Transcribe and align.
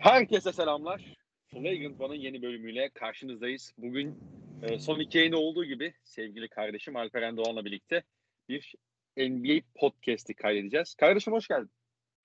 Herkese 0.00 0.52
selamlar. 0.52 1.16
Flagrant 1.46 2.00
One'ın 2.00 2.14
yeni 2.14 2.42
bölümüyle 2.42 2.88
karşınızdayız. 2.88 3.72
Bugün 3.78 4.18
e, 4.62 4.78
son 4.78 5.00
iki 5.00 5.18
yayını 5.18 5.36
olduğu 5.36 5.64
gibi 5.64 5.94
sevgili 6.04 6.48
kardeşim 6.48 6.96
Alperen 6.96 7.36
Doğan'la 7.36 7.64
birlikte 7.64 8.02
bir 8.48 8.74
NBA 9.16 9.60
podcast'i 9.74 10.34
kaydedeceğiz. 10.34 10.94
Kardeşim 10.94 11.32
hoş 11.32 11.48
geldin. 11.48 11.70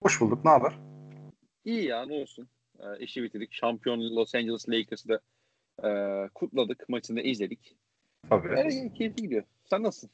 Hoş 0.02 0.22
bulduk. 0.22 0.46
Ne 0.46 0.52
haber? 0.52 0.74
İyi 1.66 1.84
ya 1.86 2.06
ne 2.06 2.14
olsun. 2.14 2.50
E, 2.80 3.00
işi 3.00 3.24
bitirdik. 3.24 3.54
Şampiyon 3.54 4.16
Los 4.16 4.36
Angeles 4.36 4.70
Lakers'ı 4.70 5.10
da 5.10 5.20
e, 5.84 5.90
kutladık. 6.30 6.90
Maçını 6.90 7.18
da 7.18 7.22
izledik. 7.22 7.78
Tabii. 8.30 8.60
E, 8.60 8.94
keyifli 8.94 9.16
gidiyor. 9.16 9.44
Sen 9.70 9.84
nasılsın? 9.84 10.10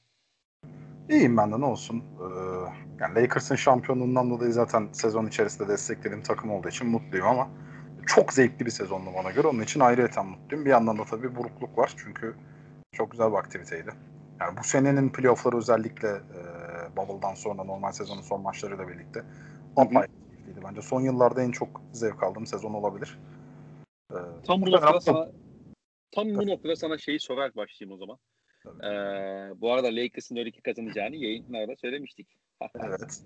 İyiyim 1.12 1.38
ben 1.38 1.52
de 1.52 1.60
ne 1.60 1.66
olsun. 1.66 1.98
Ee, 1.98 2.26
yani 3.00 3.16
Lakers'ın 3.16 3.56
şampiyonluğundan 3.56 4.30
dolayı 4.30 4.54
zaten 4.54 4.90
sezon 4.92 5.28
içerisinde 5.28 5.68
desteklediğim 5.68 6.24
takım 6.24 6.52
olduğu 6.52 6.70
için 6.70 6.88
mutluyum 6.88 7.28
ama 7.28 7.50
çok 8.06 8.34
zevkli 8.34 8.66
bir 8.66 8.72
sezondu 8.72 9.10
bana 9.18 9.32
göre. 9.32 9.48
Onun 9.48 9.62
için 9.62 9.80
ayrıyeten 9.80 10.26
mutluyum. 10.26 10.66
Bir 10.66 10.70
yandan 10.70 10.98
da 10.98 11.06
tabii 11.06 11.36
burukluk 11.36 11.78
var 11.78 11.94
çünkü 11.98 12.36
çok 12.92 13.12
güzel 13.12 13.32
bir 13.32 13.38
aktiviteydi. 13.38 13.90
Yani 14.40 14.58
bu 14.58 14.64
senenin 14.64 15.10
playoff'ları 15.10 15.58
özellikle 15.58 16.08
e, 16.08 16.42
Bubble'dan 16.98 17.34
sonra 17.34 17.64
normal 17.64 17.92
sezonun 17.92 18.22
son 18.22 18.42
maçlarıyla 18.42 18.88
birlikte 18.88 19.24
apayrı 19.78 20.08
keyifliydi. 20.30 20.60
Bence 20.70 20.82
son 20.82 21.02
yıllarda 21.02 21.42
en 21.42 21.52
çok 21.52 21.82
zevk 21.94 22.24
aldığım 22.24 22.46
sezon 22.48 22.74
olabilir. 22.74 23.20
Ee, 24.12 24.16
tam 24.48 24.62
bu 24.62 24.72
noktada 24.72 25.00
sana, 25.00 25.32
tam 26.12 26.30
bu 26.30 26.48
noktada 26.48 26.76
sana 26.76 26.98
şeyi 26.98 27.20
sorarak 27.20 27.56
başlayayım 27.56 27.96
o 27.96 27.98
zaman. 27.98 28.18
Ee, 28.66 29.62
bu 29.62 29.74
arada 29.74 29.88
Lakers'ın 29.88 30.36
öyle 30.36 30.52
ki 30.52 30.62
kazanacağını 30.62 31.16
yayınlarda 31.16 31.76
söylemiştik. 31.76 32.28
evet. 32.76 33.22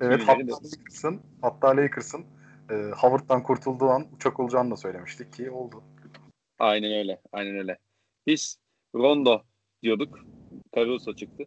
Evet 0.00 0.22
hatta 0.26 0.40
Lakers'ın, 0.40 1.20
hatta 1.42 1.76
Lakers'ın 1.76 2.24
e, 2.70 2.74
Howard'dan 2.74 3.42
kurtulduğu 3.42 3.88
an 3.88 4.06
uçak 4.16 4.40
olacağını 4.40 4.70
da 4.70 4.76
söylemiştik 4.76 5.32
ki 5.32 5.50
oldu. 5.50 5.82
Aynen 6.58 6.92
öyle. 6.92 7.20
Aynen 7.32 7.56
öyle. 7.56 7.78
Biz 8.26 8.58
Rondo 8.94 9.42
diyorduk. 9.82 10.18
Caruso 10.76 11.14
çıktı. 11.14 11.44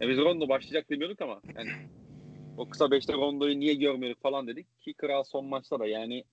Yani 0.00 0.10
biz 0.10 0.18
Rondo 0.18 0.48
başlayacak 0.48 0.90
demiyorduk 0.90 1.22
ama 1.22 1.40
yani 1.56 1.70
o 2.56 2.68
kısa 2.68 2.90
beşte 2.90 3.12
Rondo'yu 3.12 3.60
niye 3.60 3.74
görmüyorduk 3.74 4.22
falan 4.22 4.46
dedik 4.46 4.80
ki 4.80 4.94
Kral 4.94 5.24
son 5.24 5.46
maçta 5.46 5.78
da 5.78 5.86
yani 5.86 6.24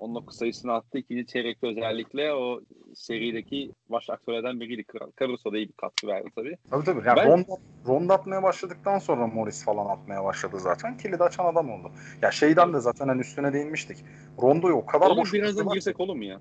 19 0.00 0.36
sayısını 0.36 0.72
attı. 0.72 0.98
İkinci 0.98 1.26
çeyrekte 1.26 1.66
özellikle 1.66 2.32
o 2.32 2.60
serideki 2.94 3.72
baş 3.88 4.10
aktörlerden 4.10 4.60
biriydi. 4.60 4.84
Caruso 5.20 5.52
da 5.52 5.56
iyi 5.56 5.68
bir 5.68 5.72
katkı 5.72 6.06
verdi 6.06 6.28
tabii. 6.34 6.56
Tabii 6.70 6.84
tabii. 6.84 7.06
Yani 7.06 7.16
ben... 7.16 7.28
ronda, 7.28 7.56
ronda 7.86 8.14
atmaya 8.14 8.42
başladıktan 8.42 8.98
sonra 8.98 9.26
Morris 9.26 9.64
falan 9.64 9.86
atmaya 9.86 10.24
başladı 10.24 10.58
zaten. 10.58 10.96
Kilidi 10.96 11.22
açan 11.22 11.44
adam 11.44 11.70
oldu. 11.70 11.90
Ya 12.22 12.30
şeyden 12.30 12.72
de 12.72 12.80
zaten 12.80 13.08
hani 13.08 13.20
üstüne 13.20 13.52
değinmiştik. 13.52 13.98
Rondo'yu 14.42 14.74
o 14.74 14.86
kadar 14.86 15.06
ona 15.06 15.16
boş 15.16 15.32
birazdan 15.32 15.68
girsek 15.68 16.00
olur 16.00 16.16
mu 16.16 16.24
ya? 16.24 16.40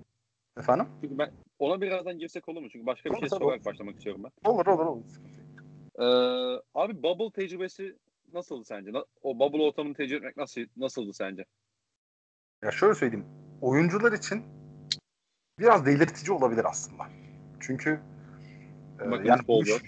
Efendim? 0.58 0.88
Çünkü 1.02 1.18
ben 1.18 1.32
ona 1.60 1.82
birazdan 1.82 2.20
girsek 2.20 2.50
olur 2.50 2.62
mu? 2.62 2.70
Çünkü 2.72 2.86
başka 2.86 3.10
bir 3.10 3.14
olur, 3.14 3.20
şey 3.20 3.30
sorarak 3.30 3.66
başlamak 3.66 3.96
istiyorum 3.96 4.24
ben. 4.24 4.52
Olur 4.52 4.66
olur 4.66 4.86
olur. 4.86 5.04
Ee, 6.00 6.06
abi 6.76 7.04
bubble 7.04 7.32
tecrübesi 7.32 7.96
nasıldı 8.34 8.66
sence? 8.66 8.92
O 9.22 9.40
bubble 9.40 9.64
ortamını 9.64 9.94
tecrübe 9.94 10.18
etmek 10.18 10.38
nasıl, 10.38 10.62
nasıldı 10.78 11.14
sence? 11.14 11.46
Ya 12.64 12.72
şöyle 12.72 12.96
söyleyeyim 12.96 13.26
oyuncular 13.62 14.12
için 14.12 14.44
biraz 15.60 15.86
delirtici 15.86 16.32
olabilir 16.32 16.66
aslında. 16.66 17.04
Çünkü 17.60 18.00
e, 19.00 19.28
yani 19.28 19.42
bu 19.48 19.64
iş, 19.64 19.82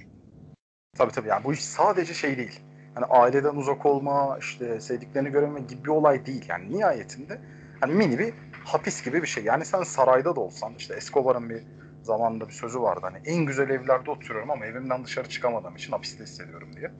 tabii 0.97 1.11
tabii 1.11 1.27
yani 1.27 1.43
bu 1.43 1.53
iş 1.53 1.65
sadece 1.65 2.13
şey 2.13 2.37
değil. 2.37 2.59
Hani 2.95 3.05
aileden 3.05 3.55
uzak 3.55 3.85
olma, 3.85 4.37
işte 4.39 4.81
sevdiklerini 4.81 5.29
göreme 5.29 5.59
gibi 5.59 5.83
bir 5.83 5.89
olay 5.89 6.25
değil. 6.25 6.45
Yani 6.49 6.77
nihayetinde 6.77 7.41
hani 7.79 7.93
mini 7.93 8.19
bir 8.19 8.33
hapis 8.63 9.05
gibi 9.05 9.21
bir 9.21 9.27
şey. 9.27 9.43
Yani 9.43 9.65
sen 9.65 9.83
sarayda 9.83 10.35
da 10.35 10.39
olsan 10.39 10.73
işte 10.77 10.95
Escobar'ın 10.95 11.49
bir 11.49 11.63
zamanında 12.03 12.47
bir 12.47 12.53
sözü 12.53 12.81
vardı. 12.81 12.99
Hani 13.03 13.17
en 13.25 13.45
güzel 13.45 13.69
evlerde 13.69 14.11
oturuyorum 14.11 14.51
ama 14.51 14.65
evimden 14.65 15.05
dışarı 15.05 15.29
çıkamadığım 15.29 15.75
için 15.75 15.91
hapiste 15.91 16.23
hissediyorum 16.23 16.69
diye. 16.75 16.91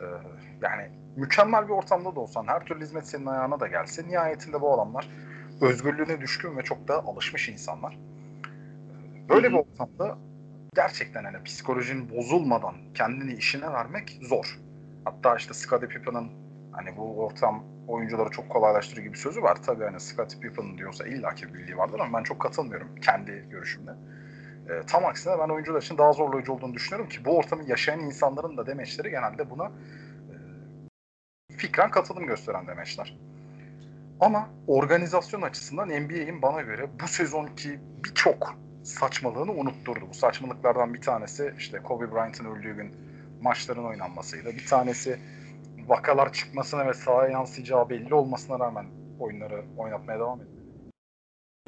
Ee, 0.00 0.04
yani 0.62 0.90
mükemmel 1.16 1.64
bir 1.64 1.72
ortamda 1.72 2.16
da 2.16 2.20
olsan 2.20 2.46
her 2.46 2.64
türlü 2.64 2.84
hizmet 2.84 3.06
senin 3.06 3.26
ayağına 3.26 3.60
da 3.60 3.66
gelse 3.66 4.08
nihayetinde 4.08 4.60
bu 4.60 4.74
adamlar 4.74 5.08
özgürlüğüne 5.60 6.20
düşkün 6.20 6.56
ve 6.56 6.62
çok 6.62 6.88
da 6.88 7.04
alışmış 7.04 7.48
insanlar. 7.48 7.98
Böyle 9.28 9.48
bir 9.48 9.56
ortamda 9.56 10.18
gerçekten 10.74 11.24
hani 11.24 11.42
psikolojinin 11.42 12.10
bozulmadan 12.10 12.74
kendini 12.94 13.34
işine 13.34 13.72
vermek 13.72 14.18
zor. 14.22 14.58
Hatta 15.04 15.36
işte 15.36 15.54
Scottie 15.54 15.88
Pippen'ın 15.88 16.30
hani 16.72 16.96
bu 16.96 17.24
ortam 17.24 17.64
oyuncuları 17.88 18.30
çok 18.30 18.48
kolaylaştırıyor 18.48 19.06
gibi 19.06 19.18
sözü 19.18 19.42
var. 19.42 19.62
Tabii 19.62 19.84
hani 19.84 20.00
Scottie 20.00 20.40
Pippen 20.40 20.78
diyorsa 20.78 21.06
illaki 21.06 21.54
bildiği 21.54 21.76
vardır 21.76 22.00
ama 22.00 22.18
ben 22.18 22.22
çok 22.22 22.40
katılmıyorum 22.40 22.88
kendi 22.94 23.48
görüşümde. 23.50 23.90
E, 24.68 24.86
tam 24.86 25.04
aksine 25.04 25.38
ben 25.38 25.48
oyuncular 25.48 25.82
için 25.82 25.98
daha 25.98 26.12
zorlayıcı 26.12 26.52
olduğunu 26.52 26.74
düşünüyorum 26.74 27.08
ki 27.08 27.24
bu 27.24 27.36
ortamı 27.36 27.62
yaşayan 27.70 28.00
insanların 28.00 28.56
da 28.56 28.66
demeçleri 28.66 29.10
genelde 29.10 29.50
buna 29.50 29.72
e, 31.50 31.56
fikren 31.56 31.90
katılım 31.90 32.26
gösteren 32.26 32.66
demeçler. 32.66 33.16
Ama 34.20 34.48
organizasyon 34.66 35.42
açısından 35.42 35.88
NBA'in 35.88 36.42
bana 36.42 36.62
göre 36.62 36.88
bu 37.02 37.08
sezonki 37.08 37.80
birçok 38.04 38.54
saçmalığını 38.84 39.52
unutturdu. 39.52 40.08
Bu 40.10 40.14
saçmalıklardan 40.14 40.94
bir 40.94 41.00
tanesi 41.00 41.54
işte 41.58 41.82
Kobe 41.82 42.12
Bryant'ın 42.12 42.44
öldüğü 42.44 42.76
gün 42.76 42.94
maçların 43.42 43.84
oynanmasıydı. 43.84 44.48
Bir 44.48 44.66
tanesi 44.66 45.20
vakalar 45.86 46.32
çıkmasına 46.32 46.86
ve 46.86 46.94
sahaya 46.94 47.30
yansıyacağı 47.30 47.90
belli 47.90 48.14
olmasına 48.14 48.58
rağmen 48.58 48.86
oyunları 49.20 49.64
oynatmaya 49.76 50.18
devam 50.18 50.40
ediyor. 50.40 50.56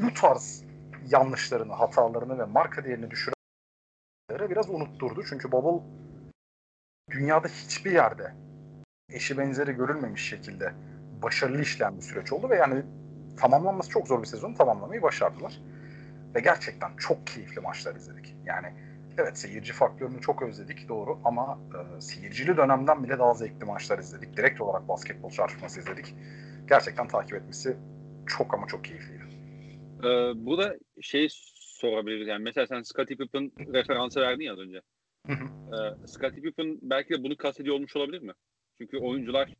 Bu 0.00 0.14
tarz 0.14 0.64
yanlışlarını, 1.10 1.72
hatalarını 1.72 2.38
ve 2.38 2.44
marka 2.44 2.84
değerini 2.84 3.10
düşürenleri 3.10 4.50
biraz 4.50 4.70
unutturdu. 4.70 5.24
Çünkü 5.28 5.52
Bubble 5.52 5.84
dünyada 7.10 7.48
hiçbir 7.48 7.92
yerde 7.92 8.34
eşi 9.10 9.38
benzeri 9.38 9.72
görülmemiş 9.72 10.28
şekilde 10.28 10.72
başarılı 11.22 11.62
işleyen 11.62 11.96
bir 11.96 12.02
süreç 12.02 12.32
oldu 12.32 12.50
ve 12.50 12.56
yani 12.56 12.82
tamamlanması 13.36 13.90
çok 13.90 14.08
zor 14.08 14.22
bir 14.22 14.26
sezonu 14.26 14.54
tamamlamayı 14.54 15.02
başardılar. 15.02 15.60
Ve 16.34 16.40
gerçekten 16.40 16.96
çok 16.96 17.26
keyifli 17.26 17.60
maçlar 17.60 17.94
izledik. 17.94 18.34
Yani 18.44 18.66
evet 19.18 19.38
seyirci 19.38 19.72
faktörünü 19.72 20.20
çok 20.20 20.42
özledik 20.42 20.88
doğru 20.88 21.18
ama 21.24 21.58
e, 21.74 22.00
seyircili 22.00 22.56
dönemden 22.56 23.04
bile 23.04 23.18
daha 23.18 23.34
zevkli 23.34 23.64
maçlar 23.64 23.98
izledik. 23.98 24.36
Direkt 24.36 24.60
olarak 24.60 24.88
basketbol 24.88 25.30
çarpışması 25.30 25.80
izledik. 25.80 26.14
Gerçekten 26.68 27.08
takip 27.08 27.34
etmesi 27.34 27.76
çok 28.26 28.54
ama 28.54 28.66
çok 28.66 28.84
keyifliydi. 28.84 29.22
Ee, 30.04 30.32
bu 30.34 30.58
da 30.58 30.76
şey 31.00 31.28
sorabiliriz 31.54 32.28
yani 32.28 32.42
mesela 32.42 32.66
sen 32.66 32.82
Scottie 32.82 33.16
Pippen 33.16 33.52
referansı 33.74 34.20
verdin 34.20 34.44
ya 34.44 34.52
az 34.52 34.58
önce. 34.58 34.80
Ee, 35.28 36.06
Scottie 36.06 36.42
Pippen 36.42 36.78
belki 36.82 37.14
de 37.14 37.22
bunu 37.22 37.36
kastediyor 37.36 37.74
olmuş 37.74 37.96
olabilir 37.96 38.22
mi? 38.22 38.32
Çünkü 38.80 38.98
oyuncular 38.98 39.54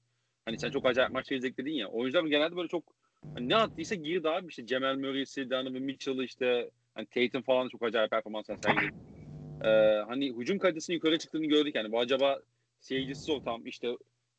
Hani 0.48 0.58
sen 0.58 0.70
çok 0.70 0.86
acayip 0.86 1.12
maçlar 1.12 1.36
izledin 1.36 1.72
ya. 1.72 1.88
Oyuncular 1.88 2.24
genelde 2.24 2.56
böyle 2.56 2.68
çok 2.68 2.82
hani 3.34 3.48
ne 3.48 3.56
attıysa 3.56 3.94
girdi 3.94 4.28
abi. 4.28 4.46
İşte 4.48 4.66
Cemal 4.66 4.96
Murray'si, 4.96 5.50
Donovan 5.50 5.82
Mitchell'ı 5.82 6.24
işte 6.24 6.70
hani 6.94 7.06
Tatum 7.06 7.42
falan 7.42 7.68
çok 7.68 7.82
acayip 7.82 8.10
performanslar 8.10 8.56
sergiledi. 8.56 8.94
Ee, 9.64 9.68
hani 10.08 10.32
hücum 10.36 10.58
kalitesinin 10.58 10.94
yukarı 10.94 11.18
çıktığını 11.18 11.46
gördük 11.46 11.74
yani. 11.74 11.92
Bu 11.92 12.00
acaba 12.00 12.40
seyircisiz 12.80 13.30
ortam 13.30 13.66
işte 13.66 13.88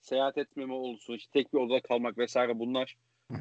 seyahat 0.02 0.38
etmeme 0.38 0.74
olsun, 0.74 1.14
işte 1.14 1.32
tek 1.34 1.54
bir 1.54 1.60
odada 1.60 1.82
kalmak 1.82 2.18
vesaire 2.18 2.60
bunlar 2.60 2.96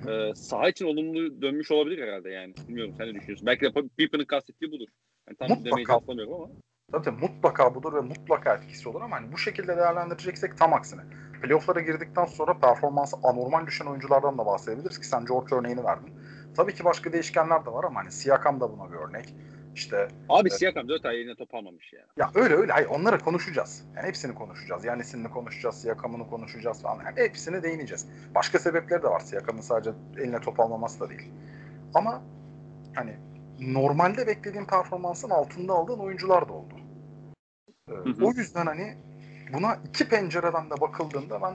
e, 0.09 0.35
saha 0.35 0.69
için 0.69 0.87
olumlu 0.87 1.43
dönmüş 1.43 1.71
olabilir 1.71 2.03
herhalde 2.03 2.31
yani. 2.31 2.55
Bilmiyorum 2.69 2.95
sen 2.99 3.09
ne 3.09 3.15
düşünüyorsun? 3.15 3.47
Belki 3.47 3.65
de 3.65 3.73
Pippen'ın 3.97 4.25
kastettiği 4.25 4.73
budur. 4.73 4.89
Yani 5.29 5.37
tam 5.37 5.49
mutlaka, 5.49 5.71
demeyi 5.71 5.87
hatırlamıyorum 5.87 6.35
ama. 6.35 6.49
Tabii 6.93 7.21
mutlaka 7.21 7.75
budur 7.75 7.95
ve 7.95 8.01
mutlaka 8.01 8.55
etkisi 8.55 8.89
olur 8.89 9.01
ama 9.01 9.17
hani 9.17 9.33
bu 9.33 9.39
şekilde 9.39 9.77
değerlendireceksek 9.77 10.59
tam 10.59 10.73
aksine. 10.73 11.03
Playoff'lara 11.43 11.81
girdikten 11.81 12.25
sonra 12.25 12.59
performansı 12.59 13.17
anormal 13.23 13.67
düşen 13.67 13.87
oyunculardan 13.87 14.39
da 14.39 14.47
bahsedebiliriz 14.47 15.01
ki 15.01 15.07
sen 15.07 15.25
George 15.25 15.55
örneğini 15.55 15.85
verdin. 15.85 16.15
Tabii 16.57 16.75
ki 16.75 16.85
başka 16.85 17.13
değişkenler 17.13 17.67
de 17.67 17.73
var 17.73 17.85
ama 17.85 18.01
hani 18.01 18.13
Siakam 18.13 18.61
da 18.61 18.73
buna 18.73 18.93
bir 18.93 18.97
örnek. 18.97 19.35
İşte 19.75 20.09
Abi 20.29 20.49
e, 20.49 20.51
Siakam 20.51 20.89
4 20.89 21.05
ay 21.07 21.17
yerine 21.17 21.35
top 21.35 21.55
almamış 21.55 21.93
ya. 21.93 22.01
Ya 22.17 22.31
öyle 22.35 22.55
öyle. 22.55 22.73
Hayır 22.73 22.87
onları 22.87 23.19
konuşacağız. 23.19 23.85
Yani 23.97 24.07
hepsini 24.07 24.35
konuşacağız. 24.35 24.85
Yani 24.85 24.99
Yanis'ini 24.99 25.31
konuşacağız, 25.31 25.81
Siakam'ını 25.81 26.31
konuşacağız 26.31 26.83
falan. 26.83 27.05
Yani 27.05 27.17
hepsine 27.17 27.63
değineceğiz. 27.63 28.07
Başka 28.35 28.59
sebepleri 28.59 29.03
de 29.03 29.09
var. 29.09 29.21
Siakam'ın 29.21 29.61
sadece 29.61 29.91
eline 30.17 30.41
top 30.41 30.61
almaması 30.61 31.01
da 31.01 31.11
değil. 31.11 31.31
Ama 31.95 32.23
hani 32.95 33.17
normalde 33.61 34.27
beklediğim 34.27 34.67
performansın 34.67 35.31
altında 35.31 35.73
aldığın 35.73 35.99
oyuncular 35.99 36.49
da 36.49 36.53
oldu. 36.53 36.75
Ee, 37.89 38.25
o 38.25 38.33
yüzden 38.33 38.67
hani 38.67 38.97
buna 39.53 39.79
iki 39.89 40.09
pencereden 40.09 40.71
de 40.71 40.81
bakıldığında 40.81 41.43
ben 41.43 41.55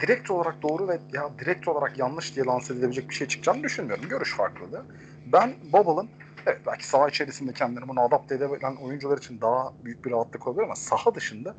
direkt 0.00 0.30
olarak 0.30 0.62
doğru 0.62 0.88
ve 0.88 0.98
ya 1.12 1.30
direkt 1.38 1.68
olarak 1.68 1.98
yanlış 1.98 2.36
diye 2.36 2.46
lanse 2.46 2.74
edilebilecek 2.74 3.08
bir 3.08 3.14
şey 3.14 3.28
çıkacağını 3.28 3.62
düşünmüyorum. 3.62 4.08
Görüş 4.08 4.34
farklılığı. 4.34 4.84
Ben 5.32 5.54
Bubble'ın 5.72 6.08
evet 6.46 6.60
belki 6.66 6.86
saha 6.86 7.08
içerisinde 7.08 7.52
kendini 7.52 7.88
bunu 7.88 8.00
adapte 8.00 8.34
edebilen 8.34 8.76
oyuncular 8.76 9.18
için 9.18 9.40
daha 9.40 9.72
büyük 9.84 10.04
bir 10.04 10.10
rahatlık 10.10 10.46
olabilir 10.46 10.64
ama 10.64 10.76
saha 10.76 11.14
dışında 11.14 11.54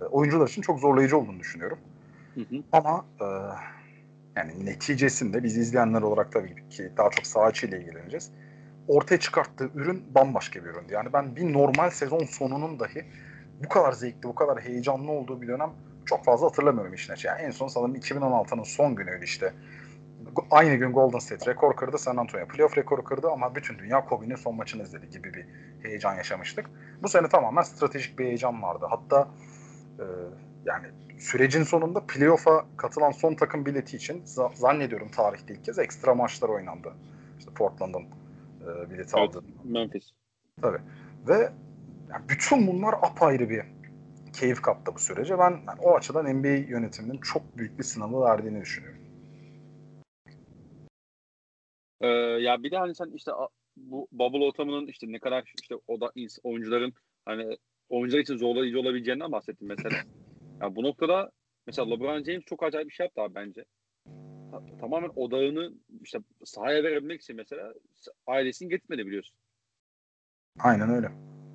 e, 0.00 0.04
oyuncular 0.04 0.48
için 0.48 0.62
çok 0.62 0.80
zorlayıcı 0.80 1.18
olduğunu 1.18 1.40
düşünüyorum. 1.40 1.78
Hı 2.34 2.40
hı. 2.40 2.62
Ama 2.72 3.04
e, 3.20 3.26
yani 4.36 4.66
neticesinde 4.66 5.44
biz 5.44 5.56
izleyenler 5.56 6.02
olarak 6.02 6.32
tabii 6.32 6.68
ki 6.70 6.90
daha 6.96 7.10
çok 7.10 7.26
saha 7.26 7.50
ile 7.50 7.80
ilgileneceğiz. 7.80 8.30
Ortaya 8.88 9.20
çıkarttığı 9.20 9.70
ürün 9.74 10.04
bambaşka 10.14 10.64
bir 10.64 10.70
üründü. 10.70 10.92
Yani 10.92 11.12
ben 11.12 11.36
bir 11.36 11.52
normal 11.52 11.90
sezon 11.90 12.24
sonunun 12.24 12.80
dahi 12.80 13.04
bu 13.64 13.68
kadar 13.68 13.92
zevkli, 13.92 14.22
bu 14.22 14.34
kadar 14.34 14.60
heyecanlı 14.60 15.12
olduğu 15.12 15.42
bir 15.42 15.48
dönem 15.48 15.70
çok 16.06 16.24
fazla 16.24 16.46
hatırlamıyorum 16.46 16.94
işin 16.94 17.12
açığı. 17.12 17.28
Yani 17.28 17.40
en 17.42 17.50
son 17.50 17.68
sanırım 17.68 17.94
2016'nın 17.94 18.62
son 18.62 18.94
günüydü 18.94 19.24
işte. 19.24 19.52
Aynı 20.50 20.74
gün 20.74 20.92
Golden 20.92 21.18
State 21.18 21.50
rekor 21.50 21.76
kırdı, 21.76 21.98
San 21.98 22.16
Antonio 22.16 22.48
playoff 22.48 22.78
rekoru 22.78 23.04
kırdı 23.04 23.30
ama 23.30 23.54
bütün 23.54 23.78
dünya 23.78 24.04
Kobe'nin 24.04 24.34
son 24.34 24.56
maçını 24.56 24.82
izledi 24.82 25.10
gibi 25.10 25.34
bir 25.34 25.46
heyecan 25.82 26.14
yaşamıştık. 26.14 26.70
Bu 27.02 27.08
sene 27.08 27.28
tamamen 27.28 27.62
stratejik 27.62 28.18
bir 28.18 28.24
heyecan 28.24 28.62
vardı. 28.62 28.86
Hatta 28.90 29.28
e, 29.98 30.04
yani 30.64 30.86
sürecin 31.18 31.62
sonunda 31.62 32.00
playoff'a 32.06 32.64
katılan 32.76 33.10
son 33.10 33.34
takım 33.34 33.66
bileti 33.66 33.96
için 33.96 34.22
zannediyorum 34.54 35.08
tarihte 35.08 35.54
ilk 35.54 35.64
kez 35.64 35.78
ekstra 35.78 36.14
maçlar 36.14 36.48
oynandı. 36.48 36.92
İşte 37.38 37.50
Portland'ın 37.50 38.02
e, 38.02 38.90
bileti 38.90 39.18
evet, 39.18 39.36
aldı. 39.36 39.44
Memphis. 39.64 40.10
Tabii. 40.62 40.80
Ve 41.28 41.52
yani 42.10 42.24
bütün 42.28 42.66
bunlar 42.66 42.92
apayrı 42.92 43.50
bir 43.50 43.62
keyif 44.32 44.62
kattı 44.62 44.94
bu 44.94 44.98
sürece. 44.98 45.38
Ben 45.38 45.50
yani 45.50 45.80
o 45.82 45.96
açıdan 45.96 46.40
NBA 46.40 46.48
yönetiminin 46.48 47.18
çok 47.18 47.56
büyük 47.56 47.78
bir 47.78 47.84
sınavı 47.84 48.20
verdiğini 48.20 48.60
düşünüyorum. 48.60 49.00
Ee, 52.00 52.06
ya 52.42 52.62
bir 52.62 52.70
de 52.70 52.76
hani 52.76 52.94
sen 52.94 53.10
işte 53.14 53.32
bu 53.76 54.08
bubble 54.12 54.44
ortamının 54.44 54.86
işte 54.86 55.12
ne 55.12 55.18
kadar 55.18 55.52
işte 55.62 55.74
o 55.88 56.00
da 56.00 56.12
oyuncuların 56.42 56.94
hani 57.24 57.56
oyuncular 57.88 58.22
için 58.22 58.36
zorlayıcı 58.36 58.80
olabileceğinden 58.80 59.32
bahsettim 59.32 59.68
mesela. 59.68 59.96
Ya 60.62 60.76
bu 60.76 60.82
noktada 60.82 61.30
mesela 61.66 61.88
LeBron 61.88 62.24
James 62.24 62.44
çok 62.44 62.62
acayip 62.62 62.88
bir 62.88 62.94
şey 62.94 63.04
yaptı 63.04 63.22
abi 63.22 63.34
bence. 63.34 63.64
Ta- 64.50 64.62
tamamen 64.80 65.10
odağını 65.16 65.72
işte 66.02 66.18
sahaya 66.44 66.84
verebilmek 66.84 67.20
için 67.20 67.36
mesela 67.36 67.74
ailesini 68.26 68.68
getirmedi 68.68 69.06
biliyorsun. 69.06 69.36
Aynen 70.58 70.90
öyle. 70.90 71.10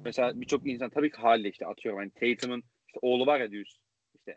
Mesela 0.06 0.42
birçok 0.42 0.68
insan 0.68 0.90
tabii 0.90 1.12
ki 1.12 1.18
haliyle 1.18 1.50
işte 1.50 1.66
atıyorum 1.66 2.00
hani 2.00 2.12
Tatum'un 2.12 2.64
işte 2.88 3.00
oğlu 3.02 3.26
var 3.26 3.40
ya 3.40 3.52
diyoruz. 3.52 3.80
İşte 4.16 4.36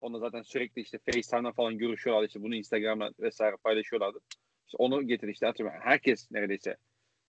onunla 0.00 0.18
zaten 0.18 0.42
sürekli 0.42 0.82
işte 0.82 0.98
FaceTime'dan 0.98 1.52
falan 1.52 1.78
görüşüyorlardı 1.78 2.26
işte 2.26 2.42
bunu 2.42 2.54
Instagram'da 2.54 3.10
vesaire 3.20 3.56
paylaşıyorlardı. 3.64 4.18
İşte 4.66 4.76
onu 4.78 5.06
getir 5.06 5.28
işte 5.28 5.46
atıyorum 5.46 5.76
herkes 5.80 6.30
neredeyse 6.30 6.76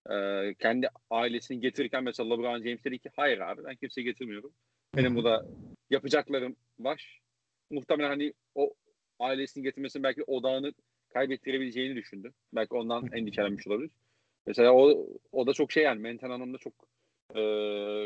e, 0.10 0.54
kendi 0.60 0.90
ailesini 1.10 1.60
getirirken 1.60 2.04
mesela 2.04 2.30
LeBron 2.30 2.64
James 2.64 2.84
dedi 2.84 3.00
ki 3.00 3.10
hayır 3.16 3.40
abi 3.40 3.64
ben 3.64 3.76
kimseyi 3.76 4.06
getirmiyorum. 4.06 4.54
Benim 4.96 5.16
burada 5.16 5.46
yapacaklarım 5.90 6.56
var. 6.80 7.22
Muhtemelen 7.72 8.10
hani 8.10 8.34
o 8.56 8.74
ailesini 9.20 9.64
getirmesinin 9.64 10.04
belki 10.04 10.24
odağını 10.24 10.74
kaybettirebileceğini 11.14 11.96
düşündü. 11.96 12.34
Belki 12.54 12.76
ondan 12.76 13.10
endişelenmiş 13.14 13.68
olabilir. 13.68 13.92
Mesela 14.48 14.74
o, 14.74 15.08
o 15.32 15.48
da 15.48 15.54
çok 15.54 15.72
şey 15.72 15.84
yani 15.84 16.02
mental 16.02 16.30
anlamda 16.30 16.58
çok 16.58 16.74
e, 17.36 17.42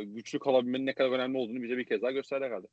güçlü 0.03 0.39
kalabilmenin 0.39 0.85
ne 0.85 0.93
kadar 0.93 1.09
önemli 1.09 1.37
olduğunu 1.37 1.61
bize 1.61 1.77
bir 1.77 1.85
kez 1.85 2.01
daha 2.01 2.11
gösterdi 2.11 2.45
herhalde. 2.45 2.67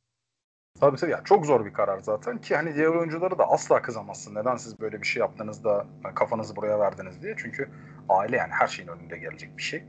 Tabii 0.80 0.96
tabii. 0.96 1.10
Yani 1.10 1.24
çok 1.24 1.46
zor 1.46 1.66
bir 1.66 1.72
karar 1.72 2.00
zaten 2.00 2.40
ki 2.40 2.56
hani 2.56 2.74
diğer 2.74 2.88
oyuncuları 2.88 3.38
da 3.38 3.50
asla 3.50 3.82
kızamazsın. 3.82 4.34
Neden 4.34 4.56
siz 4.56 4.80
böyle 4.80 5.00
bir 5.00 5.06
şey 5.06 5.20
yaptınız 5.20 5.64
da 5.64 5.86
kafanızı 6.14 6.56
buraya 6.56 6.78
verdiniz 6.78 7.22
diye. 7.22 7.34
Çünkü 7.36 7.68
aile 8.08 8.36
yani 8.36 8.52
her 8.52 8.66
şeyin 8.66 8.88
önünde 8.88 9.18
gelecek 9.18 9.56
bir 9.56 9.62
şey. 9.62 9.84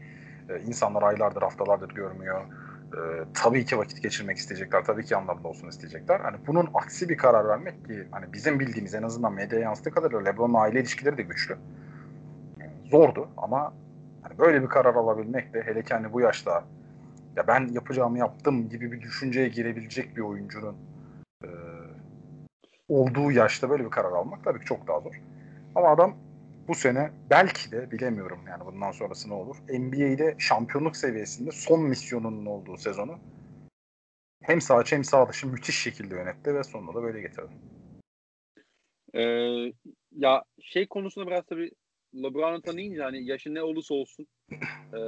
Ee, 0.50 0.62
insanlar 0.68 1.04
aylardır, 1.04 1.42
haftalardır 1.42 1.90
görmüyor. 1.90 2.42
Ee, 2.94 3.24
tabii 3.34 3.66
ki 3.66 3.78
vakit 3.78 4.04
geçirmek 4.04 4.38
isteyecekler. 4.38 4.84
Tabii 4.84 5.06
ki 5.06 5.14
yanlarında 5.14 5.48
olsun 5.48 5.68
isteyecekler. 5.68 6.20
Hani 6.20 6.38
bunun 6.48 6.70
aksi 6.74 7.10
bir 7.10 7.18
karar 7.18 7.48
vermek 7.48 7.86
ki 7.86 8.08
hani 8.12 8.34
bizim 8.34 8.60
bildiğimiz 8.60 8.94
en 8.94 9.04
azından 9.04 9.34
medyaya 9.34 9.64
yansıttığı 9.64 9.92
kadarıyla 9.92 10.24
LeBron'la 10.24 10.60
aile 10.60 10.80
ilişkileri 10.80 11.18
de 11.18 11.22
güçlü. 11.22 11.58
Yani 12.60 12.72
zordu 12.90 13.30
ama 13.38 13.74
hani 14.38 14.48
böyle 14.48 14.64
bir 14.64 14.68
karar 14.68 14.96
alabilmek 14.96 15.54
de 15.54 15.62
hele 15.62 15.84
kendi 15.84 16.14
bu 16.14 16.22
yaşta 16.22 16.64
ya 17.36 17.48
ben 17.48 17.68
yapacağımı 17.68 18.18
yaptım 18.18 18.70
gibi 18.70 18.92
bir 18.92 19.02
düşünceye 19.02 19.50
girebilecek 19.50 20.16
bir 20.16 20.22
oyuncunun 20.22 20.76
e, 21.44 21.50
olduğu 22.90 23.32
yaşta 23.32 23.70
böyle 23.70 23.86
bir 23.86 23.90
karar 23.90 24.12
almak 24.12 24.44
tabii 24.44 24.60
ki 24.60 24.66
çok 24.66 24.88
daha 24.88 25.00
zor. 25.00 25.22
Ama 25.76 25.90
adam 25.90 26.16
bu 26.68 26.76
sene 26.76 27.12
belki 27.30 27.72
de 27.72 27.92
bilemiyorum 27.92 28.40
yani 28.48 28.66
bundan 28.66 28.92
sonrası 28.92 29.30
ne 29.30 29.34
olur. 29.34 29.56
NBA'de 29.70 30.36
şampiyonluk 30.38 30.98
seviyesinde 30.98 31.52
son 31.52 31.82
misyonunun 31.82 32.46
olduğu 32.46 32.78
sezonu 32.78 33.20
hem 34.44 34.62
sağ 34.62 34.84
hem 34.90 35.04
sağ 35.04 35.30
dışı 35.30 35.48
müthiş 35.48 35.82
şekilde 35.82 36.16
yönetti 36.16 36.56
ve 36.56 36.64
sonunda 36.64 36.94
da 36.94 37.04
böyle 37.04 37.22
getirdi. 37.22 37.52
Ee, 39.14 39.74
ya 40.12 40.44
şey 40.62 40.88
konusunda 40.88 41.28
biraz 41.28 41.46
tabii 41.46 41.72
LeBron'u 42.16 42.62
tanıyınca 42.62 43.06
hani 43.06 43.26
yaşı 43.26 43.54
ne 43.54 43.64
olursa 43.64 43.94
olsun 43.94 44.28
e, 44.94 45.00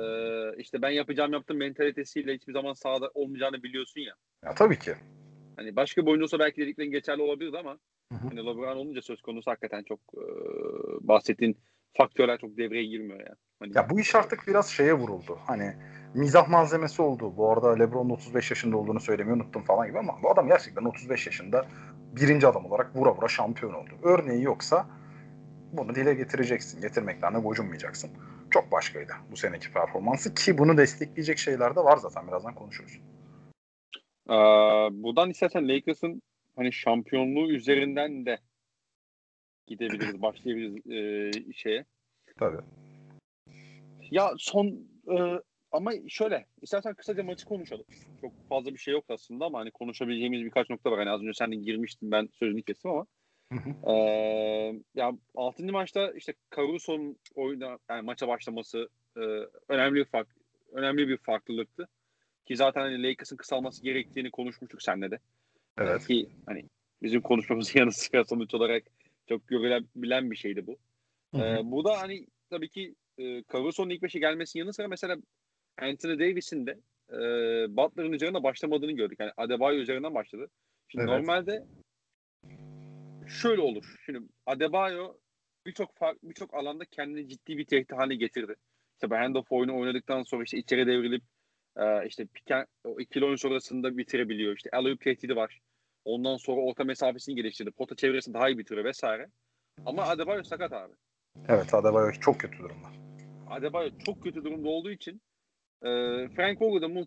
işte 0.57 0.81
ben 0.81 0.89
yapacağım 0.89 1.33
yaptım 1.33 1.57
mentalitesiyle 1.57 2.33
hiçbir 2.33 2.53
zaman 2.53 2.73
sahada 2.73 3.11
olmayacağını 3.13 3.63
biliyorsun 3.63 4.01
ya. 4.01 4.13
Ya 4.45 4.55
tabii 4.55 4.79
ki. 4.79 4.93
Hani 5.55 5.75
başka 5.75 6.01
bir 6.01 6.07
oyuncu 6.07 6.23
olsa 6.23 6.39
belki 6.39 6.61
dediklerin 6.61 6.91
geçerli 6.91 7.21
olabilirdi 7.21 7.57
ama 7.57 7.71
hı 8.11 8.15
hı. 8.15 8.27
hani 8.29 8.39
LeBron 8.39 8.77
olunca 8.77 9.01
söz 9.01 9.21
konusu 9.21 9.51
hakikaten 9.51 9.83
çok 9.83 9.99
e, 9.99 10.23
bahsettiğin 11.07 11.57
faktörler 11.97 12.37
çok 12.37 12.57
devreye 12.57 12.85
girmiyor 12.85 13.19
ya. 13.19 13.35
Hani, 13.59 13.71
ya 13.75 13.89
bu 13.89 13.99
iş 13.99 14.15
artık 14.15 14.47
biraz 14.47 14.69
şeye 14.69 14.93
vuruldu. 14.93 15.39
Hani 15.47 15.73
mizah 16.13 16.49
malzemesi 16.49 17.01
oldu. 17.01 17.33
Bu 17.37 17.51
arada 17.51 17.75
LeBron'un 17.75 18.09
35 18.09 18.49
yaşında 18.49 18.77
olduğunu 18.77 18.99
söylemeyi 18.99 19.35
unuttum 19.35 19.63
falan 19.63 19.87
gibi 19.87 19.99
ama 19.99 20.19
bu 20.23 20.31
adam 20.31 20.47
gerçekten 20.47 20.83
35 20.83 21.25
yaşında 21.25 21.65
birinci 22.15 22.47
adam 22.47 22.65
olarak 22.65 22.95
vura 22.95 23.15
vura 23.15 23.27
şampiyon 23.27 23.73
oldu. 23.73 23.91
Örneği 24.03 24.43
yoksa 24.43 24.85
bunu 25.73 25.95
dile 25.95 26.13
getireceksin. 26.13 26.81
Getirmekten 26.81 27.33
de 27.33 27.39
gocunmayacaksın. 27.39 28.11
Çok 28.51 28.71
başkaydı 28.71 29.13
bu 29.31 29.37
seneki 29.37 29.73
performansı 29.73 30.33
ki 30.33 30.57
bunu 30.57 30.77
destekleyecek 30.77 31.37
şeyler 31.37 31.75
de 31.75 31.79
var 31.79 31.97
zaten 31.97 32.27
birazdan 32.27 32.55
konuşuruz. 32.55 32.99
Ee, 34.29 34.33
buradan 35.03 35.29
istersen 35.29 35.67
Lakers'ın 35.67 36.21
hani 36.55 36.73
şampiyonluğu 36.73 37.51
üzerinden 37.51 38.25
de 38.25 38.39
gidebiliriz, 39.67 40.21
başlayabiliriz 40.21 40.87
e, 40.87 41.53
şeye. 41.53 41.85
Tabii. 42.39 42.61
Ya 44.11 44.33
son 44.37 44.67
e, 45.17 45.41
ama 45.71 45.91
şöyle 46.07 46.45
istersen 46.61 46.93
kısaca 46.93 47.23
maçı 47.23 47.45
konuşalım. 47.45 47.85
Çok 48.21 48.31
fazla 48.49 48.73
bir 48.73 48.77
şey 48.77 48.93
yok 48.93 49.05
aslında 49.09 49.45
ama 49.45 49.59
hani 49.59 49.71
konuşabileceğimiz 49.71 50.41
birkaç 50.41 50.69
nokta 50.69 50.91
var. 50.91 50.99
Hani 50.99 51.09
az 51.09 51.21
önce 51.21 51.33
sen 51.33 51.51
de 51.51 51.55
girmiştin 51.55 52.11
ben 52.11 52.29
sözünü 52.33 52.61
kestim 52.61 52.91
ama. 52.91 53.05
Ee, 53.87 53.93
ya 54.95 55.11
6. 55.35 55.65
maçta 55.65 56.11
işte 56.11 56.33
Caruso'nun 56.55 57.17
oyuna 57.35 57.77
yani 57.89 58.01
maça 58.01 58.27
başlaması 58.27 58.89
e, 59.17 59.21
önemli 59.69 59.95
bir 59.95 60.05
fark 60.05 60.27
önemli 60.71 61.07
bir 61.07 61.17
farklılıktı. 61.17 61.87
Ki 62.45 62.55
zaten 62.55 62.81
hani 62.81 63.03
Lakers'ın 63.03 63.37
kısalması 63.37 63.83
gerektiğini 63.83 64.31
konuşmuştuk 64.31 64.81
seninle 64.81 65.11
de. 65.11 65.19
Evet. 65.77 66.07
Ki 66.07 66.29
hani 66.45 66.65
bizim 67.01 67.21
konuşmamızın 67.21 67.71
yanı 67.79 67.91
sıra 67.91 68.25
sonuç 68.25 68.53
olarak 68.53 68.83
çok 69.29 69.47
görülebilen 69.47 70.31
bir 70.31 70.35
şeydi 70.35 70.67
bu. 70.67 70.77
Hı 71.35 71.37
hı. 71.37 71.45
Ee, 71.45 71.59
bu 71.63 71.85
da 71.85 72.01
hani 72.01 72.27
tabii 72.49 72.69
ki 72.69 72.95
e, 73.17 73.43
Caruso'nun 73.53 73.89
ilk 73.89 74.01
beşe 74.01 74.19
gelmesinin 74.19 74.63
yanı 74.63 74.73
sıra 74.73 74.87
mesela 74.87 75.17
Anthony 75.81 76.19
Davis'in 76.19 76.67
de 76.67 76.71
e, 77.09 77.17
Butler'ın 77.77 78.13
üzerinde 78.13 78.43
başlamadığını 78.43 78.91
gördük. 78.91 79.19
Yani 79.19 79.31
Adebayo 79.37 79.79
üzerinden 79.79 80.15
başladı. 80.15 80.49
Şimdi 80.87 81.05
evet. 81.09 81.19
normalde 81.19 81.65
şöyle 83.29 83.61
olur. 83.61 83.95
Şimdi 84.05 84.19
Adebayo 84.45 85.13
birçok 85.65 85.89
birçok 86.23 86.53
alanda 86.53 86.85
kendini 86.85 87.27
ciddi 87.27 87.57
bir 87.57 87.65
tehdit 87.65 87.91
haline 87.91 88.15
getirdi. 88.15 88.55
İşte 88.93 89.15
handoff 89.15 89.51
oyunu 89.51 89.79
oynadıktan 89.79 90.23
sonra 90.23 90.43
işte 90.43 90.57
içeri 90.57 90.87
devrilip 90.87 91.23
e, 91.77 92.07
işte 92.07 92.25
piken, 92.25 92.65
o 92.83 92.99
ikili 92.99 93.25
oyun 93.25 93.35
sonrasında 93.35 93.97
bitirebiliyor. 93.97 94.55
İşte 94.55 94.69
alley 94.73 94.97
tehdidi 94.97 95.35
var. 95.35 95.59
Ondan 96.05 96.37
sonra 96.37 96.61
orta 96.61 96.83
mesafesini 96.83 97.35
geliştirdi. 97.35 97.71
Pota 97.71 97.95
çevresini 97.95 98.33
daha 98.33 98.49
iyi 98.49 98.57
bitiriyor 98.57 98.85
vesaire. 98.85 99.29
Ama 99.85 100.03
Adebayo 100.03 100.43
sakat 100.43 100.73
abi. 100.73 100.93
Evet 101.47 101.73
Adebayo 101.73 102.11
çok 102.11 102.39
kötü 102.39 102.57
durumda. 102.57 102.87
Adebayo 103.49 103.89
çok 104.05 104.23
kötü 104.23 104.43
durumda 104.43 104.69
olduğu 104.69 104.91
için 104.91 105.21
e, 105.81 105.89
Frank 106.35 106.61
Vogel 106.61 106.81
da 106.81 107.05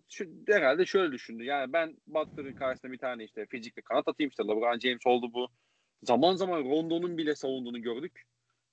herhalde 0.55 0.85
şöyle 0.85 1.11
düşündü. 1.11 1.43
Yani 1.43 1.73
ben 1.73 1.97
Butler'ın 2.07 2.53
karşısında 2.53 2.91
bir 2.91 2.97
tane 2.97 3.23
işte 3.23 3.45
fizikli 3.45 3.81
kanat 3.81 4.07
atayım 4.07 4.29
işte 4.29 4.43
LeBron 4.43 4.79
James 4.79 5.05
oldu 5.05 5.33
bu. 5.33 5.47
Zaman 6.03 6.35
zaman 6.35 6.63
Rondo'nun 6.63 7.17
bile 7.17 7.35
savunduğunu 7.35 7.81
gördük. 7.81 8.23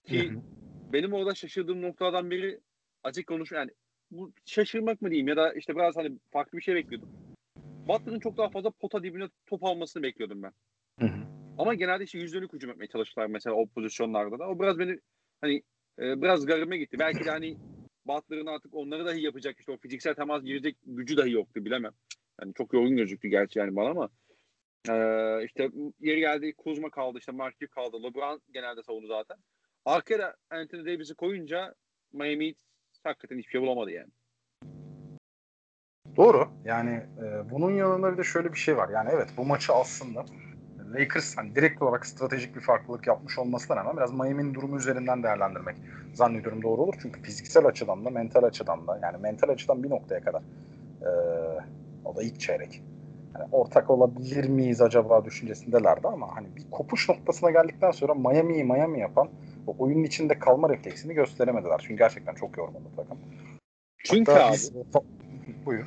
Ki 0.04 0.28
hı 0.28 0.34
hı. 0.34 0.42
benim 0.92 1.12
orada 1.12 1.34
şaşırdığım 1.34 1.82
noktalardan 1.82 2.30
biri 2.30 2.60
açık 3.02 3.26
konuş 3.26 3.52
yani 3.52 3.70
bu 4.10 4.32
şaşırmak 4.44 5.02
mı 5.02 5.10
diyeyim 5.10 5.28
ya 5.28 5.36
da 5.36 5.52
işte 5.52 5.74
biraz 5.74 5.96
hani 5.96 6.18
farklı 6.30 6.58
bir 6.58 6.62
şey 6.62 6.74
bekliyordum. 6.74 7.08
Butler'ın 7.88 8.20
çok 8.20 8.36
daha 8.36 8.48
fazla 8.48 8.70
pota 8.70 9.02
dibine 9.02 9.28
top 9.46 9.64
almasını 9.64 10.02
bekliyordum 10.02 10.42
ben. 10.42 10.52
Hı 11.00 11.06
hı. 11.06 11.20
Ama 11.58 11.74
genelde 11.74 12.04
işte 12.04 12.18
yüz 12.18 12.34
dönük 12.34 12.52
hücum 12.52 12.70
etmeye 12.70 12.86
çalıştılar 12.86 13.26
mesela 13.26 13.56
o 13.56 13.66
pozisyonlarda 13.66 14.38
da. 14.38 14.48
O 14.48 14.60
biraz 14.60 14.78
beni 14.78 14.98
hani 15.40 15.62
e, 15.98 16.22
biraz 16.22 16.46
garime 16.46 16.78
gitti. 16.78 16.98
Belki 16.98 17.24
de 17.24 17.30
hani 17.30 17.56
Butler'ın 18.06 18.46
artık 18.46 18.74
onları 18.74 19.06
dahi 19.06 19.22
yapacak 19.22 19.58
işte 19.58 19.72
o 19.72 19.76
fiziksel 19.76 20.14
temas 20.14 20.42
girecek 20.42 20.76
gücü 20.86 21.16
dahi 21.16 21.32
yoktu 21.32 21.64
bilemem. 21.64 21.92
Yani 22.42 22.54
çok 22.54 22.72
yorgun 22.72 22.96
gözüktü 22.96 23.28
gerçi 23.28 23.58
yani 23.58 23.76
bana 23.76 23.90
ama 23.90 24.08
Ee, 24.88 25.44
işte 25.44 25.70
yeri 26.00 26.20
geldi 26.20 26.54
Kuzma 26.56 26.90
kaldı 26.90 27.18
işte 27.18 27.32
Mark 27.32 27.54
kaldı. 27.70 28.02
LeBron 28.02 28.40
genelde 28.52 28.82
savundu 28.82 29.06
zaten. 29.06 29.36
Arkaya 29.84 30.34
Anthony 30.50 30.86
Davis'i 30.86 31.14
koyunca 31.14 31.74
Miami 32.12 32.54
hakikaten 33.04 33.38
hiçbir 33.38 33.50
şey 33.50 33.60
bulamadı 33.60 33.90
yani. 33.90 34.10
Doğru. 36.16 36.48
Yani 36.64 36.90
e, 36.90 37.50
bunun 37.50 37.70
yanında 37.70 38.12
bir 38.12 38.18
de 38.18 38.24
şöyle 38.24 38.52
bir 38.52 38.58
şey 38.58 38.76
var. 38.76 38.88
Yani 38.88 39.10
evet 39.12 39.28
bu 39.36 39.44
maçı 39.44 39.72
aslında 39.72 40.24
Lakers 40.94 41.36
hani 41.36 41.54
direkt 41.54 41.82
olarak 41.82 42.06
stratejik 42.06 42.56
bir 42.56 42.60
farklılık 42.60 43.06
yapmış 43.06 43.38
olmasına 43.38 43.76
rağmen 43.76 43.96
biraz 43.96 44.12
Miami'nin 44.12 44.54
durumu 44.54 44.78
üzerinden 44.78 45.22
değerlendirmek 45.22 45.76
zannediyorum 46.14 46.62
doğru 46.62 46.82
olur. 46.82 46.94
Çünkü 47.02 47.22
fiziksel 47.22 47.66
açıdan 47.66 48.04
da 48.04 48.10
mental 48.10 48.42
açıdan 48.42 48.86
da 48.86 49.00
yani 49.02 49.16
mental 49.16 49.48
açıdan 49.48 49.82
bir 49.82 49.90
noktaya 49.90 50.20
kadar 50.20 50.42
e, 51.02 51.10
o 52.04 52.16
da 52.16 52.22
ilk 52.22 52.40
çeyrek. 52.40 52.82
Ortak 53.52 53.90
olabilir 53.90 54.48
miyiz 54.48 54.80
acaba 54.80 55.24
düşüncesindelerdi 55.24 56.08
ama 56.08 56.36
hani 56.36 56.56
bir 56.56 56.70
kopuş 56.70 57.08
noktasına 57.08 57.50
geldikten 57.50 57.90
sonra 57.90 58.14
Miami'yi 58.14 58.64
Miami 58.64 59.00
yapan 59.00 59.28
o 59.66 59.74
oyunun 59.78 60.04
içinde 60.04 60.38
kalma 60.38 60.68
refleksini 60.68 61.14
gösteremediler. 61.14 61.78
Çünkü 61.82 61.96
gerçekten 61.96 62.34
çok 62.34 62.56
yorgundu 62.56 62.88
takım. 62.96 63.18
Çünkü 64.04 64.32
Hatta 64.32 64.46
abi 64.46 64.52
biz... 64.52 64.72
buyur. 65.66 65.86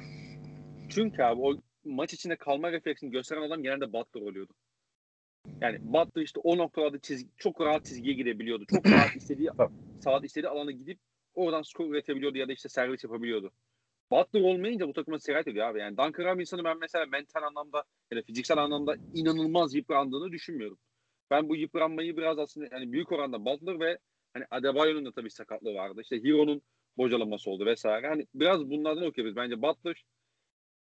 Çünkü 0.89 1.23
abi 1.23 1.41
o 1.41 1.53
maç 1.85 2.13
içinde 2.13 2.35
kalma 2.35 2.71
refleksini 2.71 3.11
gösteren 3.11 3.41
adam 3.41 3.63
genelde 3.63 3.93
Butler 3.93 4.21
oluyordu. 4.21 4.53
Yani 5.61 5.77
Butler 5.81 6.21
işte 6.23 6.39
o 6.43 6.57
noktalarda 6.57 6.99
çizgi, 6.99 7.29
çok 7.37 7.61
rahat 7.61 7.85
çizgiye 7.85 8.15
gidebiliyordu. 8.15 8.65
Çok 8.65 8.85
rahat 8.91 9.15
istediği 9.15 9.49
sahada 9.99 10.25
istediği 10.25 10.49
alana 10.49 10.71
gidip 10.71 10.99
oradan 11.35 11.61
skor 11.61 11.89
üretebiliyordu 11.89 12.37
ya 12.37 12.47
da 12.47 12.53
işte 12.53 12.69
servis 12.69 13.03
yapabiliyordu. 13.03 13.51
Butler 14.13 14.41
olmayınca 14.41 14.87
bu 14.87 14.93
takıma 14.93 15.19
sirayet 15.19 15.47
ediyor 15.47 15.67
abi. 15.67 15.79
Yani 15.79 15.97
Duncan 15.97 16.25
Robinson'ı 16.25 16.63
ben 16.63 16.77
mesela 16.79 17.05
mental 17.05 17.43
anlamda 17.43 17.83
ya 18.11 18.17
da 18.17 18.21
fiziksel 18.21 18.57
anlamda 18.57 18.95
inanılmaz 19.13 19.75
yıprandığını 19.75 20.31
düşünmüyorum. 20.31 20.77
Ben 21.31 21.49
bu 21.49 21.55
yıpranmayı 21.55 22.17
biraz 22.17 22.39
aslında 22.39 22.67
yani 22.71 22.91
büyük 22.91 23.11
oranda 23.11 23.45
Butler 23.45 23.79
ve 23.79 23.97
hani 24.33 24.45
Adebayo'nun 24.51 25.05
da 25.05 25.11
tabii 25.11 25.29
sakatlığı 25.29 25.73
vardı. 25.73 26.01
İşte 26.01 26.23
Hero'nun 26.23 26.61
bocalaması 26.97 27.49
oldu 27.49 27.65
vesaire. 27.65 28.07
Hani 28.07 28.27
biraz 28.35 28.69
bunlardan 28.69 29.05
okuyoruz. 29.05 29.35
Bence 29.35 29.61
Butler 29.61 30.03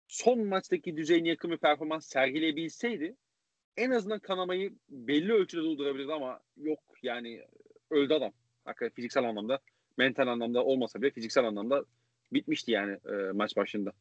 son 0.07 0.47
maçtaki 0.47 0.97
düzeyine 0.97 1.29
yakın 1.29 1.51
bir 1.51 1.57
performans 1.57 2.07
sergileyebilseydi 2.07 3.15
en 3.77 3.91
azından 3.91 4.19
kanamayı 4.19 4.73
belli 4.89 5.33
ölçüde 5.33 5.61
durdurabilirdi 5.61 6.13
ama 6.13 6.39
yok 6.57 6.79
yani 7.03 7.41
öldü 7.89 8.13
adam. 8.13 8.31
Hakikaten 8.65 8.93
fiziksel 8.93 9.29
anlamda, 9.29 9.59
mental 9.97 10.27
anlamda 10.27 10.65
olmasa 10.65 11.01
bile 11.01 11.11
fiziksel 11.11 11.45
anlamda 11.45 11.85
bitmişti 12.35 12.71
yani 12.71 12.91
e, 12.91 13.31
maç 13.33 13.57
başında. 13.57 13.91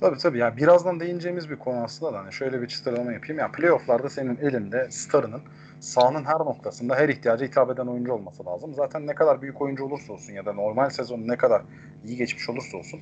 Tabii 0.00 0.18
tabii. 0.18 0.38
Yani 0.38 0.56
birazdan 0.56 1.00
değineceğimiz 1.00 1.50
bir 1.50 1.56
konu 1.56 1.76
aslında 1.76 2.12
da 2.12 2.18
hani 2.18 2.32
şöyle 2.32 2.62
bir 2.62 2.68
çıtırlama 2.68 3.12
yapayım. 3.12 3.38
Yani 3.38 3.52
playofflarda 3.52 4.08
senin 4.08 4.36
elinde 4.36 4.90
starının 4.90 5.42
sahanın 5.80 6.24
her 6.24 6.38
noktasında 6.38 6.96
her 6.96 7.08
ihtiyaca 7.08 7.46
hitap 7.46 7.70
eden 7.70 7.86
oyuncu 7.86 8.12
olması 8.12 8.46
lazım. 8.46 8.74
Zaten 8.74 9.06
ne 9.06 9.14
kadar 9.14 9.42
büyük 9.42 9.62
oyuncu 9.62 9.84
olursa 9.84 10.12
olsun 10.12 10.32
ya 10.32 10.46
da 10.46 10.52
normal 10.52 10.90
sezon 10.90 11.28
ne 11.28 11.36
kadar 11.36 11.62
iyi 12.04 12.16
geçmiş 12.16 12.48
olursa 12.48 12.76
olsun 12.76 13.00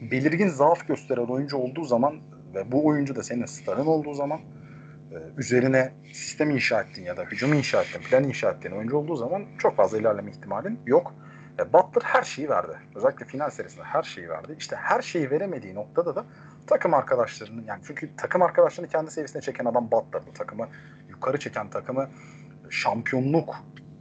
belirgin 0.00 0.48
zaaf 0.48 0.88
gösteren 0.88 1.26
oyuncu 1.26 1.56
olduğu 1.56 1.84
zaman 1.84 2.14
ve 2.54 2.72
bu 2.72 2.86
oyuncu 2.86 3.16
da 3.16 3.22
senin 3.22 3.44
starın 3.44 3.86
olduğu 3.86 4.14
zaman 4.14 4.40
e, 5.10 5.16
üzerine 5.38 5.92
sistem 6.12 6.50
inşa 6.50 6.82
ettiğin 6.82 7.06
ya 7.06 7.16
da 7.16 7.24
hücum 7.24 7.52
inşa 7.52 7.82
ettiğin, 7.82 8.04
plan 8.04 8.24
inşa 8.24 8.50
ettiğin 8.50 8.74
oyuncu 8.74 8.96
olduğu 8.96 9.16
zaman 9.16 9.44
çok 9.58 9.76
fazla 9.76 9.98
ilerleme 9.98 10.30
ihtimalin 10.30 10.78
yok. 10.86 11.14
E, 11.58 11.72
Butler 11.72 12.02
her 12.02 12.22
şeyi 12.22 12.48
verdi. 12.48 12.72
Özellikle 12.94 13.26
final 13.26 13.50
serisinde 13.50 13.84
her 13.84 14.02
şeyi 14.02 14.28
verdi. 14.28 14.54
İşte 14.58 14.76
her 14.76 15.02
şeyi 15.02 15.30
veremediği 15.30 15.74
noktada 15.74 16.16
da 16.16 16.24
takım 16.66 16.94
arkadaşlarının 16.94 17.64
yani 17.64 17.80
çünkü 17.86 18.16
takım 18.16 18.42
arkadaşlarını 18.42 18.90
kendi 18.90 19.10
seviyesine 19.10 19.42
çeken 19.42 19.64
adam 19.64 19.90
Butler'dı. 19.90 20.32
Takımı 20.34 20.68
yukarı 21.08 21.38
çeken 21.38 21.70
takımı 21.70 22.08
şampiyonluk 22.70 23.56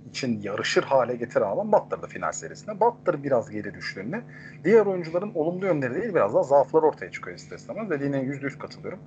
için 0.09 0.41
yarışır 0.41 0.83
hale 0.83 1.15
getiren 1.15 1.51
adam 1.51 1.71
Butler'dı 1.71 2.07
final 2.07 2.31
serisinde. 2.31 2.79
Butler 2.79 3.23
biraz 3.23 3.49
geri 3.49 3.73
düştüğünde 3.73 4.21
diğer 4.63 4.85
oyuncuların 4.85 5.31
olumlu 5.35 5.65
yönleri 5.65 5.95
değil 5.95 6.13
biraz 6.13 6.33
daha 6.33 6.43
zaaflar 6.43 6.83
ortaya 6.83 7.11
çıkıyor 7.11 7.37
ister 7.37 7.57
istemez. 7.57 7.89
Dediğine 7.89 8.17
%100 8.17 8.57
katılıyorum. 8.57 8.99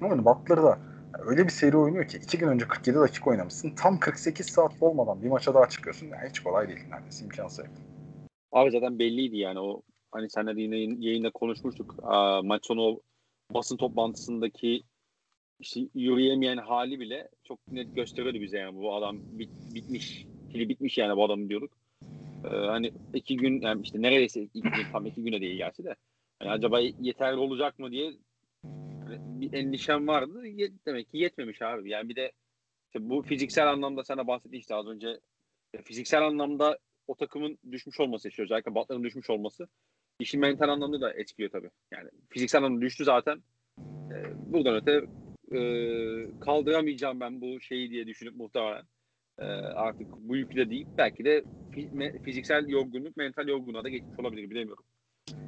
Ama 0.00 0.10
hani 0.10 0.24
Butler 0.24 0.62
da 0.62 0.78
öyle 1.26 1.44
bir 1.44 1.52
seri 1.52 1.76
oynuyor 1.76 2.04
ki 2.08 2.18
iki 2.18 2.38
gün 2.38 2.48
önce 2.48 2.68
47 2.68 2.98
dakika 2.98 3.30
oynamışsın. 3.30 3.70
Tam 3.70 3.98
48 3.98 4.46
saat 4.46 4.72
olmadan 4.80 5.22
bir 5.22 5.28
maça 5.28 5.54
daha 5.54 5.68
çıkıyorsun. 5.68 6.06
Yani 6.06 6.28
hiç 6.28 6.40
kolay 6.40 6.68
değil 6.68 6.80
neredeyse 6.90 7.24
imkansız. 7.24 7.64
Abi 8.52 8.70
zaten 8.70 8.98
belliydi 8.98 9.36
yani 9.36 9.60
o 9.60 9.82
hani 10.10 10.30
senle 10.30 10.56
de 10.56 10.60
yine 10.60 10.76
yayında 11.06 11.30
konuşmuştuk. 11.30 11.94
Aa, 12.02 12.42
maç 12.42 12.66
sonu 12.66 13.00
basın 13.50 13.76
toplantısındaki 13.76 14.82
işte 15.60 15.80
yürüyemeyen 15.94 16.56
hali 16.56 17.00
bile 17.00 17.28
çok 17.44 17.58
net 17.72 17.94
gösteriyordu 17.94 18.40
bize 18.40 18.58
yani 18.58 18.76
bu 18.76 18.94
adam 18.94 19.18
bit, 19.38 19.50
bitmiş. 19.74 20.26
Pili 20.52 20.68
bitmiş 20.68 20.98
yani 20.98 21.16
bu 21.16 21.24
adam 21.24 21.48
diyorduk. 21.48 21.72
Ee, 22.44 22.48
hani 22.48 22.92
iki 23.14 23.36
gün 23.36 23.60
yani 23.60 23.82
işte 23.82 24.02
neredeyse 24.02 24.42
iki 24.42 24.62
tam 24.92 25.06
iki 25.06 25.22
güne 25.22 25.40
değil 25.40 25.56
gerçi 25.56 25.84
de. 25.84 25.94
Yani 26.42 26.50
acaba 26.50 26.80
yeterli 26.80 27.36
olacak 27.36 27.78
mı 27.78 27.90
diye 27.90 28.12
hani 29.04 29.40
bir 29.40 29.52
endişem 29.52 30.08
vardı. 30.08 30.42
Demek 30.86 31.10
ki 31.10 31.18
yetmemiş 31.18 31.62
abi. 31.62 31.90
Yani 31.90 32.08
bir 32.08 32.16
de 32.16 32.32
işte 32.86 33.10
bu 33.10 33.22
fiziksel 33.22 33.70
anlamda 33.70 34.04
sana 34.04 34.26
bahsettin 34.26 34.58
işte 34.58 34.74
az 34.74 34.86
önce 34.86 35.20
fiziksel 35.84 36.22
anlamda 36.26 36.78
o 37.10 37.14
takımın 37.14 37.58
düşmüş 37.72 38.00
olması 38.00 38.28
işte 38.28 38.42
özellikle 38.42 38.74
Butler'ın 38.74 39.04
düşmüş 39.04 39.30
olması 39.30 39.68
işin 40.20 40.40
mental 40.40 40.68
anlamda 40.68 41.00
da 41.00 41.12
etkiliyor 41.12 41.50
tabii. 41.50 41.70
Yani 41.92 42.08
fiziksel 42.28 42.58
anlamda 42.58 42.80
düştü 42.80 43.04
zaten. 43.04 43.42
Ee, 43.78 44.52
buradan 44.52 44.74
öte 44.74 44.92
e, 45.56 45.60
kaldıramayacağım 46.40 47.20
ben 47.20 47.40
bu 47.40 47.60
şeyi 47.60 47.90
diye 47.90 48.06
düşünüp 48.06 48.36
muhtemelen 48.36 48.82
e, 49.38 49.44
artık 49.74 50.06
bu 50.18 50.36
yükle 50.36 50.70
değil 50.70 50.86
belki 50.98 51.24
de 51.24 51.44
fiziksel 52.24 52.68
yorgunluk 52.68 53.16
mental 53.16 53.48
yorgunluğa 53.48 53.84
da 53.84 53.88
geçmiş 53.88 54.18
olabilir 54.18 54.50
bilemiyorum. 54.50 54.84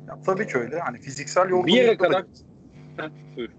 Ya, 0.09 0.21
tabii 0.27 0.47
ki 0.47 0.59
öyle. 0.59 0.79
Hani 0.79 0.99
fiziksel 0.99 1.49
yorgunluk 1.49 1.67
bir 1.67 1.73
yere 1.73 1.97
kadar 1.97 2.25
da... 2.25 2.29
Heh, 3.03 3.37
buyur. 3.37 3.51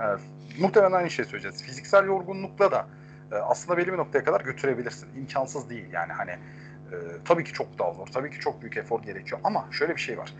Evet, 0.00 0.20
muhtemelen 0.60 0.92
aynı 0.92 1.10
şey 1.10 1.24
söyleyeceğiz. 1.24 1.62
Fiziksel 1.62 2.06
yorgunlukla 2.06 2.70
da 2.70 2.88
e, 3.32 3.34
aslında 3.34 3.78
belli 3.78 3.92
bir 3.92 3.98
noktaya 3.98 4.24
kadar 4.24 4.40
götürebilirsin. 4.40 5.08
İmkansız 5.16 5.70
değil 5.70 5.92
yani 5.92 6.12
hani 6.12 6.32
e, 6.92 6.96
tabii 7.24 7.44
ki 7.44 7.52
çok 7.52 7.78
daha 7.78 7.92
zor. 7.92 8.06
Tabii 8.06 8.30
ki 8.30 8.40
çok 8.40 8.62
büyük 8.62 8.76
efor 8.76 9.02
gerekiyor 9.02 9.40
ama 9.44 9.68
şöyle 9.70 9.96
bir 9.96 10.00
şey 10.00 10.18
var. 10.18 10.34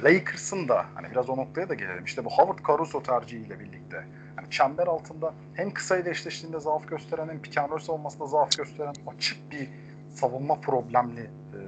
E, 0.00 0.02
Lakers'ın 0.02 0.68
da 0.68 0.86
hani 0.94 1.10
biraz 1.10 1.28
o 1.28 1.36
noktaya 1.36 1.68
da 1.68 1.74
gelelim. 1.74 2.04
İşte 2.04 2.24
bu 2.24 2.30
Howard 2.30 2.58
Caruso 2.68 3.02
tercihiyle 3.02 3.60
birlikte 3.60 4.04
yani 4.36 4.50
çember 4.50 4.86
altında 4.86 5.34
hem 5.54 5.70
kısa 5.70 5.96
ile 5.96 6.10
eşleştiğinde 6.10 6.60
zaaf 6.60 6.88
gösteren 6.88 7.28
hem 7.28 7.42
pick 7.42 7.58
and 7.58 7.78
savunmasında 7.78 8.26
zaaf 8.26 8.56
gösteren 8.56 8.94
açık 9.06 9.52
bir 9.52 9.68
savunma 10.14 10.60
problemli 10.60 11.20
e, 11.20 11.60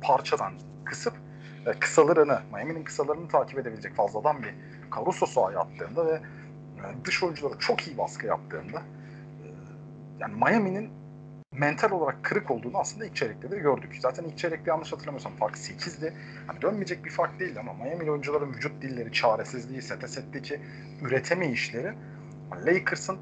parçadan 0.00 0.52
kısıp 0.84 1.14
e, 1.66 1.72
kısalarını, 1.72 2.40
Miami'nin 2.52 2.84
kısalarını 2.84 3.28
takip 3.28 3.58
edebilecek 3.58 3.94
fazladan 3.94 4.42
bir 4.42 4.54
Caruso 4.96 5.26
sahaya 5.26 5.60
attığında 5.60 6.06
ve 6.06 6.12
e, 6.12 7.04
dış 7.04 7.22
oyuncuları 7.22 7.58
çok 7.58 7.86
iyi 7.86 7.98
baskı 7.98 8.26
yaptığında 8.26 8.78
e, 8.78 9.46
yani 10.20 10.34
Miami'nin 10.34 10.90
mental 11.52 11.90
olarak 11.90 12.24
kırık 12.24 12.50
olduğunu 12.50 12.78
aslında 12.78 13.06
ilk 13.06 13.16
çeyrekte 13.16 13.50
de 13.50 13.58
gördük. 13.58 13.98
Zaten 14.00 14.24
ilk 14.24 14.38
çeyrekte 14.38 14.70
yanlış 14.70 14.92
hatırlamıyorsam 14.92 15.32
fark 15.32 15.56
8'di. 15.56 16.12
Hani 16.46 16.62
dönmeyecek 16.62 17.04
bir 17.04 17.10
fark 17.10 17.40
değildi 17.40 17.60
ama 17.60 17.72
Miami 17.72 18.10
oyuncuların 18.10 18.54
vücut 18.54 18.82
dilleri, 18.82 19.12
çaresizliği, 19.12 19.82
sete 19.82 20.08
setteki 20.08 20.60
üreteme 21.02 21.50
işleri 21.50 21.94
Lakers'ın 22.66 23.18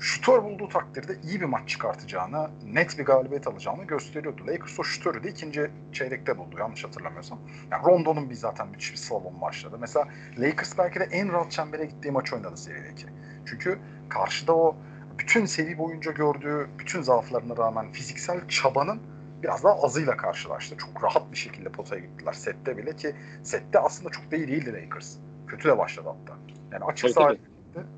şutör 0.00 0.42
bulduğu 0.42 0.68
takdirde 0.68 1.16
iyi 1.22 1.40
bir 1.40 1.44
maç 1.44 1.68
çıkartacağını, 1.68 2.50
net 2.64 2.98
bir 2.98 3.04
galibiyet 3.04 3.46
alacağını 3.46 3.84
gösteriyordu. 3.84 4.46
Lakers 4.46 4.80
o 4.80 4.84
şutörü 4.84 5.22
de 5.22 5.28
ikinci 5.28 5.70
çeyrekte 5.92 6.38
buldu 6.38 6.56
yanlış 6.58 6.84
hatırlamıyorsam. 6.84 7.38
Yani 7.70 7.84
Rondo'nun 7.84 8.30
bir 8.30 8.34
zaten 8.34 8.68
müthiş 8.68 8.92
bir 8.92 8.96
slalom 8.96 9.40
başladı. 9.40 9.76
Mesela 9.80 10.08
Lakers 10.38 10.78
belki 10.78 11.00
de 11.00 11.04
en 11.04 11.32
rahat 11.32 11.50
çembere 11.50 11.84
gittiği 11.84 12.10
maç 12.10 12.32
oynadı 12.32 12.56
serideki. 12.56 13.06
Çünkü 13.46 13.78
karşıda 14.08 14.56
o 14.56 14.76
bütün 15.18 15.46
seri 15.46 15.78
boyunca 15.78 16.12
gördüğü 16.12 16.68
bütün 16.78 17.02
zaaflarına 17.02 17.56
rağmen 17.56 17.92
fiziksel 17.92 18.48
çabanın 18.48 19.00
biraz 19.42 19.64
daha 19.64 19.82
azıyla 19.82 20.16
karşılaştı. 20.16 20.76
Çok 20.76 21.04
rahat 21.04 21.32
bir 21.32 21.36
şekilde 21.36 21.68
potaya 21.68 22.00
gittiler 22.00 22.32
sette 22.32 22.76
bile 22.76 22.96
ki 22.96 23.14
sette 23.42 23.78
aslında 23.78 24.10
çok 24.10 24.30
da 24.30 24.36
iyi 24.36 24.48
değildi 24.48 24.72
Lakers. 24.72 25.16
Kötü 25.46 25.68
de 25.68 25.78
başladı 25.78 26.08
hatta. 26.08 26.38
Yani 26.72 26.84
açık 26.84 27.10
saha 27.10 27.34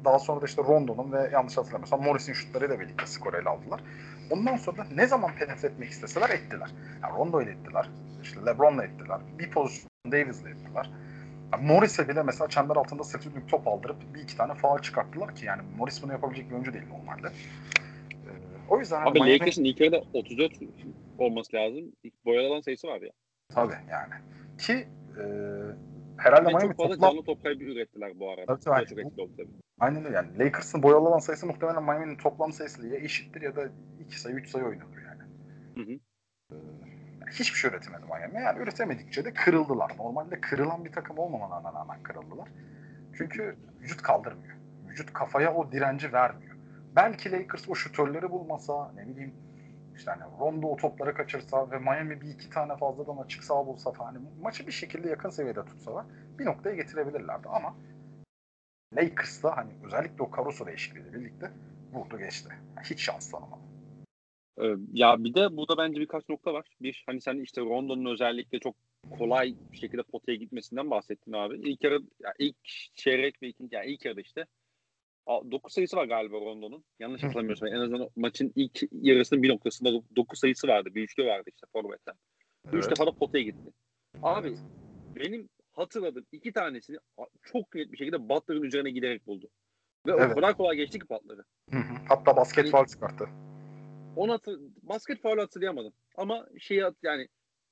Daha 0.05 0.19
sonra 0.19 0.41
da 0.41 0.47
işte 0.47 0.63
Rondo'nun 0.63 1.13
ve 1.13 1.31
yanlış 1.33 1.57
hatırlamıyorsam 1.57 2.03
Morris'in 2.03 2.33
şutlarıyla 2.33 2.81
birlikte 2.81 3.07
skor 3.07 3.35
ele 3.35 3.49
aldılar. 3.49 3.81
Ondan 4.31 4.57
sonra 4.57 4.77
da 4.77 4.87
ne 4.95 5.07
zaman 5.07 5.35
penetre 5.35 5.69
etmek 5.69 5.91
isteseler 5.91 6.31
ettiler. 6.31 6.71
Yani 7.03 7.19
Rondo 7.19 7.43
ile 7.43 7.51
ettiler. 7.51 7.91
İşte 8.23 8.41
LeBron'la 8.47 8.85
ettiler. 8.85 9.21
Bir 9.39 9.51
pozisyon 9.51 9.91
Davis'le 10.13 10.47
ettiler. 10.47 10.91
Yani 11.53 11.67
Morris'e 11.67 12.09
bile 12.09 12.23
mesela 12.23 12.49
çember 12.49 12.77
altında 12.77 13.05
sırt 13.05 13.25
top 13.49 13.69
aldırıp 13.69 13.97
bir 14.15 14.21
iki 14.21 14.37
tane 14.37 14.55
faal 14.55 14.79
çıkarttılar 14.79 15.35
ki 15.35 15.47
yani 15.47 15.63
Morris 15.77 16.03
bunu 16.03 16.13
yapabilecek 16.13 16.49
bir 16.49 16.55
oyuncu 16.55 16.73
değil 16.73 16.85
normalde. 16.89 17.27
Ee, 17.27 18.31
o 18.69 18.79
yüzden 18.79 19.03
Abi 19.03 19.21
Miami... 19.21 19.33
Lakers'ın 19.33 19.65
ilk 19.65 19.81
yarıda 19.81 20.03
34 20.15 20.53
olması 21.19 21.57
lazım. 21.57 21.93
Boyalı 22.25 22.49
alan 22.49 22.61
sayısı 22.61 22.89
var 22.89 23.01
ya. 23.01 23.11
Tabii 23.55 23.75
yani. 23.91 24.15
Ki 24.59 24.73
e, 25.19 25.23
herhalde 26.17 26.49
Ve 26.49 26.49
Miami 26.49 26.63
çok 26.63 26.77
fazla 26.77 26.95
toplam... 26.95 27.11
canlı 27.11 27.25
top 27.25 27.43
kaybı 27.43 27.65
ürettiler 27.65 28.21
bu 28.21 28.31
arada. 28.31 28.47
Tabii, 28.47 28.61
tabii. 28.61 28.89
çok 28.89 28.99
etkili 28.99 29.23
oldu 29.23 29.33
tabii. 29.37 29.49
Aynen 29.81 30.05
öyle 30.05 30.17
yani. 30.17 30.39
Lakers'ın 30.39 30.83
boyalı 30.83 31.09
alan 31.09 31.19
sayısı 31.19 31.47
muhtemelen 31.47 31.83
Miami'nin 31.83 32.17
toplam 32.17 32.53
sayısı 32.53 32.89
ya 32.89 32.97
eşittir 32.97 33.43
ya 33.43 33.57
da 33.57 33.69
2 34.07 34.21
sayı 34.21 34.37
3 34.37 34.49
sayı 34.49 34.65
oynanır 34.65 35.03
yani. 35.07 35.23
Hı 35.75 35.93
hı. 35.93 35.99
Ee, 36.53 36.90
hiçbir 37.31 37.59
şey 37.59 37.71
üretemedi 37.71 38.03
Miami. 38.07 38.45
Yani 38.45 38.59
üretemedikçe 38.59 39.25
de 39.25 39.35
kırıldılar. 39.35 39.93
Normalde 39.99 40.41
kırılan 40.41 40.85
bir 40.85 40.93
takım 40.93 41.19
olmamalarına 41.19 41.73
rağmen 41.73 42.03
kırıldılar. 42.03 42.49
Çünkü 43.17 43.57
vücut 43.81 44.03
kaldırmıyor. 44.03 44.57
Vücut 44.89 45.13
kafaya 45.13 45.55
o 45.55 45.73
direnci 45.73 46.13
vermiyor. 46.13 46.57
Belki 46.97 47.33
Lakers 47.33 47.69
o 47.69 47.75
şutörleri 47.75 48.31
bulmasa 48.31 48.93
ne 48.95 49.09
bileyim 49.09 49.35
işte 49.97 50.11
hani 50.11 50.23
Rondo 50.41 50.67
o 50.67 50.77
topları 50.77 51.15
kaçırsa 51.15 51.71
ve 51.71 51.79
Miami 51.79 52.21
bir 52.21 52.29
iki 52.29 52.51
tane 52.51 52.77
fazladan 52.77 53.17
açık 53.17 53.45
sağ 53.45 53.67
bulsa 53.67 53.93
falan 53.93 54.15
hani 54.15 54.19
maçı 54.43 54.67
bir 54.67 54.73
şekilde 54.73 55.09
yakın 55.09 55.31
seviyede 55.31 55.65
tutsalar 55.65 56.07
bir 56.39 56.47
noktaya 56.47 56.77
getirebilirlerdi 56.77 57.49
ama 57.49 57.75
Lakers'ta 58.97 59.57
hani 59.57 59.71
özellikle 59.85 60.23
o 60.25 60.31
Caruso 60.37 60.67
değişikliğiyle 60.67 61.13
birlikte 61.13 61.51
vurdu 61.93 62.19
geçti. 62.19 62.49
Yani 62.77 62.87
hiç 62.87 63.01
şans 63.01 63.31
tanımadı. 63.31 63.70
Ee, 64.59 64.75
ya 64.93 65.25
bir 65.25 65.35
de 65.35 65.57
burada 65.57 65.77
bence 65.77 66.01
birkaç 66.01 66.29
nokta 66.29 66.53
var. 66.53 66.67
Bir 66.83 67.05
hani 67.07 67.21
sen 67.21 67.39
işte 67.39 67.61
Rondo'nun 67.61 68.13
özellikle 68.13 68.59
çok 68.59 68.77
kolay 69.19 69.55
bir 69.73 69.77
şekilde 69.77 70.03
potaya 70.03 70.37
gitmesinden 70.37 70.91
bahsettin 70.91 71.33
abi. 71.33 71.57
İlk 71.57 71.85
yarı 71.85 72.01
ya 72.21 72.33
ilk 72.39 72.57
çeyrek 72.95 73.43
ve 73.43 73.49
ikinci 73.49 73.75
yani 73.75 73.87
ilk 73.87 74.05
yarıda 74.05 74.21
işte 74.21 74.47
9 75.27 75.73
sayısı 75.73 75.97
var 75.97 76.05
galiba 76.05 76.37
Rondo'nun. 76.37 76.85
Yanlış 76.99 77.23
hatırlamıyorsam. 77.23 77.69
En 77.69 77.81
azından 77.81 78.09
maçın 78.17 78.53
ilk 78.57 78.83
yarısının 78.93 79.43
bir 79.43 79.49
noktasında 79.49 79.91
9 80.17 80.39
sayısı 80.39 80.69
vardı. 80.69 80.89
Bir 80.95 81.03
üçlü 81.03 81.27
vardı 81.27 81.51
işte 81.55 81.67
Forvet'ten. 81.73 82.15
Evet. 82.65 82.75
Üç 82.75 82.91
defa 82.91 83.07
da 83.07 83.13
potaya 83.13 83.45
gitti. 83.45 83.73
Abi 84.23 84.49
evet. 84.49 84.59
benim 85.17 85.49
hatırladığım 85.73 86.27
iki 86.33 86.53
tanesini 86.53 86.97
çok 87.43 87.75
net 87.75 87.93
bir 87.93 87.97
şekilde 87.97 88.29
Butler'ın 88.29 88.63
üzerine 88.63 88.91
giderek 88.91 89.27
buldu. 89.27 89.49
Ve 90.07 90.13
evet. 90.13 90.33
o 90.33 90.35
kadar 90.35 90.57
kolay 90.57 90.77
geçti 90.77 90.99
ki 90.99 91.09
Butler'ı. 91.11 91.45
Hatta 92.09 92.37
basket 92.37 92.71
faul 92.71 92.87
çıkarttı. 92.87 93.29
Onu 94.17 94.33
hatır, 94.33 94.61
basket 94.83 95.23
faul 95.23 95.39
hatırlayamadım. 95.39 95.93
Ama 96.17 96.47
şeyi 96.59 96.83
yani 97.03 97.29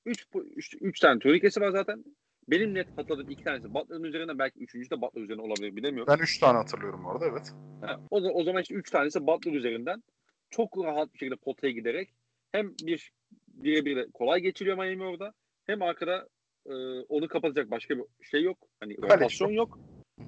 3 0.06 0.26
üç, 0.56 0.76
üç 0.80 1.00
tane 1.00 1.18
turnikesi 1.18 1.60
var 1.60 1.70
zaten. 1.70 2.04
Benim 2.48 2.74
net 2.74 2.98
hatırladığım 2.98 3.30
iki 3.30 3.44
tanesi 3.44 3.74
Butler'ın 3.74 4.04
üzerine 4.04 4.38
belki 4.38 4.58
üçüncüsü 4.58 4.90
de 4.90 5.00
Butler 5.00 5.22
üzerine 5.22 5.42
olabilir 5.42 5.76
bilemiyorum. 5.76 6.14
Ben 6.18 6.22
üç 6.22 6.38
tane 6.38 6.58
hatırlıyorum 6.58 7.04
orada 7.04 7.26
evet. 7.26 7.52
Ha, 7.80 8.00
o, 8.10 8.16
o 8.20 8.44
zaman 8.44 8.62
işte 8.62 8.74
üç 8.74 8.90
tanesi 8.90 9.26
Butler 9.26 9.52
üzerinden 9.52 10.02
çok 10.50 10.84
rahat 10.84 11.14
bir 11.14 11.18
şekilde 11.18 11.36
potaya 11.36 11.72
giderek 11.72 12.14
hem 12.52 12.74
bir 12.82 13.12
birebir 13.48 14.12
kolay 14.12 14.40
geçiriyor 14.40 14.78
Miami 14.78 15.04
orada 15.04 15.32
hem 15.66 15.82
arkada 15.82 16.28
e, 16.66 16.72
onu 17.08 17.28
kapatacak 17.28 17.70
başka 17.70 17.98
bir 17.98 18.04
şey 18.22 18.42
yok. 18.42 18.58
Hani 18.80 18.96
rotasyon 19.02 19.50
yok. 19.50 19.78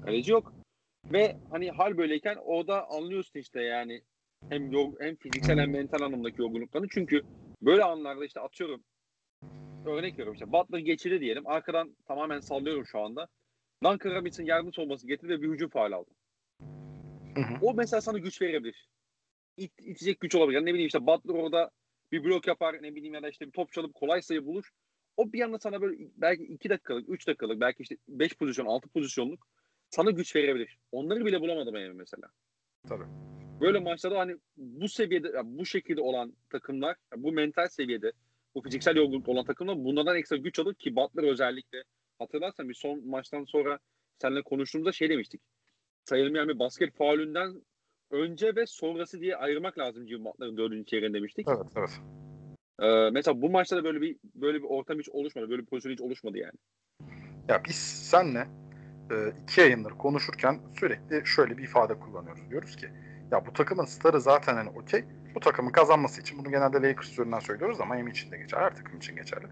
Kaleci 0.05 0.33
yok. 0.33 0.55
Ve 1.13 1.37
hani 1.51 1.71
hal 1.71 1.99
böyleyken 1.99 2.37
orada 2.45 2.89
anlıyorsun 2.91 3.41
işte 3.41 3.63
yani 3.63 4.03
hem 4.49 4.73
hem 5.01 5.17
fiziksel 5.17 5.59
hem 5.59 5.71
mental 5.71 6.01
anlamdaki 6.01 6.41
yorgunluklarını. 6.41 6.89
Çünkü 6.91 7.23
böyle 7.63 7.85
anlarda 7.85 8.25
işte 8.25 8.41
atıyorum 8.41 8.85
örnek 9.87 10.13
veriyorum 10.13 10.35
işte 10.35 10.53
Butler 10.53 10.79
geçirdi 10.79 11.21
diyelim. 11.21 11.47
Arkadan 11.47 11.97
tamamen 12.07 12.41
sallıyorum 12.41 12.87
şu 12.87 13.01
anda. 13.01 13.29
Duncan 13.85 14.15
Robinson'ın 14.15 14.47
yardımcı 14.47 14.83
olması 14.83 15.07
getirdi 15.07 15.33
ve 15.33 15.43
bir 15.43 15.49
hücum 15.49 15.71
faal 15.71 15.93
aldı. 15.93 16.11
Hı 17.35 17.41
hı. 17.41 17.55
O 17.63 17.75
mesela 17.75 18.01
sana 18.01 18.19
güç 18.19 18.43
verebilir. 18.43 18.89
İt, 19.57 19.73
itecek 19.81 20.21
güç 20.21 20.35
olabilir. 20.35 20.55
Yani 20.55 20.67
ne 20.67 20.75
bileyim 20.75 20.87
işte 20.87 21.07
Butler 21.07 21.35
orada 21.35 21.71
bir 22.13 22.25
blok 22.25 22.47
yapar 22.47 22.83
ne 22.83 22.95
bileyim 22.95 23.15
ya 23.15 23.23
da 23.23 23.29
işte 23.29 23.47
bir 23.47 23.53
top 23.53 23.73
çalıp 23.73 23.95
kolay 23.95 24.23
sayı 24.23 24.47
bulur. 24.47 24.71
O 25.17 25.33
bir 25.33 25.41
anda 25.41 25.59
sana 25.59 25.81
böyle 25.81 26.09
belki 26.17 26.45
2 26.45 26.71
dakikalık, 26.71 27.09
3 27.09 27.27
dakikalık, 27.27 27.61
belki 27.61 27.83
işte 27.83 27.97
5 28.09 28.37
pozisyon, 28.37 28.67
6 28.67 28.89
pozisyonluk 28.89 29.47
sana 29.91 30.11
güç 30.11 30.37
verebilir. 30.37 30.79
Onları 30.93 31.27
bile 31.27 31.41
bulamadım 31.41 31.77
yani 31.77 31.95
mesela. 31.95 32.31
Tabii. 32.89 33.05
Böyle 33.61 33.79
maçlarda 33.79 34.19
hani 34.19 34.37
bu 34.57 34.89
seviyede, 34.89 35.33
bu 35.45 35.67
şekilde 35.67 36.01
olan 36.01 36.33
takımlar, 36.51 36.97
bu 37.17 37.33
mental 37.33 37.69
seviyede, 37.69 38.13
bu 38.55 38.63
fiziksel 38.63 38.97
yorgunluk 38.97 39.29
olan 39.29 39.45
takımlar 39.45 39.85
bunlardan 39.85 40.17
ekstra 40.17 40.37
güç 40.37 40.59
alır 40.59 40.75
ki 40.75 40.97
Butler 40.97 41.23
özellikle. 41.23 41.85
Hatırlarsan 42.19 42.69
bir 42.69 42.75
son 42.75 43.09
maçtan 43.09 43.45
sonra 43.45 43.79
seninle 44.19 44.43
konuştuğumuzda 44.43 44.93
şey 44.93 45.11
demiştik. 45.11 45.41
Sayılmayan 46.05 46.49
bir 46.49 46.59
basket 46.59 46.97
faulünden 46.97 47.63
önce 48.11 48.57
ve 48.57 48.67
sonrası 48.67 49.21
diye 49.21 49.37
ayırmak 49.37 49.79
lazım 49.79 50.09
Jim 50.09 50.25
Butler'ın 50.25 50.57
dördüncü 50.57 50.87
çeyreğinde 50.87 51.19
demiştik. 51.19 51.47
Evet, 51.49 51.67
evet. 51.77 52.01
Ee, 52.81 53.11
mesela 53.11 53.43
bu 53.43 53.51
maçta 53.51 53.77
da 53.77 53.85
böyle 53.85 54.01
bir 54.01 54.17
böyle 54.35 54.59
bir 54.59 54.69
ortam 54.69 54.99
hiç 54.99 55.09
oluşmadı. 55.09 55.51
Böyle 55.51 55.63
bir 55.63 55.67
pozisyon 55.67 55.93
hiç 55.93 56.01
oluşmadı 56.01 56.39
yani. 56.39 56.59
Ya 57.49 57.63
biz 57.69 57.77
senle 58.11 58.49
e, 59.11 59.15
iki 59.43 59.61
yayındır 59.61 59.91
konuşurken 59.91 60.61
sürekli 60.79 61.27
şöyle 61.27 61.59
bir 61.59 61.63
ifade 61.63 61.95
kullanıyoruz. 61.95 62.51
Diyoruz 62.51 62.77
ki 62.77 62.91
ya 63.31 63.47
bu 63.47 63.53
takımın 63.53 63.85
starı 63.85 64.21
zaten 64.21 64.55
hani 64.55 64.71
okey. 64.71 65.05
Bu 65.35 65.41
takımın 65.41 65.71
kazanması 65.71 66.21
için 66.21 66.39
bunu 66.39 66.51
genelde 66.51 66.83
Lakers 66.83 67.11
üzerinden 67.11 67.39
söylüyoruz 67.39 67.81
ama 67.81 67.95
Miami 67.95 68.11
için 68.11 68.31
de 68.31 68.39
geçer. 68.39 68.59
Her 68.61 68.77
takım 68.77 68.97
için 68.97 69.17
geçerli. 69.17 69.47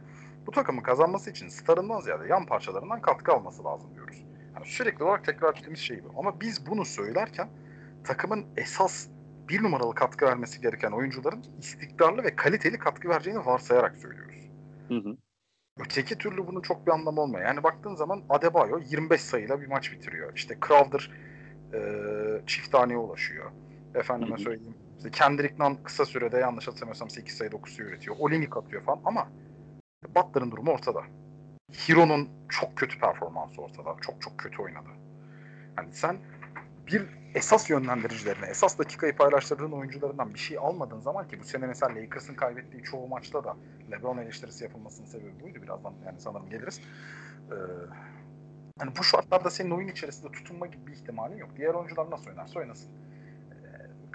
Bu 0.47 0.51
takımın 0.51 0.83
kazanması 0.83 1.31
için 1.31 1.49
starından 1.49 2.01
ziyade 2.01 2.29
yan 2.29 2.47
parçalarından 2.47 3.01
katkı 3.01 3.33
alması 3.33 3.65
lazım 3.65 3.95
diyoruz. 3.95 4.25
Yani 4.55 4.67
sürekli 4.67 5.05
olarak 5.05 5.25
tekrar 5.25 5.51
ettiğimiz 5.51 5.81
şey 5.81 6.05
bu. 6.05 6.19
Ama 6.19 6.41
biz 6.41 6.67
bunu 6.67 6.85
söylerken 6.85 7.49
takımın 8.05 8.47
esas 8.57 9.09
bir 9.49 9.63
numaralı 9.63 9.95
katkı 9.95 10.27
vermesi 10.27 10.61
gereken 10.61 10.93
oyuncuların 10.93 11.45
istikrarlı 11.59 12.25
ve 12.25 12.37
kaliteli 12.37 12.79
katkı 12.79 13.09
vereceğini 13.09 13.47
varsayarak 13.47 13.97
söylüyoruz. 13.97 14.51
Hı 14.89 14.95
hı. 14.95 15.17
Öteki 15.81 16.19
türlü 16.19 16.47
bunun 16.47 16.61
çok 16.61 16.87
bir 16.87 16.93
anlamı 16.93 17.21
olmuyor. 17.21 17.47
Yani 17.47 17.63
baktığın 17.63 17.95
zaman 17.95 18.23
Adebayo 18.29 18.81
25 18.91 19.21
sayıyla 19.21 19.61
bir 19.61 19.67
maç 19.67 19.93
bitiriyor. 19.93 20.33
İşte 20.35 20.59
Crowder 20.69 21.11
e, 21.75 21.81
çift 22.47 22.73
taneye 22.73 22.99
ulaşıyor. 22.99 23.51
Efendime 23.95 24.31
Hı-hı. 24.31 24.43
söyleyeyim. 24.43 24.75
İşte 24.97 25.11
Kendrick 25.11 25.55
Nunn 25.59 25.79
kısa 25.85 26.05
sürede 26.05 26.39
yanlış 26.39 26.69
hatırlamıyorsam 26.69 27.11
8 27.11 27.37
sayı 27.37 27.53
9 27.53 27.73
sayı 27.73 27.89
üretiyor. 27.89 28.17
Olinik 28.19 28.57
atıyor 28.57 28.83
falan 28.83 29.01
ama 29.05 29.29
Butler'ın 30.15 30.51
durumu 30.51 30.73
ortada. 30.73 31.03
Hiro'nun 31.73 32.29
çok 32.49 32.77
kötü 32.77 32.99
performansı 32.99 33.63
ortada. 33.63 33.97
Çok 34.01 34.23
çok 34.23 34.39
kötü 34.39 34.63
oynadı. 34.63 34.89
Hani 35.77 35.93
sen 35.93 36.17
bir 36.87 37.07
esas 37.35 37.71
yönlendiricilerine, 37.71 38.47
esas 38.47 38.79
dakikayı 38.79 39.17
paylaştırdığın 39.17 39.73
oyuncularından 39.73 40.35
bir 40.35 40.39
şey 40.39 40.59
almadığın 40.59 41.01
zaman 41.01 41.29
ki 41.29 41.41
bu 41.41 41.45
sene 41.45 41.67
mesela 41.67 41.95
Lakers'ın 41.95 42.35
kaybettiği 42.35 42.83
çoğu 42.83 43.09
maçta 43.09 43.45
da 43.45 43.57
LeBron 43.91 44.19
eleştirisi 44.19 44.65
yapılmasının 44.65 45.07
sebebi 45.07 45.41
buydu. 45.41 45.63
Birazdan 45.63 45.95
yani 46.07 46.21
sanırım 46.21 46.51
geliriz. 46.51 46.81
Ee, 47.51 47.55
hani 48.79 48.91
bu 48.99 49.05
şartlarda 49.05 49.51
senin 49.51 49.71
oyun 49.71 49.89
içerisinde 49.89 50.33
tutunma 50.33 50.67
gibi 50.67 50.87
bir 50.87 50.93
ihtimalin 50.93 51.37
yok. 51.37 51.51
Diğer 51.57 51.75
oyuncular 51.75 52.11
nasıl 52.11 52.31
oynarsa 52.31 52.61
oynasın. 52.61 52.91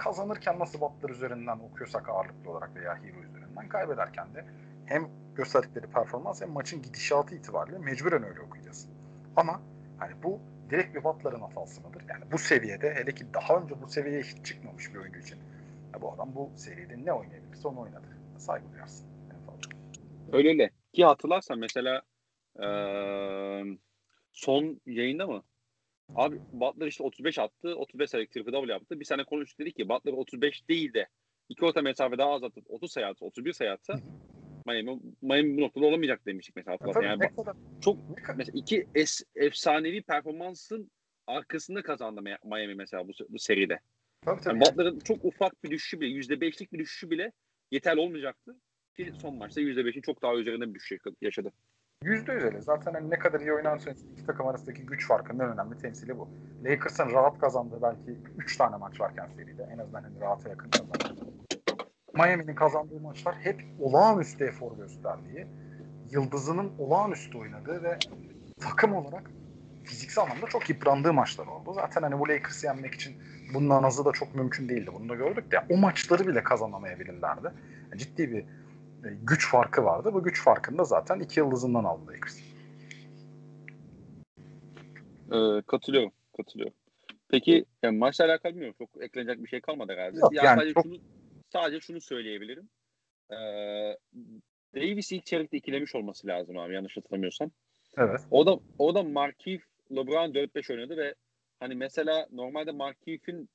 Kazanırken 0.04 0.60
nasıl 0.60 0.82
Butler 0.82 1.10
üzerinden 1.10 1.60
okuyorsak 1.60 2.10
ağırlıklı 2.10 2.52
olarak 2.52 2.76
veya 2.76 3.04
Hero 3.04 3.20
üzerinden 3.24 3.70
kaybederken 3.70 4.36
de 4.36 4.46
hem 4.86 5.10
gösterdikleri 5.36 5.88
performans 5.88 6.42
hem 6.42 6.52
maçın 6.52 6.82
gidişatı 6.82 7.36
itibariyle 7.36 7.78
mecburen 7.78 8.24
öyle 8.24 8.42
okuyacağız. 8.42 8.90
Ama 9.36 9.62
hani 9.98 10.24
bu 10.24 10.40
direkt 10.70 10.96
bir 10.96 11.04
Butler'ın 11.04 11.42
hatası 11.42 11.82
mıdır? 11.82 12.04
Yani 12.10 12.32
bu 12.32 12.38
seviyede 12.38 12.96
hele 12.96 13.16
ki 13.16 13.26
daha 13.34 13.58
önce 13.58 13.82
bu 13.82 13.88
seviyeye 13.88 14.22
hiç 14.22 14.46
çıkmamış 14.46 14.94
bir 14.94 15.00
oyuncu 15.00 15.20
için 15.20 15.38
ya 15.94 16.02
bu 16.02 16.12
adam 16.12 16.36
bu 16.36 16.50
seride 16.56 17.06
ne 17.06 17.14
oynayabilirse 17.14 17.68
onu 17.68 17.80
oynadı. 17.80 18.08
Saygı 18.38 18.72
duyarsın. 18.74 19.08
Öyle 20.32 20.50
öyle. 20.50 20.70
Ki 20.94 21.06
hatırlarsan 21.06 21.60
mesela 21.60 22.02
ee, 22.64 23.64
son 24.32 24.82
yayında 24.86 25.28
mı? 25.28 25.44
Abi 26.16 26.40
Butler 26.54 26.88
işte 26.88 27.04
35 27.04 27.40
attı. 27.40 27.76
35 27.76 28.10
sayılık 28.10 28.32
triple 28.32 28.54
double 28.54 28.72
yaptı. 28.72 29.00
Bir 29.00 29.06
sene 29.06 29.24
konuştuk 29.24 29.60
dedik 29.60 29.76
ki 29.76 29.90
Butler 29.90 30.14
35 30.14 30.70
değil 30.70 30.94
de 30.94 31.08
iki 31.50 31.66
orta 31.66 31.82
mesafe 31.82 32.18
daha 32.18 32.32
az 32.32 32.44
atıp 32.44 32.66
30 32.70 32.92
sayı 32.92 33.08
atsa 33.08 33.26
31 33.26 33.54
sayı 33.54 33.72
atsa 33.72 34.00
Miami, 34.66 35.00
Miami 35.22 35.58
bu 35.58 35.62
noktada 35.62 35.86
olamayacak 35.86 36.26
demiştik 36.26 36.56
mesela 36.56 36.74
hatırlarsan. 36.74 37.02
Yani 37.02 37.20
bak, 37.38 37.56
çok 37.82 37.98
mesela 38.38 38.60
iki 38.60 38.88
es, 38.96 39.24
efsanevi 39.36 40.02
performansın 40.02 40.92
arkasında 41.28 41.82
kazandı 41.82 42.22
Miami 42.22 42.76
mesela 42.76 43.08
bu, 43.08 43.12
bu 43.30 43.40
seride. 43.40 43.80
Tabii, 44.26 44.42
tabii. 44.42 44.54
Yani 44.54 44.62
Butler'ın 44.62 45.00
çok 45.00 45.26
ufak 45.26 45.64
bir 45.64 45.70
düşüşü 45.70 46.02
bile, 46.02 46.36
%5'lik 46.36 46.74
bir 46.74 46.80
düşüşü 46.80 47.10
bile 47.10 47.32
yeterli 47.72 48.00
olmayacaktı. 48.00 48.56
Ki 48.98 49.12
son 49.22 49.36
maçta 49.36 49.62
%5'in 49.62 50.02
çok 50.02 50.22
daha 50.22 50.36
üzerinde 50.36 50.70
bir 50.70 50.74
düşüş 50.74 51.00
yaşadı. 51.22 51.52
Yüzde 52.04 52.34
yüz 52.34 52.44
öyle. 52.44 52.62
Zaten 52.62 52.94
hani 52.94 53.10
ne 53.10 53.20
kadar 53.20 53.40
iyi 53.40 53.54
oynarsa 53.54 53.92
iki 53.92 54.26
takım 54.26 54.48
arasındaki 54.48 54.86
güç 54.86 55.08
farkının 55.08 55.40
en 55.40 55.54
önemli 55.54 55.78
temsili 55.78 56.18
bu. 56.20 56.30
Lakers'ın 56.64 57.14
rahat 57.14 57.40
kazandığı 57.40 57.82
belki 57.82 58.20
3 58.38 58.58
tane 58.58 58.78
maç 58.78 59.02
varken 59.02 59.28
seride. 59.36 59.70
En 59.74 59.78
azından 59.78 60.04
hani 60.04 60.20
rahata 60.22 60.50
yakın. 60.50 60.72
Miami'nin 62.14 62.56
kazandığı 62.56 63.00
maçlar 63.00 63.36
hep 63.36 63.66
olağanüstü 63.80 64.46
efor 64.46 64.78
gösterdiği, 64.78 65.48
yıldızının 66.12 66.72
olağanüstü 66.80 67.38
oynadığı 67.38 67.84
ve 67.84 68.00
takım 68.60 68.94
olarak 68.94 69.32
fiziksel 69.84 70.24
anlamda 70.24 70.46
çok 70.46 70.70
yıprandığı 70.70 71.14
maçlar 71.14 71.48
oldu. 71.48 71.74
Zaten 71.74 72.02
hani 72.02 72.20
bu 72.20 72.30
Lakers'ı 72.30 72.66
yenmek 72.66 72.94
için 72.94 73.16
bundan 73.54 73.84
azı 73.84 74.06
da 74.06 74.12
çok 74.12 74.36
mümkün 74.36 74.70
değildi. 74.70 74.92
Bunu 74.94 75.10
da 75.10 75.16
gördük 75.16 75.52
de 75.52 75.58
o 75.70 75.78
maçları 75.78 76.28
bile 76.28 76.44
kazanamayabilirlerdi. 76.44 77.48
Yani 77.92 78.00
ciddi 78.00 78.32
bir 78.32 78.46
güç 79.24 79.50
farkı 79.50 79.84
vardı. 79.84 80.14
Bu 80.14 80.24
güç 80.24 80.44
farkını 80.44 80.78
da 80.78 80.84
zaten 80.84 81.20
iki 81.20 81.40
yıldızından 81.40 81.84
aldı 81.84 82.08
Lakers. 82.08 82.40
Ee, 85.32 85.62
katılıyorum. 85.68 86.12
Katılıyorum. 86.38 86.74
Peki 87.30 87.66
yani 87.84 87.98
maçla 87.98 88.26
alakalı 88.26 88.54
bilmiyorum. 88.54 88.76
Çok 88.78 89.04
eklenecek 89.04 89.44
bir 89.44 89.50
şey 89.50 89.62
kalmadı 89.62 89.94
herhalde. 89.94 90.20
Yok, 90.20 90.34
yani, 90.34 90.46
yani 90.46 90.58
sadece, 90.60 90.74
çok... 90.74 90.84
şunu, 90.84 90.98
sadece 91.50 91.80
şunu 91.80 92.02
söyleyebilirim. 92.02 92.70
Ee, 93.32 93.98
Davis 94.76 95.12
ilk 95.12 95.26
çeyrekte 95.26 95.58
ikilemiş 95.58 95.96
olması 95.96 96.28
lazım 96.28 96.58
abi 96.58 96.74
yanlış 96.74 96.98
hatırlamıyorsam. 96.98 97.52
Evet. 97.98 98.22
O 98.32 98.46
da 98.46 98.60
o 98.78 98.96
da 98.96 99.04
Markieff 99.04 99.64
LeBron 99.92 100.34
4-5 100.34 100.74
oynadı 100.74 100.98
ve 100.98 101.16
hani 101.60 101.76
mesela 101.76 102.28
normalde 102.32 102.72
Markieff'in 102.72 103.50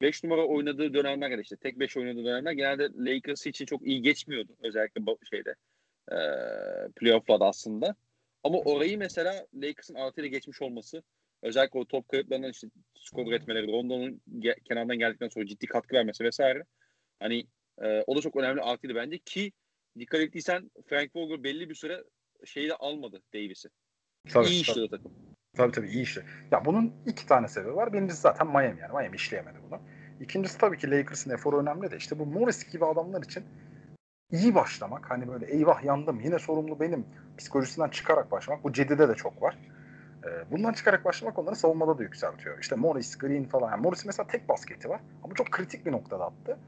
5 0.00 0.24
numara 0.24 0.46
oynadığı 0.46 0.94
dönemler 0.94 1.30
ya 1.30 1.40
işte 1.40 1.56
tek 1.56 1.78
5 1.78 1.96
oynadığı 1.96 2.24
dönemler 2.24 2.52
genelde 2.52 2.88
Lakers 2.96 3.46
için 3.46 3.66
çok 3.66 3.86
iyi 3.86 4.02
geçmiyordu 4.02 4.52
özellikle 4.62 5.02
şeyde 5.30 5.54
e, 6.12 6.16
playoff'larda 6.96 7.44
aslında. 7.46 7.94
Ama 8.44 8.58
orayı 8.58 8.98
mesela 8.98 9.46
Lakers'ın 9.54 9.94
artıyla 9.94 10.28
geçmiş 10.28 10.62
olması 10.62 11.02
özellikle 11.42 11.78
o 11.78 11.84
top 11.84 12.08
kayıplarından 12.08 12.50
işte 12.50 12.68
skor 12.94 13.26
üretmeleri, 13.26 13.72
Rondo'nun 13.72 14.20
ge- 14.38 14.60
kenardan 14.60 14.98
geldikten 14.98 15.28
sonra 15.28 15.46
ciddi 15.46 15.66
katkı 15.66 15.96
vermesi 15.96 16.24
vesaire. 16.24 16.64
Hani 17.20 17.46
e, 17.82 18.04
o 18.06 18.16
da 18.16 18.20
çok 18.20 18.36
önemli 18.36 18.60
artıydı 18.60 18.94
bence 18.94 19.18
ki 19.18 19.52
dikkat 19.98 20.20
ettiysen 20.20 20.70
Frank 20.86 21.16
Vogel 21.16 21.44
belli 21.44 21.68
bir 21.68 21.74
süre 21.74 22.04
şeyi 22.44 22.68
de 22.68 22.74
almadı 22.74 23.22
Davis'i. 23.34 23.68
Tabii, 24.28 24.46
iyi 24.46 24.60
işledi 24.60 24.90
takım. 24.90 25.12
Tabii 25.56 25.72
tabii 25.72 25.88
iyi 25.88 26.02
işle. 26.02 26.22
Ya 26.50 26.64
bunun 26.64 26.92
iki 27.06 27.26
tane 27.26 27.48
sebebi 27.48 27.76
var. 27.76 27.92
Birincisi 27.92 28.20
zaten 28.20 28.46
Miami 28.46 28.80
yani. 28.80 28.92
Miami 28.92 29.16
işleyemedi 29.16 29.58
bunu. 29.70 29.80
İkincisi 30.20 30.58
tabii 30.58 30.78
ki 30.78 30.90
Lakers'ın 30.90 31.30
eforu 31.30 31.60
önemli 31.60 31.90
de 31.90 31.96
işte 31.96 32.18
bu 32.18 32.26
Morris 32.26 32.72
gibi 32.72 32.84
adamlar 32.84 33.22
için 33.22 33.44
iyi 34.30 34.54
başlamak 34.54 35.10
hani 35.10 35.28
böyle 35.28 35.46
eyvah 35.46 35.84
yandım 35.84 36.20
yine 36.20 36.38
sorumlu 36.38 36.80
benim 36.80 37.06
psikolojisinden 37.38 37.88
çıkarak 37.88 38.30
başlamak 38.30 38.64
bu 38.64 38.72
Cedi'de 38.72 39.08
de 39.08 39.14
çok 39.14 39.42
var. 39.42 39.58
Ee, 40.24 40.50
bundan 40.50 40.72
çıkarak 40.72 41.04
başlamak 41.04 41.38
onları 41.38 41.56
savunmada 41.56 41.98
da 41.98 42.02
yükseltiyor. 42.02 42.58
İşte 42.58 42.76
Morris, 42.76 43.18
Green 43.18 43.44
falan. 43.44 43.70
Yani 43.70 43.82
Morris 43.82 44.04
mesela 44.04 44.26
tek 44.26 44.48
basketi 44.48 44.88
var 44.88 45.00
ama 45.24 45.34
çok 45.34 45.50
kritik 45.50 45.86
bir 45.86 45.92
noktada 45.92 46.24
attı. 46.24 46.58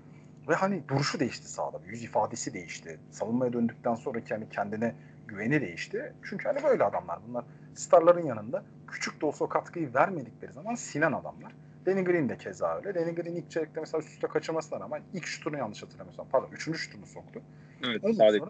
Ve 0.49 0.55
hani 0.55 0.89
duruşu 0.89 1.21
değişti 1.21 1.49
sahada. 1.49 1.81
Yüz 1.87 2.05
ifadesi 2.05 2.55
değişti. 2.55 2.99
Savunmaya 3.11 3.53
döndükten 3.53 3.95
sonraki 3.95 4.35
hani 4.35 4.49
kendine 4.49 4.95
güveni 5.29 5.61
değişti. 5.61 6.13
Çünkü 6.23 6.49
hani 6.49 6.63
böyle 6.65 6.85
adamlar 6.85 7.19
bunlar 7.29 7.45
starların 7.75 8.27
yanında 8.27 8.65
küçük 8.87 9.21
de 9.21 9.27
olsa 9.27 9.45
o 9.45 9.49
katkıyı 9.49 9.95
vermedikleri 9.95 10.53
zaman 10.53 10.75
sinen 10.75 11.13
adamlar. 11.13 11.53
Danny 11.87 12.05
Green 12.05 12.29
de 12.29 12.39
keza 12.39 12.77
öyle. 12.77 12.95
Danny 12.95 13.15
Green 13.15 13.35
ilk 13.35 13.51
çeyrekte 13.51 13.81
mesela 13.81 13.99
üst 13.99 14.09
üste 14.09 14.27
kaçırmasına 14.27 14.81
rağmen 14.81 15.03
ilk 15.15 15.27
şutunu 15.27 15.59
yanlış 15.59 15.83
hatırlamıyorsam 15.83 16.29
pardon 16.33 16.49
üçüncü 16.53 16.79
şutunu 16.79 17.07
soktu. 17.07 17.43
Evet 17.85 18.05
Ondan 18.05 18.17
sadece. 18.17 18.45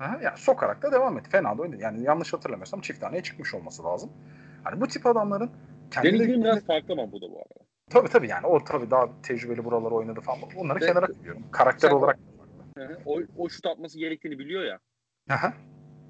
Aha, 0.00 0.20
yani 0.22 0.38
sokarak 0.38 0.82
da 0.82 0.92
devam 0.92 1.18
etti. 1.18 1.30
Fena 1.30 1.58
da 1.58 1.62
oynadı. 1.62 1.82
Yani 1.82 2.02
yanlış 2.02 2.32
hatırlamıyorsam 2.32 2.80
çift 2.80 3.00
taneye 3.00 3.22
çıkmış 3.22 3.54
olması 3.54 3.84
lazım. 3.84 4.10
Hani 4.64 4.80
bu 4.80 4.88
tip 4.88 5.06
adamların 5.06 5.50
kendileri... 5.90 6.18
Danny 6.18 6.28
Green 6.28 6.44
biraz 6.44 6.66
farklı 6.66 6.92
ama 6.92 7.12
bu 7.12 7.20
da 7.20 7.30
bu 7.30 7.36
arada. 7.36 7.68
Tabii 7.90 8.08
tabii 8.08 8.28
yani 8.28 8.46
o 8.46 8.64
tabii 8.64 8.90
daha 8.90 9.08
tecrübeli 9.22 9.64
buraları 9.64 9.94
oynadı 9.94 10.20
falan. 10.20 10.38
Onları 10.56 10.80
Ve, 10.80 10.86
kenara 10.86 11.06
koyuyorum. 11.06 11.42
Karakter 11.50 11.90
olarak. 11.90 12.18
O, 13.06 13.20
o 13.36 13.48
şut 13.48 13.66
atması 13.66 13.98
gerektiğini 13.98 14.38
biliyor 14.38 14.64
ya. 14.64 14.78
Aha. 15.30 15.52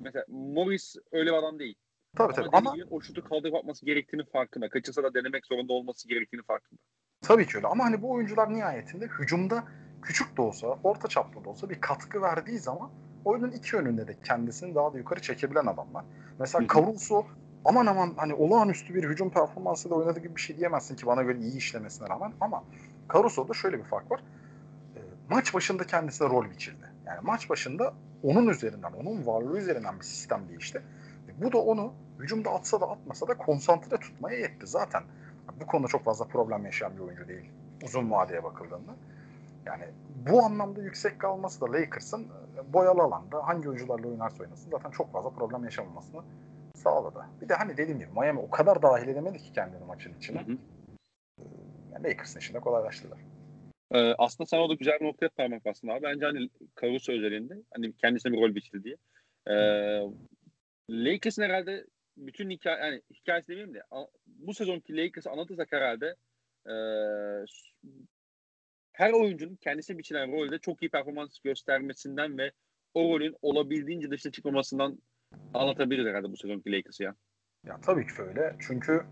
Mesela 0.00 0.24
Morris 0.28 0.96
öyle 1.12 1.30
bir 1.30 1.36
adam 1.36 1.58
değil. 1.58 1.74
Tabii 2.16 2.32
tabii 2.32 2.48
ama, 2.52 2.70
ama 2.70 2.82
o 2.90 3.00
şutu 3.00 3.24
kaldırıp 3.24 3.54
atması 3.54 3.86
gerektiğini 3.86 4.24
farkında. 4.24 4.68
Kaçırsa 4.68 5.02
da 5.02 5.14
denemek 5.14 5.46
zorunda 5.46 5.72
olması 5.72 6.08
gerektiğini 6.08 6.42
farkında. 6.42 6.80
Tabii 7.20 7.46
ki 7.46 7.56
öyle 7.56 7.66
ama 7.66 7.84
hani 7.84 8.02
bu 8.02 8.10
oyuncular 8.10 8.54
nihayetinde 8.54 9.06
hücumda 9.06 9.64
küçük 10.02 10.36
de 10.36 10.42
olsa, 10.42 10.66
orta 10.82 11.08
çaplı 11.08 11.44
da 11.44 11.50
olsa 11.50 11.70
bir 11.70 11.80
katkı 11.80 12.22
verdiği 12.22 12.58
zaman 12.58 12.90
oyunun 13.24 13.50
iki 13.50 13.76
yönünde 13.76 14.08
de 14.08 14.16
kendisini 14.24 14.74
daha 14.74 14.92
da 14.92 14.98
yukarı 14.98 15.20
çekebilen 15.20 15.66
adamlar. 15.66 16.04
Mesela 16.38 16.66
Caruso 16.74 17.26
aman 17.64 17.86
aman 17.86 18.14
hani 18.16 18.34
olağanüstü 18.34 18.94
bir 18.94 19.04
hücum 19.04 19.30
performansı 19.30 19.90
da 19.90 19.94
oynadığı 19.94 20.20
gibi 20.20 20.36
bir 20.36 20.40
şey 20.40 20.56
diyemezsin 20.56 20.96
ki 20.96 21.06
bana 21.06 21.22
göre 21.22 21.38
iyi 21.38 21.56
işlemesine 21.56 22.08
rağmen 22.08 22.32
ama 22.40 22.64
Caruso'da 23.12 23.54
şöyle 23.54 23.78
bir 23.78 23.84
fark 23.84 24.10
var. 24.10 24.20
E, 24.96 25.00
maç 25.30 25.54
başında 25.54 25.84
kendisine 25.84 26.28
rol 26.28 26.50
biçildi. 26.50 26.92
Yani 27.06 27.20
maç 27.22 27.50
başında 27.50 27.94
onun 28.22 28.48
üzerinden, 28.48 28.92
onun 28.92 29.26
varlığı 29.26 29.58
üzerinden 29.58 29.98
bir 29.98 30.04
sistem 30.04 30.48
değişti. 30.48 30.82
E, 31.28 31.42
bu 31.42 31.52
da 31.52 31.58
onu 31.58 31.92
hücumda 32.18 32.50
atsa 32.50 32.80
da 32.80 32.90
atmasa 32.90 33.28
da 33.28 33.36
konsantre 33.36 33.96
tutmaya 33.96 34.38
yetti. 34.38 34.66
Zaten 34.66 35.02
bu 35.60 35.66
konuda 35.66 35.88
çok 35.88 36.04
fazla 36.04 36.24
problem 36.24 36.64
yaşayan 36.64 36.96
bir 36.96 37.00
oyuncu 37.00 37.28
değil. 37.28 37.50
Uzun 37.84 38.10
vadeye 38.10 38.44
bakıldığında. 38.44 38.92
Yani 39.66 39.84
bu 40.30 40.42
anlamda 40.42 40.82
yüksek 40.82 41.20
kalması 41.20 41.60
da 41.60 41.72
Lakers'ın 41.72 42.22
e, 42.22 42.72
boyalı 42.72 43.02
alanda 43.02 43.46
hangi 43.46 43.68
oyuncularla 43.68 44.08
oynarsa 44.08 44.42
oynasın 44.42 44.70
zaten 44.70 44.90
çok 44.90 45.12
fazla 45.12 45.30
problem 45.30 45.64
yaşamamasını 45.64 46.22
sağladı. 46.74 47.26
Bir 47.40 47.48
de 47.48 47.54
hani 47.54 47.76
dediğim 47.76 47.98
gibi 47.98 48.10
Miami 48.20 48.40
o 48.40 48.50
kadar 48.50 48.82
dahil 48.82 49.08
edemedi 49.08 49.38
ki 49.38 49.52
kendini 49.52 49.84
maçın 49.84 50.14
içine. 50.18 50.40
Hı 50.40 50.52
hı. 50.52 50.58
E, 51.38 51.44
yani 51.92 52.04
Lakers'ın 52.04 52.40
işini 52.40 52.60
kolaylaştırdılar. 52.60 53.18
Ee, 53.92 54.14
aslında 54.18 54.46
sen 54.46 54.58
orada 54.58 54.74
güzel 54.74 55.00
bir 55.00 55.04
noktaya 55.04 55.28
parmak 55.28 55.64
bastın 55.64 55.88
abi. 55.88 56.02
Bence 56.02 56.26
hani 56.26 56.50
Caruso 56.80 57.12
özelinde 57.12 57.54
hani 57.74 57.96
kendisine 57.96 58.32
bir 58.32 58.40
rol 58.40 58.54
biçildi 58.54 58.84
diye. 58.84 58.96
Ee, 59.48 60.02
Lakers'ın 60.90 61.42
herhalde 61.42 61.86
bütün 62.16 62.50
hikaye 62.50 62.84
yani 62.84 63.02
hikayesi 63.14 63.48
demeyeyim 63.48 63.74
de 63.74 63.82
bu 64.26 64.54
sezonki 64.54 64.96
Lakers'ı 64.96 65.30
anlatırsak 65.30 65.72
herhalde 65.72 66.14
e, 66.66 66.74
her 68.92 69.12
oyuncunun 69.12 69.56
kendisi 69.56 69.98
biçilen 69.98 70.32
rolde 70.32 70.58
çok 70.58 70.82
iyi 70.82 70.90
performans 70.90 71.38
göstermesinden 71.38 72.38
ve 72.38 72.52
o 72.94 73.02
rolün 73.02 73.36
olabildiğince 73.42 74.10
dışına 74.10 74.32
çıkmamasından 74.32 74.98
anlatabiliriz 75.54 76.06
herhalde 76.06 76.32
bu 76.32 76.36
sezonki 76.36 76.72
Lakers'ı 76.72 77.02
ya. 77.02 77.14
Ya 77.66 77.80
tabii 77.80 78.06
ki 78.06 78.22
öyle. 78.22 78.56
Çünkü 78.60 79.02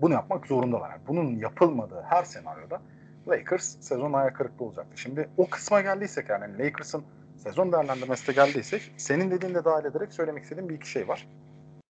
bunu 0.00 0.12
yapmak 0.12 0.46
zorundalar. 0.46 1.06
Bunun 1.06 1.36
yapılmadığı 1.36 2.02
her 2.02 2.24
senaryoda 2.24 2.82
Lakers 3.28 3.76
sezon 3.80 4.12
ayak 4.12 4.36
kırıklığı 4.36 4.64
olacaktı. 4.64 4.96
Şimdi 4.96 5.28
o 5.36 5.50
kısma 5.50 5.80
geldiysek 5.80 6.28
yani 6.28 6.58
Lakers'ın 6.58 7.04
sezon 7.36 7.72
değerlendirmesine 7.72 8.34
geldiysek 8.34 8.92
senin 8.96 9.30
dediğin 9.30 9.54
de 9.54 9.64
dahil 9.64 9.84
ederek 9.84 10.12
söylemek 10.12 10.42
istediğim 10.42 10.68
bir 10.68 10.74
iki 10.74 10.90
şey 10.90 11.08
var. 11.08 11.28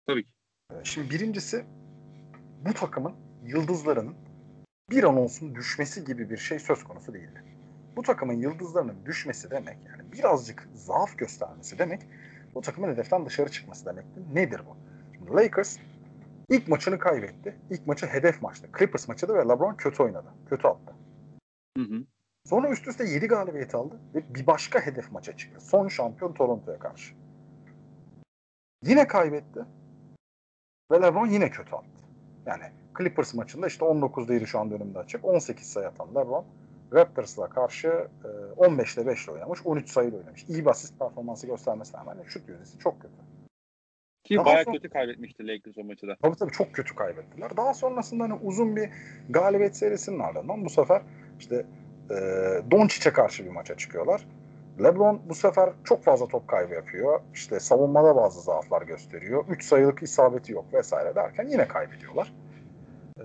Tabii 0.06 0.24
ki. 0.24 0.30
Ee, 0.72 0.74
şimdi 0.84 1.10
birincisi 1.10 1.64
bu 2.66 2.74
takımın 2.74 3.12
yıldızlarının 3.44 4.14
bir 4.90 5.04
an 5.04 5.16
olsun 5.16 5.54
düşmesi 5.54 6.04
gibi 6.04 6.30
bir 6.30 6.36
şey 6.36 6.58
söz 6.58 6.84
konusu 6.84 7.14
değildi. 7.14 7.44
Bu 7.96 8.02
takımın 8.02 8.34
yıldızlarının 8.34 9.06
düşmesi 9.06 9.50
demek 9.50 9.78
yani 9.86 10.12
birazcık 10.12 10.68
zaaf 10.74 11.18
göstermesi 11.18 11.78
demek 11.78 12.02
bu 12.54 12.60
takımın 12.60 12.88
hedeften 12.88 13.26
dışarı 13.26 13.50
çıkması 13.50 13.86
demekti. 13.86 14.20
Nedir 14.34 14.60
bu? 14.66 14.76
Şimdi 15.14 15.30
Lakers 15.32 15.78
ilk 16.48 16.68
maçını 16.68 16.98
kaybetti. 16.98 17.56
İlk 17.70 17.86
maçı 17.86 18.06
hedef 18.06 18.42
maçtı. 18.42 18.68
Clippers 18.78 19.08
maçıydı 19.08 19.34
ve 19.34 19.38
LeBron 19.38 19.74
kötü 19.74 20.02
oynadı. 20.02 20.28
Kötü 20.48 20.68
attı. 20.68 20.94
Hı 21.76 21.82
hı. 21.82 22.04
Sonra 22.44 22.70
üst 22.70 22.88
üste 22.88 23.04
7 23.04 23.26
galibiyet 23.26 23.74
aldı 23.74 24.00
ve 24.14 24.34
bir 24.34 24.46
başka 24.46 24.80
hedef 24.80 25.12
maça 25.12 25.36
çıktı. 25.36 25.60
Son 25.60 25.88
şampiyon 25.88 26.32
Toronto'ya 26.32 26.78
karşı. 26.78 27.14
Yine 28.82 29.06
kaybetti. 29.06 29.64
Ve 30.92 31.02
LeBron 31.02 31.26
yine 31.26 31.50
kötü 31.50 31.74
attı. 31.74 31.88
Yani 32.46 32.64
Clippers 32.98 33.34
maçında 33.34 33.66
işte 33.66 33.84
19'daydı 33.84 34.46
şu 34.46 34.58
an 34.58 34.70
önümde 34.70 34.98
açık. 34.98 35.24
18 35.24 35.66
sayı 35.66 35.88
atan 35.88 36.08
LeBron 36.08 36.44
Raptors'la 36.92 37.48
karşı 37.48 38.08
15'te 38.56 39.00
e, 39.00 39.06
5 39.06 39.24
ile 39.24 39.32
oynamış. 39.32 39.66
13 39.66 39.88
sayıyla 39.88 40.18
oynamış. 40.18 40.44
İyi 40.48 40.64
bir 40.64 40.70
asist 40.70 40.98
performansı 40.98 41.46
göstermesine 41.46 42.00
rağmen 42.00 42.22
şut 42.26 42.48
yüzdesi 42.48 42.78
çok 42.78 43.02
kötü. 43.02 43.14
Ki 44.24 44.36
Daha 44.36 44.44
bayağı 44.44 44.64
sonra, 44.64 44.76
kötü 44.76 44.88
kaybetmişti 44.88 45.48
Lakers 45.48 45.78
o 45.78 45.84
maçı 45.84 46.06
da. 46.06 46.16
Tabii 46.22 46.36
tabii 46.36 46.52
çok 46.52 46.72
kötü 46.72 46.94
kaybettiler. 46.94 47.56
Daha 47.56 47.74
sonrasında 47.74 48.24
hani 48.24 48.34
uzun 48.34 48.76
bir 48.76 48.90
galibiyet 49.28 49.76
serisinin 49.76 50.18
ardından 50.18 50.64
bu 50.64 50.70
sefer 50.70 51.02
işte 51.38 51.66
e, 52.10 52.14
Doncic'e 52.70 53.12
karşı 53.12 53.44
bir 53.44 53.50
maça 53.50 53.76
çıkıyorlar. 53.76 54.26
LeBron 54.82 55.20
bu 55.28 55.34
sefer 55.34 55.70
çok 55.84 56.04
fazla 56.04 56.26
top 56.26 56.48
kaybı 56.48 56.74
yapıyor. 56.74 57.20
İşte 57.34 57.60
savunmada 57.60 58.16
bazı 58.16 58.40
zaaflar 58.40 58.82
gösteriyor. 58.82 59.44
3 59.48 59.64
sayılık 59.64 60.02
isabeti 60.02 60.52
yok 60.52 60.64
vesaire 60.72 61.14
derken 61.14 61.48
yine 61.48 61.68
kaybediyorlar. 61.68 62.32
Ee, 63.18 63.22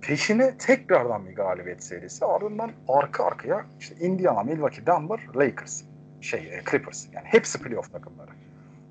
peşine 0.00 0.58
tekrardan 0.58 1.26
bir 1.26 1.34
galibiyet 1.34 1.84
serisi. 1.84 2.24
Ardından 2.24 2.70
arka 2.88 3.24
arkaya 3.24 3.66
işte 3.80 3.94
Indiana, 4.06 4.42
Milwaukee, 4.42 4.86
Denver, 4.86 5.20
Lakers, 5.36 5.82
şey 6.20 6.40
e, 6.40 6.62
Clippers. 6.70 7.06
Yani 7.12 7.26
hepsi 7.26 7.62
playoff 7.62 7.92
takımları. 7.92 8.30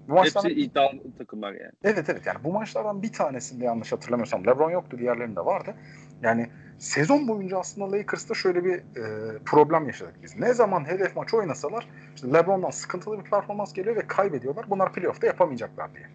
Bu 0.07 0.13
maçlardan, 0.13 0.49
hepsi 0.49 0.62
iddialı 0.62 0.99
takımlar 1.17 1.53
yani. 1.53 1.71
Evet 1.83 2.09
evet 2.09 2.25
yani 2.25 2.38
bu 2.43 2.53
maçlardan 2.53 3.03
bir 3.03 3.13
tanesinde 3.13 3.65
yanlış 3.65 3.91
hatırlamıyorsam 3.91 4.47
LeBron 4.47 4.71
yoktu 4.71 4.97
diğerlerinde 4.99 5.45
vardı. 5.45 5.75
Yani 6.21 6.49
sezon 6.83 7.27
boyunca 7.27 7.59
aslında 7.59 7.91
Lakers'ta 7.91 8.33
şöyle 8.33 8.63
bir 8.65 8.73
e, 8.73 9.37
problem 9.45 9.87
yaşadık 9.87 10.15
biz. 10.23 10.39
Ne 10.39 10.53
zaman 10.53 10.87
hedef 10.87 11.15
maç 11.15 11.33
oynasalar 11.33 11.87
işte 12.15 12.27
LeBron'dan 12.33 12.69
sıkıntılı 12.69 13.19
bir 13.19 13.29
performans 13.29 13.73
geliyor 13.73 13.95
ve 13.95 14.07
kaybediyorlar. 14.07 14.69
Bunlar 14.69 14.93
playoff'ta 14.93 15.27
yapamayacaklar 15.27 15.95
diye. 15.95 16.07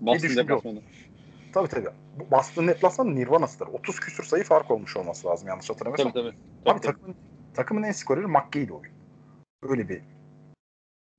Boston 0.00 0.36
deplasmanı. 0.36 0.80
Tabii 1.52 1.68
tabii. 1.68 1.88
Boston 2.30 2.68
deplasmanı 2.68 3.14
Nirvana'sıdır. 3.14 3.66
30 3.66 4.00
küsür 4.00 4.24
sayı 4.24 4.44
fark 4.44 4.70
olmuş 4.70 4.96
olması 4.96 5.26
lazım 5.26 5.48
yanlış 5.48 5.70
hatırlamıyorsam. 5.70 6.12
Tabii 6.12 6.24
tabii. 6.24 6.36
tabii, 6.64 6.80
tabii. 6.80 6.92
Takımın, 6.92 7.16
takımın 7.54 7.82
en 7.82 7.92
skoreri 7.92 8.26
McGee'di 8.26 8.72
oyun. 8.72 8.94
Öyle 9.62 9.88
bir 9.88 10.02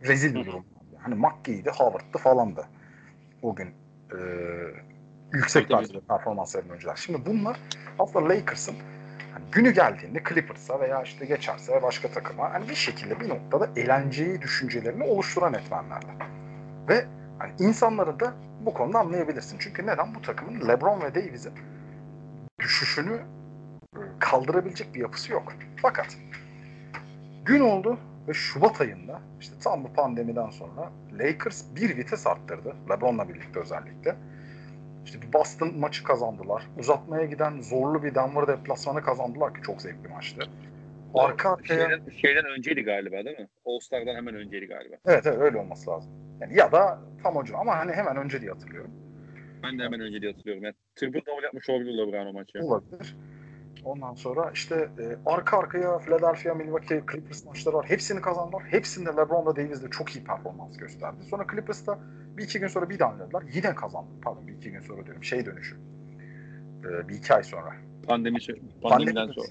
rezil 0.01 0.35
bir 0.35 0.45
durum. 0.45 0.65
Hani 0.97 1.15
McGee'di, 1.15 1.69
Howard'dı 1.69 2.17
falandı. 2.17 2.67
O 3.41 3.55
gün 3.55 3.67
e, 4.11 4.17
Yüksek 5.33 5.69
tarzda 5.69 5.99
performans 6.01 6.55
veren 6.55 6.69
oyuncular. 6.69 6.95
Şimdi 6.95 7.25
bunlar 7.25 7.59
aslında 7.99 8.29
Lakers'ın 8.29 8.75
hani 9.37 9.51
günü 9.51 9.71
geldiğinde 9.71 10.23
Clippers'a 10.29 10.79
veya 10.79 11.03
işte 11.03 11.25
geçerse 11.25 11.81
başka 11.81 12.07
takıma 12.07 12.53
hani 12.53 12.69
bir 12.69 12.75
şekilde 12.75 13.19
bir 13.19 13.29
noktada 13.29 13.69
eğlenceyi 13.75 14.41
düşüncelerini 14.41 15.03
oluşturan 15.03 15.53
etmenlerler. 15.53 16.15
Ve 16.89 17.05
hani 17.39 17.51
insanları 17.59 18.19
da 18.19 18.33
bu 18.61 18.73
konuda 18.73 18.99
anlayabilirsin. 18.99 19.57
Çünkü 19.59 19.85
neden? 19.85 20.15
Bu 20.15 20.21
takımın 20.21 20.67
LeBron 20.67 21.01
ve 21.01 21.15
Davis'in 21.15 21.53
düşüşünü 22.59 23.21
e, 23.95 23.99
kaldırabilecek 24.19 24.95
bir 24.95 24.99
yapısı 24.99 25.31
yok. 25.31 25.53
Fakat 25.81 26.17
gün 27.45 27.59
oldu 27.59 27.97
ve 28.27 28.33
Şubat 28.33 28.81
ayında 28.81 29.21
işte 29.39 29.55
tam 29.63 29.83
bu 29.83 29.93
pandemiden 29.93 30.49
sonra 30.49 30.91
Lakers 31.19 31.63
bir 31.75 31.97
vites 31.97 32.27
arttırdı. 32.27 32.75
LeBron'la 32.89 33.29
birlikte 33.29 33.59
özellikle. 33.59 34.15
İşte 35.07 35.33
Boston 35.33 35.79
maçı 35.79 36.03
kazandılar. 36.03 36.63
Uzatmaya 36.79 37.25
giden 37.25 37.61
zorlu 37.61 38.03
bir 38.03 38.15
Denver 38.15 38.47
deplasmanı 38.47 39.01
kazandılar 39.01 39.53
ki 39.53 39.61
çok 39.61 39.81
zevkli 39.81 40.07
maçtı. 40.07 40.49
Arka 41.13 41.53
arkaya... 41.53 41.89
Şeyden, 41.89 42.09
şeyden 42.09 42.45
önceydi 42.45 42.81
galiba 42.81 43.25
değil 43.25 43.39
mi? 43.39 43.47
All-Star'dan 43.65 44.15
hemen 44.15 44.35
önceydi 44.35 44.65
galiba. 44.65 44.95
Evet 45.05 45.25
evet 45.25 45.37
öyle 45.39 45.57
olması 45.57 45.89
lazım. 45.89 46.11
Yani 46.41 46.57
ya 46.57 46.71
da 46.71 46.99
tam 47.23 47.35
önce 47.35 47.55
ama 47.55 47.77
hani 47.77 47.91
hemen 47.91 48.17
önce 48.17 48.41
diye 48.41 48.51
hatırlıyorum. 48.51 48.91
Ben 49.63 49.79
de 49.79 49.83
hemen 49.83 49.99
önce 49.99 50.21
diye 50.21 50.31
hatırlıyorum. 50.31 50.63
Yani 50.63 50.75
triple 50.95 51.25
double 51.25 51.43
yapmış 51.43 51.69
olabilir 51.69 51.97
LeBron 51.97 52.25
o 52.25 52.33
maçı. 52.33 52.59
Olabilir. 52.63 53.15
Ondan 53.87 54.13
sonra 54.13 54.51
işte 54.53 54.75
e, 54.75 55.17
arka 55.25 55.57
arkaya 55.57 55.99
Philadelphia, 55.99 56.53
Milwaukee, 56.53 57.03
Clippers 57.11 57.45
maçları 57.45 57.75
var. 57.75 57.85
Hepsini 57.89 58.21
kazandılar. 58.21 58.63
Hepsinde 58.63 59.09
LeBron 59.09 59.45
ve 59.45 59.55
Davis 59.55 59.83
de 59.83 59.89
çok 59.89 60.15
iyi 60.15 60.23
performans 60.23 60.77
gösterdi. 60.77 61.17
Sonra 61.29 61.45
Clippers'ta 61.51 61.99
bir 62.37 62.43
iki 62.43 62.59
gün 62.59 62.67
sonra 62.67 62.89
bir 62.89 62.99
daha 62.99 63.11
oynadılar. 63.13 63.43
Yine 63.53 63.75
kazandı. 63.75 64.09
Pardon 64.21 64.47
bir 64.47 64.53
iki 64.53 64.71
gün 64.71 64.81
sonra 64.81 65.05
diyorum. 65.05 65.23
Şey 65.23 65.45
dönüşü. 65.45 65.77
E, 66.83 67.07
bir 67.07 67.15
iki 67.15 67.33
ay 67.33 67.43
sonra. 67.43 67.75
Pandemi, 68.07 68.37
pandemiden 68.81 69.27
Pandemi 69.27 69.33
sonra. 69.33 69.47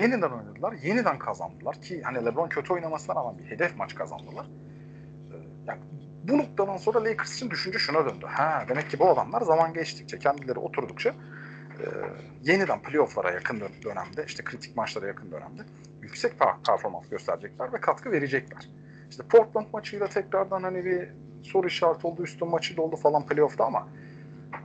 Yeniden 0.00 0.30
oynadılar. 0.30 0.72
Yeniden 0.72 1.18
kazandılar 1.18 1.82
ki 1.82 2.02
hani 2.02 2.24
LeBron 2.24 2.48
kötü 2.48 2.72
oynamasına 2.72 3.16
rağmen 3.16 3.38
bir 3.38 3.44
hedef 3.44 3.76
maç 3.76 3.94
kazandılar. 3.94 4.46
E, 5.30 5.36
yani 5.66 5.80
bu 6.28 6.38
noktadan 6.38 6.76
sonra 6.76 7.04
Lakers 7.04 7.36
için 7.36 7.50
düşünce 7.50 7.78
şuna 7.78 8.06
döndü. 8.06 8.26
Ha 8.28 8.64
demek 8.68 8.90
ki 8.90 8.98
bu 8.98 9.08
adamlar 9.08 9.40
zaman 9.40 9.72
geçtikçe 9.72 10.18
kendileri 10.18 10.58
oturdukça 10.58 11.14
e, 11.80 11.88
yeniden 12.42 12.82
playoff'lara 12.82 13.30
yakın 13.30 13.60
dönemde 13.84 14.24
işte 14.26 14.44
kritik 14.44 14.76
maçlara 14.76 15.06
yakın 15.06 15.32
dönemde 15.32 15.62
yüksek 16.02 16.32
performans 16.66 17.08
gösterecekler 17.08 17.72
ve 17.72 17.80
katkı 17.80 18.12
verecekler. 18.12 18.68
İşte 19.10 19.22
Portland 19.22 19.66
maçıyla 19.72 20.06
tekrardan 20.06 20.62
hani 20.62 20.84
bir 20.84 21.08
soru 21.42 21.66
işareti 21.66 22.06
oldu, 22.06 22.22
üstün 22.22 22.48
maçı 22.48 22.76
da 22.76 22.82
oldu 22.82 22.96
falan 22.96 23.26
playoff'ta 23.26 23.64
ama 23.64 23.88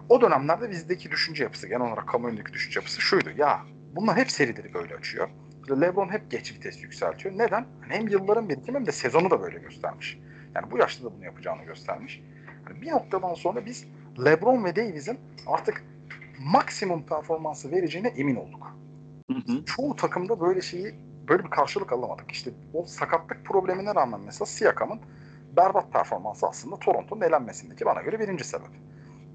o 0.09 0.21
dönemlerde 0.21 0.69
bizdeki 0.69 1.11
düşünce 1.11 1.43
yapısı, 1.43 1.67
genel 1.67 1.87
olarak 1.87 2.07
kamuoyundaki 2.07 2.53
düşünce 2.53 2.79
yapısı 2.79 3.01
şuydu. 3.01 3.29
Ya 3.37 3.61
bunlar 3.95 4.17
hep 4.17 4.31
serileri 4.31 4.73
böyle 4.73 4.95
açıyor. 4.95 5.29
LeBron 5.69 6.11
hep 6.11 6.31
geç 6.31 6.53
vites 6.53 6.83
yükseltiyor. 6.83 7.37
Neden? 7.37 7.65
Hani 7.81 7.93
hem 7.93 8.07
yılların 8.07 8.49
birikimi 8.49 8.77
hem 8.77 8.85
de 8.85 8.91
sezonu 8.91 9.31
da 9.31 9.41
böyle 9.41 9.59
göstermiş. 9.59 10.19
Yani 10.55 10.71
bu 10.71 10.77
yaşta 10.77 11.05
da 11.05 11.13
bunu 11.15 11.25
yapacağını 11.25 11.63
göstermiş. 11.63 12.23
Yani 12.69 12.81
bir 12.81 12.91
noktadan 12.91 13.33
sonra 13.33 13.65
biz 13.65 13.85
LeBron 14.25 14.65
ve 14.65 14.75
Davis'in 14.75 15.19
artık 15.47 15.83
maksimum 16.39 17.05
performansı 17.05 17.71
vereceğine 17.71 18.07
emin 18.07 18.35
olduk. 18.35 18.77
Hı 19.31 19.37
hı. 19.37 19.65
Çoğu 19.65 19.95
takımda 19.95 20.39
böyle 20.39 20.61
şeyi 20.61 20.95
böyle 21.29 21.43
bir 21.43 21.49
karşılık 21.49 21.93
alamadık. 21.93 22.31
İşte 22.31 22.51
o 22.73 22.85
sakatlık 22.85 23.45
problemine 23.45 23.95
rağmen 23.95 24.21
mesela 24.21 24.45
Siakam'ın 24.45 24.99
berbat 25.57 25.93
performansı 25.93 26.47
aslında 26.47 26.79
Toronto'nun 26.79 27.21
elenmesindeki 27.21 27.85
bana 27.85 28.01
göre 28.01 28.19
birinci 28.19 28.43
sebep. 28.43 28.69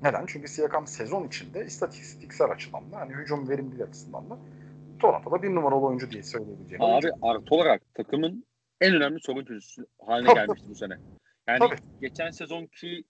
Neden? 0.02 0.24
Çünkü 0.26 0.48
Siakam 0.48 0.86
sezon 0.86 1.26
içinde 1.26 1.64
istatistiksel 1.64 2.50
açıdan 2.50 2.92
da 2.92 2.96
hani 2.96 3.14
hücum 3.14 3.48
verimliliği 3.48 3.84
açısından 3.84 4.30
da 4.30 4.38
Toronto'da 4.98 5.42
bir 5.42 5.54
numaralı 5.54 5.80
oyuncu 5.80 6.10
diye 6.10 6.22
söyleyebileceğim. 6.22 6.82
Abi 6.82 6.90
oyuncu. 6.90 7.10
artı 7.22 7.54
olarak 7.54 7.94
takımın 7.94 8.44
en 8.80 8.94
önemli 8.94 9.20
sorun 9.20 9.44
çözücüsü 9.44 9.86
haline 10.06 10.26
tabii, 10.26 10.34
gelmişti 10.34 10.64
tabii. 10.64 10.70
bu 10.70 10.74
sene. 10.74 10.94
Yani 11.48 11.58
tabii. 11.58 11.76
geçen 12.00 12.30
sezonki 12.30 13.04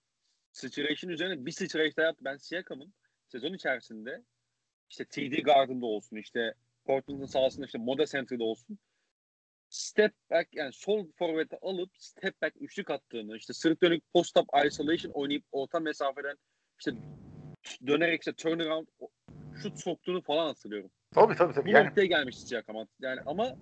situation 0.53 1.11
üzerine 1.11 1.47
bir 1.47 1.53
sıçrayış 1.53 1.97
daha 1.97 2.07
yaptı. 2.07 2.25
Ben 2.25 2.37
Siakam'ın 2.37 2.93
sezon 3.29 3.53
içerisinde 3.53 4.23
işte 4.91 5.05
TD 5.05 5.43
Garden'da 5.43 5.87
olsun 5.87 6.17
işte 6.17 6.55
Portland'ın 6.85 7.27
sahasında 7.27 7.67
işte 7.67 7.79
Moda 7.79 8.07
Center'da 8.07 8.45
olsun 8.45 8.79
step 9.71 10.13
back 10.31 10.49
yani 10.55 10.73
sol 10.73 11.07
forvete 11.19 11.59
alıp 11.63 11.91
step 11.99 12.43
back 12.43 12.57
üçlük 12.61 12.91
attığını 12.91 13.37
işte 13.37 13.53
sırt 13.53 13.83
dönük 13.83 14.13
post 14.13 14.37
up 14.37 14.49
isolation 14.67 15.13
oynayıp 15.13 15.45
orta 15.53 15.81
mesafeden 15.81 16.37
işte 16.79 16.93
dönerek 17.87 18.21
işte 18.21 18.33
turnaround 18.33 18.87
şut 19.63 19.81
soktuğunu 19.81 20.23
falan 20.23 20.47
hatırlıyorum. 20.47 20.91
Tabii 21.15 21.37
tabii 21.37 21.55
tabii. 21.55 21.67
Bu 21.67 21.71
yani... 21.71 21.87
noktaya 21.87 22.07
gelmişti 22.07 22.43
Siakam. 22.43 22.77
Yani 23.01 23.21
ama 23.27 23.57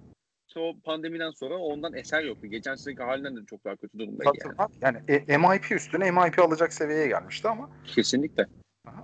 işte 0.49 0.61
o 0.61 0.81
pandemiden 0.85 1.31
sonra 1.31 1.59
ondan 1.59 1.95
eser 1.95 2.23
yoktu. 2.23 2.47
Geçen 2.47 2.75
seneki 2.75 3.03
halinden 3.03 3.37
de 3.37 3.41
çok 3.47 3.65
daha 3.65 3.77
kötü 3.77 3.99
durumdaydı 3.99 4.39
yani. 4.59 4.71
Yani 4.81 5.23
e, 5.29 5.39
MIP 5.39 5.73
üstüne 5.73 6.11
MIP 6.11 6.39
alacak 6.39 6.73
seviyeye 6.73 7.07
gelmişti 7.09 7.49
ama. 7.49 7.71
Kesinlikle. 7.85 8.47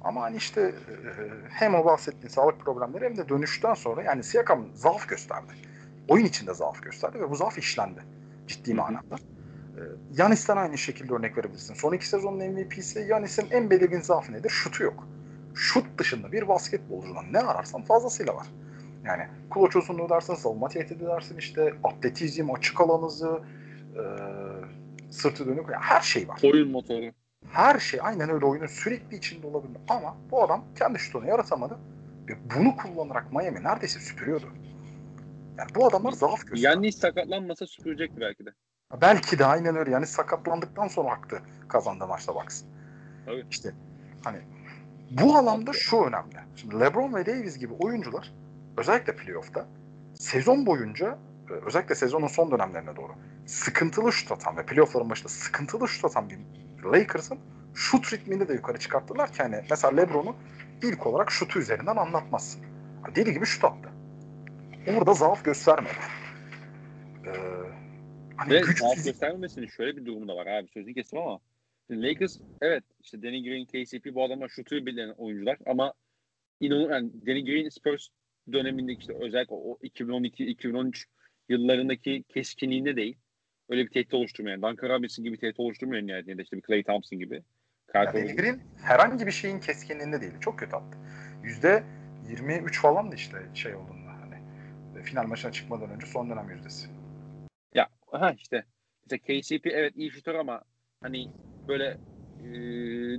Ama 0.04 0.22
hani 0.22 0.36
işte 0.36 0.60
e, 0.60 0.72
hem 1.50 1.74
o 1.74 1.84
bahsettiğin 1.84 2.28
sağlık 2.28 2.60
problemleri 2.60 3.04
hem 3.04 3.16
de 3.16 3.28
dönüşten 3.28 3.74
sonra 3.74 4.02
yani 4.02 4.22
Siakam 4.22 4.66
zaaf 4.74 5.08
gösterdi. 5.08 5.52
Oyun 6.08 6.24
içinde 6.24 6.54
zaaf 6.54 6.82
gösterdi 6.82 7.20
ve 7.20 7.30
bu 7.30 7.36
zaaf 7.36 7.58
işlendi. 7.58 8.00
Ciddi 8.46 8.74
manada. 8.74 9.16
E, 9.76 9.80
Yanis'ten 10.16 10.56
aynı 10.56 10.78
şekilde 10.78 11.14
örnek 11.14 11.38
verebilirsin. 11.38 11.74
Son 11.74 11.92
iki 11.92 12.08
sezonun 12.08 12.50
MVP'si 12.50 13.06
Yanis'in 13.08 13.46
en 13.50 13.70
belirgin 13.70 14.00
zaafı 14.00 14.32
nedir? 14.32 14.50
Şutu 14.50 14.82
yok. 14.82 15.08
Şut 15.54 15.98
dışında 15.98 16.32
bir 16.32 16.48
basketbolcudan 16.48 17.32
ne 17.32 17.38
ararsan 17.38 17.82
fazlasıyla 17.82 18.36
var. 18.36 18.46
Yani 19.04 19.26
kulaç 19.50 19.76
uzunluğu 19.76 20.08
dersin, 20.08 20.34
savunma 20.34 20.68
tehdidi 20.68 21.06
dersin, 21.06 21.36
işte 21.38 21.74
atletizm, 21.84 22.50
açık 22.50 22.80
alan 22.80 23.06
hızı, 23.06 23.40
e, 23.94 24.02
sırtı 25.10 25.46
dönük, 25.46 25.70
yani 25.70 25.82
her 25.82 26.00
şey 26.00 26.28
var. 26.28 26.40
Oyun 26.42 26.70
motoru. 26.70 27.12
Her 27.50 27.78
şey 27.78 28.00
aynen 28.02 28.30
öyle 28.30 28.46
oyunun 28.46 28.66
sürekli 28.66 29.16
içinde 29.16 29.46
olabilir. 29.46 29.76
Ama 29.88 30.16
bu 30.30 30.42
adam 30.42 30.64
kendi 30.78 30.98
şutunu 30.98 31.26
yaratamadı. 31.26 31.78
Ve 32.28 32.36
bunu 32.56 32.76
kullanarak 32.76 33.32
Miami 33.32 33.64
neredeyse 33.64 34.00
süpürüyordu. 34.00 34.46
Yani 35.58 35.70
bu 35.74 35.86
adamlar 35.86 36.12
zaaf 36.12 36.40
gösteriyor. 36.40 36.72
Yani 36.72 36.92
sakatlanmasa 36.92 37.66
süpürecekti 37.66 38.20
belki 38.20 38.46
de. 38.46 38.50
Belki 39.00 39.38
de 39.38 39.46
aynen 39.46 39.76
öyle. 39.76 39.90
Yani 39.90 40.06
sakatlandıktan 40.06 40.88
sonra 40.88 41.10
haktı 41.10 41.42
kazandığı 41.68 42.06
maçta 42.06 42.34
baksın. 42.34 42.68
Tabii. 43.26 43.46
İşte 43.50 43.74
hani 44.24 44.38
bu 45.10 45.36
alanda 45.36 45.72
şu 45.72 45.96
önemli. 45.96 46.36
Şimdi 46.56 46.80
LeBron 46.80 47.14
ve 47.14 47.26
Davis 47.26 47.58
gibi 47.58 47.72
oyuncular 47.72 48.32
özellikle 48.76 49.16
playoff'ta 49.16 49.66
sezon 50.14 50.66
boyunca 50.66 51.18
e, 51.50 51.52
özellikle 51.52 51.94
sezonun 51.94 52.26
son 52.26 52.50
dönemlerine 52.50 52.96
doğru 52.96 53.12
sıkıntılı 53.46 54.12
şut 54.12 54.32
atan 54.32 54.56
ve 54.56 54.66
playoff'ların 54.66 55.10
başında 55.10 55.28
sıkıntılı 55.28 55.88
şut 55.88 56.04
atan 56.04 56.30
bir 56.30 56.38
Lakers'ın 56.84 57.38
şut 57.74 58.12
ritmini 58.12 58.48
de 58.48 58.52
yukarı 58.52 58.78
çıkarttılar 58.78 59.32
ki 59.32 59.42
hani 59.42 59.64
mesela 59.70 59.96
LeBron'u 59.96 60.36
ilk 60.82 61.06
olarak 61.06 61.30
şutu 61.30 61.58
üzerinden 61.58 61.96
anlatmaz. 61.96 62.58
Deli 63.16 63.32
gibi 63.32 63.46
şut 63.46 63.64
attı. 63.64 63.88
Orada 64.96 65.14
zaaf 65.14 65.44
göstermedi. 65.44 65.94
Ee, 67.26 67.30
hani 68.36 68.52
Ve 68.52 68.60
güç 68.60 68.78
zaaf 68.78 68.94
fizik... 68.94 69.12
göstermemesinin 69.12 69.66
şöyle 69.66 69.96
bir 69.96 70.06
durumu 70.06 70.28
da 70.28 70.36
var 70.36 70.46
abi 70.46 70.68
sözünü 70.68 70.94
kestim 70.94 71.18
ama 71.18 71.40
Lakers 71.90 72.38
evet 72.60 72.84
işte 73.00 73.22
Danny 73.22 73.42
Green, 73.44 73.64
KCP 73.64 74.14
bu 74.14 74.24
adamlar 74.24 74.48
şutu 74.48 74.86
bilen 74.86 75.08
oyuncular 75.08 75.58
ama 75.66 75.94
inanın 76.60 76.90
yani 76.90 77.10
Danny 77.26 77.44
Green 77.44 77.68
Spurs 77.68 78.08
dönemindeki 78.52 79.00
işte 79.00 79.14
özellikle 79.20 79.54
o 79.54 79.78
2012-2013 79.82 81.04
yıllarındaki 81.48 82.24
keskinliğinde 82.28 82.96
değil. 82.96 83.16
Öyle 83.68 83.84
bir 83.84 83.90
tehdit 83.90 84.14
oluşturmayan. 84.14 84.62
Duncan 84.62 84.88
Robinson 84.88 85.24
gibi 85.24 85.38
tehdit 85.38 85.60
oluşturmayan 85.60 86.06
nihayetinde 86.06 86.42
işte 86.42 86.56
bir 86.56 86.62
Clay 86.62 86.82
Thompson 86.82 87.18
gibi. 87.18 87.42
Yani 87.94 88.36
Green 88.36 88.60
herhangi 88.82 89.26
bir 89.26 89.32
şeyin 89.32 89.60
keskinliğinde 89.60 90.20
değil. 90.20 90.32
Çok 90.40 90.58
kötü 90.58 90.76
attı. 90.76 90.98
Yüzde 91.42 91.82
23 92.28 92.80
falan 92.80 93.10
da 93.10 93.14
işte 93.14 93.36
şey 93.54 93.74
olduğunda 93.74 94.10
hani 94.20 95.02
final 95.02 95.26
maçına 95.26 95.52
çıkmadan 95.52 95.90
önce 95.90 96.06
son 96.06 96.30
dönem 96.30 96.50
yüzdesi. 96.50 96.88
Ya 97.74 97.88
ha 98.10 98.34
işte 98.36 98.64
işte 99.02 99.18
KCP 99.18 99.66
evet 99.66 99.92
iyi 99.96 100.10
şutör 100.10 100.34
ama 100.34 100.62
hani 101.00 101.28
böyle 101.68 101.98
e, 102.44 102.48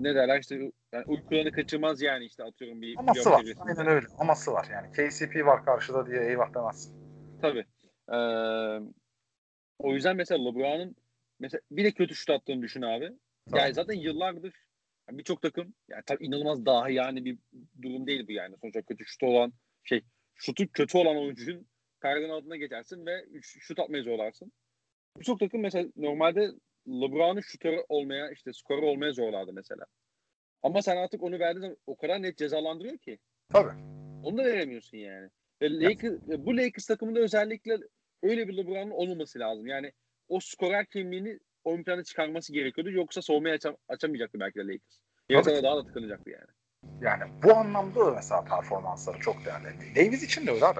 ne 0.03 0.15
derler 0.15 0.39
işte 0.39 0.71
yani 0.91 1.05
uykularını 1.05 1.51
kaçırmaz 1.51 2.01
yani 2.01 2.25
işte 2.25 2.43
atıyorum 2.43 2.81
bir 2.81 2.97
aması 2.97 3.31
var. 3.31 3.45
Aynen 3.59 3.87
öyle. 3.87 4.07
Aması 4.19 4.51
var 4.51 4.67
yani. 4.71 4.91
KCP 4.91 5.45
var 5.45 5.65
karşıda 5.65 6.07
diye 6.07 6.21
eyvah 6.21 6.55
demezsin. 6.55 6.93
Tabii. 7.41 7.65
Ee, 8.09 8.15
o 9.83 9.93
yüzden 9.93 10.15
mesela 10.15 10.43
LeBron'un 10.43 10.95
mesela 11.39 11.61
bir 11.71 11.83
de 11.83 11.91
kötü 11.91 12.15
şut 12.15 12.29
attığını 12.29 12.61
düşün 12.61 12.81
abi. 12.81 13.11
Tabii. 13.49 13.59
Yani 13.59 13.73
zaten 13.73 13.93
yıllardır 13.93 14.53
yani 15.09 15.19
birçok 15.19 15.41
takım 15.41 15.73
yani 15.87 16.03
tabii 16.05 16.25
inanılmaz 16.25 16.65
daha 16.65 16.89
yani 16.89 17.25
bir 17.25 17.37
durum 17.81 18.07
değil 18.07 18.27
bu 18.27 18.31
yani. 18.31 18.55
Sonuçta 18.61 18.81
kötü 18.81 19.05
şut 19.05 19.23
olan 19.23 19.53
şey 19.83 20.01
şutu 20.35 20.67
kötü 20.67 20.97
olan 20.97 21.17
oyuncunun 21.17 21.67
perdenin 22.01 22.29
altına 22.29 22.55
geçersin 22.55 23.05
ve 23.05 23.25
şut 23.41 23.79
atmayı 23.79 24.03
zorlarsın. 24.03 24.51
Birçok 25.19 25.39
takım 25.39 25.61
mesela 25.61 25.89
normalde 25.95 26.51
LeBron'un 26.87 27.41
şutörü 27.41 27.83
olmaya 27.89 28.31
işte 28.31 28.53
skoru 28.53 28.85
olmaya 28.85 29.13
zorlardı 29.13 29.53
mesela. 29.53 29.85
Ama 30.63 30.81
sen 30.81 30.97
artık 30.97 31.23
onu 31.23 31.39
verdiğin 31.39 31.61
zaman 31.61 31.77
o 31.87 31.95
kadar 31.95 32.21
net 32.21 32.37
cezalandırıyor 32.37 32.97
ki. 32.97 33.19
Tabii. 33.49 33.73
Onu 34.23 34.37
da 34.37 34.43
veremiyorsun 34.43 34.97
yani. 34.97 35.29
Ve 35.61 35.79
Lakers, 35.79 36.13
bu 36.27 36.57
Lakers 36.57 36.85
takımında 36.85 37.19
özellikle 37.19 37.77
öyle 38.23 38.47
bir 38.47 38.57
LeBron'un 38.57 38.91
olmaması 38.91 39.39
lazım. 39.39 39.67
Yani 39.67 39.91
o 40.29 40.39
skorer 40.39 40.85
kimliğini 40.85 41.39
ön 41.65 41.83
plana 41.83 42.03
çıkarması 42.03 42.53
gerekiyordu. 42.53 42.91
Yoksa 42.91 43.21
soğumaya 43.21 43.55
açam, 43.55 43.75
açamayacaktı 43.87 44.39
belki 44.39 44.59
de 44.59 44.63
Lakers. 44.63 44.99
Yarısına 45.29 45.63
daha 45.63 45.75
da 45.75 45.85
tıkanacaktı 45.85 46.29
yani. 46.29 46.51
Yani 47.01 47.23
bu 47.43 47.53
anlamda 47.53 48.05
da 48.05 48.11
mesela 48.11 48.43
performansları 48.43 49.19
çok 49.19 49.35
değerli. 49.45 49.95
Davis 49.95 50.23
için 50.23 50.47
de 50.47 50.51
öyle 50.51 50.65
abi. 50.65 50.79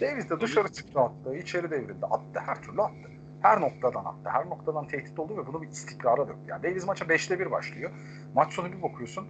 Davis 0.00 0.30
de 0.30 0.40
dışarı 0.40 0.72
çıktı 0.72 1.00
attı, 1.00 1.36
içeri 1.36 1.70
devrildi, 1.70 2.06
attı, 2.06 2.40
her 2.46 2.62
türlü 2.62 2.82
attı. 2.82 3.10
Her 3.42 3.60
noktadan 3.60 4.04
attı, 4.04 4.30
her 4.32 4.46
noktadan 4.46 4.88
tehdit 4.88 5.18
oldu 5.18 5.36
ve 5.36 5.46
bunu 5.46 5.62
bir 5.62 5.68
istikrara 5.68 6.28
döktü. 6.28 6.40
Yani 6.48 6.62
Davis 6.62 6.86
maça 6.86 7.04
5'te 7.04 7.40
1 7.40 7.50
başlıyor. 7.50 7.90
Maç 8.34 8.52
sonu 8.52 8.72
bir 8.72 8.82
bakıyorsun, 8.82 9.26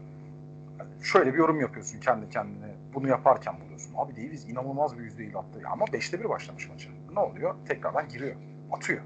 şöyle 1.03 1.33
bir 1.33 1.39
yorum 1.39 1.61
yapıyorsun 1.61 2.01
kendi 2.01 2.31
kendine. 2.31 2.75
Bunu 2.95 3.09
yaparken 3.09 3.61
buluyorsun. 3.61 3.95
Abi 3.97 4.17
Davis 4.17 4.49
inanılmaz 4.49 4.99
bir 4.99 5.05
yüzdeyle 5.05 5.39
attı. 5.39 5.61
Ama 5.73 5.85
5'te 5.85 6.21
1 6.21 6.29
başlamış 6.29 6.69
maçı. 6.69 6.89
Ne 7.15 7.21
oluyor? 7.21 7.67
Tekrardan 7.67 8.09
giriyor. 8.09 8.37
Atıyor. 8.73 9.03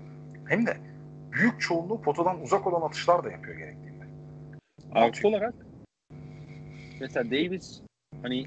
Hem 0.49 0.67
de 0.67 0.77
büyük 1.33 1.61
çoğunluğu 1.61 2.03
potadan 2.03 2.43
uzak 2.43 2.67
olan 2.67 2.89
atışlar 2.89 3.25
da 3.25 3.31
yapıyor 3.31 3.57
gerektiğinde. 3.57 4.05
Artı 4.93 5.29
olarak 5.29 5.55
mesela 7.01 7.31
Davis 7.31 7.83
hani 8.23 8.41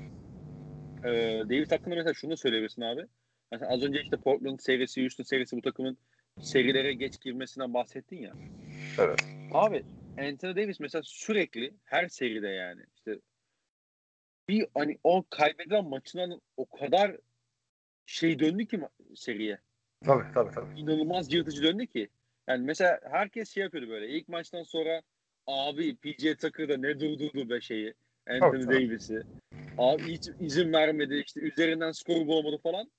e, 1.03 1.11
Davis 1.49 1.71
hakkında 1.71 1.95
mesela 1.95 2.13
şunu 2.13 2.31
da 2.31 2.37
söyleyebilirsin 2.37 2.81
abi. 2.81 3.07
Mesela 3.51 3.71
az 3.71 3.83
önce 3.83 4.01
işte 4.01 4.17
Portland 4.17 4.59
serisi, 4.59 5.01
Houston 5.01 5.23
serisi 5.23 5.57
bu 5.57 5.61
takımın 5.61 5.97
serilere 6.41 6.93
geç 6.93 7.21
girmesinden 7.21 7.73
bahsettin 7.73 8.17
ya. 8.17 8.33
Evet. 8.99 9.25
Abi 9.51 9.83
Anthony 10.17 10.55
Davis 10.55 10.79
mesela 10.79 11.01
sürekli 11.05 11.73
her 11.85 12.07
seride 12.07 12.47
yani 12.47 12.81
işte 12.95 13.19
bir 14.49 14.67
hani 14.73 14.97
o 15.03 15.23
kaybedilen 15.29 15.85
maçından 15.85 16.41
o 16.57 16.65
kadar 16.65 17.17
şey 18.05 18.39
döndü 18.39 18.65
ki 18.65 18.81
seriye. 19.15 19.59
Tabii 20.05 20.23
tabii 20.33 20.51
tabii. 20.51 20.79
İnanılmaz 20.79 21.33
yırtıcı 21.33 21.63
döndü 21.63 21.87
ki. 21.87 22.09
Yani 22.47 22.65
mesela 22.65 22.99
herkes 23.11 23.49
şey 23.49 23.63
yapıyordu 23.63 23.89
böyle. 23.89 24.07
İlk 24.07 24.29
maçtan 24.29 24.63
sonra 24.63 25.01
abi 25.47 25.95
PJ 25.95 26.35
Tucker'da 26.35 26.77
ne 26.77 26.99
durdurdu 26.99 27.49
be 27.49 27.61
şeyi. 27.61 27.93
Anthony 28.29 28.63
tabii, 28.63 28.89
Davis'i. 28.89 29.23
Abi 29.77 30.03
hiç 30.03 30.29
izin 30.39 30.73
vermedi. 30.73 31.15
işte 31.25 31.39
üzerinden 31.41 31.91
skoru 31.91 32.27
bulamadı 32.27 32.57
falan. 32.57 32.91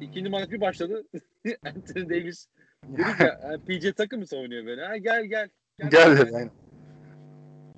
İkinci 0.00 0.30
maç 0.30 0.50
bir 0.50 0.60
başladı. 0.60 1.04
Anthony 1.64 2.10
Davis 2.10 2.46
dedi 2.82 3.16
ki 3.18 3.28
PJ 3.66 3.92
Tucker 3.92 4.18
mı 4.18 4.26
savunuyor 4.26 4.66
beni? 4.66 4.80
Ha, 4.80 4.96
gel 4.96 5.24
gel. 5.24 5.48
Gel, 5.78 5.90
gel 5.90 6.34
aynen. 6.34 6.50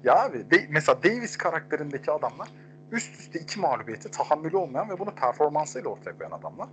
Ya 0.04 0.24
abi 0.24 0.50
de, 0.50 0.66
mesela 0.70 1.02
Davis 1.02 1.36
karakterindeki 1.36 2.10
adamlar 2.10 2.48
üst 2.92 3.20
üste 3.20 3.38
iki 3.38 3.60
mağlubiyeti 3.60 4.10
tahammülü 4.10 4.56
olmayan 4.56 4.90
ve 4.90 4.98
bunu 4.98 5.14
performansıyla 5.14 5.90
ortaya 5.90 6.18
koyan 6.18 6.30
adamlar. 6.30 6.68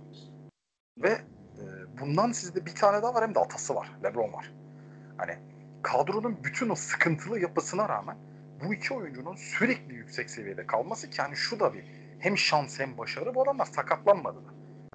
Ve 1.02 1.08
e, 1.08 1.64
bundan 2.00 2.32
sizde 2.32 2.66
bir 2.66 2.74
tane 2.74 3.02
daha 3.02 3.14
var 3.14 3.22
hem 3.22 3.34
de 3.34 3.40
atası 3.40 3.74
var. 3.74 3.90
LeBron 4.04 4.32
var. 4.32 4.52
Hani 5.16 5.38
kadronun 5.82 6.44
bütün 6.44 6.68
o 6.68 6.74
sıkıntılı 6.74 7.40
yapısına 7.40 7.88
rağmen 7.88 8.16
bu 8.64 8.74
iki 8.74 8.94
oyuncunun 8.94 9.36
sürekli 9.36 9.94
yüksek 9.94 10.30
seviyede 10.30 10.66
kalması 10.66 11.10
ki 11.10 11.22
hani 11.22 11.36
şu 11.36 11.60
da 11.60 11.74
bir 11.74 11.84
hem 12.18 12.38
şans 12.38 12.80
hem 12.80 12.98
başarı 12.98 13.34
bu 13.34 13.42
adamlar 13.42 13.64
sakatlanmadı 13.64 14.38
da. 14.38 14.50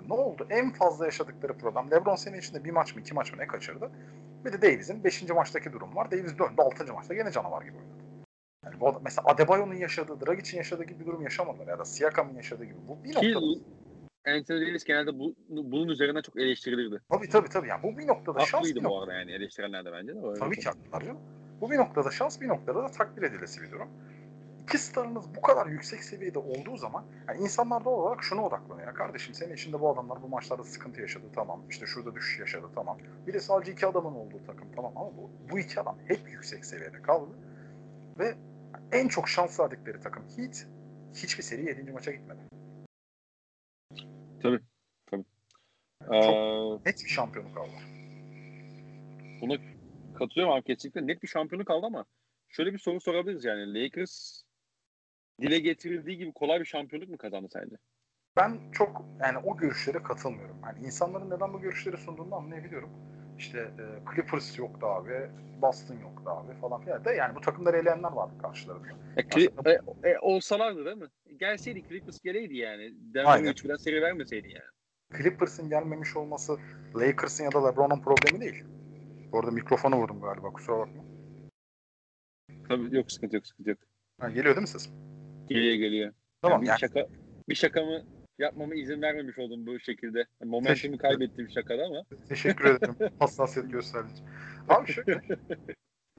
Ne 0.08 0.14
oldu? 0.14 0.48
En 0.50 0.74
fazla 0.74 1.06
yaşadıkları 1.06 1.58
problem 1.58 1.92
LeBron 1.92 2.16
sene 2.16 2.38
içinde 2.38 2.64
bir 2.64 2.72
maç 2.72 2.96
mı 2.96 3.02
iki 3.02 3.14
maç 3.14 3.34
mı 3.34 3.38
ne 3.38 3.48
kaçırdı? 3.48 3.92
Bir 4.46 4.54
de 4.54 4.62
Davis'in 4.62 5.04
5. 5.04 5.30
maçtaki 5.30 5.74
durum 5.74 5.96
var. 5.96 6.12
Davis 6.12 6.38
döndü 6.40 6.54
6. 6.58 6.94
maçta 6.94 7.14
gene 7.14 7.32
canavar 7.32 7.62
gibi 7.62 7.78
oynadı. 7.78 8.04
Yani 8.66 8.80
bu, 8.80 9.02
mesela 9.04 9.28
Adebayo'nun 9.28 9.74
yaşadığı, 9.74 10.26
Dragic'in 10.26 10.58
yaşadığı 10.58 10.84
gibi 10.84 11.00
bir 11.00 11.06
durum 11.06 11.22
yaşamadılar 11.22 11.68
ya 11.68 11.80
da 11.80 11.86
Siakam'ın 11.86 12.36
yaşadığı 12.36 12.66
gibi. 12.66 12.78
Bu 12.88 13.04
bir 13.04 13.16
noktada... 13.16 13.46
Anthony 14.28 14.68
Davis 14.68 14.84
genelde 14.84 15.20
bu, 15.20 15.36
bunun 15.50 15.88
üzerine 15.88 16.22
çok 16.22 16.38
eleştirilirdi. 16.38 17.02
Tabii 17.10 17.30
tabii 17.30 17.50
tabii. 17.50 17.68
Yani 17.68 17.84
bu 17.84 17.98
bir 17.98 18.08
noktada 18.08 18.40
Haklıydı 18.40 18.50
şans. 18.50 18.62
Haklıydı 18.62 18.84
bu 18.84 19.00
arada 19.00 19.14
yani 19.14 19.32
eleştirenler 19.32 19.86
de 19.86 19.92
bence 19.92 20.16
de. 20.16 20.40
Tabii 20.40 20.60
ki 20.60 20.66
haklılar 20.66 21.02
canım. 21.02 21.22
Bu 21.62 21.72
bir 21.72 21.78
noktada 21.78 22.12
şans, 22.12 22.42
bir 22.42 22.48
noktada 22.48 22.84
da 22.84 22.88
takdir 22.88 23.22
edilesi 23.22 23.62
bir 23.62 23.72
durum. 23.72 23.88
İki 24.64 24.78
starınız 24.78 25.26
bu 25.36 25.42
kadar 25.42 25.68
yüksek 25.68 26.04
seviyede 26.04 26.40
olduğu 26.40 26.78
zaman 26.78 27.06
yani 27.28 27.42
insanlar 27.42 27.86
doğal 27.86 27.94
olarak 27.94 28.24
şuna 28.24 28.46
odaklanıyor. 28.46 28.88
Ya 28.88 28.94
kardeşim 28.94 29.34
senin 29.34 29.54
içinde 29.54 29.82
bu 29.82 29.90
adamlar 29.90 30.22
bu 30.22 30.28
maçlarda 30.28 30.64
sıkıntı 30.64 31.02
yaşadı 31.02 31.24
tamam. 31.36 31.62
İşte 31.70 31.86
şurada 31.86 32.16
düşüş 32.16 32.40
yaşadı 32.40 32.66
tamam. 32.76 32.98
Bir 33.28 33.34
de 33.34 33.40
sadece 33.40 33.72
iki 33.72 33.88
adamın 33.88 34.16
olduğu 34.16 34.46
takım 34.48 34.68
tamam 34.76 34.94
ama 34.96 35.10
bu, 35.18 35.30
bu 35.52 35.60
iki 35.60 35.80
adam 35.80 35.98
hep 36.08 36.20
yüksek 36.32 36.66
seviyede 36.66 37.02
kaldı. 37.02 37.32
Ve 38.20 38.36
en 38.92 39.08
çok 39.08 39.30
şans 39.30 39.60
verdikleri 39.60 40.02
takım 40.02 40.24
Heat 40.38 40.68
hiçbir 41.14 41.44
seri 41.44 41.66
7. 41.66 41.92
maça 41.92 42.12
gitmedi. 42.12 42.40
Tabii. 44.42 44.60
Tabii. 45.06 45.26
Çok 46.02 46.36
ee, 46.36 46.90
net 46.90 47.04
bir 47.04 47.10
şampiyonluk 47.10 47.58
aldı. 47.58 47.72
Buna 49.42 49.58
katılıyorum 50.14 50.54
abi 50.54 50.64
kesinlikle. 50.64 51.08
Net 51.08 51.24
bir 51.24 51.28
şampiyonluk 51.28 51.72
aldı 51.72 51.86
ama 51.86 52.06
şöyle 52.50 52.74
bir 52.74 52.80
soru 52.80 53.00
sorabiliriz 53.00 53.46
yani. 53.46 53.84
Lakers 53.84 54.44
dile 55.42 55.60
getirildiği 55.60 56.18
gibi 56.18 56.32
kolay 56.32 56.60
bir 56.60 56.66
şampiyonluk 56.66 57.10
mu 57.10 57.18
kazandı 57.18 57.48
sence? 57.54 57.76
Ben 58.38 58.60
çok 58.72 59.06
yani 59.22 59.38
o 59.38 59.58
görüşlere 59.58 60.04
katılmıyorum. 60.04 60.58
Yani 60.66 60.86
insanların 60.86 61.30
neden 61.30 61.54
bu 61.54 61.62
görüşleri 61.62 61.98
sunduğunu 61.98 62.36
anlayabiliyorum. 62.36 62.90
İşte 63.38 63.60
e, 63.60 63.84
Clippers 64.16 64.60
yoktu 64.60 64.86
abi, 64.88 65.30
Boston 65.62 65.96
yoktu 65.96 66.30
abi 66.30 66.54
falan 66.54 66.82
filan 66.82 67.06
da 67.06 67.14
yani 67.14 67.36
bu 67.36 67.42
takımları 67.42 67.78
eleyenler 67.78 68.12
vardı 68.12 68.34
karşılarında. 68.42 68.88
E, 69.18 69.72
e, 69.72 70.10
e, 70.10 70.20
olsalardı 70.22 70.86
değil 70.86 70.98
mi? 70.98 71.08
Gelseydi 71.40 71.84
Clippers 71.88 72.20
geleydi 72.20 72.58
yani. 72.58 72.94
Denver 73.14 73.44
3 73.44 73.66
biraz 73.66 73.82
seri 73.82 74.02
vermeseydi 74.02 74.48
yani. 74.48 74.74
Clippers'ın 75.18 75.70
gelmemiş 75.70 76.16
olması 76.16 76.58
Lakers'ın 76.96 77.44
ya 77.44 77.52
da 77.52 77.68
LeBron'un 77.68 78.02
problemi 78.02 78.42
değil. 78.42 78.64
Bu 79.32 79.40
arada 79.40 79.52
mikrofonu 79.52 79.96
vurdum 79.96 80.22
galiba 80.22 80.54
kusura 80.54 80.80
bakma. 80.80 81.04
Tabii 82.68 82.96
yok 82.96 83.12
sıkıntı 83.12 83.36
yok 83.36 83.48
sıkıntı 83.48 83.70
yok. 83.70 83.80
Ha, 84.20 84.30
geliyor 84.30 84.56
değil 84.56 84.62
mi 84.62 84.68
ses? 84.68 84.90
Geliyor 85.48 85.76
geliyor. 85.76 86.14
Tamam 86.42 86.58
yani 86.58 86.64
bir 86.64 86.68
yani. 86.68 86.80
şaka 86.80 87.08
bir 87.50 87.56
şakamı 87.56 88.04
yapmama 88.40 88.76
izin 88.76 89.02
vermemiş 89.02 89.40
oldum 89.40 89.68
bu 89.68 89.80
şekilde. 89.80 90.26
Momentumu 90.44 90.98
kaybettiğim 90.98 91.50
şakada 91.50 91.86
ama. 91.86 92.04
Teşekkür 92.30 92.66
ederim. 92.66 92.96
Hassasiyet 93.20 93.72
gösterdiğin 93.72 94.16
için. 94.16 94.26
Abi 94.70 94.92
şöyle. 94.92 95.22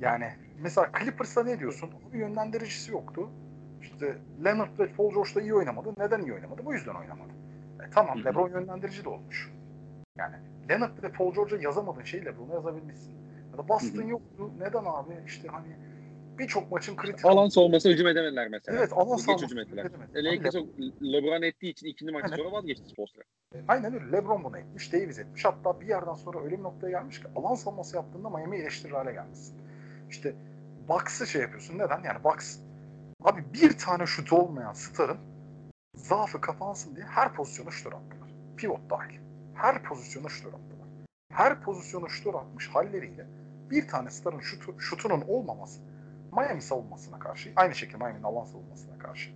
yani 0.01 0.29
mesela 0.63 0.91
Clippers'ta 0.99 1.43
ne 1.43 1.61
diyorsun? 1.61 1.91
Bir 2.13 2.19
yönlendiricisi 2.19 2.93
yoktu. 2.93 3.31
İşte 3.83 4.19
Leonard 4.45 4.79
ve 4.79 4.93
Paul 4.93 5.15
George 5.15 5.35
da 5.35 5.41
iyi 5.41 5.55
oynamadı. 5.55 5.95
Neden 5.99 6.23
iyi 6.23 6.33
oynamadı? 6.33 6.65
Bu 6.65 6.75
yüzden 6.75 6.95
oynamadı. 6.95 7.33
E, 7.87 7.91
tamam 7.91 8.25
LeBron 8.25 8.51
yönlendirici 8.51 9.05
de 9.05 9.09
olmuş. 9.09 9.51
Yani 10.19 10.37
Leonard 10.71 11.03
ve 11.03 11.13
Paul 11.13 11.35
George'a 11.35 11.59
yazamadığın 11.59 12.05
şeyi 12.05 12.25
LeBron'a 12.25 12.55
yazabilmişsin. 12.55 13.15
Ya 13.53 13.59
da 13.59 13.69
Boston 13.69 14.03
yoktu. 14.03 14.51
Neden 14.59 14.85
abi? 14.85 15.13
İşte 15.27 15.49
hani 15.49 15.77
birçok 16.39 16.71
maçın 16.71 16.97
kritik 16.97 17.25
alan 17.25 17.49
savunması 17.49 17.89
hücum 17.89 18.07
edemediler 18.07 18.49
mesela. 18.49 18.79
Evet 18.79 18.93
alan 18.93 19.17
savunması 19.17 19.45
hücum 19.45 19.59
ettiler. 19.59 19.91
Lakers 20.15 20.55
LeBron 21.03 21.43
ettiği 21.43 21.71
için 21.71 21.87
ikinci 21.87 22.13
maç 22.13 22.31
sonra 22.37 22.53
vazgeçti 22.53 22.89
Spolstra. 22.89 23.23
Aynen 23.69 23.95
öyle. 23.95 24.13
LeBron 24.13 24.45
bunu 24.45 24.59
etmiş, 24.59 24.93
Davis 24.93 25.19
etmiş. 25.19 25.45
Hatta 25.45 25.81
bir 25.81 25.87
yerden 25.87 26.15
sonra 26.15 26.41
öyle 26.45 26.59
bir 26.59 26.63
noktaya 26.63 26.91
gelmiş 26.91 27.21
ki 27.21 27.27
alan 27.37 27.55
savunması 27.55 27.97
yaptığında 27.97 28.31
Miami 28.31 28.57
eleştirir 28.57 28.93
hale 28.93 29.13
gelmişsin. 29.13 29.57
İşte 30.11 30.35
Bucks'ı 30.89 31.27
şey 31.27 31.43
yapıyorsun. 31.43 31.79
Neden? 31.79 32.03
Yani 32.05 32.25
Bucks 32.25 32.59
abi 33.25 33.45
bir 33.55 33.79
tane 33.79 34.07
şut 34.07 34.33
olmayan 34.33 34.73
starın 34.73 35.19
zaafı 35.95 36.41
kapansın 36.41 36.97
diye 36.97 37.07
her 37.07 37.35
pozisyonu 37.35 37.73
şutör 37.73 37.93
attılar. 37.93 38.29
Pivot 38.57 38.91
dahil. 38.91 39.19
Her 39.55 39.83
pozisyonu 39.83 40.31
şutör 40.31 40.49
attılar. 40.49 40.89
Her 41.29 41.61
pozisyonu 41.61 42.11
şutör 42.11 42.35
atmış 42.35 42.69
halleriyle 42.69 43.27
bir 43.71 43.89
tane 43.89 44.11
starın 44.11 44.41
şutu, 44.41 44.81
şutunun 44.81 45.21
olmaması 45.21 45.81
Miami 46.37 46.63
savunmasına 46.63 47.19
karşı, 47.19 47.53
aynı 47.57 47.75
şekilde 47.75 47.97
Miami'nin 47.97 48.23
alan 48.23 48.45
savunmasına 48.45 48.99
karşı. 48.99 49.31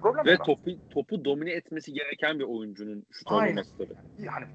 Problem 0.00 0.26
Ve 0.26 0.36
topu, 0.36 0.88
topu 0.90 1.24
domine 1.24 1.52
etmesi 1.52 1.92
gereken 1.92 2.38
bir 2.38 2.44
oyuncunun 2.44 3.06
şut 3.10 3.32
olmaması 3.32 3.78
tabii. 3.78 3.94
Yani 4.18 4.46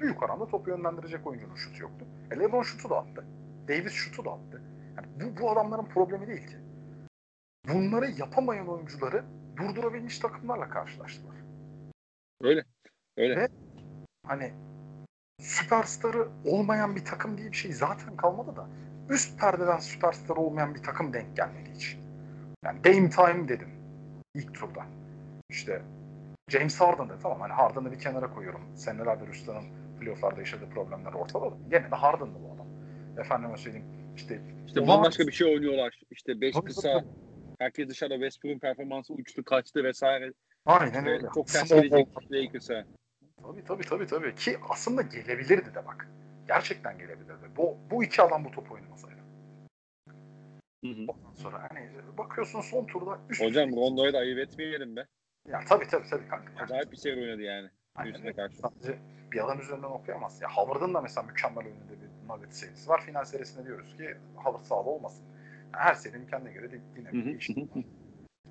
büyük 0.00 0.22
oranda 0.22 0.46
topu 0.46 0.70
yönlendirecek 0.70 1.26
oyuncunun 1.26 1.54
şutu 1.54 1.82
yoktu. 1.82 2.06
E 2.30 2.38
LeBron 2.38 2.62
şutu 2.62 2.90
da 2.90 2.96
attı. 2.96 3.24
Davis 3.68 3.92
şutu 3.92 4.24
da 4.24 4.30
attı. 4.30 4.62
Yani 4.96 5.06
bu, 5.20 5.40
bu 5.40 5.50
adamların 5.50 5.84
problemi 5.84 6.26
değil 6.26 6.46
ki. 6.46 6.56
Bunları 7.68 8.10
yapamayan 8.10 8.68
oyuncuları 8.68 9.24
durdurabilmiş 9.56 10.18
takımlarla 10.18 10.68
karşılaştılar. 10.68 11.34
Öyle. 12.42 12.64
Öyle. 13.16 13.36
Ve 13.36 13.48
hani 14.26 14.52
süperstarı 15.40 16.28
olmayan 16.44 16.96
bir 16.96 17.04
takım 17.04 17.38
diye 17.38 17.50
bir 17.50 17.56
şey 17.56 17.72
zaten 17.72 18.16
kalmadı 18.16 18.56
da 18.56 18.68
üst 19.08 19.40
perdeden 19.40 19.78
süperstar 19.78 20.36
olmayan 20.36 20.74
bir 20.74 20.82
takım 20.82 21.12
denk 21.12 21.36
gelmedi 21.36 21.70
hiç. 21.74 21.98
Yani 22.64 22.84
Dame 22.84 23.10
Time 23.10 23.48
dedim 23.48 23.68
ilk 24.34 24.54
turda. 24.54 24.84
İşte 25.48 25.82
James 26.48 26.80
Harden 26.80 27.08
da 27.08 27.18
tamam 27.18 27.40
hani 27.40 27.52
Harden'ı 27.52 27.92
bir 27.92 27.98
kenara 27.98 28.34
koyuyorum. 28.34 28.60
Senelerdir 28.76 29.28
Üstan'ın 29.28 29.64
playofflarda 30.00 30.40
yaşadığı 30.40 30.70
problemler 30.70 31.12
ortada 31.12 31.50
da 31.50 31.56
gene 31.70 31.90
de 31.90 31.94
Harden'dı 31.94 32.38
bu 32.48 32.54
adam. 32.54 32.66
Efendime 33.18 33.56
söyleyeyim 33.56 33.86
işte 34.16 34.40
işte 34.66 34.88
bambaşka 34.88 35.26
bir 35.26 35.32
şey 35.32 35.54
oynuyorlar. 35.54 36.00
İşte 36.10 36.40
beş 36.40 36.56
kısa 36.64 37.04
herkes 37.58 37.88
dışarıda 37.88 38.14
Westbrook'un 38.14 38.58
performansı 38.58 39.14
uçtu 39.14 39.44
kaçtı 39.44 39.84
vesaire. 39.84 40.32
Aynen 40.66 41.06
öyle. 41.06 41.26
Çok 41.34 41.46
ters 41.46 41.68
gelecek 41.68 42.08
Lakers'a. 42.32 42.84
Tabii 43.42 43.64
tabii 43.64 43.84
tabii 43.86 44.06
tabii. 44.06 44.34
Ki 44.34 44.58
aslında 44.68 45.02
gelebilirdi 45.02 45.74
de 45.74 45.86
bak. 45.86 46.08
Gerçekten 46.48 46.98
gelebilirdi. 46.98 47.50
Bu, 47.56 47.78
bu 47.90 48.04
iki 48.04 48.22
adam 48.22 48.44
bu 48.44 48.50
top 48.50 48.72
oynamasaydı. 48.72 49.20
Hı 50.84 50.90
hı. 50.90 51.04
Ondan 51.08 51.34
sonra 51.34 51.66
hani 51.70 51.90
bakıyorsun 52.18 52.60
son 52.60 52.84
turda 52.84 53.18
üst 53.30 53.42
Hocam 53.42 53.76
Rondo'yu 53.76 54.12
da 54.12 54.18
ayıp 54.18 54.38
etmeyelim 54.38 54.96
be. 54.96 55.06
Ya 55.48 55.60
tabii 55.68 55.88
tabii 55.88 56.08
tabii 56.10 56.28
kanka. 56.28 56.52
Yani. 56.52 56.62
Acayip 56.62 56.92
bir 56.92 56.96
seri 56.96 57.20
oynadı 57.20 57.42
yani. 57.42 57.70
Aynen. 57.94 58.32
Karşı. 58.32 58.56
Sadece 58.56 58.98
bir 59.32 59.44
adam 59.44 59.60
üzerinden 59.60 59.88
okuyamaz. 59.88 60.42
Ya 60.42 60.48
Howard'ın 60.48 60.94
da 60.94 61.00
mesela 61.00 61.26
mükemmel 61.26 61.66
oynadığı 61.66 62.00
bir 62.00 62.28
Nugget 62.28 62.54
serisi 62.54 62.88
var. 62.88 63.00
Final 63.00 63.24
serisinde 63.24 63.66
diyoruz 63.66 63.96
ki 63.96 64.16
Howard 64.36 64.64
sağda 64.64 64.90
olmasın. 64.90 65.24
Yani 65.74 65.84
her 65.84 65.94
serinin 65.94 66.26
kendine 66.26 66.52
göre 66.52 66.70
de 66.72 66.80
yine 66.96 67.12
bir 67.12 67.24
değişikliği 67.24 67.68
var. 67.76 67.84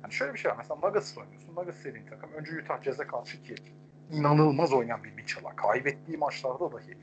Yani 0.03 0.13
şöyle 0.13 0.33
bir 0.33 0.39
şey 0.39 0.51
var. 0.51 0.57
Mesela 0.57 0.79
Nuggets 0.79 1.17
oynuyorsun. 1.17 1.55
Nuggets 1.55 1.83
dediğin 1.83 2.05
takım 2.05 2.33
önce 2.33 2.51
Utah 2.61 2.81
Jazz'e 2.81 3.07
karşı 3.07 3.43
ki 3.43 3.55
inanılmaz 4.11 4.73
oynayan 4.73 5.03
bir 5.03 5.11
Mitchell'a. 5.11 5.55
Kaybettiği 5.55 6.17
maçlarda 6.17 6.71
dahi 6.71 6.97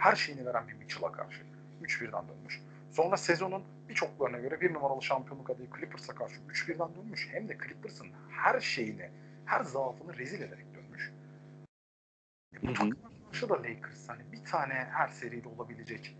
her 0.00 0.16
şeyini 0.16 0.46
veren 0.46 0.68
bir 0.68 0.74
Mitchell'a 0.74 1.12
karşı 1.12 1.42
3-1'den 1.82 2.28
dönmüş. 2.28 2.60
Sonra 2.90 3.16
sezonun 3.16 3.64
birçoklarına 3.88 4.38
göre 4.38 4.60
bir 4.60 4.74
numaralı 4.74 5.02
şampiyonluk 5.02 5.50
adayı 5.50 5.68
Clippers'a 5.78 6.14
karşı 6.14 6.40
3-1'den 6.48 6.94
dönmüş. 6.94 7.28
Hem 7.32 7.48
de 7.48 7.58
Clippers'ın 7.58 8.06
her 8.30 8.60
şeyini, 8.60 9.10
her 9.44 9.64
zaafını 9.64 10.18
rezil 10.18 10.40
ederek 10.40 10.66
dönmüş. 10.74 11.12
E 12.54 12.62
bu 12.62 12.74
karşı 13.28 13.48
da 13.48 13.54
Lakers 13.54 14.08
hani 14.08 14.32
bir 14.32 14.44
tane 14.44 14.74
her 14.74 15.08
seride 15.08 15.48
olabilecek 15.48 16.16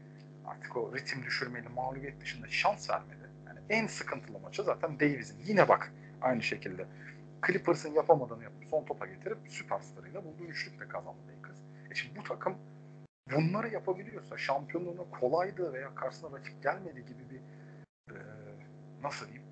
artık 0.47 0.77
o 0.77 0.97
ritim 0.97 1.23
düşürmeli 1.23 1.69
mağlubiyet 1.69 2.21
dışında 2.21 2.49
şans 2.49 2.91
vermedi. 2.91 3.31
Yani 3.47 3.61
en 3.69 3.87
sıkıntılı 3.87 4.39
maçı 4.39 4.63
zaten 4.63 5.01
Davis'in. 5.01 5.39
Yine 5.47 5.69
bak 5.69 5.93
aynı 6.23 6.43
şekilde 6.43 6.87
Clippers'ın 7.47 7.93
yapamadığını 7.93 8.43
yapıp 8.43 8.65
son 8.71 8.85
topa 8.85 9.07
getirip 9.07 9.39
süperstarıyla 9.49 10.25
bulduğu 10.25 10.45
üçlükle 10.45 10.89
kazandı 10.89 11.21
Lakers. 11.29 11.59
E 11.91 11.95
şimdi 11.95 12.19
bu 12.19 12.23
takım 12.23 12.55
bunları 13.37 13.69
yapabiliyorsa 13.69 14.37
şampiyonluğuna 14.37 15.11
kolaydı 15.21 15.73
veya 15.73 15.95
karşısına 15.95 16.39
rakip 16.39 16.63
gelmedi 16.63 17.05
gibi 17.07 17.31
bir 17.31 17.41
e, 18.15 18.17
nasıl 19.03 19.27
diyeyim 19.27 19.51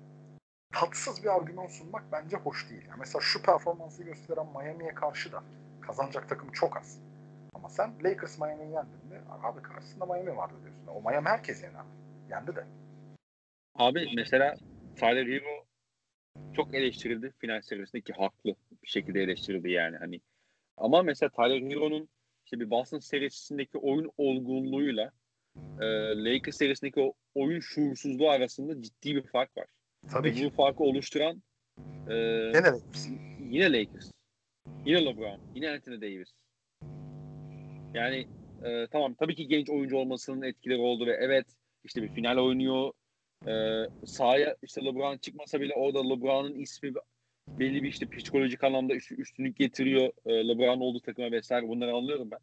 tatsız 0.73 1.23
bir 1.23 1.35
argüman 1.35 1.67
sunmak 1.67 2.03
bence 2.11 2.37
hoş 2.37 2.69
değil. 2.69 2.85
Yani 2.89 2.99
mesela 2.99 3.21
şu 3.21 3.41
performansı 3.41 4.03
gösteren 4.03 4.47
Miami'ye 4.47 4.93
karşı 4.93 5.31
da 5.31 5.43
kazanacak 5.81 6.29
takım 6.29 6.51
çok 6.51 6.77
az. 6.77 6.99
Ama 7.53 7.69
sen 7.69 7.93
Lakers 8.03 8.39
Miami'yi 8.39 8.71
yendin 8.71 9.05
mi? 9.09 9.21
Abi 9.43 9.61
karşısında 9.61 10.05
Miami 10.05 10.37
vardı 10.37 10.53
diyorsun. 10.63 10.87
O 10.87 11.09
Miami 11.09 11.27
herkes 11.27 11.63
yener. 11.63 11.85
Yendi 12.29 12.55
de. 12.55 12.65
Abi 13.75 14.09
mesela 14.15 14.55
Tyler 14.95 15.27
Hero 15.27 15.65
çok 16.53 16.75
eleştirildi 16.75 17.33
final 17.37 17.61
serisinde 17.61 18.01
ki 18.01 18.13
haklı 18.13 18.55
bir 18.83 18.87
şekilde 18.87 19.21
eleştirildi 19.21 19.71
yani 19.71 19.97
hani. 19.97 20.21
Ama 20.77 21.03
mesela 21.03 21.29
Tyler 21.29 21.61
Hero'nun 21.71 22.09
işte 22.49 22.59
bir 22.59 22.69
Boston 22.69 22.99
serisindeki 22.99 23.77
oyun 23.77 24.11
olgunluğuyla 24.17 25.11
e, 25.81 25.85
Lakers 26.25 26.57
serisindeki 26.57 26.99
o 26.99 27.13
oyun 27.35 27.59
şuursuzluğu 27.59 28.29
arasında 28.29 28.81
ciddi 28.81 29.15
bir 29.15 29.21
fark 29.21 29.57
var. 29.57 29.65
Tabii 30.11 30.33
ki. 30.33 30.45
Bu 30.45 30.49
farkı 30.49 30.83
oluşturan 30.83 31.43
e, 32.09 32.15
yine 32.15 32.63
Lakers. 32.63 33.07
Yine 33.49 33.73
Lakers. 33.73 34.11
Yine 34.85 35.05
LeBron. 35.05 35.39
Yine 35.55 35.69
Anthony 35.69 36.01
Davis. 36.01 36.31
Yani 37.93 38.27
e, 38.63 38.87
tamam 38.87 39.13
tabii 39.13 39.35
ki 39.35 39.47
genç 39.47 39.69
oyuncu 39.69 39.97
olmasının 39.97 40.41
etkileri 40.41 40.79
oldu 40.79 41.05
ve 41.05 41.17
evet 41.19 41.45
işte 41.83 42.03
bir 42.03 42.09
final 42.09 42.37
oynuyor. 42.37 42.91
E, 43.47 43.53
sahaya 44.05 44.55
işte 44.63 44.85
LeBron 44.85 45.17
çıkmasa 45.17 45.61
bile 45.61 45.73
orada 45.73 46.03
LeBron'un 46.03 46.55
ismi 46.55 46.93
belli 47.59 47.83
bir 47.83 47.89
işte 47.89 48.05
psikolojik 48.05 48.63
anlamda 48.63 48.95
üst, 48.95 49.11
üstünlük 49.11 49.57
getiriyor. 49.57 50.11
E, 50.25 50.47
LeBron 50.47 50.79
olduğu 50.79 50.99
takıma 50.99 51.31
vesaire 51.31 51.67
bunları 51.67 51.93
anlıyorum 51.93 52.31
ben. 52.31 52.39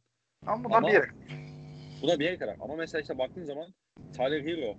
Ama 0.46 0.64
bunlar 0.64 0.78
Ama, 0.78 0.88
bir 0.88 0.92
yere 0.92 1.06
Bu 2.02 2.08
da 2.08 2.18
bir 2.18 2.24
yere 2.24 2.38
kadar. 2.38 2.56
Ama 2.60 2.76
mesela 2.76 3.02
işte 3.02 3.18
baktığın 3.18 3.44
zaman 3.44 3.74
Tyler 4.16 4.44
Hero 4.44 4.76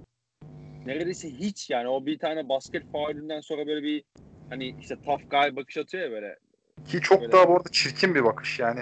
neredeyse 0.85 1.29
hiç 1.29 1.69
yani 1.69 1.87
o 1.87 2.05
bir 2.05 2.19
tane 2.19 2.49
basket 2.49 2.91
faalinden 2.91 3.41
sonra 3.41 3.67
böyle 3.67 3.83
bir 3.83 4.03
hani 4.49 4.75
işte 4.81 4.95
tough 4.95 5.21
guy 5.29 5.55
bakış 5.55 5.77
atıyor 5.77 6.03
ya 6.03 6.11
böyle. 6.11 6.35
Ki 6.87 7.01
çok 7.01 7.21
böyle. 7.21 7.31
daha 7.31 7.47
bu 7.47 7.55
arada 7.55 7.69
çirkin 7.71 8.15
bir 8.15 8.23
bakış 8.23 8.59
yani. 8.59 8.79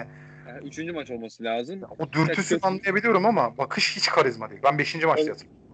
yani 0.48 0.68
üçüncü 0.68 0.91
maç 0.91 1.12
olması 1.12 1.43
lazım. 1.43 1.82
Ya, 1.82 1.88
o 2.00 2.14
dürtüsünü 2.14 2.60
anlayabiliyorum 2.62 3.26
ama 3.26 3.58
bakış 3.58 3.98
hiç 3.98 4.08
karizma 4.10 4.50
değil. 4.50 4.62
Ben 4.64 4.78
beşinci 4.78 5.06
maçta 5.06 5.32
hatırlıyorum. 5.32 5.64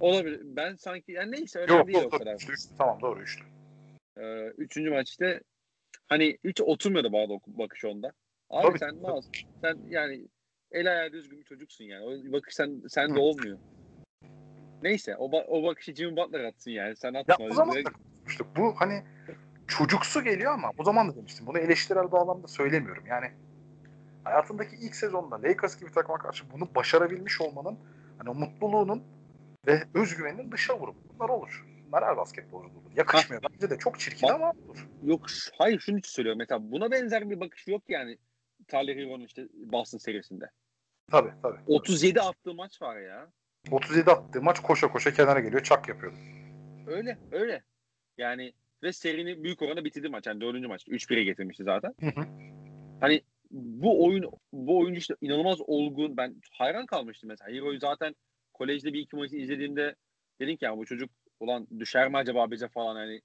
Olabilir. 0.00 0.40
Ben 0.44 0.76
sanki 0.76 1.12
yani 1.12 1.32
neyse 1.32 1.58
önemli 1.58 1.76
yok, 1.76 1.86
değil 1.86 2.02
yok, 2.02 2.14
o 2.14 2.18
kadar. 2.18 2.34
Üçlü, 2.34 2.52
üçlü, 2.52 2.76
tamam 2.78 3.00
doğru 3.00 3.22
üçlü. 3.22 3.44
Ee, 4.18 4.46
üçüncü 4.46 4.90
maçta 4.90 5.40
hani 6.06 6.38
hiç 6.44 6.60
oturmuyordu 6.60 7.12
bana 7.12 7.40
bakış 7.46 7.84
onda. 7.84 8.12
Abi 8.50 8.66
Tabii. 8.66 8.78
sen 8.78 9.02
ne 9.02 9.20
Sen 9.60 9.78
yani 9.88 10.28
el 10.72 10.90
ayağı 10.92 11.12
düzgün 11.12 11.38
bir 11.38 11.44
çocuksun 11.44 11.84
yani. 11.84 12.04
O 12.04 12.32
bakış 12.32 12.54
sen 12.54 12.82
sen 12.88 13.14
de 13.14 13.20
olmuyor. 13.20 13.58
Neyse 14.82 15.16
o, 15.16 15.30
o 15.32 15.62
bakışı 15.62 15.94
Jimmy 15.94 16.16
Butler 16.16 16.44
atsın 16.44 16.70
yani. 16.70 16.96
Sen 16.96 17.14
atma. 17.14 17.36
Ya 17.38 17.50
o 17.50 17.54
zaman 17.54 17.84
da 17.84 17.90
konuştuk. 18.22 18.46
Bu 18.56 18.74
hani 18.76 19.02
çocuksu 19.68 20.24
geliyor 20.24 20.52
ama 20.52 20.70
o 20.78 20.84
zaman 20.84 21.08
da 21.08 21.16
demiştim. 21.16 21.46
Bunu 21.46 21.58
eleştirel 21.58 22.12
bağlamda 22.12 22.48
söylemiyorum. 22.48 23.04
Yani 23.06 23.26
hayatındaki 24.24 24.76
ilk 24.76 24.96
sezonda 24.96 25.42
Lakers 25.42 25.80
gibi 25.80 25.90
takıma 25.90 26.18
karşı 26.18 26.44
bunu 26.52 26.68
başarabilmiş 26.74 27.40
olmanın 27.40 27.78
hani 28.18 28.30
o 28.30 28.34
mutluluğunun 28.34 29.02
ve 29.66 29.82
özgüveninin 29.94 30.52
dışa 30.52 30.78
vurup 30.78 30.96
bunlar 31.08 31.28
olur. 31.28 31.64
Bunlar 31.86 32.04
her 32.04 32.16
basketbolcuda 32.16 32.78
olur. 32.78 32.90
Yakışmıyor. 32.96 33.42
Ha. 33.42 33.48
Bence 33.52 33.70
de 33.70 33.78
çok 33.78 34.00
çirkin 34.00 34.28
Bak, 34.28 34.34
ama 34.34 34.50
olur. 34.50 34.88
Yok 35.04 35.26
hayır 35.58 35.80
şunu 35.80 35.98
söylüyorum. 36.04 36.38
Mesela 36.38 36.72
buna 36.72 36.90
benzer 36.90 37.30
bir 37.30 37.40
bakış 37.40 37.66
yok 37.68 37.82
yani. 37.88 38.18
Tyler 38.68 38.96
Hero'nun 38.96 39.24
işte 39.24 39.48
Boston 39.54 39.98
serisinde. 39.98 40.50
Tabii 41.10 41.30
tabii. 41.42 41.58
37 41.66 42.20
attığı 42.20 42.54
maç 42.54 42.82
var 42.82 42.96
ya. 43.00 43.28
37 43.70 44.10
attığı 44.10 44.42
maç 44.42 44.60
koşa 44.60 44.88
koşa 44.88 45.12
kenara 45.12 45.40
geliyor 45.40 45.62
çak 45.62 45.88
yapıyordu. 45.88 46.16
Öyle 46.86 47.18
öyle. 47.32 47.62
Yani 48.18 48.52
ve 48.82 48.92
serini 48.92 49.44
büyük 49.44 49.62
oranda 49.62 49.84
bitirdi 49.84 50.08
maç. 50.08 50.26
Yani 50.26 50.40
dördüncü 50.40 50.68
maç. 50.68 50.88
3-1'e 50.88 51.24
getirmişti 51.24 51.64
zaten. 51.64 51.94
Hı 52.00 52.06
hı. 52.06 52.26
Hani 53.00 53.22
bu 53.50 54.06
oyun 54.06 54.30
bu 54.52 54.78
oyuncu 54.78 54.98
işte 54.98 55.14
inanılmaz 55.20 55.58
olgun. 55.60 56.16
Ben 56.16 56.36
hayran 56.52 56.86
kalmıştım 56.86 57.28
mesela. 57.28 57.50
Hero'yu 57.50 57.78
zaten 57.78 58.14
kolejde 58.54 58.92
bir 58.92 59.00
iki 59.00 59.16
maçı 59.16 59.36
izlediğimde 59.36 59.94
dedim 60.40 60.56
ki 60.56 60.64
ya 60.64 60.76
bu 60.76 60.86
çocuk 60.86 61.10
ulan 61.40 61.66
düşer 61.78 62.08
mi 62.08 62.16
acaba 62.16 62.50
bize 62.50 62.68
falan 62.68 62.96
hani 62.96 63.20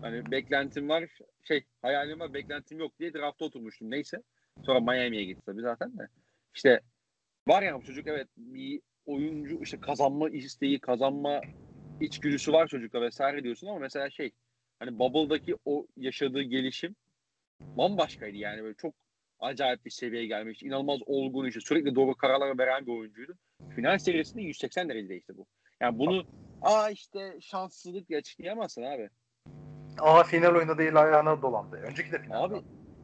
hani 0.00 0.30
beklentim 0.30 0.88
var 0.88 1.08
şey 1.44 1.64
hayalim 1.82 2.20
var 2.20 2.34
beklentim 2.34 2.78
yok 2.78 2.98
diye 2.98 3.14
drafta 3.14 3.44
oturmuştum 3.44 3.90
neyse. 3.90 4.22
Sonra 4.66 4.80
Miami'ye 4.80 5.24
gitti 5.24 5.42
tabii 5.46 5.60
zaten 5.62 5.98
de. 5.98 6.08
İşte 6.54 6.80
var 7.48 7.62
ya 7.62 7.78
bu 7.78 7.82
çocuk 7.82 8.06
evet 8.06 8.28
bir 8.36 8.80
oyuncu 9.06 9.62
işte 9.62 9.80
kazanma 9.80 10.30
isteği, 10.30 10.80
kazanma 10.80 11.40
içgüdüsü 12.00 12.52
var 12.52 12.68
çocukta 12.68 13.00
vesaire 13.00 13.44
diyorsun 13.44 13.66
ama 13.66 13.78
mesela 13.78 14.10
şey 14.10 14.30
hani 14.78 14.98
Bubble'daki 14.98 15.56
o 15.64 15.86
yaşadığı 15.96 16.42
gelişim 16.42 16.96
bambaşkaydı 17.60 18.36
yani 18.36 18.62
böyle 18.62 18.74
çok 18.74 18.94
acayip 19.40 19.84
bir 19.84 19.90
seviyeye 19.90 20.26
gelmiş. 20.26 20.62
İnanılmaz 20.62 21.00
olgun 21.06 21.46
işte 21.46 21.60
sürekli 21.60 21.94
doğru 21.94 22.14
kararlar 22.14 22.58
veren 22.58 22.86
bir 22.86 22.92
oyuncuydu. 22.92 23.38
Final 23.70 23.98
serisinde 23.98 24.42
180 24.42 24.88
derece 24.88 25.08
değişti 25.08 25.36
bu. 25.36 25.46
Yani 25.80 25.98
bunu 25.98 26.24
aa 26.62 26.90
işte 26.90 27.36
şanssızlık 27.40 28.08
diye 28.08 28.18
açıklayamazsın 28.18 28.82
abi. 28.82 29.10
Aa 29.98 30.24
final 30.24 30.54
oyunda 30.54 30.78
değil 30.78 30.96
ayağına 30.96 31.42
dolandı. 31.42 31.76
Önceki 31.76 32.12
de 32.12 32.18
final. 32.18 32.44
Abi 32.44 32.54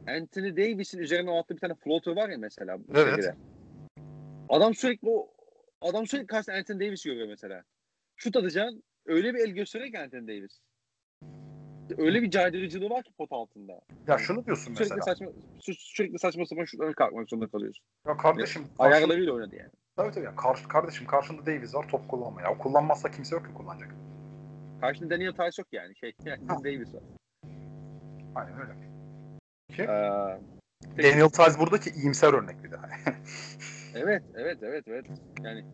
Anthony 0.07 0.57
Davis'in 0.57 0.99
üzerine 0.99 1.31
attığı 1.31 1.55
bir 1.55 1.59
tane 1.59 1.75
floater 1.75 2.15
var 2.15 2.29
ya 2.29 2.37
mesela. 2.37 2.77
Evet. 2.93 3.15
Seride. 3.15 3.35
Adam 4.49 4.73
sürekli 4.73 5.09
o 5.09 5.33
adam 5.81 6.07
sürekli 6.07 6.27
karşısında 6.27 6.55
Anthony 6.57 6.79
Davis 6.79 7.03
görüyor 7.03 7.27
mesela. 7.27 7.63
Şut 8.15 8.35
atacaksın 8.35 8.83
öyle 9.05 9.33
bir 9.33 9.39
el 9.39 9.49
gösteriyor 9.49 9.91
ki 9.91 9.99
Anthony 9.99 10.27
Davis. 10.27 10.59
Öyle 11.97 12.21
bir 12.21 12.31
caydırıcılığı 12.31 12.89
var 12.89 13.03
ki 13.03 13.11
pot 13.17 13.31
altında. 13.31 13.81
Ya 14.07 14.17
şunu 14.17 14.45
diyorsun 14.45 14.73
sürekli 14.73 14.95
mesela. 14.95 15.01
Saçma, 15.01 15.27
sürekli 15.59 16.19
saçma 16.19 16.45
sapan 16.45 16.65
şutlara 16.65 16.93
kalkmak 16.93 17.29
zorunda 17.29 17.47
kalıyorsun. 17.47 17.85
Ya 18.07 18.17
kardeşim. 18.17 18.61
Yani, 18.61 18.93
ayarlarıyla 18.93 19.33
oynadı 19.33 19.55
yani. 19.55 19.71
Tabii 19.95 20.11
tabii. 20.11 20.25
Yani 20.25 20.35
kar, 20.35 20.65
kardeşim 20.69 21.07
karşında 21.07 21.45
Davis 21.45 21.75
var 21.75 21.87
top 21.89 22.09
kullanma. 22.09 22.41
Ya 22.41 22.51
o 22.51 22.57
kullanmazsa 22.57 23.11
kimse 23.11 23.35
yok 23.35 23.45
ki 23.45 23.53
kullanacak. 23.53 23.91
Karşında 24.81 25.09
Daniel 25.09 25.31
Tice 25.31 25.61
yok 25.61 25.67
yani. 25.71 25.95
Şey, 25.95 26.13
yani 26.25 26.47
Davis 26.47 26.93
var. 26.93 27.03
Aynen 28.35 28.61
öyle. 28.61 28.73
Ki, 29.75 29.81
ee, 29.81 30.39
Daniel 30.97 31.29
Tice 31.29 31.59
buradaki 31.59 31.89
iyimser 31.89 32.33
örnek 32.33 32.63
bir 32.63 32.71
daha. 32.71 32.89
evet, 33.95 34.23
evet, 34.35 34.57
evet, 34.61 34.83
evet. 34.87 35.05
Yani 35.43 35.65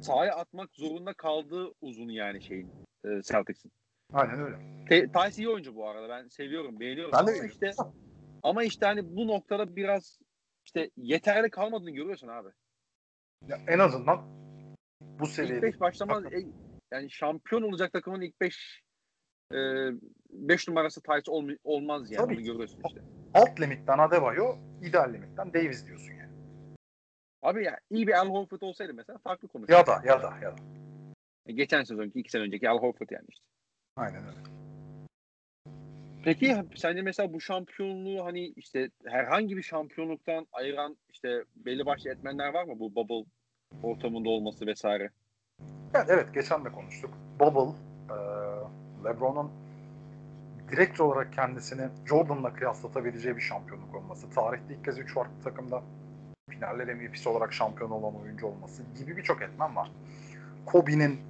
sahaya 0.00 0.36
atmak 0.36 0.70
zorunda 0.74 1.12
kaldığı 1.12 1.72
uzun 1.80 2.08
yani 2.08 2.42
şeyin 2.42 2.70
e, 3.04 3.08
Celtics'in. 3.22 3.72
Aynen 4.12 4.40
öyle. 4.40 4.56
Tice 4.88 5.42
iyi 5.42 5.48
oyuncu 5.48 5.74
bu 5.74 5.88
arada. 5.88 6.08
Ben 6.08 6.28
seviyorum, 6.28 6.80
beğeniyorum. 6.80 7.12
Ben 7.12 7.26
de 7.26 7.30
ama 7.30 7.44
işte 7.44 7.72
ama 8.42 8.64
işte 8.64 8.86
hani 8.86 9.16
bu 9.16 9.26
noktada 9.26 9.76
biraz 9.76 10.18
işte 10.64 10.90
yeterli 10.96 11.50
kalmadığını 11.50 11.90
görüyorsun 11.90 12.28
abi. 12.28 12.48
Ya 13.48 13.58
en 13.68 13.78
azından 13.78 14.22
bu 15.00 15.26
seviyede. 15.26 15.56
İlk 15.56 15.62
beş 15.62 15.80
başlamaz. 15.80 16.24
E, 16.24 16.44
yani 16.92 17.10
şampiyon 17.10 17.62
olacak 17.62 17.92
takımın 17.92 18.20
ilk 18.20 18.40
5 18.40 18.82
5 20.30 20.68
numarası 20.68 21.02
Tice 21.02 21.30
ol, 21.30 21.48
olmaz 21.64 22.10
yani. 22.10 22.24
Tabii. 22.24 22.34
Onu 22.34 22.42
görüyorsun 22.42 22.82
işte. 22.86 23.00
Alt 23.34 23.60
limitten 23.60 23.98
Adebayo, 23.98 24.56
ideal 24.82 25.12
limitten 25.12 25.54
Davis 25.54 25.86
diyorsun 25.86 26.12
yani. 26.12 26.32
Abi 27.42 27.64
ya 27.64 27.80
iyi 27.90 28.06
bir 28.06 28.12
Al 28.12 28.28
Horford 28.28 28.60
olsaydı 28.60 28.94
mesela 28.94 29.18
farklı 29.18 29.48
konu. 29.48 29.66
Ya 29.68 29.86
da 29.86 30.02
ya 30.04 30.22
da 30.22 30.38
ya 30.42 30.56
da. 30.56 30.62
E, 31.46 31.52
geçen 31.52 31.82
sezonki 31.82 32.20
iki 32.20 32.30
sene 32.30 32.42
önceki 32.42 32.70
Al 32.70 32.78
Horford 32.78 33.10
yani 33.10 33.26
işte. 33.28 33.44
Aynen 33.96 34.22
öyle. 34.26 34.51
Peki 36.24 36.56
sence 36.76 37.02
mesela 37.02 37.32
bu 37.32 37.40
şampiyonluğu 37.40 38.24
hani 38.24 38.46
işte 38.46 38.88
herhangi 39.06 39.56
bir 39.56 39.62
şampiyonluktan 39.62 40.46
ayıran 40.52 40.96
işte 41.12 41.44
belli 41.56 41.86
başlı 41.86 42.10
etmenler 42.10 42.54
var 42.54 42.64
mı 42.64 42.78
bu 42.78 42.94
bubble 42.94 43.30
ortamında 43.82 44.28
olması 44.28 44.66
vesaire? 44.66 45.10
Yani 45.94 46.06
evet 46.08 46.34
geçen 46.34 46.64
de 46.64 46.68
konuştuk. 46.68 47.10
Bubble, 47.40 47.76
e, 48.10 48.16
LeBron'un 49.04 49.50
direkt 50.70 51.00
olarak 51.00 51.32
kendisini 51.32 51.88
Jordan'la 52.08 52.54
kıyaslatabileceği 52.54 53.36
bir 53.36 53.40
şampiyonluk 53.40 53.94
olması, 53.94 54.30
tarihte 54.30 54.74
ilk 54.74 54.84
kez 54.84 54.98
3 54.98 55.14
farklı 55.14 55.42
takımda 55.44 55.82
finaller 56.50 56.94
MVP'si 56.94 57.28
olarak 57.28 57.52
şampiyon 57.52 57.90
olan 57.90 58.20
oyuncu 58.20 58.46
olması 58.46 58.82
gibi 58.98 59.16
birçok 59.16 59.42
etmen 59.42 59.76
var. 59.76 59.90
Kobe'nin 60.66 61.20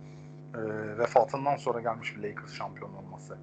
e, 0.54 0.58
vefatından 0.98 1.56
sonra 1.56 1.80
gelmiş 1.80 2.16
bir 2.16 2.22
Lakers 2.22 2.54
şampiyon 2.54 2.94
olması 2.94 3.38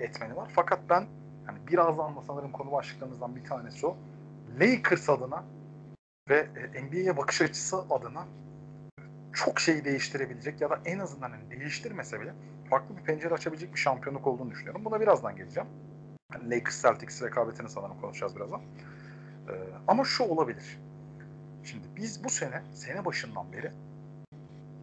etmeni 0.00 0.36
var. 0.36 0.50
Fakat 0.54 0.80
ben 0.90 1.06
yani 1.46 1.58
birazdan 1.68 2.16
da 2.16 2.22
sanırım 2.26 2.52
konu 2.52 2.72
başlıklarımızdan 2.72 3.36
bir 3.36 3.44
tanesi 3.44 3.86
o. 3.86 3.96
Lakers 4.60 5.08
adına 5.08 5.44
ve 6.28 6.46
e, 6.74 6.82
NBA'ye 6.82 7.16
bakış 7.16 7.42
açısı 7.42 7.76
adına 7.90 8.26
çok 9.32 9.60
şeyi 9.60 9.84
değiştirebilecek 9.84 10.60
ya 10.60 10.70
da 10.70 10.80
en 10.84 10.98
azından 10.98 11.30
hani 11.30 11.50
değiştirmese 11.50 12.20
bile 12.20 12.32
farklı 12.70 12.96
bir 12.96 13.02
pencere 13.02 13.34
açabilecek 13.34 13.74
bir 13.74 13.78
şampiyonluk 13.78 14.26
olduğunu 14.26 14.50
düşünüyorum. 14.50 14.84
Buna 14.84 15.00
birazdan 15.00 15.36
geleceğim. 15.36 15.68
Yani 16.32 16.50
Lakers 16.50 16.82
Celtics 16.82 17.22
rekabetini 17.22 17.68
sanırım 17.68 18.00
konuşacağız 18.00 18.36
birazdan. 18.36 18.60
Ee, 19.48 19.52
ama 19.88 20.04
şu 20.04 20.24
olabilir. 20.24 20.78
Şimdi 21.64 21.86
biz 21.96 22.24
bu 22.24 22.30
sene, 22.30 22.62
sene 22.72 23.04
başından 23.04 23.52
beri 23.52 23.72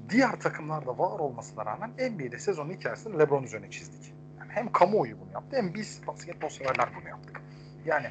diğer 0.10 0.40
takımlarda 0.40 0.98
var 0.98 1.20
olmasına 1.20 1.66
rağmen 1.66 1.90
NBA'de 1.90 2.40
sezonun 2.40 2.74
hikayesini 2.74 3.20
LeBron 3.20 3.44
üzerine 3.44 3.72
çizdik. 3.72 4.13
Hem 4.54 4.72
kamuoyu 4.72 5.20
bunu 5.20 5.32
yaptı 5.34 5.58
hem 5.58 5.74
biz 5.74 6.02
basketbol 6.08 6.50
severler 6.50 6.90
bunu 7.00 7.10
yaptık. 7.10 7.42
Yani 7.86 8.08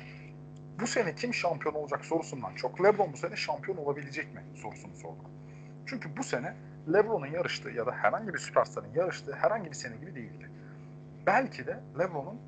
bu 0.80 0.86
sene 0.86 1.14
kim 1.14 1.34
şampiyon 1.34 1.74
olacak 1.74 2.05
sorusundan 2.05 2.55
çok 2.55 2.84
LeBron 2.84 3.12
bu 3.12 3.16
sene 3.16 3.36
şampiyon 3.36 3.76
olabilecek 3.76 4.34
mi 4.34 4.43
sorusunu 4.55 4.95
sorduk. 4.95 5.30
Çünkü 5.86 6.16
bu 6.16 6.22
sene 6.22 6.57
LeBron'un 6.93 7.26
yarıştığı 7.26 7.70
ya 7.70 7.86
da 7.86 7.93
herhangi 7.93 8.34
bir 8.34 8.38
süperstarın 8.38 8.95
yarıştığı 8.95 9.32
herhangi 9.32 9.70
bir 9.70 9.76
sene 9.76 9.97
gibi 9.97 10.14
değildi. 10.14 10.51
Belki 11.26 11.66
de 11.66 11.80
LeBron'un 11.99 12.40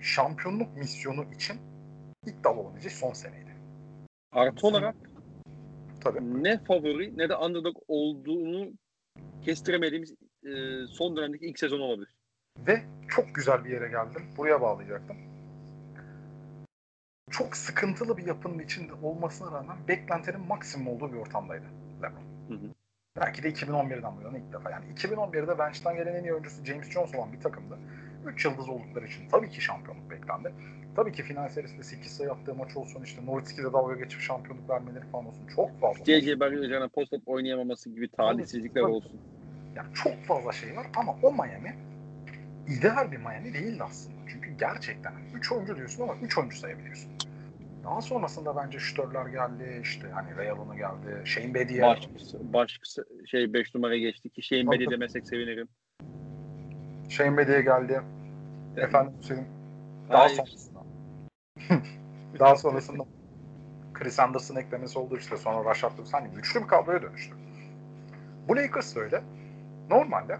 şampiyonluk 0.00 0.76
misyonu 0.76 1.24
için 1.34 1.60
iddialı 2.26 2.60
olabileceği 2.60 2.94
son 2.94 3.12
seneydi. 3.12 3.56
Artı 4.32 4.66
olarak 4.66 4.96
Tabii. 6.00 6.44
ne 6.44 6.58
favori 6.64 7.18
ne 7.18 7.28
de 7.28 7.36
underdog 7.36 7.76
olduğunu 7.88 8.72
kestiremediğimiz 9.44 10.14
e, 10.44 10.86
son 10.86 11.16
dönemdeki 11.16 11.46
ilk 11.46 11.58
sezon 11.58 11.80
olabilir. 11.80 12.17
Ve 12.66 12.82
çok 13.08 13.34
güzel 13.34 13.64
bir 13.64 13.70
yere 13.70 13.88
geldim. 13.88 14.22
Buraya 14.36 14.60
bağlayacaktım. 14.60 15.16
Çok 17.30 17.56
sıkıntılı 17.56 18.16
bir 18.16 18.26
yapının 18.26 18.58
içinde 18.58 18.92
olmasına 19.02 19.52
rağmen 19.52 19.76
beklentinin 19.88 20.40
maksimum 20.40 20.88
olduğu 20.88 21.12
bir 21.12 21.18
ortamdaydı 21.18 21.64
LeBron. 22.02 22.22
Hı 22.48 22.54
hı. 22.54 22.68
Belki 23.20 23.42
de 23.42 23.50
2011'den 23.50 24.16
bu 24.16 24.22
yana 24.22 24.38
ilk 24.38 24.52
defa. 24.52 24.70
Yani 24.70 24.84
2011'de 24.94 25.58
bench'ten 25.58 25.96
gelen 25.96 26.14
en 26.14 26.24
iyi 26.24 26.32
oyuncusu 26.32 26.64
James 26.64 26.90
Jones 26.90 27.14
olan 27.14 27.32
bir 27.32 27.40
takımdı. 27.40 27.78
3 28.26 28.44
yıldız 28.44 28.68
oldukları 28.68 29.06
için 29.06 29.28
tabii 29.28 29.50
ki 29.50 29.60
şampiyonluk 29.60 30.10
beklendi. 30.10 30.52
Tabii 30.96 31.12
ki 31.12 31.22
final 31.22 31.48
serisinde 31.48 31.82
8 31.82 32.16
sayı 32.16 32.32
attığı 32.32 32.54
maç 32.54 32.76
olsun 32.76 33.02
işte 33.02 33.26
Nowitzki'de 33.26 33.72
dalga 33.72 33.94
geçip 33.94 34.20
şampiyonluk 34.20 34.70
vermeleri 34.70 35.04
falan 35.12 35.26
olsun. 35.26 35.46
Çok 35.56 35.80
fazla. 35.80 36.04
C.J. 36.04 36.40
Barry'nin 36.40 36.88
post-up 36.88 37.22
oynayamaması 37.26 37.90
gibi 37.90 38.08
talihsizlikler 38.08 38.82
olsun. 38.82 39.20
Yani 39.76 39.94
çok 39.94 40.24
fazla 40.24 40.52
şey 40.52 40.76
var 40.76 40.86
ama 40.96 41.16
o 41.22 41.32
Miami 41.32 41.74
ideal 42.68 43.12
bir 43.12 43.16
Miami 43.16 43.54
değildi 43.54 43.82
aslında. 43.82 44.16
Çünkü 44.28 44.50
gerçekten 44.50 45.12
3 45.34 45.52
oyuncu 45.52 45.76
diyorsun 45.76 46.02
ama 46.02 46.14
3 46.22 46.38
oyuncu 46.38 46.56
sayabiliyorsun. 46.56 47.10
Daha 47.84 48.00
sonrasında 48.00 48.56
bence 48.56 48.78
şütörler 48.78 49.26
geldi. 49.26 49.80
işte 49.82 50.08
hani 50.08 50.50
Allen'ı 50.50 50.76
geldi. 50.76 51.22
Shane 51.24 51.54
Bediye. 51.54 51.82
Baş, 51.82 52.08
baş 52.40 52.80
şey 53.26 53.52
5 53.52 53.74
numara 53.74 53.96
geçti 53.96 54.30
ki 54.30 54.42
Shane 54.42 54.70
Bediye 54.70 54.90
demesek 54.90 55.28
sevinirim. 55.28 55.68
Shane 57.08 57.36
Bediye 57.36 57.62
geldi. 57.62 58.00
Evet. 58.76 58.84
Efendim 58.88 59.12
söyleyeyim. 59.20 59.50
Daha 60.10 60.22
Hayır. 60.22 60.36
sonrasında. 60.36 60.78
daha 62.38 62.56
sonrasında 62.56 63.04
Chris 63.94 64.20
Anderson 64.20 64.56
eklemesi 64.56 64.98
oldu 64.98 65.16
işte. 65.16 65.36
Sonra 65.36 65.70
Rashad 65.70 65.98
Lewis. 65.98 66.12
Hani 66.12 66.28
güçlü 66.34 66.62
bir 66.62 66.66
kadroya 66.66 67.02
dönüştü. 67.02 67.34
Bu 68.48 68.56
Lakers 68.56 68.96
öyle. 68.96 69.22
Normalde 69.90 70.38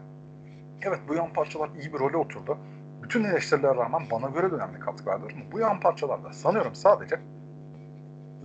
evet 0.83 0.99
bu 1.09 1.15
yan 1.15 1.33
parçalar 1.33 1.71
iyi 1.81 1.93
bir 1.93 1.99
role 1.99 2.17
oturdu. 2.17 2.59
Bütün 3.03 3.25
eleştirilere 3.25 3.75
rağmen 3.75 4.03
bana 4.11 4.29
göre 4.29 4.51
de 4.51 4.55
önemli 4.55 4.81
katkı 4.81 5.07
verdi. 5.07 5.25
Ama 5.35 5.53
bu 5.53 5.59
yan 5.59 5.81
parçalarda 5.81 6.33
sanıyorum 6.33 6.75
sadece 6.75 7.21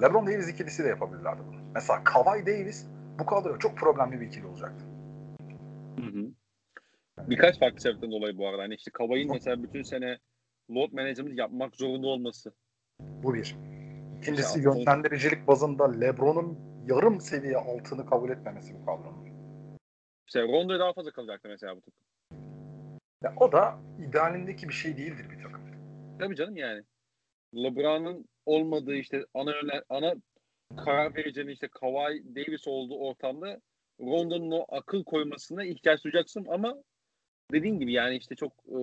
LeBron 0.02 0.28
Davis 0.28 0.50
ikilisi 0.50 0.84
de 0.84 0.88
yapabilirlerdi 0.88 1.42
bunu. 1.48 1.62
Mesela 1.74 2.04
Kawhi 2.04 2.46
Davis 2.46 2.88
bu 3.20 3.26
kadroya 3.26 3.60
çok 3.60 3.78
problemli 3.78 4.22
bir 4.22 4.28
ikili 4.28 4.48
olacaktı. 4.48 4.86
Hı 6.00 6.06
hı. 6.06 6.32
Birkaç 7.30 7.60
farklı 7.60 7.80
sebepten 7.80 8.12
dolayı 8.12 8.38
bu 8.38 8.48
arada. 8.48 8.62
Hani 8.62 8.76
işte 8.76 8.92
Kawhi'nin 8.92 9.32
mesela 9.32 9.64
bütün 9.64 9.84
sene 9.84 10.18
load 10.72 10.92
management 10.92 11.40
yapmak 11.40 11.76
zorunda 11.76 12.08
olması. 12.08 12.54
Bu 13.00 13.34
bir. 13.34 13.56
İkincisi 14.22 14.60
ya, 14.60 14.64
yönlendiricilik 14.64 15.48
bazında 15.48 15.92
LeBron'un 15.92 16.60
yarım 16.88 17.22
seviye 17.22 17.58
altını 17.58 18.06
kabul 18.06 18.30
etmemesi 18.30 18.74
bu 18.74 18.86
kadronun. 18.86 19.28
İşte 20.28 20.42
Rondo'ya 20.42 20.80
daha 20.80 20.94
fazla 20.94 21.12
kalacaktı 21.12 21.48
mesela 21.50 21.76
bu 21.76 21.82
takım. 21.82 22.00
Ya 23.24 23.34
o 23.38 23.52
da 23.52 23.80
idealindeki 24.08 24.70
bir 24.70 24.74
şey 24.74 24.98
değildir 24.98 25.26
bir 25.32 25.44
takım. 25.44 25.62
Tabii 26.20 26.36
canım 26.36 26.58
yani. 26.58 26.84
LeBron'un 27.56 28.26
olmadığı 28.46 28.96
işte 28.96 29.26
ana 29.34 29.54
ana 29.90 30.14
karar 30.86 31.16
vereceğin 31.16 31.48
işte 31.48 31.68
Kawhi 31.68 32.36
Davis 32.36 32.68
olduğu 32.68 32.98
ortamda 32.98 33.60
Rondo'nun 34.00 34.52
o 34.52 34.66
akıl 34.70 35.04
koymasına 35.04 35.64
ihtiyaç 35.64 36.04
duyacaksın 36.04 36.46
ama 36.50 36.76
dediğin 37.52 37.80
gibi 37.80 37.94
yani 37.94 38.16
işte 38.16 38.36
çok 38.36 38.54
e, 38.68 38.78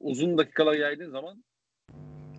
uzun 0.00 0.38
dakikalar 0.38 0.74
yaydığın 0.74 1.10
zaman 1.10 1.44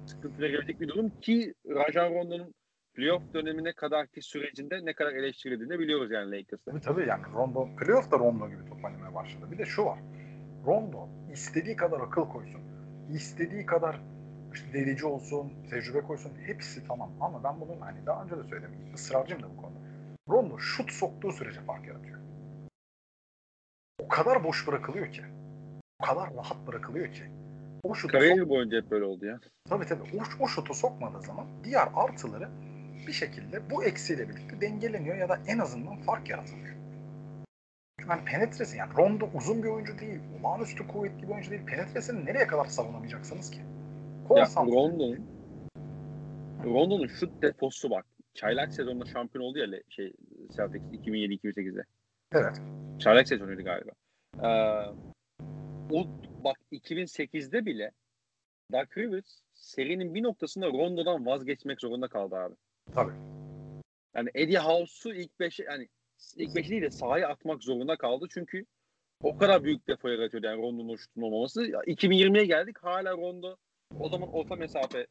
sıkıntı 0.06 0.42
verebilecek 0.42 0.82
bir 0.82 0.88
durum 0.88 1.10
ki 1.22 1.54
Rajan 1.70 2.14
Rondo'nun 2.14 2.54
playoff 2.94 3.34
dönemine 3.34 3.74
kadarki 3.74 4.22
sürecinde 4.22 4.86
ne 4.86 4.94
kadar 4.94 5.14
eleştirildiğini 5.14 5.80
biliyoruz 5.80 6.12
yani 6.12 6.32
Lakers'ta. 6.32 6.72
Tabii 6.72 6.82
tabii 6.82 7.08
yani 7.08 7.24
Rondo 7.34 7.76
playoff'ta 7.76 8.20
Rondo 8.20 8.50
gibi 8.50 8.66
top 8.70 8.86
oynamaya 8.86 9.16
başladı. 9.16 9.48
Bir 9.52 9.58
de 9.58 9.66
şu 9.66 9.86
var. 9.86 10.00
Rondo 10.66 11.10
istediği 11.34 11.76
kadar 11.76 12.00
akıl 12.00 12.30
koysun. 12.30 12.62
istediği 13.14 13.66
kadar 13.66 14.00
işte 14.54 14.74
delici 14.74 15.06
olsun, 15.06 15.54
tecrübe 15.70 16.02
koysun 16.02 16.32
hepsi 16.46 16.88
tamam. 16.88 17.12
Ama 17.22 17.44
ben 17.44 17.62
bunu 17.62 17.78
hani 17.80 18.06
daha 18.06 18.24
önce 18.24 18.38
de 18.38 18.44
söyledim. 18.44 18.94
ısrarcıyım 18.94 19.44
da 19.44 19.50
bu 19.58 19.62
konuda. 19.62 19.80
Rondo 20.30 20.60
şut 20.60 20.92
soktuğu 20.92 21.32
sürece 21.32 21.62
fark 21.62 21.88
yaratıyor. 21.88 22.20
O 24.04 24.08
kadar 24.08 24.44
boş 24.44 24.68
bırakılıyor 24.68 25.12
ki. 25.12 25.22
O 26.00 26.06
kadar 26.06 26.34
rahat 26.36 26.68
bırakılıyor 26.68 27.14
ki. 27.14 27.24
O 27.84 27.96
şutu 27.96 28.12
Kariyeri 28.12 28.40
sok... 28.40 28.50
boyunca 28.50 28.78
hep 28.78 28.92
böyle 28.92 29.06
oldu 29.06 29.26
ya. 29.26 29.40
Tabii 29.70 29.86
tabii. 29.86 30.04
O, 30.04 30.44
o 30.44 30.48
şutu 30.48 30.74
sokmadığı 30.74 31.22
zaman 31.22 31.48
diğer 31.64 31.88
artıları 31.96 32.50
bir 33.08 33.14
şekilde 33.14 33.70
bu 33.70 33.84
eksiyle 33.84 34.30
birlikte 34.30 34.62
dengeleniyor 34.62 35.18
ya 35.18 35.30
da 35.30 35.40
en 35.48 35.60
azından 35.60 35.98
fark 35.98 36.30
yaratılıyor. 36.30 36.76
Yani 38.10 38.26
penetresi 38.26 38.78
yani 38.78 38.94
Rondo 38.98 39.30
uzun 39.34 39.64
bir 39.64 39.68
oyuncu 39.68 40.00
değil. 40.00 40.20
Olağanüstü 40.40 40.88
kuvvetli 40.88 41.24
bir 41.24 41.28
oyuncu 41.28 41.52
değil. 41.52 41.66
Penetresini 41.66 42.26
nereye 42.26 42.48
kadar 42.48 42.66
savunamayacaksınız 42.66 43.52
ki? 43.52 43.60
Ya 44.36 44.46
Rondo'nun 44.58 45.28
Rondo'nun 46.64 47.08
şut 47.08 47.42
defosu 47.42 47.90
bak. 47.90 48.06
Çaylak 48.34 48.74
sezonunda 48.74 49.06
şampiyon 49.06 49.46
oldu 49.46 49.60
ya 49.60 49.80
şey 49.90 50.14
Celtics 50.56 50.84
2007-2008'de. 50.84 51.84
Evet. 52.32 52.62
Çaylak 53.00 53.28
sezonuydu 53.28 53.64
galiba. 53.64 53.92
Ee, 54.44 54.48
o 55.92 56.08
bak 56.44 56.58
2008'de 56.72 57.66
bile 57.66 57.92
Doug 58.72 58.98
Rivers 58.98 59.40
serinin 59.54 60.16
bir 60.16 60.24
noktasında 60.24 60.68
Rondo'dan 60.68 61.26
vazgeçmek 61.26 61.82
zorunda 61.82 62.08
kaldı 62.08 62.36
abi. 62.36 62.56
Tabii. 62.94 63.14
Yani 64.16 64.30
Eddie 64.36 64.58
House'u 64.58 65.14
ilk 65.14 65.40
beşe 65.40 65.64
yani 65.64 65.88
ilk 66.36 66.56
beşi 66.56 66.70
değil 66.70 66.82
de 66.82 66.90
sahaya 66.90 67.30
atmak 67.30 67.64
zorunda 67.64 67.96
kaldı. 67.96 68.26
Çünkü 68.30 68.66
o 69.24 69.38
kadar 69.38 69.64
büyük 69.64 69.88
defo 69.88 70.08
yaratıyordu 70.08 70.48
yani 70.48 70.62
Rondo'nun 70.62 70.96
şutun 70.96 71.22
olmaması. 71.22 71.66
2020'ye 71.66 72.46
geldik 72.46 72.78
hala 72.84 73.12
Rondo 73.12 73.56
o 74.00 74.10
zaman 74.10 74.30
orta 74.34 74.56
mesafe 74.56 75.08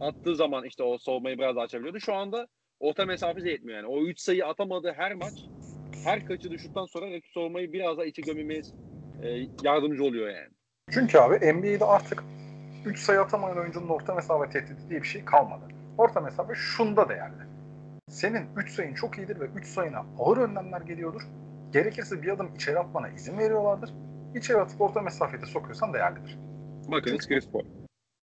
attığı 0.00 0.36
zaman 0.36 0.64
işte 0.64 0.82
o 0.82 0.98
soğumayı 0.98 1.38
biraz 1.38 1.56
daha 1.56 1.64
açabiliyordu. 1.64 2.00
Şu 2.00 2.14
anda 2.14 2.48
orta 2.80 3.06
mesafesi 3.06 3.48
yetmiyor 3.48 3.78
yani. 3.78 3.88
O 3.88 4.02
3 4.02 4.20
sayı 4.20 4.46
atamadığı 4.46 4.92
her 4.92 5.14
maç 5.14 5.34
her 6.04 6.26
kaçı 6.26 6.50
düşükten 6.50 6.84
sonra 6.84 7.06
rakip 7.06 7.32
savunmayı 7.34 7.72
biraz 7.72 7.98
daha 7.98 8.06
içe 8.06 8.22
gömmemiz 8.22 8.74
e, 9.22 9.46
yardımcı 9.62 10.04
oluyor 10.04 10.28
yani. 10.28 10.50
Çünkü 10.90 11.18
abi 11.18 11.52
NBA'de 11.52 11.84
artık 11.84 12.24
3 12.86 12.98
sayı 12.98 13.20
atamayan 13.20 13.58
oyuncunun 13.58 13.88
orta 13.88 14.14
mesafe 14.14 14.50
tehdidi 14.50 14.90
diye 14.90 15.02
bir 15.02 15.06
şey 15.06 15.24
kalmadı. 15.24 15.64
Orta 15.98 16.20
mesafe 16.20 16.54
şunda 16.54 17.08
değerli. 17.08 17.49
Senin 18.10 18.46
3 18.56 18.70
sayın 18.70 18.94
çok 18.94 19.18
iyidir 19.18 19.40
ve 19.40 19.44
3 19.44 19.66
sayına 19.66 20.06
ağır 20.18 20.36
önlemler 20.36 20.80
geliyordur. 20.80 21.22
Gerekirse 21.72 22.22
bir 22.22 22.28
adım 22.28 22.54
içeri 22.54 22.78
atmana 22.78 23.08
izin 23.08 23.38
veriyorlardır. 23.38 23.90
İçeri 24.34 24.58
atıp 24.58 24.80
orta 24.80 25.00
mesafede 25.00 25.46
sokuyorsan 25.46 25.92
değerlidir. 25.92 26.38
Bakın 26.88 27.18
Chris 27.18 27.50
Paul. 27.50 27.64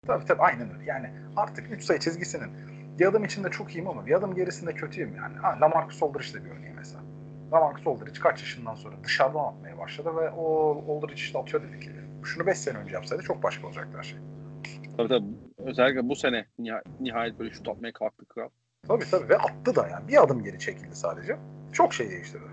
Tabii 0.07 0.25
tabii 0.25 0.41
aynen 0.41 0.73
öyle. 0.73 0.85
Yani 0.85 1.09
artık 1.35 1.71
3 1.71 1.83
sayı 1.83 1.99
çizgisinin 1.99 2.49
bir 2.99 3.05
adım 3.05 3.25
içinde 3.25 3.49
çok 3.49 3.75
iyiyim 3.75 3.87
ama 3.87 4.05
bir 4.05 4.13
adım 4.13 4.35
gerisinde 4.35 4.73
kötüyüm 4.73 5.15
yani. 5.15 5.37
Ha, 5.37 5.57
Lamarcus 5.61 6.03
Aldridge 6.03 6.33
de 6.33 6.45
bir 6.45 6.49
örneği 6.49 6.73
mesela. 6.73 7.03
Lamarcus 7.53 7.87
Aldridge 7.87 8.19
kaç 8.19 8.41
yaşından 8.41 8.75
sonra 8.75 8.95
dışarıdan 9.03 9.39
atmaya 9.39 9.77
başladı 9.77 10.15
ve 10.15 10.29
o 10.29 10.71
Aldridge 10.89 11.15
işte 11.15 11.39
atıyor 11.39 11.63
dedik 11.63 11.81
ki 11.81 11.91
şunu 12.23 12.47
5 12.47 12.57
sene 12.57 12.77
önce 12.77 12.93
yapsaydı 12.93 13.23
çok 13.23 13.43
başka 13.43 13.67
olacaktı 13.67 13.97
her 13.97 14.03
şey. 14.03 14.19
Tabii 14.97 15.07
tabii. 15.07 15.25
Özellikle 15.57 16.09
bu 16.09 16.15
sene 16.15 16.45
nihayet 16.99 17.39
böyle 17.39 17.51
şut 17.51 17.69
atmaya 17.69 17.93
kalktı 17.93 18.25
kral. 18.25 18.49
Tabii 18.87 19.05
tabii 19.11 19.29
ve 19.29 19.37
attı 19.37 19.75
da 19.75 19.87
yani. 19.87 20.07
Bir 20.07 20.23
adım 20.23 20.43
geri 20.43 20.59
çekildi 20.59 20.95
sadece. 20.95 21.37
Çok 21.73 21.93
şey 21.93 22.09
değiştirdi. 22.09 22.45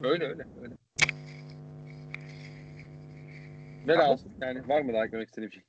Öyle 0.00 0.24
öyle. 0.24 0.46
öyle. 0.62 0.74
Velhasıl 3.88 4.30
yani 4.40 4.68
var 4.68 4.82
mı 4.82 4.92
daha 4.92 5.04
eklemek 5.04 5.28
istediğim 5.28 5.52
şey? 5.52 5.62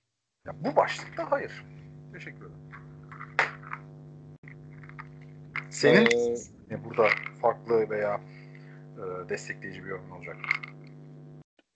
Ya 0.46 0.54
bu 0.62 0.76
başlıkta 0.76 1.32
hayır. 1.32 1.66
Teşekkür 2.14 2.38
ederim. 2.38 2.52
Senin 5.70 6.08
ee, 6.72 6.86
burada 6.86 7.08
farklı 7.42 7.90
veya 7.90 8.22
e, 8.98 9.30
destekleyici 9.30 9.84
bir 9.84 9.90
yorum 9.90 10.12
olacak. 10.12 10.38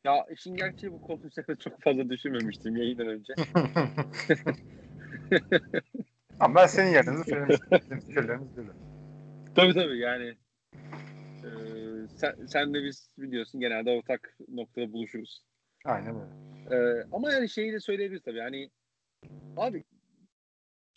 Ya 0.03 0.25
işin 0.33 0.55
gerçeği 0.55 0.93
bu 0.93 1.01
konu 1.01 1.19
üzerinde 1.25 1.55
çok 1.55 1.81
fazla 1.81 2.09
düşünmemiştim 2.09 2.75
yayından 2.75 3.07
önce. 3.07 3.33
Ama 6.39 6.55
ben 6.55 6.67
senin 6.67 6.91
yerinizi 6.91 7.23
söylemiştim. 7.29 7.67
Bizim 7.71 7.99
fikirlerimiz 7.99 8.55
dedi. 8.57 8.67
Tabii 9.55 9.73
tabii 9.73 9.99
yani 9.99 10.37
e, 11.43 11.49
sen, 12.15 12.45
sen 12.47 12.73
de 12.73 12.83
biz 12.83 13.09
biliyorsun 13.17 13.61
genelde 13.61 13.91
ortak 13.91 14.37
noktada 14.47 14.93
buluşuruz. 14.93 15.43
Aynen 15.85 16.15
öyle. 16.15 16.75
E, 16.75 17.05
ama 17.11 17.31
yani 17.31 17.49
şeyi 17.49 17.73
de 17.73 17.79
söyleyebiliriz 17.79 18.23
tabii. 18.23 18.37
Yani 18.37 18.69
abi 19.57 19.83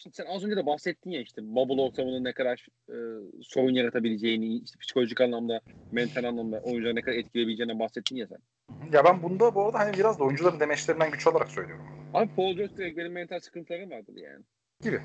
Şimdi 0.03 0.17
sen 0.17 0.27
az 0.27 0.45
önce 0.45 0.57
de 0.57 0.67
bahsettin 0.67 1.11
ya 1.11 1.21
işte 1.21 1.43
bubble 1.43 1.83
ortamının 1.83 2.25
ne 2.25 2.33
kadar 2.33 2.67
e, 2.89 2.97
sorun 3.43 3.75
yaratabileceğini, 3.75 4.57
işte 4.57 4.79
psikolojik 4.81 5.21
anlamda, 5.21 5.61
mental 5.93 6.25
anlamda 6.25 6.61
oyuncuları 6.61 6.95
ne 6.95 7.01
kadar 7.01 7.17
etkileyebileceğini 7.17 7.79
bahsettin 7.79 8.17
ya 8.17 8.27
sen. 8.27 8.39
Ya 8.93 9.05
ben 9.05 9.23
bunda 9.23 9.55
bu 9.55 9.65
arada 9.65 9.79
hani 9.79 9.93
biraz 9.93 10.19
da 10.19 10.25
oyuncuların 10.25 10.61
demeçlerinden 10.61 11.11
güç 11.11 11.27
alarak 11.27 11.51
söylüyorum. 11.51 11.85
Abi 12.15 12.35
Paul 12.37 12.55
George 12.55 12.77
direkt 12.77 12.99
benim 12.99 13.13
mental 13.13 13.41
sıkıntılarım 13.41 13.91
vardır 13.91 14.17
yani. 14.17 14.45
Gibi. 14.83 15.01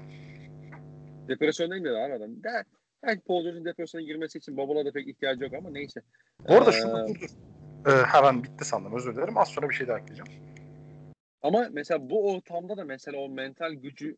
Depresyondayım 1.27 1.85
dedi 1.85 1.97
abi 1.97 2.13
adam. 2.13 2.43
De, 2.43 2.63
belki 3.03 3.21
Paul 3.21 3.65
depresyona 3.65 4.05
girmesi 4.05 4.37
için 4.37 4.57
bubble'a 4.57 4.85
da 4.85 4.91
pek 4.91 5.07
ihtiyacı 5.07 5.43
yok 5.43 5.53
ama 5.53 5.69
neyse. 5.69 6.01
Bu 6.47 6.53
arada 6.53 6.69
ee, 6.69 6.73
şunu 6.73 7.07
dur 7.07 7.15
dur. 7.19 7.29
Ee, 7.87 8.05
hemen 8.05 8.43
bitti 8.43 8.65
sandım 8.65 8.95
özür 8.95 9.15
dilerim. 9.15 9.37
Az 9.37 9.47
sonra 9.47 9.69
bir 9.69 9.75
şey 9.75 9.87
daha 9.87 9.99
ekleyeceğim. 9.99 10.43
Ama 11.41 11.67
mesela 11.71 12.09
bu 12.09 12.33
ortamda 12.33 12.77
da 12.77 12.83
mesela 12.83 13.17
o 13.17 13.29
mental 13.29 13.73
gücü 13.73 14.17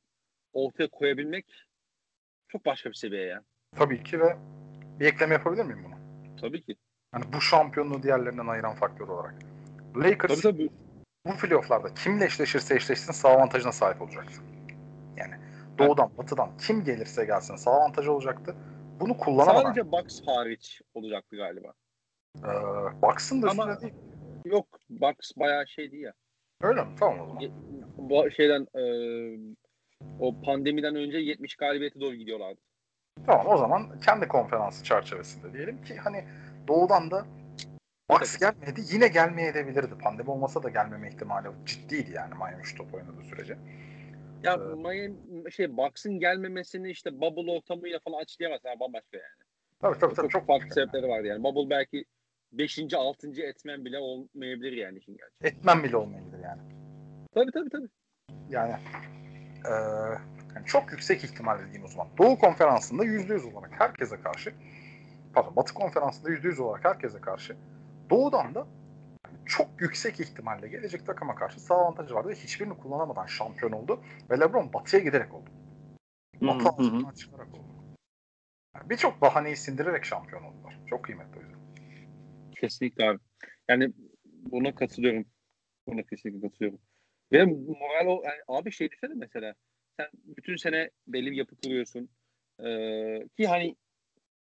ortaya 0.53 0.87
koyabilmek 0.87 1.45
çok 2.47 2.65
başka 2.65 2.89
bir 2.89 2.95
seviye 2.95 3.25
ya. 3.25 3.43
Tabii 3.75 4.03
ki 4.03 4.19
ve 4.19 4.37
bir 4.99 5.05
ekleme 5.05 5.33
yapabilir 5.33 5.63
miyim 5.63 5.83
buna? 5.85 5.99
Tabii 6.41 6.61
ki. 6.61 6.75
Hani 7.11 7.23
bu 7.33 7.41
şampiyonluğu 7.41 8.03
diğerlerinden 8.03 8.47
ayıran 8.47 8.75
faktör 8.75 9.07
olarak. 9.07 9.35
Lakers 9.95 10.41
tabii, 10.41 10.57
tabii. 10.57 10.69
bu 11.25 11.37
playofflarda 11.37 11.93
kimle 11.93 12.25
eşleşirse 12.25 12.75
eşleşsin 12.75 13.11
sağ 13.11 13.29
avantajına 13.29 13.71
sahip 13.71 14.01
olacaktı. 14.01 14.41
Doğudan, 15.79 16.17
batıdan 16.17 16.57
kim 16.57 16.83
gelirse 16.83 17.25
gelsin 17.25 17.55
sağ 17.55 17.71
avantajı 17.71 18.11
olacaktı. 18.11 18.55
Bunu 18.99 19.17
kullanamadan. 19.17 19.63
Sadece 19.63 19.91
Bucks 19.91 20.21
hariç 20.25 20.81
olacaktı 20.93 21.35
galiba. 21.35 21.73
Ee, 22.37 23.01
Bucks'ın 23.01 23.41
da 23.41 23.49
Ama 23.49 23.81
değil. 23.81 23.93
Yok 24.45 24.67
Bucks 24.89 25.31
bayağı 25.37 25.67
şeydi 25.67 25.97
ya. 25.97 26.13
Öyle 26.61 26.81
mi? 26.81 26.89
Tamam 26.99 27.19
o 27.19 27.27
zaman. 27.27 27.43
Bu 27.97 28.31
şeyden 28.31 28.67
e, 28.75 28.83
o 30.19 30.41
pandemiden 30.41 30.95
önce 30.95 31.17
70 31.17 31.55
galibiyete 31.55 31.99
doğru 31.99 32.15
gidiyorlardı. 32.15 32.61
Tamam 33.25 33.47
o 33.47 33.57
zaman 33.57 33.99
kendi 33.99 34.27
konferansı 34.27 34.83
çerçevesinde 34.83 35.53
diyelim 35.53 35.83
ki 35.83 35.95
hani 35.95 36.25
doğudan 36.67 37.11
da 37.11 37.25
Bucks 38.11 38.37
gelmedi. 38.37 38.81
Yine 38.91 39.07
gelmeye 39.07 39.47
edebilirdi. 39.47 39.97
Pandemi 40.03 40.29
olmasa 40.29 40.63
da 40.63 40.69
gelmeme 40.69 41.09
ihtimali 41.09 41.47
ciddiydi 41.65 42.11
yani 42.11 42.33
Miami 42.33 42.65
şu 42.65 42.77
top 42.77 42.93
oynadığı 42.93 43.23
sürece. 43.23 43.57
Ya 44.43 44.53
ee, 44.53 44.57
Miami 44.57 45.51
şey 45.51 45.77
Bucks'ın 45.77 46.19
gelmemesini 46.19 46.89
işte 46.89 47.21
bubble 47.21 47.51
ortamıyla 47.51 47.99
falan 47.99 48.21
açıklayamaz. 48.21 48.61
Yani 48.65 48.79
bambaşka 48.79 49.17
yani. 49.17 49.49
Tabii 49.81 49.99
tabii, 49.99 50.15
tabii 50.15 50.29
çok, 50.29 50.31
çok 50.31 50.47
farklı 50.47 50.73
sebepleri 50.73 51.01
yani. 51.01 51.11
vardı 51.11 51.27
yani. 51.27 51.43
Bubble 51.43 51.69
belki 51.69 52.05
5. 52.51 52.93
6. 52.93 53.41
etmen 53.41 53.85
bile 53.85 53.97
olmayabilir 53.97 54.71
yani 54.71 54.97
işin 54.97 55.17
gerçeği. 55.17 55.53
Etmen 55.53 55.83
bile 55.83 55.97
olmayabilir 55.97 56.39
yani. 56.43 56.61
Tabii 57.33 57.51
tabii 57.51 57.69
tabii. 57.69 57.89
Yani 58.49 58.75
e, 59.65 59.71
yani 60.55 60.65
çok 60.65 60.91
yüksek 60.91 61.23
ihtimal 61.23 61.59
diyeyim 61.59 61.83
o 61.85 61.87
zaman. 61.87 62.07
Doğu 62.17 62.39
konferansında 62.39 63.03
%100 63.05 63.53
olarak 63.53 63.71
herkese 63.79 64.21
karşı 64.21 64.53
pardon 65.33 65.55
Batı 65.55 65.73
konferansında 65.73 66.29
%100 66.29 66.61
olarak 66.61 66.85
herkese 66.85 67.21
karşı 67.21 67.55
Doğudan 68.09 68.55
da 68.55 68.67
çok 69.49 69.81
yüksek 69.81 70.19
ihtimalle 70.19 70.67
gelecek 70.67 71.05
takıma 71.05 71.35
karşı 71.35 71.59
sağ 71.59 71.75
avantajı 71.75 72.15
vardı 72.15 72.29
ve 72.29 72.35
hiçbirini 72.35 72.77
kullanamadan 72.77 73.25
şampiyon 73.25 73.71
oldu. 73.71 74.03
Ve 74.29 74.39
LeBron 74.39 74.73
batıya 74.73 75.03
giderek 75.03 75.33
oldu. 75.33 75.49
Batı 76.41 76.69
altından 76.69 77.13
çıkarak 77.13 77.47
oldu. 77.47 77.97
Yani 78.75 78.89
Birçok 78.89 79.21
bahaneyi 79.21 79.55
sindirerek 79.55 80.05
şampiyon 80.05 80.43
oldular. 80.43 80.79
Çok 80.89 81.05
kıymetli 81.05 81.39
o 81.39 81.41
yüzden. 81.41 81.59
Kesinlikle 82.61 83.09
abi. 83.09 83.19
Yani 83.69 83.93
buna 84.25 84.75
katılıyorum. 84.75 85.25
Buna 85.87 86.03
kesinlikle 86.03 86.49
katılıyorum. 86.49 86.79
Ve 87.31 87.45
moral 87.45 88.07
o 88.07 88.23
yani 88.23 88.39
abi 88.47 88.71
şey 88.71 88.91
düşünsene 88.91 89.13
mesela. 89.15 89.55
Sen 89.99 90.07
bütün 90.23 90.55
sene 90.55 90.89
belli 91.07 91.31
bir 91.31 91.37
yapı 91.37 91.55
kuruyorsun. 91.55 92.09
Ee, 92.63 93.27
ki 93.37 93.47
hani 93.47 93.75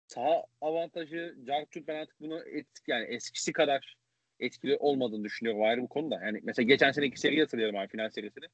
sağ 0.08 0.44
avantajı 0.62 1.36
Cartürk 1.48 1.88
ben 1.88 1.96
artık 1.96 2.20
bunu 2.20 2.44
et, 2.48 2.68
yani 2.88 3.06
eskisi 3.06 3.54
kadar 3.54 3.99
etkili 4.40 4.78
olmadığını 4.78 5.24
düşünüyorum 5.24 5.64
ayrı 5.64 5.82
bu 5.82 5.88
konuda. 5.88 6.20
Yani 6.26 6.40
mesela 6.44 6.68
geçen 6.68 6.92
sene 6.92 7.06
iki 7.06 7.20
seri 7.20 7.40
hatırlıyorum 7.40 7.80
abi 7.80 7.88
final 7.88 8.10
serisini. 8.10 8.46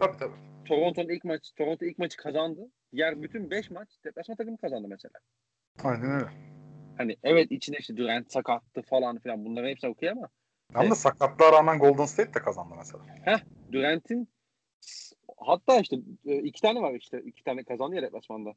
Tabii 0.00 0.16
tabii. 0.18 0.34
Toronto'nun 0.64 1.08
ilk 1.08 1.24
maç 1.24 1.52
Toronto 1.56 1.84
ilk 1.84 1.98
maçı 1.98 2.16
kazandı. 2.16 2.70
Diğer 2.92 3.22
bütün 3.22 3.50
beş 3.50 3.70
maç 3.70 3.88
deplasman 4.04 4.36
takımı 4.36 4.56
kazandı 4.56 4.88
mesela. 4.88 5.12
Aynen 5.84 6.10
öyle. 6.10 6.26
Hani 6.96 7.16
evet 7.22 7.52
içinde 7.52 7.76
işte 7.78 7.96
Durant 7.96 8.32
sakattı 8.32 8.82
falan 8.82 9.18
filan 9.18 9.44
bunların 9.44 9.68
hepsi 9.68 9.88
okey 9.88 10.10
ama 10.10 10.28
Yalnız 10.74 10.88
evet. 10.88 10.98
sakatlığa 10.98 11.52
rağmen 11.52 11.78
Golden 11.78 12.04
State 12.04 12.34
de 12.34 12.38
kazandı 12.38 12.74
mesela. 12.78 13.04
Heh, 13.24 13.38
Durant'in 13.72 14.28
hatta 15.36 15.80
işte 15.80 15.96
e, 16.26 16.36
iki 16.36 16.60
tane 16.62 16.80
var 16.82 16.94
işte 16.94 17.22
iki 17.22 17.44
tane 17.44 17.64
kazandı 17.64 17.96
ya 17.96 18.02
deplasmanda. 18.02 18.54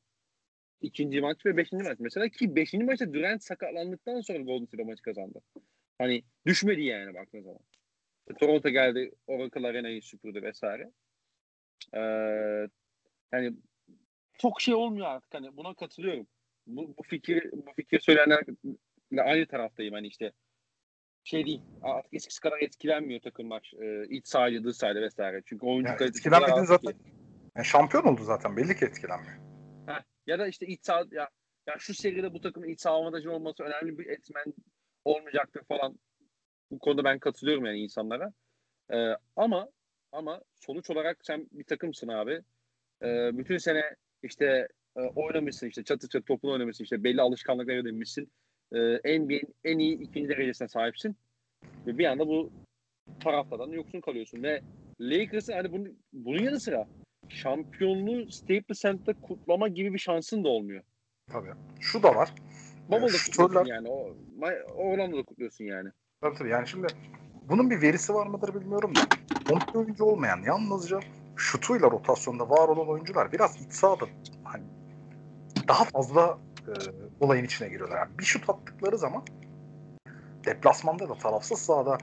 İkinci 0.81 1.21
maç 1.21 1.45
ve 1.45 1.57
beşinci 1.57 1.83
maç 1.83 1.99
mesela 1.99 2.29
ki 2.29 2.55
beşinci 2.55 2.85
maçta 2.85 3.13
Durant 3.13 3.43
sakatlandıktan 3.43 4.21
sonra 4.21 4.39
Golden 4.39 4.65
State 4.65 4.83
maçı 4.83 5.01
kazandı. 5.01 5.41
Hani 5.97 6.23
düşmedi 6.45 6.81
yani 6.81 7.13
baktığın 7.13 7.41
zaman. 7.41 7.59
Toronto 8.39 8.69
geldi 8.69 9.11
Oracle 9.27 9.67
Arena'yı 9.67 10.01
süpürdü 10.01 10.41
vesaire. 10.41 10.91
Ee, 11.93 11.99
yani 13.31 13.53
çok 14.37 14.61
şey 14.61 14.73
olmuyor 14.73 15.07
artık 15.07 15.33
hani 15.33 15.57
buna 15.57 15.73
katılıyorum. 15.73 16.27
Bu, 16.67 16.97
bu 16.97 17.03
fikir 17.03 17.51
bu 17.51 17.73
fikir 17.75 17.99
söyleyenlerle 17.99 18.45
aynı 19.17 19.47
taraftayım 19.47 19.93
hani 19.93 20.07
işte 20.07 20.31
şey 21.23 21.45
değil 21.45 21.61
artık 21.81 22.13
eskisi 22.13 22.41
kadar 22.41 22.59
etkilenmiyor 22.59 23.21
takımlar 23.21 23.71
e, 23.81 24.07
iç 24.09 24.27
sahayla 24.27 24.63
dış 24.63 24.77
sahayla 24.77 25.01
vesaire. 25.01 25.41
Çünkü 25.45 25.65
oyuncu 25.65 25.91
yani 25.91 26.03
etkilenmedi 26.03 26.65
zaten. 26.65 26.93
Yani 27.55 27.65
şampiyon 27.65 28.03
oldu 28.03 28.23
zaten 28.23 28.57
belli 28.57 28.77
ki 28.77 28.85
etkilenmiyor. 28.85 29.37
Heh, 29.87 30.03
ya 30.27 30.39
da 30.39 30.47
işte 30.47 30.67
iç 30.67 30.85
saha 30.85 31.03
ya, 31.11 31.29
ya 31.67 31.75
şu 31.79 31.93
seride 31.93 32.33
bu 32.33 32.41
takımın 32.41 32.67
iç 32.67 32.81
saha 32.81 32.93
avantajı 32.93 33.31
olması 33.31 33.63
önemli 33.63 33.97
bir 33.97 34.05
etmen 34.05 34.53
olmayacaktır 35.05 35.63
falan. 35.63 35.99
Bu 36.71 36.79
konuda 36.79 37.03
ben 37.03 37.19
katılıyorum 37.19 37.65
yani 37.65 37.79
insanlara. 37.79 38.33
Ee, 38.93 39.11
ama 39.35 39.69
ama 40.11 40.41
sonuç 40.55 40.89
olarak 40.89 41.17
sen 41.21 41.47
bir 41.51 41.63
takımsın 41.63 42.07
abi. 42.07 42.41
Ee, 43.03 43.37
bütün 43.37 43.57
sene 43.57 43.83
işte 44.23 44.67
e, 44.97 45.01
oynamışsın 45.01 45.67
işte 45.67 45.83
çatı 45.83 46.09
çatı 46.09 46.25
topunu 46.25 46.51
oynamışsın 46.51 46.83
işte 46.83 47.03
belli 47.03 47.21
alışkanlıklar 47.21 47.75
edinmişsin. 47.75 48.31
Ee, 48.73 49.19
NBA'in 49.19 49.55
en 49.63 49.79
iyi 49.79 49.99
ikinci 49.99 50.29
derecesine 50.29 50.67
sahipsin. 50.67 51.15
Ve 51.87 51.97
bir 51.97 52.05
anda 52.05 52.27
bu 52.27 52.51
taraftardan 53.19 53.67
yoksun 53.67 54.01
kalıyorsun 54.01 54.43
ve 54.43 54.61
Lakers'ın 54.99 55.53
hani 55.53 55.71
bunun, 55.71 55.99
bunun 56.13 56.43
yanı 56.43 56.59
sıra 56.59 56.87
şampiyonluğu 57.29 58.31
Staples 58.31 58.81
Center'da 58.81 59.21
kutlama 59.21 59.67
gibi 59.67 59.93
bir 59.93 59.99
şansın 59.99 60.43
da 60.43 60.49
olmuyor. 60.49 60.83
Tabii. 61.27 61.51
Şu 61.79 62.03
da 62.03 62.15
var. 62.15 62.29
Bubble'da 62.89 63.17
kutluyorsun 63.25 63.65
yani. 63.65 63.89
O, 63.89 64.15
o 64.75 64.83
Orlando'da 64.83 65.23
kutluyorsun 65.23 65.65
yani. 65.65 65.89
Tabii 66.21 66.37
tabii. 66.37 66.49
Yani 66.49 66.67
şimdi 66.67 66.87
bunun 67.49 67.69
bir 67.69 67.81
verisi 67.81 68.13
var 68.13 68.27
mıdır 68.27 68.55
bilmiyorum 68.55 68.93
da. 68.95 69.01
Komple 69.47 69.79
oyuncu 69.79 70.03
olmayan 70.03 70.41
yalnızca 70.41 70.99
şutuyla 71.35 71.91
rotasyonda 71.91 72.49
var 72.49 72.67
olan 72.67 72.87
oyuncular 72.87 73.31
biraz 73.31 73.55
iç 73.55 73.73
sahada 73.73 74.05
hani 74.43 74.63
daha 75.67 75.83
fazla 75.83 76.37
e, 76.67 76.71
olayın 77.19 77.45
içine 77.45 77.69
giriyorlar. 77.69 77.97
Yani 77.97 78.19
bir 78.19 78.23
şut 78.23 78.49
attıkları 78.49 78.97
zaman 78.97 79.23
deplasmanda 80.45 81.09
da 81.09 81.17
tarafsız 81.17 81.59
sahada 81.59 81.97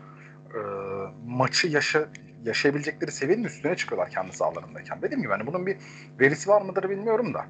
e, 0.54 0.60
maçı 1.26 1.68
yaşa, 1.68 2.08
yaşayabilecekleri 2.44 3.12
seviyenin 3.12 3.44
üstüne 3.44 3.76
çıkıyorlar 3.76 4.10
kendi 4.10 4.32
sahalarındayken. 4.36 5.02
Dediğim 5.02 5.22
gibi 5.22 5.32
hani 5.32 5.46
bunun 5.46 5.66
bir 5.66 5.76
verisi 6.20 6.50
var 6.50 6.62
mıdır 6.62 6.90
bilmiyorum 6.90 7.34
da. 7.34 7.46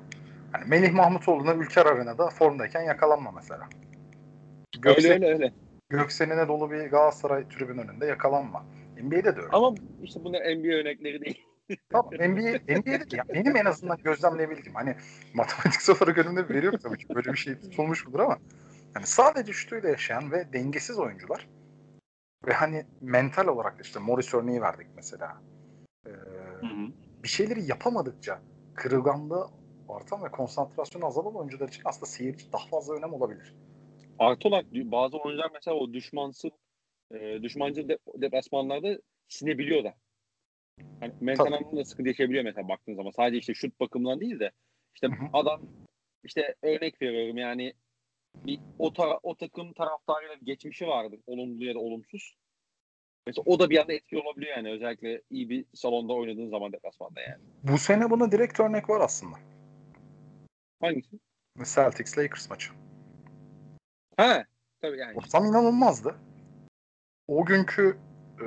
Hani 0.52 0.64
Melih 0.68 0.92
Mahmutoğlu'na 0.92 1.54
Ülker 1.54 1.86
Arena'da 1.86 2.30
formdayken 2.30 2.82
yakalanma 2.82 3.30
mesela. 3.30 3.68
Göksen, 4.78 5.12
öyle 5.12 5.26
öyle 5.26 5.34
öyle. 5.34 5.52
Göksenine 5.88 6.48
dolu 6.48 6.70
bir 6.70 6.86
Galatasaray 6.86 7.48
tribün 7.48 7.78
önünde 7.78 8.06
yakalanma. 8.06 8.64
NBA'de 9.02 9.36
de 9.36 9.40
öyle. 9.40 9.48
Ama 9.52 9.74
işte 10.02 10.24
bunlar 10.24 10.40
NBA 10.40 10.74
örnekleri 10.74 11.24
değil. 11.24 11.46
Tamam 11.90 12.10
NBA, 12.14 12.78
NBA'de 12.78 13.16
ya 13.16 13.24
benim 13.34 13.56
en 13.56 13.64
azından 13.64 13.98
gözlemleyebildiğim 14.04 14.74
hani 14.74 14.96
matematiksel 15.34 15.96
olarak 16.00 16.18
önümde 16.18 16.48
bir 16.48 16.54
veri 16.54 16.66
yok 16.66 16.82
tabii 16.82 16.98
ki 16.98 17.14
böyle 17.14 17.32
bir 17.32 17.38
şey 17.38 17.60
tutulmuş 17.60 18.06
mudur 18.06 18.20
ama 18.20 18.38
hani 18.94 19.06
sadece 19.06 19.52
şutuyla 19.52 19.88
yaşayan 19.88 20.32
ve 20.32 20.52
dengesiz 20.52 20.98
oyuncular 20.98 21.48
ve 22.46 22.52
hani 22.52 22.84
mental 23.00 23.46
olarak 23.46 23.74
işte 23.82 23.98
Morris 23.98 24.34
örneği 24.34 24.62
verdik 24.62 24.86
mesela. 24.96 25.42
Ee, 26.06 26.10
bir 27.22 27.28
şeyleri 27.28 27.64
yapamadıkça 27.64 28.40
kırılganlığı 28.74 29.48
artan 29.96 30.24
ve 30.24 30.28
konsantrasyonu 30.28 31.06
azalan 31.06 31.34
oyuncular 31.34 31.68
için 31.68 31.82
aslında 31.84 32.06
seyirci 32.06 32.52
daha 32.52 32.66
fazla 32.66 32.94
önem 32.94 33.12
olabilir. 33.14 33.54
Artı 34.18 34.48
olarak 34.48 34.66
bazı 34.72 35.16
oyuncular 35.18 35.50
mesela 35.54 35.76
o 35.76 35.92
düşmansız 35.92 36.50
e, 37.14 37.42
düşmancı 37.42 37.88
de, 37.88 37.98
deplasmanlarda 38.14 38.98
sinebiliyor 39.28 39.84
da. 39.84 39.94
Hani 41.00 41.12
mental 41.20 41.52
anlamda 41.52 41.84
sıkıntı 41.84 42.08
yaşayabiliyor 42.08 42.44
mesela 42.44 42.68
baktığın 42.68 42.94
zaman. 42.94 43.10
Sadece 43.10 43.38
işte 43.38 43.54
şut 43.54 43.80
bakımından 43.80 44.20
değil 44.20 44.40
de 44.40 44.50
işte 44.94 45.06
Hı-hı. 45.06 45.28
adam 45.32 45.60
işte 46.24 46.54
örnek 46.62 47.02
veriyorum 47.02 47.38
yani 47.38 47.72
bir 48.46 48.60
o, 48.78 48.92
tara- 48.92 49.20
o 49.22 49.34
takım 49.34 49.72
taraftarıyla 49.72 50.34
geçmişi 50.42 50.86
vardır. 50.86 51.20
Olumlu 51.26 51.64
ya 51.64 51.74
da 51.74 51.78
olumsuz. 51.78 52.36
Mesela 53.26 53.42
o 53.46 53.58
da 53.58 53.70
bir 53.70 53.78
anda 53.78 53.92
etki 53.92 54.18
olabiliyor 54.18 54.56
yani. 54.56 54.70
Özellikle 54.70 55.22
iyi 55.30 55.48
bir 55.48 55.64
salonda 55.74 56.12
oynadığın 56.12 56.48
zaman 56.48 56.72
deplasmanda 56.72 57.20
yani. 57.20 57.42
Bu 57.62 57.78
sene 57.78 58.10
buna 58.10 58.32
direkt 58.32 58.60
örnek 58.60 58.90
var 58.90 59.00
aslında. 59.00 59.36
Hangisi? 60.82 61.18
Celtics 61.64 62.18
Lakers 62.18 62.50
maçı. 62.50 62.72
Ha, 64.16 64.44
tabii 64.80 64.98
yani. 64.98 65.18
Ortam 65.18 65.44
inanılmazdı. 65.44 66.14
O 67.28 67.44
günkü 67.44 67.96
e, 68.40 68.46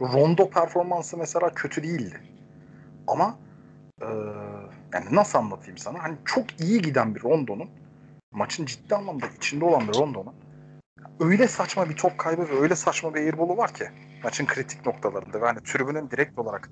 Rondo 0.00 0.50
performansı 0.50 1.16
mesela 1.16 1.54
kötü 1.54 1.82
değildi. 1.82 2.20
Ama 3.06 3.38
e, 4.00 4.06
yani 4.94 5.06
nasıl 5.10 5.38
anlatayım 5.38 5.78
sana? 5.78 6.02
Hani 6.02 6.16
çok 6.24 6.60
iyi 6.60 6.82
giden 6.82 7.14
bir 7.14 7.22
Rondo'nun 7.22 7.70
maçın 8.30 8.66
ciddi 8.66 8.94
anlamda 8.94 9.26
içinde 9.36 9.64
olan 9.64 9.88
bir 9.88 9.94
Rondo'nun 9.94 10.34
öyle 11.20 11.48
saçma 11.48 11.88
bir 11.88 11.96
top 11.96 12.18
kaybı 12.18 12.48
ve 12.48 12.60
öyle 12.60 12.76
saçma 12.76 13.14
bir 13.14 13.20
airball'u 13.20 13.56
var 13.56 13.74
ki 13.74 13.84
maçın 14.24 14.46
kritik 14.46 14.86
noktalarında 14.86 15.40
ve 15.40 15.46
hani 15.46 15.58
tribünün 15.60 16.10
direkt 16.10 16.38
olarak 16.38 16.70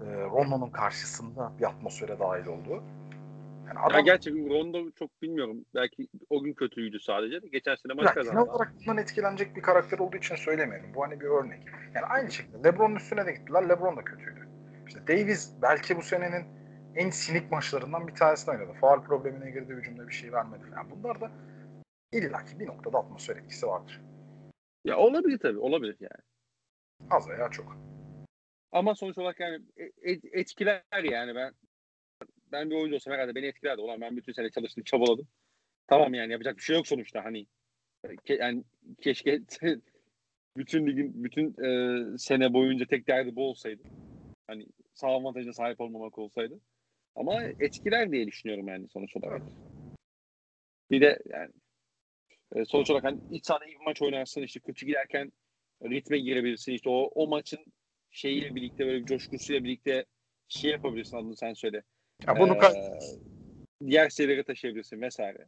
e, 0.00 0.04
Rondo'nun 0.04 0.70
karşısında 0.70 1.52
bir 1.58 1.64
atmosfere 1.64 2.18
dahil 2.18 2.46
olduğu. 2.46 2.82
Yani 3.70 3.80
adam, 3.80 3.96
ya 3.96 4.00
gerçi 4.00 4.30
Rondo 4.30 4.90
çok 4.90 5.22
bilmiyorum. 5.22 5.64
Belki 5.74 6.08
o 6.30 6.42
gün 6.42 6.52
kötüydü 6.52 7.00
sadece. 7.00 7.38
Geçen 7.52 7.74
sene 7.74 7.92
maç 7.92 8.14
kazandı. 8.14 8.40
Genel 8.40 8.54
olarak 8.54 8.72
bundan 8.80 9.02
etkilenecek 9.02 9.56
bir 9.56 9.62
karakter 9.62 9.98
olduğu 9.98 10.16
için 10.16 10.36
söylemiyorum. 10.36 10.94
Bu 10.94 11.02
hani 11.02 11.20
bir 11.20 11.26
örnek. 11.26 11.62
Yani 11.94 12.06
aynı 12.06 12.30
şekilde 12.30 12.68
LeBron'un 12.68 12.96
üstüne 12.96 13.26
de 13.26 13.32
gittiler. 13.32 13.68
LeBron 13.68 13.96
da 13.96 14.04
kötüydü. 14.04 14.48
İşte 14.86 15.06
Davis 15.08 15.52
belki 15.62 15.96
bu 15.96 16.02
senenin 16.02 16.44
en 16.94 17.10
sinik 17.10 17.52
maçlarından 17.52 18.08
bir 18.08 18.14
tanesini 18.14 18.54
oynadı. 18.54 18.72
Faal 18.80 19.02
problemine 19.02 19.50
girdi, 19.50 19.72
hücumda 19.72 20.08
bir 20.08 20.12
şey 20.12 20.32
vermedi 20.32 20.64
falan. 20.70 20.90
Bunlar 20.90 21.20
da 21.20 21.30
illaki 22.12 22.60
bir 22.60 22.66
noktada 22.66 22.98
atmosfer 22.98 23.36
etkisi 23.36 23.66
vardır. 23.66 24.00
Ya 24.84 24.96
olabilir 24.96 25.38
tabii, 25.38 25.58
olabilir 25.58 25.96
yani. 26.00 26.22
Az 27.10 27.28
veya 27.28 27.48
çok. 27.48 27.76
Ama 28.72 28.94
sonuç 28.94 29.18
olarak 29.18 29.40
yani 29.40 29.60
e, 30.02 30.10
etkiler 30.32 30.82
yani 31.04 31.34
ben 31.34 31.52
ben 32.52 32.70
bir 32.70 32.74
oyuncu 32.74 32.94
olsam 32.94 33.14
herhalde 33.14 33.34
beni 33.34 33.46
etkilerdi. 33.46 33.80
Ulan 33.80 34.00
ben 34.00 34.16
bütün 34.16 34.32
sene 34.32 34.50
çalıştım, 34.50 34.84
çabaladım. 34.84 35.28
Tamam 35.86 36.14
yani 36.14 36.32
yapacak 36.32 36.56
bir 36.56 36.62
şey 36.62 36.76
yok 36.76 36.86
sonuçta 36.86 37.24
hani. 37.24 37.46
Ke, 38.24 38.34
yani 38.34 38.64
keşke 39.02 39.40
bütün 40.56 40.86
ligin 40.86 41.24
bütün 41.24 41.64
e, 41.64 42.18
sene 42.18 42.52
boyunca 42.52 42.86
tek 42.86 43.08
derdi 43.08 43.36
bu 43.36 43.48
olsaydı. 43.48 43.82
Hani 44.46 44.66
sağ 44.94 45.08
avantajına 45.08 45.52
sahip 45.52 45.80
olmamak 45.80 46.18
olsaydı. 46.18 46.60
Ama 47.14 47.42
etkiler 47.42 48.12
diye 48.12 48.26
düşünüyorum 48.26 48.68
yani 48.68 48.88
sonuç 48.88 49.16
olarak. 49.16 49.42
Bir 50.90 51.00
de 51.00 51.18
yani 51.26 51.50
e, 52.54 52.64
sonuç 52.64 52.90
olarak 52.90 53.04
hani 53.04 53.20
iç 53.30 53.46
sahada 53.46 53.64
iyi 53.64 53.78
bir 53.80 53.84
maç 53.84 54.02
oynarsın 54.02 54.42
işte 54.42 54.60
kötü 54.60 54.86
giderken 54.86 55.32
ritme 55.82 56.18
girebilirsin 56.18 56.72
işte 56.72 56.90
o, 56.90 57.10
o 57.14 57.26
maçın 57.26 57.64
şeyiyle 58.10 58.54
birlikte 58.54 58.86
böyle 58.86 59.00
bir 59.00 59.06
coşkusuyla 59.06 59.64
birlikte 59.64 60.04
şey 60.48 60.70
yapabilirsin 60.70 61.16
adını 61.16 61.36
sen 61.36 61.52
söyle. 61.52 61.82
Ya 62.26 62.38
bunu 62.38 62.64
ee, 62.64 62.98
diğer 63.86 64.10
şeylere 64.10 64.42
taşıyabilirsin 64.42 65.00
vesaire. 65.00 65.46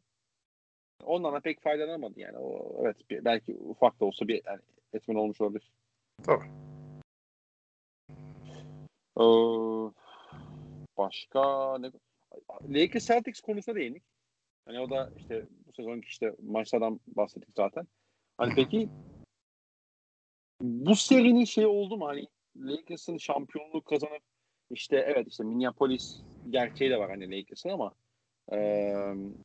Ondan 1.05 1.35
da 1.35 1.41
pek 1.41 1.63
faydalanamadı 1.63 2.21
yani. 2.21 2.39
O, 2.39 2.77
evet 2.83 2.97
belki 3.11 3.55
ufak 3.55 4.01
da 4.01 4.05
olsa 4.05 4.29
bir 4.29 4.43
yani, 4.47 4.61
etmen 4.93 5.15
olmuş 5.15 5.41
olabilir. 5.41 5.73
Tabii. 6.23 6.45
Ee, 9.19 9.25
başka 10.99 11.79
ne? 11.79 11.91
Lakers 12.69 13.07
Celtics 13.07 13.41
konusuna 13.41 13.75
değindik. 13.75 14.03
Hani 14.65 14.81
o 14.81 14.91
da 14.91 15.11
işte 15.17 15.47
bu 15.67 15.73
sezonki 15.73 16.09
işte 16.09 16.35
maçlardan 16.43 17.01
bahsettik 17.07 17.49
zaten. 17.57 17.87
Hani 18.39 18.55
peki 18.55 18.89
bu 20.61 20.97
serinin 20.97 21.45
şey 21.45 21.67
oldu 21.67 21.97
mu? 21.97 22.07
Hani 22.07 22.29
Lakers'ın 22.57 23.19
şampiyonluğu 23.19 23.83
kazanıp 23.83 24.23
işte 24.71 24.97
evet 24.97 25.29
işte 25.29 25.45
Minneapolis 25.45 26.23
gerçeği 26.51 26.91
de 26.91 26.99
var 26.99 27.11
hani 27.11 27.31
Lakers'ın 27.31 27.69
ama 27.69 27.95
e, 28.53 28.59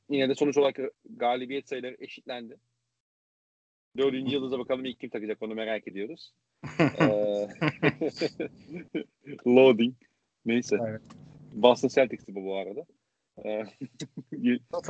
yine 0.10 0.30
de 0.30 0.36
sonuç 0.36 0.58
olarak 0.58 0.80
galibiyet 1.06 1.70
sayıları 1.70 1.98
eşitlendi. 2.00 2.58
Dördüncü 3.98 4.34
yıldıza 4.34 4.60
bakalım 4.60 4.86
ilk 4.86 5.00
kim 5.00 5.10
takacak 5.10 5.44
onu 5.44 5.56
merak 5.56 5.88
ediyoruz. 5.88 6.34
Loading. 9.48 9.96
Neyse. 10.46 10.78
Evet. 10.88 11.02
Boston 11.54 11.88
Celtics'ti 11.88 12.36
bu 12.36 12.46
bu 12.46 12.56
arada. 12.56 12.86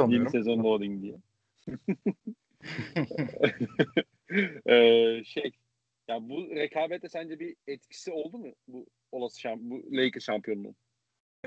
yeni 0.07 0.29
sezon 0.29 0.63
loading 0.63 1.01
diye. 1.01 1.15
ee, 4.69 5.23
şey 5.23 5.51
ya 6.07 6.29
bu 6.29 6.55
rekabete 6.55 7.09
sence 7.09 7.39
bir 7.39 7.55
etkisi 7.67 8.11
oldu 8.11 8.37
mu 8.37 8.53
bu 8.67 8.85
olası 9.11 9.39
şamp 9.39 9.61
bu 9.61 9.83
Lakers 9.91 10.23
şampiyonluğu? 10.23 10.75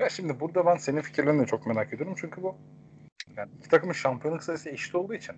Ya 0.01 0.09
şimdi 0.09 0.39
burada 0.39 0.65
ben 0.65 0.75
senin 0.75 1.01
fikirlerini 1.01 1.41
de 1.41 1.45
çok 1.45 1.67
merak 1.67 1.93
ediyorum 1.93 2.15
çünkü 2.17 2.43
bu 2.43 2.55
yani 3.37 3.51
iki 3.59 3.69
takımın 3.69 3.93
şampiyonluk 3.93 4.43
sayısı 4.43 4.69
eşit 4.69 4.95
olduğu 4.95 5.13
için 5.13 5.35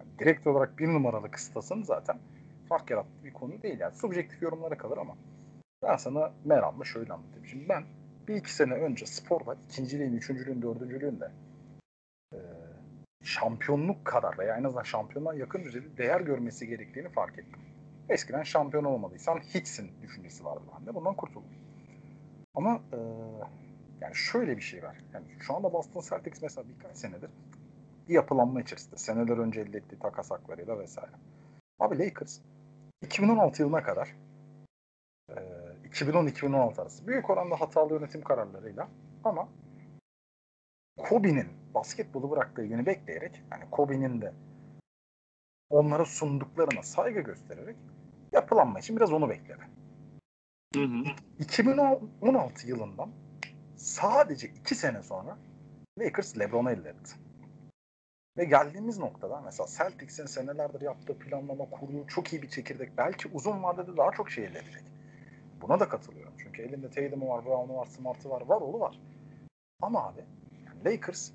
yani 0.00 0.18
direkt 0.18 0.46
olarak 0.46 0.78
bir 0.78 0.88
numaralı 0.88 1.30
kıstasın 1.30 1.82
zaten 1.82 2.18
fark 2.68 2.90
yarattığı 2.90 3.24
bir 3.24 3.32
konu 3.32 3.62
değil 3.62 3.80
yani 3.80 3.94
subjektif 3.94 4.42
yorumlara 4.42 4.78
kalır 4.78 4.98
ama 4.98 5.16
ben 5.82 5.96
sana 5.96 6.32
meramla 6.44 6.84
şöyle 6.84 7.12
anlatayım. 7.12 7.46
Şimdi 7.46 7.68
ben 7.68 7.84
bir 8.28 8.34
iki 8.34 8.54
sene 8.54 8.74
önce 8.74 9.06
sporda 9.06 9.56
ikinciliğin, 9.68 10.12
üçüncülüğün, 10.12 10.62
dördüncülüğün 10.62 11.20
de 11.20 11.30
e, 12.32 12.38
şampiyonluk 13.22 14.04
kadar 14.04 14.38
veya 14.38 14.56
en 14.56 14.64
azından 14.64 14.82
şampiyonluğa 14.82 15.34
yakın 15.34 15.64
düzeyde 15.64 15.96
değer 15.96 16.20
görmesi 16.20 16.66
gerektiğini 16.66 17.08
fark 17.08 17.38
ettim. 17.38 17.60
Eskiden 18.08 18.42
şampiyon 18.42 18.84
olmadıysan 18.84 19.38
hiçsin 19.38 19.90
düşüncesi 20.02 20.44
vardı 20.44 20.62
bende. 20.78 20.94
Bundan 20.94 21.14
kurtuldum. 21.14 21.50
Ama 22.54 22.80
e, 22.92 22.98
yani 24.00 24.14
şöyle 24.14 24.56
bir 24.56 24.62
şey 24.62 24.82
var. 24.82 24.96
Yani 25.14 25.26
şu 25.40 25.54
anda 25.54 25.72
Boston 25.72 26.00
Celtics 26.00 26.42
mesela 26.42 26.68
birkaç 26.68 26.96
senedir 26.96 27.30
bir 28.08 28.14
yapılanma 28.14 28.60
içerisinde. 28.60 28.96
Seneler 28.96 29.38
önce 29.38 29.60
elde 29.60 29.78
ettiği 29.78 29.98
takas 29.98 30.30
haklarıyla 30.30 30.78
vesaire. 30.78 31.12
Abi 31.78 31.98
Lakers 31.98 32.40
2016 33.02 33.62
yılına 33.62 33.82
kadar 33.82 34.16
e, 35.28 35.34
2010-2016 35.84 36.82
arası 36.82 37.06
büyük 37.06 37.30
oranda 37.30 37.60
hatalı 37.60 37.94
yönetim 37.94 38.22
kararlarıyla 38.22 38.88
ama 39.24 39.48
Kobe'nin 40.98 41.46
basketbolu 41.74 42.30
bıraktığı 42.30 42.66
günü 42.66 42.86
bekleyerek 42.86 43.42
yani 43.52 43.70
Kobe'nin 43.70 44.20
de 44.20 44.32
onlara 45.70 46.04
sunduklarına 46.04 46.82
saygı 46.82 47.20
göstererek 47.20 47.76
yapılanma 48.32 48.78
için 48.78 48.96
biraz 48.96 49.12
onu 49.12 49.28
bekledi. 49.28 49.62
Hı 50.74 50.82
hı. 50.82 51.04
2016 51.38 52.68
yılından 52.68 53.10
sadece 53.76 54.48
iki 54.48 54.74
sene 54.74 55.02
sonra 55.02 55.38
Lakers 55.98 56.38
LeBron'u 56.38 56.70
elde 56.70 56.88
etti. 56.88 57.14
Ve 58.36 58.44
geldiğimiz 58.44 58.98
noktada 58.98 59.40
mesela 59.40 59.68
Celtics'in 59.78 60.26
senelerdir 60.26 60.80
yaptığı 60.80 61.18
planlama, 61.18 61.70
kurduğu 61.70 62.06
çok 62.06 62.32
iyi 62.32 62.42
bir 62.42 62.48
çekirdek. 62.48 62.90
Belki 62.98 63.28
uzun 63.28 63.62
vadede 63.62 63.96
daha 63.96 64.10
çok 64.10 64.30
şey 64.30 64.44
elde 64.44 64.58
edecek. 64.58 64.82
Buna 65.62 65.80
da 65.80 65.88
katılıyorum. 65.88 66.32
Çünkü 66.38 66.62
elinde 66.62 66.90
Tatum'u 66.90 67.28
var, 67.28 67.44
Brown'u 67.44 67.76
var, 67.76 67.86
Smart'ı 67.86 68.30
var, 68.30 68.40
var 68.40 68.60
oğlu 68.60 68.80
var. 68.80 69.00
Ama 69.82 70.06
abi 70.06 70.24
Lakers 70.84 71.30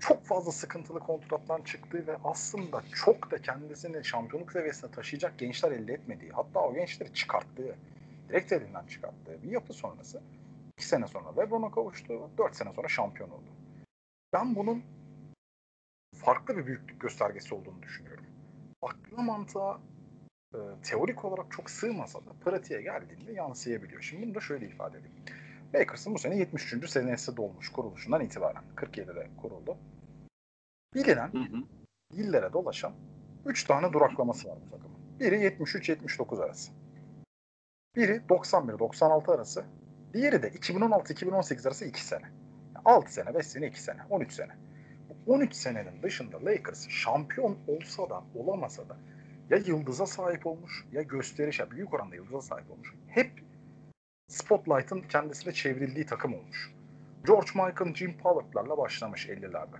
çok 0.00 0.24
fazla 0.24 0.52
sıkıntılı 0.52 1.00
kontrattan 1.00 1.62
çıktığı 1.62 2.06
ve 2.06 2.16
aslında 2.24 2.82
çok 2.94 3.30
da 3.30 3.42
kendisini 3.42 4.04
şampiyonluk 4.04 4.52
seviyesine 4.52 4.90
taşıyacak 4.90 5.38
gençler 5.38 5.72
elde 5.72 5.92
etmediği, 5.92 6.30
hatta 6.30 6.60
o 6.60 6.74
gençleri 6.74 7.14
çıkarttığı, 7.14 7.76
direkt 8.28 8.52
elinden 8.52 8.86
çıkarttığı 8.86 9.42
bir 9.42 9.50
yapı 9.50 9.72
sonrası 9.72 10.22
2 10.76 10.86
sene 10.86 11.06
sonra 11.06 11.36
LeBron'a 11.36 11.70
kavuştu, 11.70 12.30
4 12.38 12.56
sene 12.56 12.72
sonra 12.72 12.88
şampiyon 12.88 13.30
oldu. 13.30 13.50
Ben 14.32 14.56
bunun 14.56 14.82
farklı 16.14 16.56
bir 16.56 16.66
büyüklük 16.66 17.00
göstergesi 17.00 17.54
olduğunu 17.54 17.82
düşünüyorum. 17.82 18.24
Akla 18.82 19.22
mantığa 19.22 19.80
e, 20.54 20.58
teorik 20.82 21.24
olarak 21.24 21.52
çok 21.52 21.70
sığmasa 21.70 22.18
da 22.18 22.32
pratiğe 22.44 22.82
geldiğinde 22.82 23.32
yansıyabiliyor. 23.32 24.02
Şimdi 24.02 24.26
bunu 24.26 24.34
da 24.34 24.40
şöyle 24.40 24.66
ifade 24.66 24.98
edeyim. 24.98 25.16
Lakers'ın 25.74 26.14
bu 26.14 26.18
sene 26.18 26.38
73. 26.38 26.90
senesi 26.90 27.36
dolmuş 27.36 27.68
kuruluşundan 27.68 28.20
itibaren. 28.20 28.62
47'de 28.76 29.30
kuruldu. 29.42 29.76
Bilinen, 30.94 31.32
hı 31.32 31.38
hı. 31.38 31.62
illere 32.12 32.52
dolaşan 32.52 32.92
3 33.46 33.64
tane 33.64 33.92
duraklaması 33.92 34.48
var 34.48 34.58
bu 34.66 34.70
takımın. 34.70 34.96
Biri 35.20 35.34
73-79 35.34 36.44
arası. 36.44 36.72
Biri 37.96 38.22
91-96 38.28 39.34
arası. 39.34 39.64
Diğeri 40.16 40.42
de 40.42 40.48
2016-2018 40.48 41.68
arası 41.68 41.84
2 41.84 42.04
sene. 42.04 42.24
6 42.84 43.12
sene, 43.12 43.34
5 43.34 43.46
sene, 43.46 43.66
2 43.66 43.82
sene, 43.82 44.00
13 44.10 44.32
sene. 44.32 44.52
Bu 45.08 45.32
13 45.32 45.54
senenin 45.54 46.02
dışında 46.02 46.44
Lakers 46.44 46.88
şampiyon 46.88 47.58
olsa 47.66 48.10
da 48.10 48.22
olamasa 48.34 48.88
da 48.88 48.96
ya 49.50 49.56
yıldıza 49.56 50.06
sahip 50.06 50.46
olmuş 50.46 50.84
ya 50.92 51.02
gösteriş, 51.02 51.60
ya 51.60 51.70
büyük 51.70 51.94
oranda 51.94 52.16
yıldıza 52.16 52.40
sahip 52.40 52.70
olmuş. 52.70 52.94
Hep 53.06 53.30
Spotlight'ın 54.28 55.00
kendisine 55.00 55.52
çevrildiği 55.52 56.06
takım 56.06 56.34
olmuş. 56.34 56.74
George 57.26 57.50
Michael, 57.54 57.94
Jim 57.94 58.18
Pollock'larla 58.18 58.78
başlamış 58.78 59.28
50'lerde. 59.28 59.76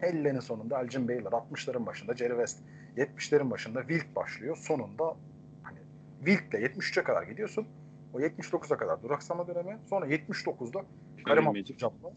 50'lerin 0.00 0.40
sonunda 0.40 0.80
Elgin 0.80 1.08
Baylor, 1.08 1.32
60'ların 1.32 1.86
başında 1.86 2.16
Jerry 2.16 2.46
West, 2.46 2.58
70'lerin 2.96 3.50
başında 3.50 3.80
Wilt 3.80 4.16
başlıyor. 4.16 4.56
Sonunda 4.56 5.16
hani 5.62 5.78
Wilt'le 6.24 6.54
73'e 6.54 7.02
kadar 7.02 7.22
gidiyorsun. 7.22 7.66
O 8.12 8.20
79'a 8.20 8.76
kadar 8.76 9.02
duraksama 9.02 9.46
dönemi. 9.46 9.78
Sonra 9.90 10.06
79'da 10.06 10.84
Karim 11.24 11.48
Abdul-Jabbar, 11.48 12.12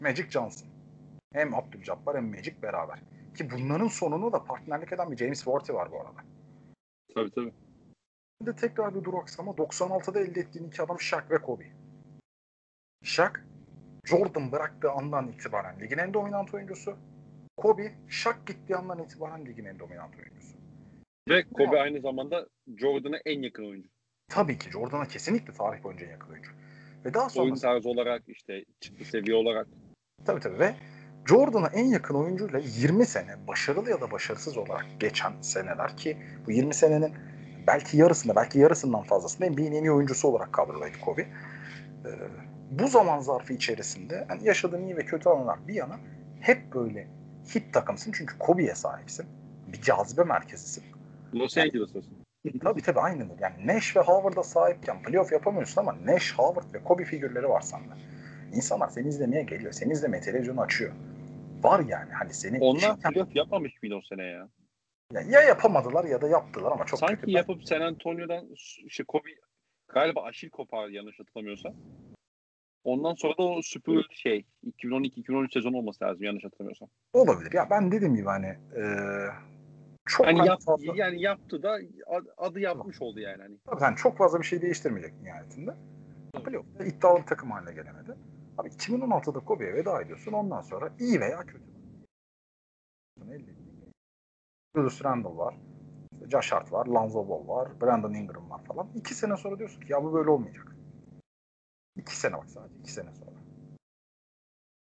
Magic 0.00 0.30
Johnson. 0.30 0.68
Hem 1.32 1.54
Abdul-Jabbar 1.54 2.16
hem 2.16 2.30
Magic 2.30 2.62
beraber. 2.62 2.98
Ki 3.36 3.50
bunların 3.50 3.88
sonunu 3.88 4.32
da 4.32 4.44
partnerlik 4.44 4.92
eden 4.92 5.10
bir 5.10 5.16
James 5.16 5.44
Worthy 5.44 5.72
var 5.72 5.92
bu 5.92 6.00
arada. 6.00 6.20
Tabii 7.14 7.30
tabii. 7.30 7.52
Şimdi 8.40 8.56
tekrar 8.56 8.94
bir 8.94 9.04
duraksama 9.04 9.52
96'da 9.52 10.20
elde 10.20 10.40
ettiğin 10.40 10.68
iki 10.68 10.82
adam 10.82 11.00
Shaq 11.00 11.22
ve 11.30 11.38
Kobe. 11.38 11.64
Shaq, 13.04 13.32
Jordan 14.04 14.52
bıraktığı 14.52 14.90
andan 14.90 15.28
itibaren 15.28 15.80
ligin 15.80 15.98
en 15.98 16.14
dominant 16.14 16.54
oyuncusu. 16.54 16.96
Kobe, 17.56 17.94
Shaq 18.08 18.36
gittiği 18.46 18.76
andan 18.76 18.98
itibaren 18.98 19.46
ligin 19.46 19.64
en 19.64 19.78
dominant 19.78 20.16
oyuncusu. 20.16 20.56
Ve 21.28 21.44
Kobe 21.54 21.80
aynı 21.80 22.00
zamanda 22.00 22.46
Jordan'a 22.76 23.16
en 23.26 23.42
yakın 23.42 23.64
oyuncu. 23.64 23.88
Tabii 24.28 24.58
ki 24.58 24.70
Jordan'a 24.70 25.08
kesinlikle 25.08 25.52
tarih 25.52 25.84
boyunca 25.84 26.06
en 26.06 26.10
yakın 26.10 26.32
oyuncu. 26.32 26.50
Ve 27.04 27.14
daha 27.14 27.28
sonra 27.28 27.44
oyun 27.44 27.54
tarzı 27.54 27.88
olarak 27.88 28.22
işte 28.28 28.64
çıktı 28.80 29.04
seviye 29.04 29.36
olarak. 29.36 29.66
Tabii 30.24 30.40
tabii 30.40 30.58
ve 30.58 30.74
Jordan'a 31.26 31.66
en 31.66 31.84
yakın 31.84 32.14
oyuncuyla 32.14 32.58
20 32.58 33.06
sene 33.06 33.48
başarılı 33.48 33.90
ya 33.90 34.00
da 34.00 34.10
başarısız 34.10 34.56
olarak 34.56 34.86
geçen 35.00 35.32
seneler 35.40 35.96
ki 35.96 36.16
bu 36.46 36.52
20 36.52 36.74
senenin 36.74 37.14
belki 37.66 37.96
yarısında 37.96 38.36
belki 38.36 38.58
yarısından 38.58 39.02
fazlasında 39.02 39.50
NBA'nin 39.50 39.72
en 39.72 39.82
iyi 39.82 39.92
oyuncusu 39.92 40.28
olarak 40.28 40.52
kadrodaydı 40.52 41.00
Kobe. 41.00 41.22
Ee, 41.22 41.28
bu 42.70 42.88
zaman 42.88 43.20
zarfı 43.20 43.52
içerisinde 43.52 44.26
yani 44.30 44.44
yaşadığın 44.44 44.82
iyi 44.82 44.96
ve 44.96 45.04
kötü 45.04 45.28
anlar 45.28 45.68
bir 45.68 45.74
yana 45.74 45.98
hep 46.40 46.74
böyle 46.74 47.08
hit 47.54 47.74
takımsın 47.74 48.12
çünkü 48.12 48.38
Kobe'ye 48.38 48.74
sahipsin. 48.74 49.26
Bir 49.72 49.80
cazibe 49.82 50.24
merkezisin. 50.24 50.84
Los 51.34 51.58
Angeles'tasın. 51.58 52.27
Tabii 52.58 52.82
tabii 52.82 53.00
aynen 53.00 53.30
öyle. 53.30 53.42
Yani 53.42 53.66
Nash 53.66 53.96
ve 53.96 54.00
Howard'a 54.00 54.42
sahipken 54.42 55.02
playoff 55.02 55.32
yapamıyorsun 55.32 55.80
ama 55.80 55.96
Nash, 56.04 56.34
Howard 56.38 56.74
ve 56.74 56.78
Kobe 56.84 57.04
figürleri 57.04 57.48
var 57.48 57.60
sende. 57.60 57.94
İnsanlar 58.52 58.88
seni 58.88 59.08
izlemeye 59.08 59.42
geliyor. 59.42 59.72
Seni 59.72 59.92
izlemeye 59.92 60.22
televizyonu 60.22 60.60
açıyor. 60.60 60.92
Var 61.62 61.80
yani. 61.88 62.12
Hani 62.12 62.34
seni 62.34 62.58
Onlar 62.60 62.96
playoff 62.96 63.36
yapmamış 63.36 63.82
mıydı 63.82 63.94
o 63.94 64.02
sene 64.02 64.24
ya? 64.24 64.48
Ya, 65.12 65.20
ya 65.20 65.40
yapamadılar 65.40 66.04
ya 66.04 66.22
da 66.22 66.28
yaptılar 66.28 66.72
ama 66.72 66.84
çok 66.84 66.98
Sanki 66.98 67.20
kötü. 67.20 67.30
yapıp 67.30 67.64
San 67.64 67.80
Antonio'dan 67.80 68.46
işte 68.84 69.04
Kobe 69.04 69.28
galiba 69.88 70.22
aşil 70.22 70.50
kopar 70.50 70.88
yanlış 70.88 71.20
hatırlamıyorsam. 71.20 71.74
Ondan 72.84 73.14
sonra 73.14 73.38
da 73.38 73.42
o 73.42 73.62
süpür 73.62 74.04
şey 74.10 74.44
2012-2013 74.82 75.52
sezonu 75.52 75.76
olması 75.76 76.04
lazım 76.04 76.22
yanlış 76.22 76.44
hatırlamıyorsam. 76.44 76.88
Olabilir. 77.12 77.52
Ya 77.52 77.70
ben 77.70 77.92
dediğim 77.92 78.14
gibi 78.14 78.26
hani 78.26 78.46
e, 78.46 78.82
çok 80.08 80.26
hani 80.26 80.46
yap, 80.46 80.60
fazla... 80.62 80.92
yani 80.96 81.22
yaptı 81.22 81.62
da 81.62 81.78
adı 82.38 82.60
yapmış 82.60 83.02
oldu 83.02 83.20
yani. 83.20 83.42
Hani. 83.42 83.58
Tabii 83.66 83.82
yani 83.82 83.96
çok 83.96 84.16
fazla 84.16 84.40
bir 84.40 84.44
şey 84.44 84.62
değiştirmeyecek 84.62 85.22
nihayetinde. 85.22 85.74
Playoff'ta 86.44 86.84
iddialı 86.84 87.20
bir 87.20 87.26
takım 87.26 87.50
haline 87.50 87.72
gelemedi. 87.72 88.16
Abi 88.58 88.68
2016'da 88.68 89.40
Kobe'ye 89.40 89.74
veda 89.74 90.02
ediyorsun. 90.02 90.32
Ondan 90.32 90.60
sonra 90.60 90.92
iyi 90.98 91.20
veya 91.20 91.40
kötü. 91.40 91.64
Julius 94.76 95.04
Randle 95.04 95.36
var. 95.36 95.54
Josh 96.30 96.52
Hart 96.52 96.72
var. 96.72 96.86
Lonzo 96.86 97.28
Ball 97.28 97.48
var. 97.48 97.80
Brandon 97.80 98.14
Ingram 98.14 98.50
var 98.50 98.64
falan. 98.64 98.88
İki 98.94 99.14
sene 99.14 99.36
sonra 99.36 99.58
diyorsun 99.58 99.80
ki 99.80 99.92
ya 99.92 100.04
bu 100.04 100.12
böyle 100.12 100.30
olmayacak. 100.30 100.76
İki 101.96 102.16
sene 102.16 102.32
bak 102.32 102.50
sadece. 102.50 102.74
iki 102.80 102.92
sene 102.92 103.12
sonra. 103.14 103.38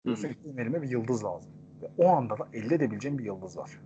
Diyorsun 0.04 0.28
ki 0.28 0.38
elime 0.58 0.82
bir 0.82 0.90
yıldız 0.90 1.24
lazım. 1.24 1.52
Ve 1.82 1.90
o 1.98 2.08
anda 2.08 2.38
da 2.38 2.48
elde 2.52 2.74
edebileceğim 2.74 3.18
bir 3.18 3.24
yıldız 3.24 3.56
var. 3.56 3.80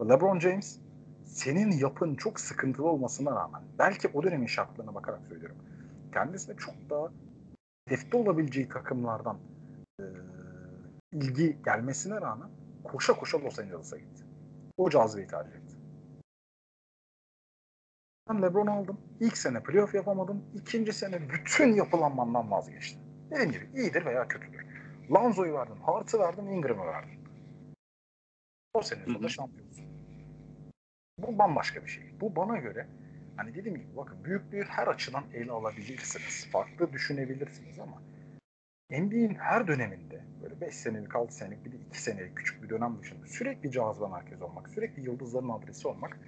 LeBron 0.00 0.38
James 0.40 0.78
senin 1.24 1.70
yapın 1.70 2.14
çok 2.14 2.40
sıkıntılı 2.40 2.88
olmasına 2.88 3.36
rağmen 3.36 3.62
belki 3.78 4.08
o 4.08 4.22
dönemin 4.22 4.46
şartlarına 4.46 4.94
bakarak 4.94 5.26
söylüyorum. 5.28 5.56
Kendisine 6.12 6.56
çok 6.56 6.74
daha 6.90 7.08
hedefte 7.86 8.16
olabileceği 8.16 8.68
takımlardan 8.68 9.38
e, 10.00 10.04
ilgi 11.12 11.58
gelmesine 11.64 12.20
rağmen 12.20 12.48
koşa 12.84 13.12
koşa 13.12 13.40
Los 13.40 13.58
Angeles'a 13.58 13.96
gitti. 13.96 14.24
O 14.76 14.90
cazibeyi 14.90 15.28
tercih 15.28 15.54
etti. 15.54 15.76
Ben 18.28 18.42
LeBron 18.42 18.66
aldım. 18.66 19.00
İlk 19.20 19.36
sene 19.36 19.62
playoff 19.62 19.94
yapamadım. 19.94 20.44
İkinci 20.54 20.92
sene 20.92 21.20
bütün 21.30 21.74
yapılanmandan 21.74 22.50
vazgeçtim. 22.50 23.00
Dediğim 23.30 23.52
gibi 23.52 23.68
iyidir 23.74 24.04
veya 24.04 24.28
kötüdür. 24.28 24.66
Lanzo'yu 25.10 25.54
verdin, 25.54 25.76
Hart'ı 25.76 26.18
verdin, 26.18 26.46
Ingram'ı 26.46 26.86
verdin. 26.86 27.21
O 28.74 28.82
sene 28.82 29.04
sonunda 29.04 29.28
şampiyonsun. 29.28 29.84
Bu 31.18 31.38
bambaşka 31.38 31.84
bir 31.84 31.88
şey. 31.88 32.04
Bu 32.20 32.36
bana 32.36 32.56
göre 32.56 32.86
hani 33.36 33.54
dediğim 33.54 33.78
gibi 33.78 33.96
bakın 33.96 34.24
büyüklüğü 34.24 34.64
her 34.64 34.86
açıdan 34.86 35.24
ele 35.34 35.52
alabilirsiniz. 35.52 36.48
Farklı 36.52 36.92
düşünebilirsiniz 36.92 37.78
ama 37.78 38.02
NBA'in 38.90 39.34
her 39.34 39.66
döneminde 39.66 40.24
böyle 40.42 40.60
5 40.60 40.74
senelik, 40.74 41.16
6 41.16 41.34
senelik 41.34 41.64
bir 41.64 41.72
de 41.72 41.76
2 41.76 42.02
senelik 42.02 42.36
küçük 42.36 42.62
bir 42.62 42.68
dönem 42.68 42.98
dışında 42.98 43.26
sürekli 43.26 43.70
cazibe 43.70 44.08
merkezi 44.08 44.44
olmak, 44.44 44.68
sürekli 44.68 45.02
yıldızların 45.02 45.48
adresi 45.48 45.88
olmak 45.88 46.18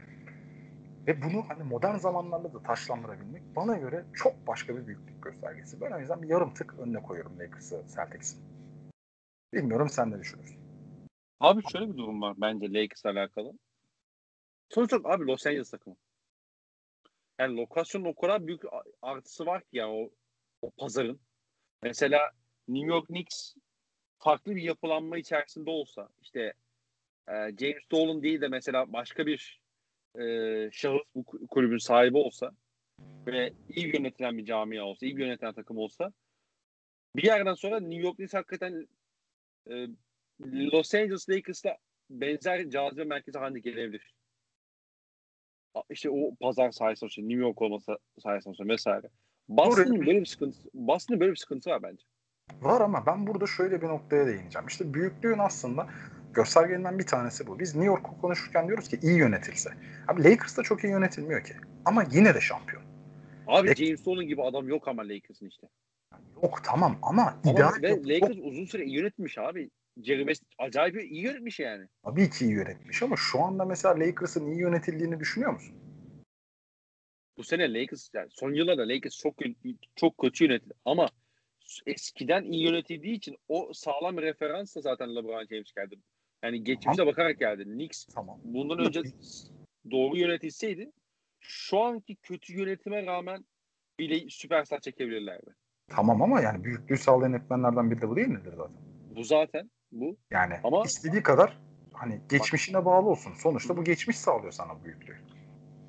ve 1.07 1.23
bunu 1.23 1.45
hani 1.49 1.63
modern 1.63 1.97
zamanlarla 1.97 2.53
da 2.55 2.63
taşlandırabilmek 2.63 3.57
bana 3.57 3.77
göre 3.77 4.05
çok 4.15 4.47
başka 4.47 4.77
bir 4.77 4.87
büyüklük 4.87 5.23
göstergesi. 5.23 5.81
Ben 5.81 5.91
o 5.91 5.99
yüzden 5.99 6.23
bir 6.23 6.29
yarım 6.29 6.55
tık 6.55 6.75
önüne 6.79 7.03
koyuyorum 7.03 7.39
Lakers'ı 7.39 7.85
Celtics'in. 7.97 8.43
Bilmiyorum 9.53 9.89
sen 9.89 10.11
ne 10.11 10.19
düşünürsün? 10.19 10.64
Abi 11.45 11.63
şöyle 11.73 11.93
bir 11.93 11.97
durum 11.97 12.23
var 12.23 12.35
bence 12.39 12.73
Lakers'la 12.73 13.11
alakalı. 13.11 13.53
Sonuç 14.71 14.93
olarak 14.93 15.07
abi 15.07 15.27
Los 15.27 15.47
Angeles 15.47 15.71
takımı. 15.71 15.97
Yani 17.39 17.57
lokasyonun 17.57 18.05
o 18.05 18.15
kadar 18.15 18.47
büyük 18.47 18.63
artısı 19.03 19.47
var 19.47 19.61
ki 19.61 19.77
ya 19.77 19.91
o, 19.91 20.11
o 20.63 20.71
pazarın. 20.71 21.21
Mesela 21.83 22.31
New 22.69 22.89
York 22.89 23.07
Knicks 23.07 23.55
farklı 24.19 24.57
bir 24.57 24.63
yapılanma 24.63 25.19
içerisinde 25.19 25.71
olsa 25.71 26.09
işte 26.23 26.53
e, 27.29 27.33
James 27.33 27.91
Dolan 27.91 28.23
değil 28.23 28.41
de 28.41 28.49
mesela 28.49 28.93
başka 28.93 29.27
bir 29.27 29.61
e, 30.19 30.25
şahıs 30.73 31.03
bu 31.15 31.25
kulübün 31.25 31.79
sahibi 31.79 32.17
olsa 32.17 32.51
ve 33.27 33.53
iyi 33.69 33.97
yönetilen 33.97 34.39
bir 34.39 34.45
camia 34.45 34.85
olsa, 34.85 35.07
iyi 35.07 35.19
yönetilen 35.19 35.55
takım 35.55 35.79
olsa 35.79 36.13
bir 37.17 37.23
yerden 37.23 37.55
sonra 37.55 37.81
New 37.81 38.03
York 38.03 38.17
Knicks 38.17 38.35
hakikaten 38.35 38.89
e, 39.71 39.87
Los 40.41 40.95
Angeles 40.95 41.29
Lakers'la 41.29 41.77
benzer 42.11 42.71
cazibe 42.71 43.05
merkezi 43.05 43.39
haline 43.39 43.61
gelebilir. 43.61 44.15
İşte 45.91 46.11
o 46.11 46.35
pazar 46.41 46.71
sayesinde 46.71 47.07
olsun, 47.07 47.23
New 47.23 47.41
York 47.41 47.63
olması 47.63 47.99
sayesinde 48.23 48.69
vesaire. 48.73 49.07
Boston'ın 49.49 50.07
böyle 50.07 50.21
bir 50.21 50.27
sıkıntısı, 50.27 50.69
Boston'ın 50.75 51.21
böyle 51.21 51.33
bir 51.33 51.37
sıkıntı 51.37 51.71
var 51.71 51.83
bence. 51.83 52.05
Var 52.61 52.81
ama 52.81 53.07
ben 53.07 53.27
burada 53.27 53.47
şöyle 53.47 53.83
bir 53.83 53.87
noktaya 53.87 54.27
değineceğim. 54.27 54.69
İşte 54.69 54.95
büyüklüğün 54.95 55.39
aslında 55.39 55.89
göstergelerinden 56.35 56.99
bir 56.99 57.07
tanesi 57.07 57.47
bu. 57.47 57.59
Biz 57.59 57.75
New 57.75 57.87
York'u 57.87 58.21
konuşurken 58.21 58.69
diyoruz 58.69 58.89
ki 58.89 58.99
iyi 59.03 59.19
yönetilse. 59.19 59.71
Abi 60.09 60.25
Lakers 60.25 60.59
da 60.59 60.63
çok 60.63 60.85
iyi 60.85 60.91
yönetilmiyor 60.91 61.45
ki. 61.45 61.55
Ama 61.85 62.05
yine 62.13 62.35
de 62.35 62.41
şampiyon. 62.41 62.83
Abi 63.47 63.69
Lak- 63.69 63.77
James 63.77 64.07
Dolan 64.07 64.27
gibi 64.27 64.43
adam 64.43 64.69
yok 64.69 64.89
ama 64.89 65.09
Lakers'ın 65.09 65.49
işte. 65.49 65.67
Yok 66.43 66.61
tamam 66.65 66.99
ama, 67.03 67.23
ama 67.23 67.53
ideal 67.53 67.83
ve 67.83 67.89
yok. 67.89 68.09
Lakers 68.09 68.39
uzun 68.43 68.65
süre 68.65 68.85
iyi 68.85 68.97
yönetmiş 68.97 69.39
abi. 69.39 69.71
Jerry 70.03 70.21
West 70.21 70.45
acayip 70.59 71.03
iyi 71.03 71.23
yönetmiş 71.23 71.61
yani. 71.61 71.89
Tabii 72.03 72.31
ki 72.31 72.45
iyi 72.45 72.55
yönetmiş 72.55 73.03
ama 73.03 73.17
şu 73.17 73.41
anda 73.41 73.65
mesela 73.65 74.01
Lakers'ın 74.01 74.47
iyi 74.47 74.61
yönetildiğini 74.61 75.21
düşünüyor 75.21 75.53
musun? 75.53 75.75
Bu 77.37 77.45
sene 77.45 77.75
Lakers 77.75 78.11
yani 78.15 78.29
son 78.31 78.53
yıllarda 78.53 78.89
Lakers 78.89 79.19
çok 79.19 79.35
çok 79.97 80.19
kötü 80.19 80.45
yönetildi 80.45 80.75
ama 80.85 81.09
eskiden 81.87 82.45
iyi 82.45 82.65
yönetildiği 82.65 83.17
için 83.17 83.37
o 83.49 83.71
sağlam 83.73 84.19
referansla 84.19 84.81
zaten 84.81 85.17
LeBron 85.17 85.47
James 85.47 85.73
geldi. 85.73 85.99
Yani 86.43 86.65
geçmişe 86.65 86.97
tamam. 86.97 87.13
bakarak 87.13 87.39
geldi. 87.39 87.65
Knicks 87.65 88.07
tamam. 88.07 88.41
bundan 88.45 88.79
önce 88.79 89.03
doğru 89.91 90.17
yönetilseydi 90.17 90.93
şu 91.41 91.81
anki 91.81 92.17
kötü 92.17 92.59
yönetime 92.59 93.07
rağmen 93.07 93.45
bile 93.99 94.31
süperstar 94.31 94.81
çekebilirlerdi. 94.81 95.55
Tamam 95.89 96.23
ama 96.23 96.41
yani 96.41 96.65
büyüklüğü 96.65 96.97
sağlayan 96.97 97.33
etmenlerden 97.33 97.91
biri 97.91 98.03
de 98.03 98.09
bu 98.09 98.17
değil 98.17 98.29
midir 98.29 98.53
zaten? 98.57 98.77
Bu 99.17 99.25
zaten 99.25 99.71
bu. 100.01 100.17
Yani 100.31 100.55
ama 100.65 100.85
istediği 100.85 101.23
kadar 101.23 101.59
hani 101.93 102.21
geçmişine 102.31 102.85
bağlı 102.85 103.09
olsun. 103.09 103.33
Sonuçta 103.35 103.77
bu 103.77 103.85
geçmiş 103.85 104.19
sağlıyor 104.19 104.53
sana 104.53 104.85
büyüklüğü. 104.85 105.17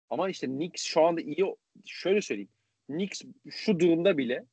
Ama 0.10 0.30
işte 0.30 0.48
Knicks 0.48 0.84
şu 0.84 1.06
anda 1.06 1.22
iyi 1.22 1.56
şöyle 1.86 2.22
söyleyeyim. 2.22 2.50
Knicks 2.88 3.22
şu 3.50 3.80
durumda 3.80 4.18
bile 4.18 4.46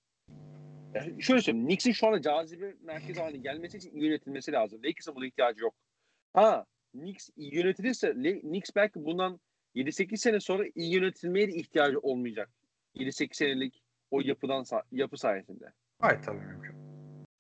yani 0.95 1.23
şöyle 1.23 1.43
söyleyeyim. 1.43 1.67
Knicks'in 1.67 1.93
şu 1.93 2.07
anda 2.07 2.23
cazibe 2.23 2.75
merkezi 2.83 3.21
haline 3.21 3.39
gelmesi 3.39 3.77
için 3.77 3.91
iyi 3.91 4.05
yönetilmesi 4.05 4.53
lazım. 4.53 4.81
Lakers'a 4.85 5.15
buna 5.15 5.27
ihtiyacı 5.27 5.63
yok. 5.63 5.75
Ha 6.33 6.67
Knicks 6.93 7.31
iyi 7.37 7.55
yönetilirse 7.55 8.13
Knicks 8.41 8.71
belki 8.77 9.05
bundan 9.05 9.41
7-8 9.75 10.17
sene 10.17 10.41
sonra 10.41 10.65
iyi 10.75 10.95
yönetilmeye 10.95 11.49
de 11.49 11.53
ihtiyacı 11.53 11.99
olmayacak. 11.99 12.51
7-8 12.95 13.35
senelik 13.35 13.83
o 14.11 14.21
yapıdan 14.21 14.65
yapı 14.93 15.17
sayesinde. 15.19 15.73
Hayır 15.99 16.23
tabii 16.23 16.41
mümkün. 16.41 16.82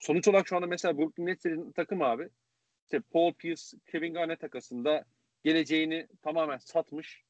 Sonuç 0.02 0.28
olarak 0.28 0.48
şu 0.48 0.56
anda 0.56 0.66
mesela 0.66 0.98
Brooklyn 0.98 1.26
Nets'in 1.26 1.72
takım 1.72 2.02
abi 2.02 2.28
işte 2.84 3.00
Paul 3.00 3.32
Pierce, 3.32 3.62
Kevin 3.86 4.14
Garnett 4.14 4.40
takasında 4.40 5.04
geleceğini 5.44 6.08
tamamen 6.22 6.58
satmış. 6.58 7.24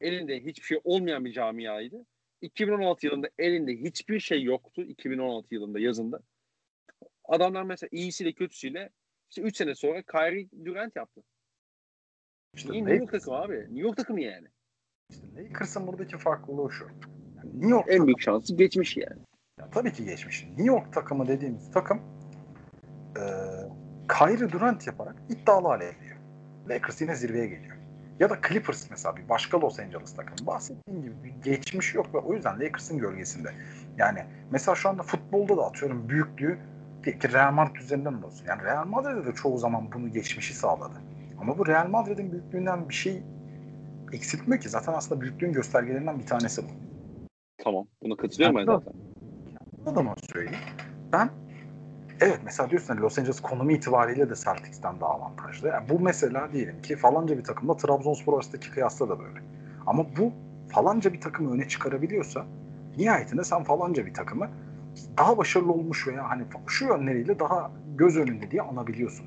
Elinde 0.00 0.44
hiçbir 0.44 0.66
şey 0.66 0.80
olmayan 0.84 1.24
bir 1.24 1.32
camiaydı. 1.32 2.06
2016 2.40 3.06
yılında 3.06 3.28
elinde 3.38 3.76
hiçbir 3.76 4.20
şey 4.20 4.42
yoktu. 4.42 4.82
2016 4.82 5.54
yılında 5.54 5.80
yazında. 5.80 6.20
Adamlar 7.24 7.62
mesela 7.62 7.88
iyisiyle 7.92 8.32
kötüsüyle 8.32 8.90
işte 9.30 9.42
3 9.42 9.56
sene 9.56 9.74
sonra 9.74 10.02
Kyrie 10.02 10.48
Durant 10.64 10.96
yaptı. 10.96 11.22
İşte 12.54 12.72
New 12.72 12.94
York 12.94 13.12
takımı 13.12 13.36
abi. 13.36 13.54
New 13.54 13.80
York 13.80 13.96
takımı 13.96 14.20
yani. 14.20 14.48
İşte 15.10 15.26
Lakers'ın 15.36 15.86
buradaki 15.86 16.18
farklılığı 16.18 16.72
şu. 16.72 16.84
Yani 17.36 17.52
New 17.54 17.68
York 17.68 17.84
en 17.88 17.90
takımı, 17.90 18.06
büyük 18.06 18.20
şansı 18.20 18.56
geçmiş 18.56 18.96
yani. 18.96 19.20
Ya, 19.60 19.70
tabii 19.70 19.92
ki 19.92 20.04
geçmiş. 20.04 20.44
New 20.44 20.64
York 20.64 20.92
takımı 20.92 21.28
dediğimiz 21.28 21.70
takım 21.70 22.15
e, 23.16 23.22
Kyrie 24.18 24.52
Durant 24.52 24.86
yaparak 24.86 25.16
iddialı 25.28 25.68
hale 25.68 25.92
geliyor. 25.92 26.16
Lakers 26.68 27.00
yine 27.00 27.14
zirveye 27.14 27.46
geliyor. 27.46 27.76
Ya 28.20 28.30
da 28.30 28.38
Clippers 28.48 28.90
mesela 28.90 29.16
bir 29.16 29.28
başka 29.28 29.60
Los 29.60 29.80
Angeles 29.80 30.14
takımı. 30.14 30.46
Bahsettiğim 30.46 31.02
gibi 31.02 31.14
bir 31.24 31.50
geçmiş 31.50 31.94
yok 31.94 32.14
ve 32.14 32.18
o 32.18 32.34
yüzden 32.34 32.60
Lakers'ın 32.60 32.98
gölgesinde. 32.98 33.52
Yani 33.98 34.24
mesela 34.50 34.74
şu 34.74 34.88
anda 34.88 35.02
futbolda 35.02 35.56
da 35.56 35.66
atıyorum 35.66 36.08
büyüklüğü 36.08 36.58
ki 37.04 37.32
Real 37.32 37.52
Madrid 37.52 37.76
üzerinden 37.76 38.22
de 38.22 38.26
olsun. 38.26 38.46
Yani 38.48 38.62
Real 38.62 38.86
Madrid'de 38.86 39.26
de 39.26 39.34
çoğu 39.34 39.58
zaman 39.58 39.92
bunu 39.92 40.12
geçmişi 40.12 40.54
sağladı. 40.54 40.94
Ama 41.40 41.58
bu 41.58 41.66
Real 41.66 41.88
Madrid'in 41.88 42.32
büyüklüğünden 42.32 42.88
bir 42.88 42.94
şey 42.94 43.22
eksiltmiyor 44.12 44.62
ki. 44.62 44.68
Zaten 44.68 44.92
aslında 44.92 45.20
büyüklüğün 45.20 45.52
göstergelerinden 45.52 46.18
bir 46.18 46.26
tanesi 46.26 46.62
bu. 46.62 46.70
Tamam. 47.58 47.86
Bunu 48.02 48.16
katılıyorum 48.16 48.56
ben 48.56 48.64
zaten. 48.64 48.92
Adama 49.86 50.14
söyleyeyim. 50.32 50.64
Ben 51.12 51.30
Evet 52.20 52.40
mesela 52.44 52.70
diyorsun 52.70 52.96
Los 52.96 53.18
Angeles 53.18 53.40
konumu 53.40 53.72
itibariyle 53.72 54.30
de 54.30 54.34
Celtics'ten 54.34 55.00
daha 55.00 55.10
avantajlı. 55.10 55.68
Yani 55.68 55.88
bu 55.88 56.00
mesela 56.00 56.52
diyelim 56.52 56.82
ki 56.82 56.96
falanca 56.96 57.38
bir 57.38 57.44
takımla 57.44 57.76
Trabzonspor 57.76 58.34
arasındaki 58.34 58.70
kıyasla 58.70 59.08
da 59.08 59.18
böyle. 59.18 59.40
Ama 59.86 60.06
bu 60.18 60.32
falanca 60.68 61.12
bir 61.12 61.20
takımı 61.20 61.54
öne 61.54 61.68
çıkarabiliyorsa 61.68 62.46
nihayetinde 62.96 63.44
sen 63.44 63.64
falanca 63.64 64.06
bir 64.06 64.14
takımı 64.14 64.50
daha 65.18 65.38
başarılı 65.38 65.72
olmuş 65.72 66.08
veya 66.08 66.30
hani 66.30 66.42
şu 66.66 66.84
yönleriyle 66.84 67.38
daha 67.38 67.70
göz 67.96 68.16
önünde 68.16 68.50
diye 68.50 68.62
anabiliyorsun. 68.62 69.26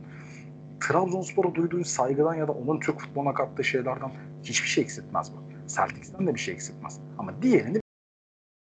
Trabzonspor'a 0.79 1.55
duyduğun 1.55 1.83
saygıdan 1.83 2.33
ya 2.33 2.47
da 2.47 2.51
onun 2.51 2.79
Türk 2.79 2.99
futboluna 2.99 3.33
kattığı 3.33 3.63
şeylerden 3.63 4.11
hiçbir 4.43 4.67
şey 4.67 4.83
eksiltmez 4.83 5.31
bu. 5.33 5.67
Celtics'ten 5.67 6.27
de 6.27 6.35
bir 6.35 6.39
şey 6.39 6.53
eksiltmez. 6.53 6.99
Ama 7.17 7.41
diğerini 7.41 7.79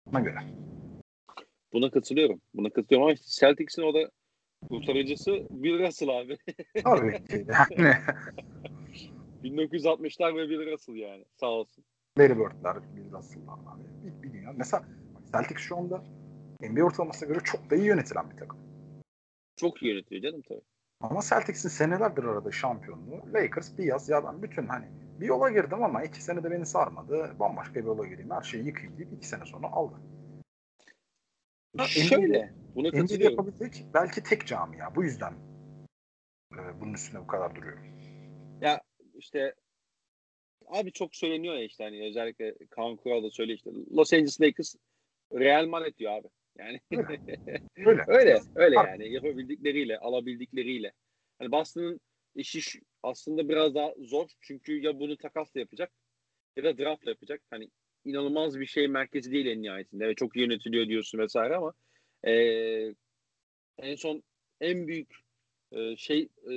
buna 0.07 0.19
göre. 0.19 0.39
Buna 1.75 1.89
katılıyorum. 1.91 2.41
Buna 2.53 2.69
katılıyorum 2.69 3.03
ama 3.03 3.13
işte 3.13 3.25
Celtics'in 3.27 3.81
o 3.81 3.93
da 3.93 4.11
kurtarıcısı 4.69 5.31
Bill 5.49 5.79
Russell 5.79 6.09
abi. 6.09 6.37
Tabii 6.83 7.25
ki 7.25 7.45
yani. 7.77 7.93
1960'lar 9.43 10.35
ve 10.35 10.49
Bill 10.49 10.71
Russell 10.71 10.95
yani. 10.95 11.25
Sağ 11.39 11.47
olsun. 11.47 11.83
Larry 12.19 12.39
Bird'ler, 12.39 12.77
Bill 12.95 13.11
Russell'lar 13.11 13.53
abi. 13.53 13.83
Bir, 14.03 14.23
bir 14.23 14.33
dünya. 14.33 14.53
Mesela 14.57 14.83
Celtics 15.33 15.61
şu 15.61 15.77
anda 15.77 16.03
NBA 16.61 16.83
ortalamasına 16.83 17.29
göre 17.29 17.39
çok 17.43 17.69
da 17.69 17.75
iyi 17.75 17.85
yönetilen 17.85 18.31
bir 18.31 18.37
takım. 18.37 18.59
Çok 19.55 19.83
iyi 19.83 19.93
yönetiyor 19.93 20.21
canım 20.21 20.41
tabii. 20.47 20.61
Ama 21.01 21.21
Celtics'in 21.29 21.69
senelerdir 21.69 22.23
arada 22.23 22.51
şampiyonluğu. 22.51 23.21
Lakers 23.33 23.77
bir 23.77 23.83
yaz 23.83 24.09
ya 24.09 24.23
ben 24.23 24.43
bütün 24.43 24.67
hani 24.67 24.85
bir 25.19 25.25
yola 25.25 25.49
girdim 25.49 25.83
ama 25.83 26.03
iki 26.03 26.23
senede 26.23 26.51
beni 26.51 26.65
sarmadı. 26.65 27.35
Bambaşka 27.39 27.75
bir 27.75 27.85
yola 27.85 28.07
gireyim. 28.07 28.31
Her 28.31 28.41
şeyi 28.41 28.65
yıkayım 28.65 28.97
deyip 28.97 29.13
iki 29.13 29.27
sene 29.27 29.45
sonra 29.45 29.67
aldı. 29.67 29.95
Şöyle. 31.83 32.53
Buna 32.75 32.91
katılıyorum. 32.91 33.37
yapabilecek 33.37 33.85
belki 33.93 34.23
tek 34.23 34.47
camia. 34.47 34.95
Bu 34.95 35.03
yüzden 35.03 35.33
e, 36.53 36.81
bunun 36.81 36.93
üstüne 36.93 37.21
bu 37.21 37.27
kadar 37.27 37.55
duruyorum. 37.55 37.83
Ya 38.61 38.81
işte 39.13 39.55
abi 40.67 40.91
çok 40.91 41.15
söyleniyor 41.15 41.55
ya 41.55 41.63
işte 41.63 41.83
hani 41.83 42.07
özellikle 42.07 42.55
Kaan 42.69 42.95
Kural 42.95 43.23
da 43.23 43.31
söylüyor 43.31 43.57
işte 43.57 43.71
Los 43.95 44.13
Angeles 44.13 44.41
Lakers 44.41 44.75
Real 45.33 45.67
Madrid 45.67 45.97
diyor 45.97 46.11
abi. 46.11 46.27
Yani 46.57 46.81
öyle. 46.91 47.39
öyle, 48.07 48.39
öyle 48.55 48.75
yani 48.75 49.13
yapabildikleriyle, 49.13 49.99
alabildikleriyle. 49.99 50.93
Hani 51.39 51.51
Boston'ın 51.51 51.99
işi 52.35 52.81
aslında 53.03 53.49
biraz 53.49 53.75
daha 53.75 53.93
zor. 53.99 54.29
Çünkü 54.41 54.81
ya 54.81 54.99
bunu 54.99 55.17
takasla 55.17 55.59
yapacak 55.59 55.91
ya 56.55 56.63
da 56.63 56.77
draftla 56.77 57.09
yapacak. 57.09 57.41
Hani 57.49 57.69
inanılmaz 58.05 58.59
bir 58.59 58.65
şey 58.65 58.87
merkezi 58.87 59.31
değil 59.31 59.45
en 59.45 59.61
nihayetinde. 59.61 60.05
Evet, 60.05 60.17
çok 60.17 60.35
yönetiliyor 60.35 60.87
diyorsun 60.87 61.19
vesaire 61.19 61.55
ama 61.55 61.73
e, 62.27 62.33
en 63.77 63.95
son 63.95 64.23
en 64.61 64.87
büyük 64.87 65.15
e, 65.71 65.97
şey 65.97 66.29
e, 66.51 66.53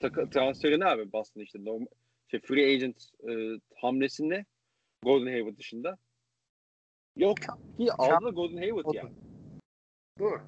taka, 0.00 0.30
transferi 0.30 0.80
ne 0.80 0.84
abi 0.84 1.12
Boston 1.12 1.40
işte 1.40 1.64
normal, 1.64 1.86
şey, 2.30 2.40
free 2.40 2.74
agent 2.74 2.96
e, 3.28 3.60
hamlesinde 3.76 4.44
Golden 5.02 5.32
Hayward 5.32 5.58
dışında 5.58 5.98
yok 7.16 7.36
ki 7.36 7.92
aldı 7.98 8.30
Golden 8.30 8.56
Hayward 8.56 8.94
yani. 8.94 9.12
Doğru. 10.18 10.40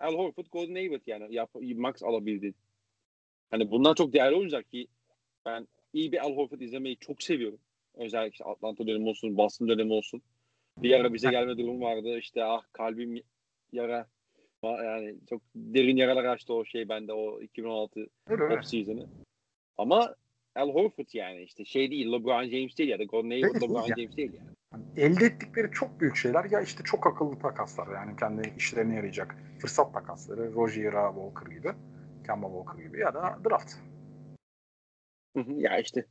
Al 0.00 0.14
Horford 0.14 0.46
Golden 0.52 0.74
Hayward 0.74 1.02
yani 1.06 1.34
yap, 1.34 1.50
max 1.76 2.02
alabildi. 2.02 2.54
Hani 3.50 3.70
bundan 3.70 3.94
çok 3.94 4.12
değerli 4.12 4.34
olacak 4.34 4.70
ki 4.70 4.86
ben 5.46 5.68
iyi 5.92 6.12
bir 6.12 6.24
Al 6.24 6.36
Horford 6.36 6.60
izlemeyi 6.60 6.96
çok 6.96 7.22
seviyorum. 7.22 7.58
Özellikle 7.94 8.30
işte 8.32 8.44
Atlanta 8.44 8.86
dönemi 8.86 9.08
olsun, 9.08 9.36
Boston 9.36 9.68
dönemi 9.68 9.92
olsun. 9.92 10.22
Bir 10.78 11.00
ara 11.00 11.14
bize 11.14 11.30
gelme 11.30 11.58
durum 11.58 11.80
vardı. 11.80 12.18
İşte 12.18 12.44
ah 12.44 12.62
kalbim 12.72 13.22
yara 13.72 14.06
yani 14.62 15.14
çok 15.28 15.42
derin 15.54 15.96
yaralar 15.96 16.24
açtı 16.24 16.54
o 16.54 16.64
şey 16.64 16.88
bende 16.88 17.12
o 17.12 17.40
2016 17.40 18.06
off 18.30 18.64
season'ı. 18.64 19.06
Ama 19.78 20.14
Al 20.56 20.74
Horford 20.74 21.06
yani 21.12 21.42
işte 21.42 21.64
şey 21.64 21.90
değil 21.90 22.12
LeBron 22.12 22.48
James 22.48 22.78
değil 22.78 22.90
ya 22.90 22.98
da 22.98 23.04
Golden 23.04 23.30
Hayward 23.30 23.62
LeBron 23.62 23.82
yani. 23.82 24.02
James 24.02 24.16
değil 24.16 24.32
yani. 24.32 24.48
yani. 24.72 24.84
Elde 24.96 25.24
ettikleri 25.24 25.70
çok 25.70 26.00
büyük 26.00 26.16
şeyler 26.16 26.44
ya 26.44 26.60
işte 26.60 26.84
çok 26.84 27.06
akıllı 27.06 27.38
takaslar 27.38 27.94
yani 27.94 28.16
kendi 28.16 28.52
işlerine 28.56 28.94
yarayacak 28.94 29.36
fırsat 29.58 29.94
takasları 29.94 30.54
Roger'a 30.54 31.12
Walker 31.14 31.56
gibi 31.56 31.68
Kemba 32.26 32.46
Walker 32.46 32.84
gibi 32.84 33.00
ya 33.00 33.14
da 33.14 33.38
draft. 33.44 33.74
ya 35.56 35.78
işte 35.78 36.06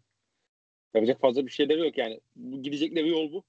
Yapacak 0.94 1.22
fazla 1.22 1.46
bir 1.46 1.52
şeyleri 1.52 1.80
yok 1.80 1.98
yani. 1.98 2.20
Gidecekleri 2.62 3.10
yol 3.10 3.32
bu. 3.32 3.44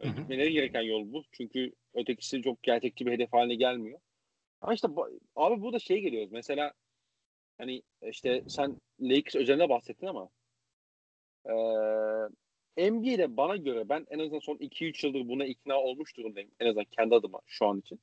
Hı 0.00 0.08
hı. 0.08 0.16
Gitmeleri 0.16 0.52
gereken 0.52 0.82
yol 0.82 1.12
bu. 1.12 1.24
Çünkü 1.32 1.72
ötekisi 1.94 2.42
çok 2.42 2.62
gerçekçi 2.62 3.06
bir 3.06 3.12
hedef 3.12 3.32
haline 3.32 3.54
gelmiyor. 3.54 4.00
Ama 4.60 4.74
işte 4.74 4.88
abi 5.36 5.62
bu 5.62 5.72
da 5.72 5.78
şey 5.78 6.00
geliyor. 6.00 6.28
Mesela 6.30 6.72
hani 7.58 7.82
işte 8.02 8.42
sen 8.48 8.80
Lakers 9.00 9.34
özelinde 9.34 9.68
bahsettin 9.68 10.06
ama 10.06 10.28
ee, 11.44 12.90
NBA'de 12.90 13.36
bana 13.36 13.56
göre 13.56 13.88
ben 13.88 14.06
en 14.10 14.18
azından 14.18 14.38
son 14.38 14.56
2-3 14.56 15.06
yıldır 15.06 15.28
buna 15.28 15.44
ikna 15.44 15.80
olmuş 15.80 16.16
durumdayım. 16.16 16.50
En 16.60 16.66
azından 16.66 16.84
kendi 16.84 17.14
adıma 17.14 17.40
şu 17.46 17.66
an 17.66 17.78
için. 17.78 18.00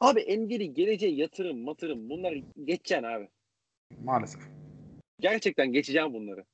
Abi 0.00 0.38
NBA'de 0.38 0.66
geleceğe 0.66 1.12
yatırım, 1.12 1.58
matırım 1.58 2.10
bunlar 2.10 2.32
geçeceksin 2.64 3.02
abi. 3.06 3.28
Maalesef. 4.04 4.42
Gerçekten 5.20 5.72
geçeceğim 5.72 6.14
bunları. 6.14 6.44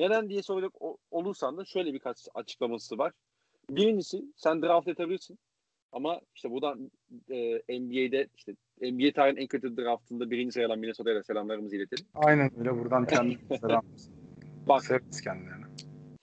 Neden 0.00 0.28
diye 0.28 0.42
soracak 0.42 0.72
olursan 1.10 1.56
da 1.56 1.64
şöyle 1.64 1.92
birkaç 1.92 2.28
açıklaması 2.34 2.98
var. 2.98 3.12
Birincisi 3.70 4.24
sen 4.36 4.62
draft 4.62 4.88
edebilirsin. 4.88 5.38
Ama 5.92 6.20
işte 6.34 6.50
buradan 6.50 6.90
e, 7.30 7.78
NBA'de 7.80 8.28
işte 8.36 8.52
NBA 8.82 9.12
tarihinin 9.12 9.40
en 9.40 9.46
kötü 9.46 9.76
draftında 9.76 10.30
birinci 10.30 10.52
sayılan 10.52 10.78
Minnesota'ya 10.78 11.16
da 11.16 11.22
selamlarımızı 11.22 11.76
iletelim. 11.76 12.06
Aynen 12.14 12.50
öyle. 12.58 12.78
Buradan 12.78 13.06
kendine 13.06 13.58
selam. 13.58 13.82
Bak. 14.66 14.84
Severiz 14.84 15.20
kendilerini. 15.20 15.64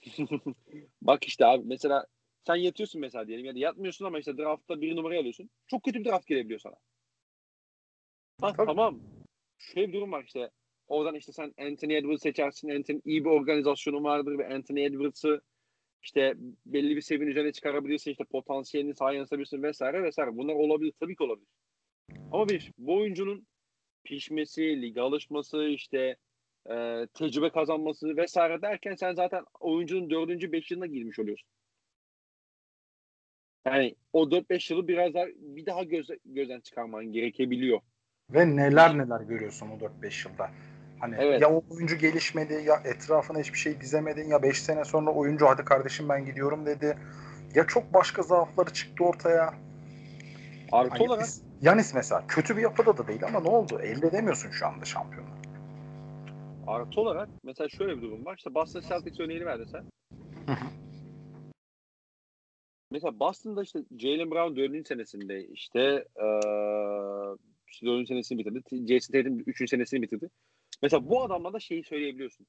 Bak 1.02 1.24
işte 1.24 1.46
abi 1.46 1.64
mesela 1.66 2.06
sen 2.48 2.56
yatıyorsun 2.56 3.02
mesela 3.02 3.28
diyelim 3.28 3.46
ya 3.46 3.56
da 3.56 3.60
yatmıyorsun 3.60 4.06
ama 4.06 4.20
işte 4.20 4.38
draftta 4.38 4.82
bir 4.82 4.96
numarayı 4.96 5.20
alıyorsun. 5.20 5.50
Çok 5.68 5.84
kötü 5.84 6.00
bir 6.00 6.06
draft 6.06 6.28
gelebiliyor 6.28 6.60
sana. 6.60 6.76
Ha, 8.42 8.54
tamam. 8.54 9.00
Şöyle 9.58 9.88
bir 9.88 9.94
durum 9.94 10.12
var 10.12 10.24
işte. 10.24 10.50
Oradan 10.88 11.16
işte 11.16 11.32
sen 11.32 11.54
Anthony 11.58 11.98
Edwards 11.98 12.22
seçersin. 12.22 12.70
Anthony 12.70 13.02
iyi 13.06 13.26
bir 13.26 13.30
organizasyonu 13.30 14.04
vardır 14.04 14.38
ve 14.38 14.54
Anthony 14.54 14.86
Edwards'ı 14.86 15.42
işte 16.04 16.34
belli 16.66 16.96
bir 16.96 17.02
seviyenin 17.02 17.32
üzerine 17.32 17.52
çıkarabilirsin. 17.52 18.12
işte 18.12 18.24
potansiyelini 18.24 18.96
sahaya 18.96 19.18
yansıtabilirsin 19.18 19.64
vesaire 19.64 20.04
vesaire. 20.04 20.38
Bunlar 20.38 20.54
olabilir. 20.54 20.94
Tabii 21.00 21.16
ki 21.16 21.24
olabilir. 21.24 21.48
Ama 22.32 22.50
bir 22.50 22.72
bu 22.78 22.96
oyuncunun 22.96 23.48
pişmesi, 24.04 24.82
lige 24.82 25.02
alışması, 25.02 25.64
işte 25.64 26.18
e, 26.70 27.08
tecrübe 27.14 27.50
kazanması 27.50 28.18
vesaire 28.18 28.62
derken 28.62 28.96
sen 28.96 29.14
zaten 29.14 29.44
oyuncunun 29.60 30.10
dördüncü 30.10 30.52
beş 30.52 30.72
yılına 30.72 30.86
girmiş 30.86 31.20
oluyorsun. 31.20 31.50
Yani 33.66 33.96
o 34.14 34.24
4-5 34.24 34.74
yılı 34.74 34.88
biraz 34.88 35.14
daha 35.14 35.26
bir 35.28 35.66
daha 35.66 35.84
göz, 35.84 36.08
gözden 36.26 36.60
çıkarman 36.60 37.06
gerekebiliyor. 37.06 37.82
Ve 38.30 38.56
neler 38.56 38.98
neler 38.98 39.22
görüyorsun 39.22 39.70
o 39.70 39.86
4-5 40.04 40.30
yılda. 40.30 40.52
Hani 41.00 41.16
evet. 41.20 41.42
ya 41.42 41.50
oyuncu 41.50 41.96
gelişmedi 41.96 42.54
ya 42.54 42.82
etrafına 42.86 43.40
hiçbir 43.40 43.58
şey 43.58 43.82
dizemedin 43.82 44.30
ya 44.30 44.44
5 44.44 44.62
sene 44.62 44.86
sonra 44.86 45.12
oyuncu 45.12 45.48
hadi 45.48 45.66
kardeşim 45.66 46.10
ben 46.10 46.26
gidiyorum 46.26 46.66
dedi. 46.66 46.98
Ya 47.56 47.68
çok 47.68 47.94
başka 47.94 48.22
zaafları 48.22 48.74
çıktı 48.74 49.04
ortaya. 49.04 49.54
Artı 50.72 50.90
hani 50.90 51.04
olarak 51.04 51.28
Yanis 51.62 51.94
mesela 51.94 52.24
kötü 52.28 52.58
bir 52.58 52.62
yapıda 52.62 52.98
da 52.98 53.08
değil 53.08 53.26
ama 53.26 53.40
ne 53.40 53.50
oldu? 53.50 53.80
Elde 53.82 54.08
edemiyorsun 54.08 54.50
şu 54.50 54.68
anda 54.68 54.86
şampiyonu. 54.86 55.28
Artı 56.68 57.02
olarak 57.02 57.30
mesela 57.44 57.70
şöyle 57.70 57.98
bir 57.98 58.02
durum 58.02 58.26
var. 58.26 58.36
İşte 58.38 58.54
Boston 58.54 58.82
Celtics 58.82 59.20
örneğini 59.20 59.46
verdin 59.46 59.68
sen. 59.72 59.84
mesela 62.92 63.20
Boston'da 63.20 63.64
işte 63.64 63.80
Jalen 64.00 64.32
Brown 64.32 64.56
4. 64.56 64.88
senesinde 64.88 65.48
işte 65.48 65.80
ee, 66.16 66.40
işte 67.68 67.86
4. 67.86 68.08
senesini 68.08 68.40
bitirdi. 68.40 68.88
Jason 68.88 69.14
Tatum 69.14 69.40
3. 69.46 69.70
senesini 69.70 70.02
bitirdi. 70.02 70.30
Mesela 70.82 71.10
bu 71.10 71.24
adamla 71.24 71.54
da 71.54 71.60
şeyi 71.60 71.84
söyleyebiliyorsun. 71.84 72.48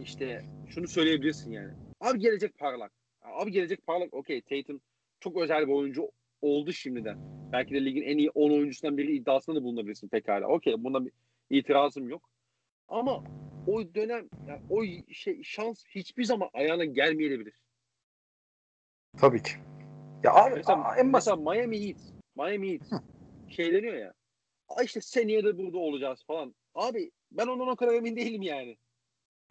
İşte 0.00 0.44
şunu 0.68 0.88
söyleyebilirsin 0.88 1.52
yani. 1.52 1.72
Abi 2.00 2.18
gelecek 2.18 2.58
parlak. 2.58 2.92
Abi 3.22 3.50
gelecek 3.50 3.86
parlak. 3.86 4.14
Okey 4.14 4.40
Tatum 4.42 4.80
çok 5.20 5.36
özel 5.36 5.66
bir 5.66 5.72
oyuncu 5.72 6.10
oldu 6.42 6.72
şimdiden. 6.72 7.18
Belki 7.52 7.74
de 7.74 7.84
ligin 7.84 8.02
en 8.02 8.18
iyi 8.18 8.30
10 8.30 8.50
oyuncusundan 8.50 8.98
biri 8.98 9.16
iddiasında 9.16 9.56
da 9.56 9.62
bulunabilirsin 9.62 10.08
pekala. 10.08 10.46
Okey 10.48 10.74
buna 10.84 11.04
bir 11.04 11.12
itirazım 11.50 12.08
yok. 12.08 12.30
Ama 12.88 13.24
o 13.66 13.94
dönem 13.94 14.28
yani 14.48 14.62
o 14.70 14.84
şey 15.12 15.42
şans 15.42 15.84
hiçbir 15.86 16.24
zaman 16.24 16.50
ayağına 16.52 16.84
gelmeyebilir. 16.84 17.54
Tabii 19.18 19.42
ki. 19.42 19.52
Ya 20.24 20.34
abi 20.34 20.54
mesela, 20.54 20.94
en 20.98 21.06
mesela 21.06 21.36
Miami 21.36 21.88
Heat. 21.88 22.00
Miami 22.36 22.72
Heat 22.72 22.92
Hı. 22.92 23.02
şeyleniyor 23.52 23.94
ya. 23.94 24.14
işte 24.84 25.00
seneye 25.00 25.44
de 25.44 25.58
burada 25.58 25.78
olacağız 25.78 26.24
falan. 26.26 26.54
Abi 26.74 27.10
ben 27.32 27.46
ondan 27.46 27.68
o 27.68 27.76
kadar 27.76 27.94
emin 27.94 28.16
değilim 28.16 28.42
yani. 28.42 28.76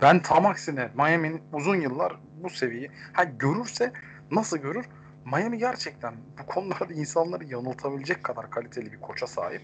Ben 0.01 0.21
tam 0.21 0.45
aksine 0.45 0.91
Miami'nin 0.95 1.41
uzun 1.53 1.75
yıllar 1.75 2.13
bu 2.43 2.49
seviyeyi 2.49 2.91
ha 3.13 3.23
görürse 3.23 3.93
nasıl 4.31 4.57
görür? 4.57 4.85
Miami 5.25 5.57
gerçekten 5.57 6.15
bu 6.41 6.45
konularda 6.45 6.93
insanları 6.93 7.43
yanıltabilecek 7.45 8.23
kadar 8.23 8.51
kaliteli 8.51 8.91
bir 8.91 9.01
koça 9.01 9.27
sahip. 9.27 9.61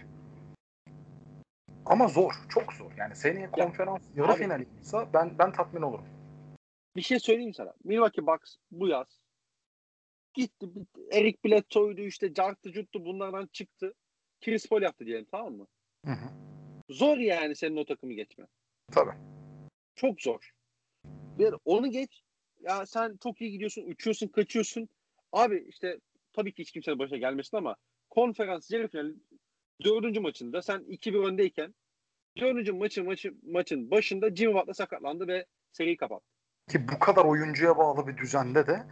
Ama 1.86 2.07
zor, 2.07 2.34
çok 2.49 2.74
zor. 2.74 2.91
Yani 2.97 3.16
seneye 3.16 3.51
konferans 3.51 4.01
ya, 4.16 4.24
yarı 4.24 4.38
finali 4.38 4.68
ise 4.82 5.07
ben 5.14 5.39
ben 5.39 5.51
tatmin 5.51 5.82
olurum. 5.82 6.05
Bir 6.95 7.01
şey 7.01 7.20
söyleyeyim 7.20 7.53
sana. 7.53 7.74
Milwaukee 7.84 8.28
Bucks 8.28 8.55
bu 8.72 8.88
yaz 8.88 9.22
gitti. 10.34 10.68
Eric 11.12 11.38
Bledsoe'ydu 11.45 12.01
işte 12.01 12.34
Cart'ı 12.34 12.72
Cut'tu 12.72 13.05
bunlardan 13.05 13.49
çıktı. 13.53 13.93
Chris 14.45 14.70
Paul 14.70 14.82
yaptı 14.82 15.05
diyelim 15.05 15.28
tamam 15.32 15.53
mı? 15.53 15.68
Hı 16.05 16.12
hı. 16.12 16.30
Zor 16.90 17.18
yani 17.18 17.56
senin 17.56 17.78
o 17.78 17.86
takımı 17.86 18.14
geçme. 18.14 18.46
Tabii. 18.92 19.14
Çok 19.96 20.22
zor. 20.22 20.52
Bir 21.38 21.56
onu 21.66 21.92
geç. 21.92 22.24
Ya 22.62 22.86
sen 22.86 23.18
çok 23.24 23.42
iyi 23.42 23.52
gidiyorsun, 23.52 23.84
uçuyorsun, 23.88 24.28
kaçıyorsun. 24.28 24.90
Abi 25.32 25.66
işte 25.70 26.00
tabii 26.34 26.54
ki 26.54 26.62
hiç 26.62 26.72
kimsenin 26.72 27.00
başına 27.00 27.18
gelmesin 27.18 27.58
ama 27.58 27.76
konferans 28.10 28.72
yarı 28.72 28.88
finali 28.88 29.16
dördüncü 29.84 30.20
maçında 30.20 30.62
sen 30.62 30.80
2-1 30.80 31.28
öndeyken 31.28 31.76
dördüncü 32.38 32.72
maçın, 32.72 33.06
maçı, 33.06 33.34
maçın 33.44 33.92
başında 33.92 34.36
Jimmy 34.36 34.54
Butler 34.54 34.74
sakatlandı 34.74 35.28
ve 35.28 35.46
seriyi 35.72 35.98
kapattı. 35.98 36.26
Ki 36.70 36.88
bu 36.88 37.00
kadar 37.00 37.26
oyuncuya 37.26 37.78
bağlı 37.78 38.08
bir 38.08 38.18
düzende 38.18 38.68
de 38.68 38.84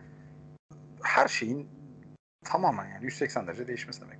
her 1.03 1.27
şeyin 1.27 1.69
tamamen 2.45 2.89
yani 2.89 3.05
180 3.05 3.47
derece 3.47 3.67
değişmesi 3.67 4.01
demek. 4.01 4.19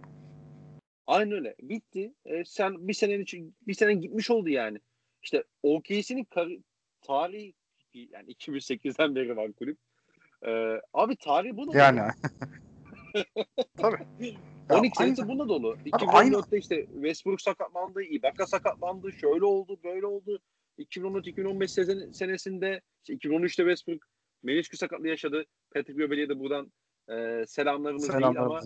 Aynen 1.08 1.32
öyle. 1.32 1.56
Bitti. 1.62 2.14
E, 2.26 2.46
sen 2.46 2.88
bir 2.88 3.20
için 3.20 3.56
bir 3.68 3.74
sene 3.74 3.94
gitmiş 3.94 4.32
oldu 4.32 4.50
yani. 4.50 4.80
İşte 5.24 5.44
OKC'nin 5.64 6.24
kar- 6.24 6.60
tarihi 7.02 7.54
yani 7.94 8.32
2008'den 8.32 9.16
beri 9.16 9.38
var 9.38 9.54
kulüp. 9.54 9.78
Ee, 10.46 10.82
abi 10.94 11.16
tarih 11.16 11.52
bu 11.54 11.74
da 11.74 11.78
Yani. 11.78 12.00
Tabii. 13.78 14.36
12 14.70 14.98
senesi 14.98 15.28
buna 15.28 15.50
dolu. 15.50 15.78
2014'te 15.86 16.58
işte 16.58 16.86
Westbrook 16.86 17.42
sakatlandı, 17.42 18.04
Ibaka 18.04 18.48
sakatlandı, 18.48 19.12
şöyle 19.12 19.46
oldu, 19.46 19.80
böyle 19.84 20.06
oldu. 20.06 20.40
2014-2015 20.80 22.14
senesinde 22.14 22.82
işte 23.04 23.14
2013'te 23.14 23.64
Westbrook 23.64 24.04
menisküs 24.44 24.80
sakatlığı 24.80 25.08
yaşadı. 25.08 25.46
Patrick 25.74 26.00
Beverly'e 26.00 26.30
de 26.30 26.40
buradan 26.40 26.72
e, 27.10 27.46
selamlarımız 27.48 28.06
Selamlar. 28.06 28.36
değil 28.36 28.46
ama 28.46 28.62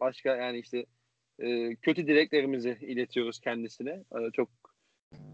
başka 0.00 0.36
yani 0.36 0.58
işte 0.58 0.86
e, 1.38 1.74
kötü 1.74 2.06
dileklerimizi 2.06 2.78
iletiyoruz 2.80 3.40
kendisine. 3.40 3.90
E, 3.90 4.30
çok 4.32 4.48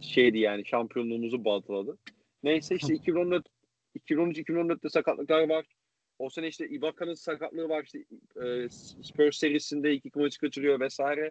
şeydi 0.00 0.38
yani 0.38 0.66
şampiyonluğumuzu 0.66 1.44
baltaladı. 1.44 1.98
Neyse 2.42 2.74
işte 2.74 2.94
2014 2.94 3.46
2013-2014'te 3.98 4.88
sakatlıklar 4.88 5.48
var. 5.48 5.66
O 6.18 6.30
sene 6.30 6.48
işte 6.48 6.68
Ibaka'nın 6.68 7.14
sakatlığı 7.14 7.68
var. 7.68 7.84
İşte 7.84 7.98
e, 8.46 8.68
Spurs 9.02 9.38
serisinde 9.38 9.92
iki 9.92 10.10
maçı 10.14 10.40
kaçırıyor 10.40 10.80
vesaire. 10.80 11.30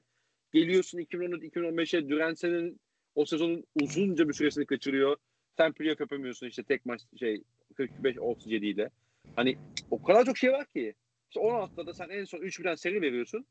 Geliyorsun 0.53 0.99
2014-2015'e 0.99 2.09
Durance'nin 2.09 2.79
o 3.15 3.25
sezonun 3.25 3.63
uzunca 3.81 4.29
bir 4.29 4.33
süresini 4.33 4.65
kaçırıyor. 4.65 5.17
Sen 5.57 5.73
playoff 5.73 5.99
yapamıyorsun 5.99 6.47
işte 6.47 6.63
tek 6.63 6.85
maç 6.85 7.01
şey 7.19 7.43
45-37 7.77 8.65
ile. 8.65 8.89
Hani 9.35 9.57
o 9.91 10.03
kadar 10.03 10.25
çok 10.25 10.37
şey 10.37 10.51
var 10.51 10.65
ki. 10.65 10.93
İşte 11.29 11.39
10 11.39 11.53
haftada 11.53 11.93
sen 11.93 12.09
en 12.09 12.25
son 12.25 12.39
3-1'den 12.39 12.75
seri 12.75 13.01
veriyorsun. 13.01 13.45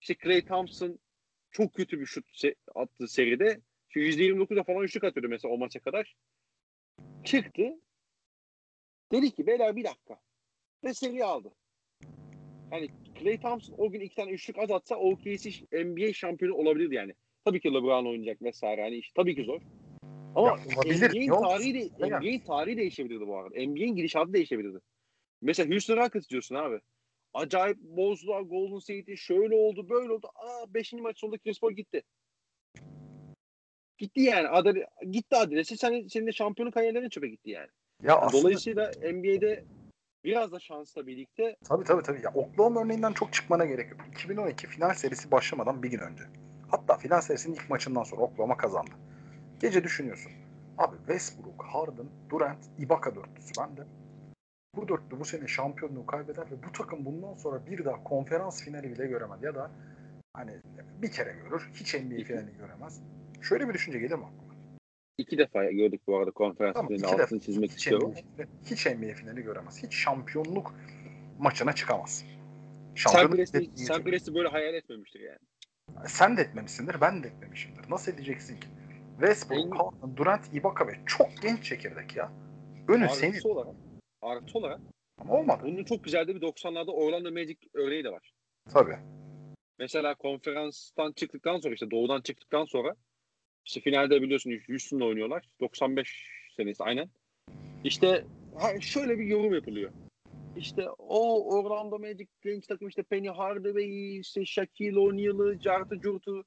İşte 0.00 0.14
Clay 0.24 0.44
Thompson 0.44 0.98
çok 1.50 1.74
kötü 1.74 2.00
bir 2.00 2.06
şut 2.06 2.26
se- 2.26 2.54
attı 2.74 3.08
seride. 3.08 3.60
Şu 3.88 4.00
%29'da 4.00 4.62
falan 4.62 4.82
üçlük 4.82 5.04
atıyordu 5.04 5.28
mesela 5.28 5.54
o 5.54 5.58
maça 5.58 5.80
kadar. 5.80 6.16
Çıktı. 7.24 7.62
Dedi 9.12 9.30
ki 9.30 9.46
beyler 9.46 9.76
bir 9.76 9.84
dakika. 9.84 10.20
Ve 10.84 10.94
seri 10.94 11.24
aldı. 11.24 11.52
Yani 12.72 12.88
Clay 13.20 13.40
Thompson 13.40 13.74
o 13.78 13.90
gün 13.90 14.00
iki 14.00 14.14
tane 14.14 14.30
üçlük 14.30 14.58
az 14.58 14.70
atsa 14.70 14.96
OKC 14.96 15.50
NBA 15.72 16.12
şampiyonu 16.12 16.54
olabilirdi 16.54 16.94
yani. 16.94 17.14
Tabii 17.44 17.60
ki 17.60 17.68
LeBron 17.68 18.06
oynayacak 18.06 18.42
vesaire. 18.42 18.80
Yani 18.80 18.96
iş 18.96 19.12
tabii 19.12 19.34
ki 19.34 19.44
zor. 19.44 19.60
Ama 20.34 20.56
NBA'in 20.86 21.28
tarihi, 21.30 21.74
de, 21.74 22.08
NBA'in 22.18 22.40
tarihi 22.40 22.76
değişebilirdi 22.76 23.26
bu 23.26 23.38
arada. 23.38 23.54
NBA'in 23.54 23.96
gidişatı 23.96 24.32
değişebilirdi. 24.32 24.78
Mesela 25.42 25.70
Houston 25.70 25.96
Rockets 25.96 26.28
diyorsun 26.30 26.54
abi. 26.54 26.80
Acayip 27.34 27.78
bozdular 27.80 28.40
Golden 28.40 28.78
State'i. 28.78 29.16
Şöyle 29.16 29.54
oldu, 29.54 29.88
böyle 29.88 30.12
oldu. 30.12 30.26
Aa 30.34 30.74
5. 30.74 30.92
maç 30.92 31.18
sonunda 31.18 31.38
Chris 31.38 31.58
gitti. 31.76 32.02
Gitti 33.98 34.20
yani. 34.20 34.48
Adale, 34.48 34.86
gitti 35.10 35.36
adresi. 35.36 35.76
Senin, 35.76 36.08
senin 36.08 36.26
de 36.26 36.32
şampiyonun 36.32 36.70
kariyerlerin 36.70 37.08
çöpe 37.08 37.28
gitti 37.28 37.50
yani. 37.50 37.68
Ya 38.02 38.16
aslında... 38.16 38.42
Dolayısıyla 38.42 38.90
NBA'de 39.12 39.64
biraz 40.24 40.52
da 40.52 40.58
şansla 40.58 41.06
birlikte. 41.06 41.56
Tabii 41.64 41.84
tabii 41.84 42.02
tabii. 42.02 42.20
Ya, 42.24 42.32
Oklahoma 42.34 42.80
örneğinden 42.80 43.12
çok 43.12 43.32
çıkmana 43.32 43.64
gerek 43.64 43.90
yok. 43.90 44.00
2012 44.12 44.66
final 44.66 44.94
serisi 44.94 45.30
başlamadan 45.30 45.82
bir 45.82 45.90
gün 45.90 45.98
önce. 45.98 46.24
Hatta 46.70 46.96
final 46.96 47.20
serisinin 47.20 47.54
ilk 47.54 47.70
maçından 47.70 48.02
sonra 48.02 48.22
Oklahoma 48.22 48.56
kazandı. 48.56 48.90
Gece 49.60 49.84
düşünüyorsun. 49.84 50.32
Abi 50.78 50.96
Westbrook, 50.96 51.64
Harden, 51.64 52.06
Durant, 52.30 52.58
Ibaka 52.78 53.14
dörtlüsü 53.14 53.52
bende. 53.58 53.82
Bu 54.76 54.88
dörtlü 54.88 55.20
bu 55.20 55.24
sene 55.24 55.46
şampiyonluğu 55.46 56.06
kaybeder 56.06 56.44
ve 56.50 56.62
bu 56.68 56.72
takım 56.72 57.04
bundan 57.04 57.34
sonra 57.34 57.66
bir 57.66 57.84
daha 57.84 58.04
konferans 58.04 58.64
finali 58.64 58.90
bile 58.90 59.06
göremez. 59.06 59.42
Ya 59.42 59.54
da 59.54 59.70
hani 60.32 60.52
bir 61.02 61.10
kere 61.10 61.32
görür. 61.32 61.70
Hiç 61.74 61.94
NBA 61.94 62.24
finali 62.24 62.56
göremez. 62.58 63.02
Şöyle 63.40 63.68
bir 63.68 63.74
düşünce 63.74 63.98
gelir 63.98 64.14
mi 64.14 64.24
aklıma? 64.24 64.44
iki 65.18 65.38
defa 65.38 65.64
gördük 65.64 66.00
bu 66.06 66.18
arada 66.18 66.30
konferans 66.30 66.74
Tamam, 66.74 66.88
finalinde 66.88 67.06
iki 67.06 67.22
altını 67.22 67.38
defa. 67.38 67.46
çizmek 67.46 67.70
Hiç 67.70 67.78
istiyorum. 67.78 68.10
NBA, 68.10 68.44
hiç 68.70 68.86
NBA 68.86 69.14
finali 69.14 69.42
göremez. 69.42 69.82
Hiç 69.82 69.94
şampiyonluk 69.94 70.74
maçına 71.38 71.72
çıkamaz. 71.72 72.24
Sen 72.96 74.02
Presti 74.04 74.34
böyle 74.34 74.48
hayal 74.48 74.74
etmemiştir 74.74 75.20
yani. 75.20 75.38
Sen 76.06 76.36
de 76.36 76.42
etmemişsindir, 76.42 77.00
ben 77.00 77.22
de 77.22 77.28
etmemişimdir. 77.28 77.90
Nasıl 77.90 78.12
edeceksin 78.12 78.60
ki? 78.60 78.68
Westbrook, 79.20 79.74
Harden, 79.74 80.16
Durant, 80.16 80.54
Ibaka 80.54 80.86
ve 80.86 80.92
çok 81.06 81.42
genç 81.42 81.64
çekirdek 81.64 82.16
ya. 82.16 82.32
Önü 82.88 83.08
senin. 83.08 83.40
olarak, 83.48 83.74
artı 84.24 84.58
olarak 84.58 84.80
Ama 85.18 85.34
olmadı. 85.34 85.62
bunun 85.64 85.84
çok 85.84 86.04
güzel 86.04 86.28
de 86.28 86.34
bir 86.34 86.40
90'larda 86.40 86.90
Orlando 86.90 87.30
Magic 87.30 87.56
örneği 87.74 88.04
de 88.04 88.12
var. 88.12 88.32
Tabii. 88.72 88.96
Mesela 89.78 90.14
konferanstan 90.14 91.12
çıktıktan 91.12 91.58
sonra 91.58 91.74
işte 91.74 91.90
doğudan 91.90 92.20
çıktıktan 92.20 92.64
sonra 92.64 92.94
işte 93.64 93.80
finalde 93.80 94.22
biliyorsun 94.22 94.60
Houston'la 94.68 95.04
oynuyorlar. 95.04 95.48
95 95.60 96.28
senesi 96.56 96.84
aynen. 96.84 97.10
İşte 97.84 98.24
şöyle 98.80 99.18
bir 99.18 99.24
yorum 99.24 99.54
yapılıyor. 99.54 99.92
İşte 100.56 100.88
o 100.98 101.54
Orlando 101.54 101.98
Magic 101.98 102.26
genç 102.42 102.66
takım 102.66 102.88
işte 102.88 103.02
Penny 103.02 103.28
Hardaway, 103.28 104.18
işte 104.18 104.44
Shaquille 104.44 104.98
O'Neal'ı, 104.98 105.58
Cart'ı 105.58 106.00
Curt'u 106.00 106.44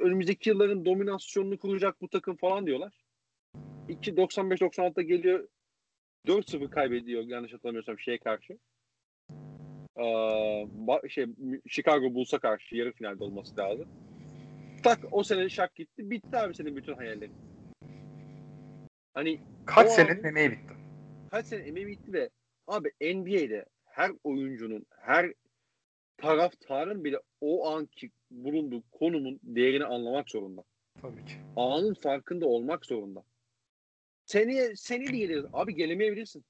önümüzdeki 0.00 0.50
yılların 0.50 0.84
dominasyonunu 0.84 1.58
kuracak 1.58 2.00
bu 2.00 2.08
takım 2.08 2.36
falan 2.36 2.66
diyorlar. 2.66 3.04
2 3.88 4.14
95-96'da 4.14 5.02
geliyor 5.02 5.48
4-0 6.28 6.70
kaybediyor 6.70 7.22
yanlış 7.22 7.52
hatırlamıyorsam 7.52 7.98
şeye 7.98 8.18
karşı. 8.18 8.58
Ee, 9.98 11.08
şey 11.08 11.26
Chicago 11.68 12.14
Bulls'a 12.14 12.38
karşı 12.38 12.76
yarı 12.76 12.92
finalde 12.92 13.24
olması 13.24 13.56
lazım. 13.56 13.88
Tak 14.82 14.98
o 15.10 15.22
sene 15.24 15.48
şak 15.48 15.74
gitti. 15.74 16.10
Bitti 16.10 16.36
abi 16.38 16.54
senin 16.54 16.76
bütün 16.76 16.94
hayallerin. 16.94 17.34
Hani 19.14 19.40
Kaç 19.66 19.98
abi- 19.98 20.26
emeği 20.28 20.50
bitti. 20.50 20.74
kaç 21.30 21.46
sene 21.46 21.62
emeği 21.62 21.86
bitti 21.86 22.12
ve 22.12 22.30
abi 22.66 22.90
NBA'de 23.00 23.64
her 23.84 24.10
oyuncunun, 24.24 24.86
her 24.90 25.32
taraftarın 26.16 27.04
bile 27.04 27.20
o 27.40 27.68
anki 27.70 28.10
bulunduğu 28.30 28.82
konumun 28.90 29.40
değerini 29.42 29.84
anlamak 29.84 30.30
zorunda. 30.30 30.64
Tabii 31.02 31.24
ki. 31.24 31.34
Anın 31.56 31.94
farkında 31.94 32.46
olmak 32.46 32.86
zorunda. 32.86 33.22
Seneye, 34.26 34.76
seni 34.76 35.06
de 35.06 35.16
geliriz. 35.16 35.44
Abi 35.52 35.74
gelemeyebilirsin. 35.74 36.44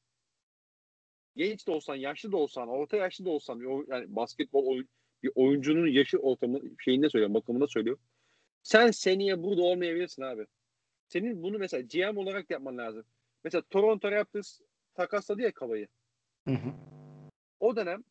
Genç 1.37 1.67
de 1.67 1.71
olsan, 1.71 1.95
yaşlı 1.95 2.33
da 2.33 2.37
olsan, 2.37 2.69
orta 2.69 2.97
yaşlı 2.97 3.25
da 3.25 3.31
olsan, 3.31 3.85
yani 3.89 4.17
basketbol 4.17 4.67
oyun, 4.67 4.89
bir 5.23 5.31
oyuncunun 5.35 5.87
yaşı 5.87 6.19
ortamı 6.19 6.61
şeyinde 6.85 7.11
söylüyorum, 7.11 7.35
bakımında 7.35 7.67
söylüyorum. 7.67 8.03
Sen 8.63 8.91
seneye 8.91 9.43
burada 9.43 9.63
olmayabilirsin 9.63 10.23
abi. 10.23 10.47
Senin 11.09 11.43
bunu 11.43 11.59
mesela 11.59 11.81
GM 11.81 12.19
olarak 12.19 12.51
yapman 12.51 12.79
lazım. 12.79 13.05
Mesela 13.45 13.63
Toronto 13.71 14.11
Raptors 14.11 14.61
takasladı 14.95 15.43
ya 15.43 15.53
Kava'yı. 15.53 15.89
Hı 16.49 16.55
hı. 16.55 16.73
O 17.61 17.77
dönem 17.77 18.05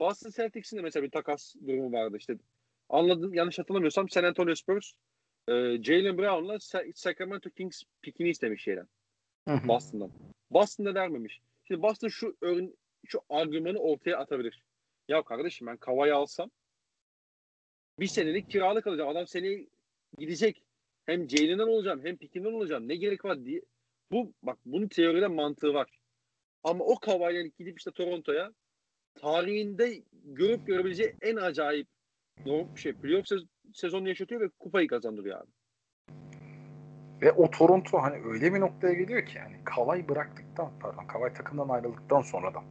Boston 0.00 0.30
Celtics'in 0.30 0.76
de 0.76 0.82
mesela 0.82 1.04
bir 1.04 1.10
takas 1.10 1.54
durumu 1.66 1.92
vardı 1.92 2.16
işte. 2.16 2.38
Anladım 2.88 3.34
yanlış 3.34 3.58
hatırlamıyorsam 3.58 4.08
San 4.08 4.24
Antonio 4.24 4.54
Spurs 4.54 4.92
e, 5.48 5.52
Jalen 5.82 6.18
Brown'la 6.18 6.54
Sa- 6.54 6.92
Sacramento 6.94 7.50
Kings 7.50 7.82
pikini 8.02 8.28
istemiş 8.28 8.62
şeyden. 8.62 8.88
Boston'dan. 9.68 10.10
Boston'da 10.50 10.94
vermemiş. 10.94 11.40
Şimdi 11.64 11.82
Boston 11.82 12.08
şu 12.08 12.36
ön, 12.40 12.76
şu 13.06 13.20
argümanı 13.28 13.78
ortaya 13.78 14.18
atabilir. 14.18 14.62
Ya 15.08 15.22
kardeşim 15.22 15.66
ben 15.66 15.76
Kava'yı 15.76 16.14
alsam 16.14 16.50
bir 18.00 18.06
senelik 18.06 18.50
kiralık 18.50 18.86
alacağım. 18.86 19.10
Adam 19.10 19.26
seneye 19.26 19.66
gidecek. 20.18 20.62
Hem 21.06 21.28
Jalen'den 21.28 21.68
olacağım 21.68 22.04
hem 22.04 22.16
Pikin'den 22.16 22.52
olacağım. 22.52 22.88
Ne 22.88 22.96
gerek 22.96 23.24
var 23.24 23.44
diye. 23.44 23.60
Bu 24.10 24.32
bak 24.42 24.58
bunun 24.64 24.88
teoride 24.88 25.26
mantığı 25.26 25.74
var. 25.74 25.98
Ama 26.62 26.84
o 26.84 26.98
Kava'yla 26.98 27.42
gidip 27.58 27.78
işte 27.78 27.90
Toronto'ya 27.90 28.52
tarihinde 29.14 30.02
görüp 30.24 30.66
görebileceği 30.66 31.14
en 31.22 31.36
acayip 31.36 31.88
no, 32.46 32.76
şey 32.76 32.92
playoff 32.92 33.26
sezonu 33.72 34.08
yaşatıyor 34.08 34.40
ve 34.40 34.48
kupayı 34.58 34.88
kazandırıyor 34.88 35.40
abi. 35.40 35.50
Ve 37.22 37.32
o 37.32 37.50
Toronto 37.50 37.98
hani 37.98 38.16
öyle 38.24 38.54
bir 38.54 38.60
noktaya 38.60 38.94
geliyor 38.94 39.26
ki 39.26 39.38
yani 39.38 39.56
Kavay 39.64 40.08
bıraktıktan 40.08 40.70
pardon 40.80 41.06
Kavay 41.06 41.32
takımdan 41.32 41.68
ayrıldıktan 41.68 42.22
sonra 42.22 42.54
da 42.54 42.62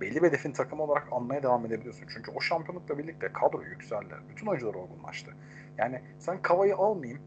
belli 0.00 0.22
bir 0.22 0.28
hedefin 0.28 0.52
takım 0.52 0.80
olarak 0.80 1.12
almaya 1.12 1.42
devam 1.42 1.66
edebiliyorsun. 1.66 2.06
Çünkü 2.14 2.30
o 2.30 2.40
şampiyonlukla 2.40 2.98
birlikte 2.98 3.32
kadro 3.32 3.62
yükseldi. 3.62 4.14
Bütün 4.30 4.46
oyuncular 4.46 4.74
olgunlaştı. 4.74 5.30
Yani 5.78 6.02
sen 6.18 6.42
Kavay'ı 6.42 6.76
almayayım 6.76 7.22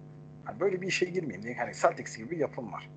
hani 0.46 0.60
böyle 0.60 0.82
bir 0.82 0.88
işe 0.88 1.06
girmeyeyim 1.06 1.44
diye 1.44 1.56
hani 1.56 1.74
Celtics 1.74 2.18
gibi 2.18 2.32
bir 2.32 2.38
yapım 2.38 2.74
var. 2.74 2.90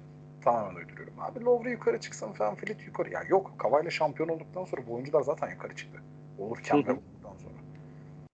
Tamamen 0.45 0.75
uyduruyorum. 0.75 1.15
Abi 1.21 1.45
Lowry 1.45 1.71
yukarı 1.71 2.01
çıksın 2.01 2.33
falan 2.33 2.55
Filit 2.55 2.87
yukarı. 2.87 3.11
Ya 3.11 3.23
yok 3.29 3.55
Kavay'la 3.59 3.91
şampiyon 3.91 4.29
olduktan 4.29 4.65
sonra 4.65 4.87
bu 4.87 4.95
oyuncular 4.95 5.23
zaten 5.23 5.51
yukarı 5.51 5.77
çıktı. 5.77 6.03
Olurken 6.39 6.87
ve 6.87 6.93
olduktan 6.93 7.37
sonra. 7.37 7.55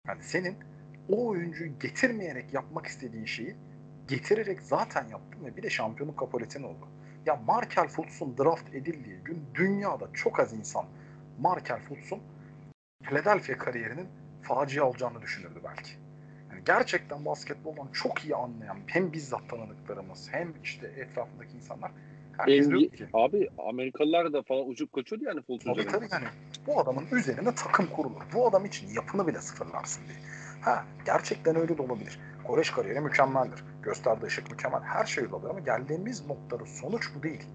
Yani 0.07 0.23
senin 0.23 0.57
o 1.09 1.27
oyuncuyu 1.27 1.79
getirmeyerek 1.79 2.53
yapmak 2.53 2.85
istediğin 2.85 3.25
şeyi 3.25 3.55
getirerek 4.07 4.61
zaten 4.61 5.07
yaptın 5.07 5.45
ve 5.45 5.57
bir 5.57 5.63
de 5.63 5.69
şampiyonluk 5.69 6.17
kapoletin 6.17 6.63
oldu. 6.63 6.87
Ya 7.25 7.35
Markel 7.35 7.87
Fultz'un 7.87 8.37
draft 8.37 8.75
edildiği 8.75 9.15
gün 9.25 9.45
dünyada 9.55 10.09
çok 10.13 10.39
az 10.39 10.53
insan 10.53 10.85
Markel 11.39 11.79
Fultz'un 11.79 12.19
Philadelphia 13.03 13.57
kariyerinin 13.57 14.07
facia 14.41 14.83
olacağını 14.83 15.21
düşünürdü 15.21 15.59
belki. 15.63 15.91
Yani 16.51 16.61
gerçekten 16.65 17.25
basketboldan 17.25 17.87
çok 17.93 18.25
iyi 18.25 18.35
anlayan 18.35 18.77
hem 18.87 19.13
bizzat 19.13 19.49
tanıdıklarımız 19.49 20.27
hem 20.31 20.53
işte 20.63 20.87
etrafındaki 20.87 21.57
insanlar 21.57 21.91
herkes 22.37 22.69
diyor 22.69 22.91
ki 22.91 23.07
abi 23.13 23.49
Amerikalılar 23.69 24.33
da 24.33 24.41
falan 24.41 24.69
uçup 24.69 24.93
kaçıyordu 24.93 25.25
yani 25.25 25.41
Fultz 25.41 25.65
Tabii 25.65 25.87
tabii 25.87 26.07
yani 26.11 26.25
bu 26.67 26.79
adamın 26.79 27.05
üzerine 27.11 27.55
takım 27.55 27.87
kurulur. 27.87 28.21
Bu 28.33 28.47
adam 28.47 28.65
için 28.65 28.87
yapını 28.87 29.27
bile 29.27 29.41
sıfırlarsın 29.41 30.03
diye. 30.07 30.17
Ha 30.61 30.85
gerçekten 31.05 31.55
öyle 31.55 31.77
de 31.77 31.81
olabilir. 31.81 32.19
Koreş 32.47 32.71
kariyeri 32.71 32.99
mükemmeldir. 32.99 33.63
Gösterdiği 33.83 34.25
ışık 34.25 34.51
mükemmel. 34.51 34.81
Her 34.81 35.05
şey 35.05 35.25
olabilir 35.27 35.49
ama 35.49 35.59
geldiğimiz 35.59 36.27
noktada 36.27 36.65
sonuç 36.65 37.09
bu 37.15 37.23
değil. 37.23 37.45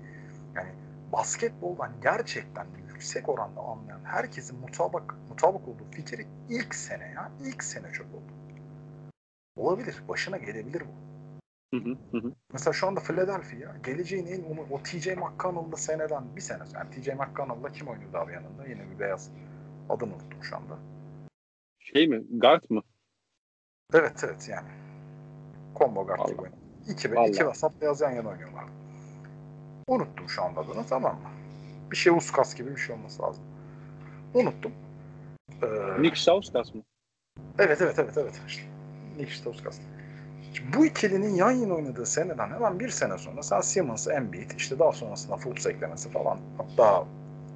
Yani 0.54 0.68
basketboldan 1.12 1.92
gerçekten 2.02 2.66
yüksek 2.88 3.28
oranda 3.28 3.60
anlayan 3.60 4.00
herkesin 4.04 4.60
mutabak, 4.60 5.14
mutabak 5.28 5.68
olduğu 5.68 5.90
fikri 5.90 6.26
ilk 6.48 6.74
sene 6.74 7.04
ya. 7.14 7.30
ilk 7.44 7.64
sene 7.64 7.92
çöp 7.92 8.06
oldu. 8.14 8.32
Olabilir. 9.56 10.02
Başına 10.08 10.36
gelebilir 10.36 10.80
bu. 10.80 11.04
Hı 11.76 11.84
hı, 11.84 12.18
hı. 12.18 12.32
Mesela 12.52 12.72
şu 12.72 12.86
anda 12.86 13.00
Philadelphia 13.00 13.76
geleceğin 13.84 14.26
en 14.26 14.40
umu- 14.40 14.66
o 14.70 14.82
TJ 14.82 15.06
McConnell'lı 15.14 15.76
seneden 15.76 16.36
bir 16.36 16.40
sene 16.40 16.62
yani 16.74 16.90
TJ 16.90 17.08
McConnell'la 17.08 17.72
kim 17.72 17.88
oynuyordu 17.88 18.18
abi 18.18 18.32
yanında? 18.32 18.66
Yine 18.66 18.90
bir 18.90 18.98
beyaz 18.98 19.30
adını 19.88 20.14
unuttum 20.14 20.44
şu 20.44 20.56
anda. 20.56 20.78
Şey 21.78 22.08
mi? 22.08 22.22
Guard 22.30 22.64
mı? 22.70 22.82
Evet 23.94 24.24
evet 24.24 24.48
yani. 24.48 24.68
Combo 25.78 26.06
guard 26.06 26.28
gibi. 26.28 26.48
İki, 26.88 27.14
Vallahi. 27.14 27.30
iki 27.30 27.46
vasat 27.46 27.80
beyaz 27.80 28.00
yan 28.00 28.10
yana 28.10 28.28
oynuyorlar. 28.28 28.64
Unuttum 29.86 30.28
şu 30.28 30.42
anda 30.42 30.60
adını 30.60 30.86
tamam 30.86 31.14
mı? 31.14 31.28
Bir 31.90 31.96
şey 31.96 32.12
Uskas 32.12 32.54
gibi 32.54 32.70
bir 32.70 32.76
şey 32.76 32.96
olması 32.96 33.22
lazım. 33.22 33.44
Unuttum. 34.34 34.72
Ee, 35.62 36.02
Nick 36.02 36.16
Stauskas 36.16 36.74
mı? 36.74 36.82
Evet 37.58 37.82
evet 37.82 37.98
evet 37.98 38.18
evet. 38.18 38.40
Nick 39.18 39.34
Stauskas. 39.34 39.78
Şimdi 40.52 40.76
bu 40.76 40.86
ikilinin 40.86 41.34
yan 41.34 41.50
yana 41.50 41.74
oynadığı 41.74 42.06
seneden 42.06 42.50
hemen 42.50 42.80
bir 42.80 42.88
sene 42.88 43.18
sonra 43.18 43.42
sen 43.42 43.60
Simmons, 43.60 44.08
Embiid, 44.08 44.50
işte 44.56 44.78
daha 44.78 44.92
sonrasında 44.92 45.36
Fultz 45.36 45.66
eklemesi 45.66 46.10
falan 46.10 46.38
hatta 46.58 47.06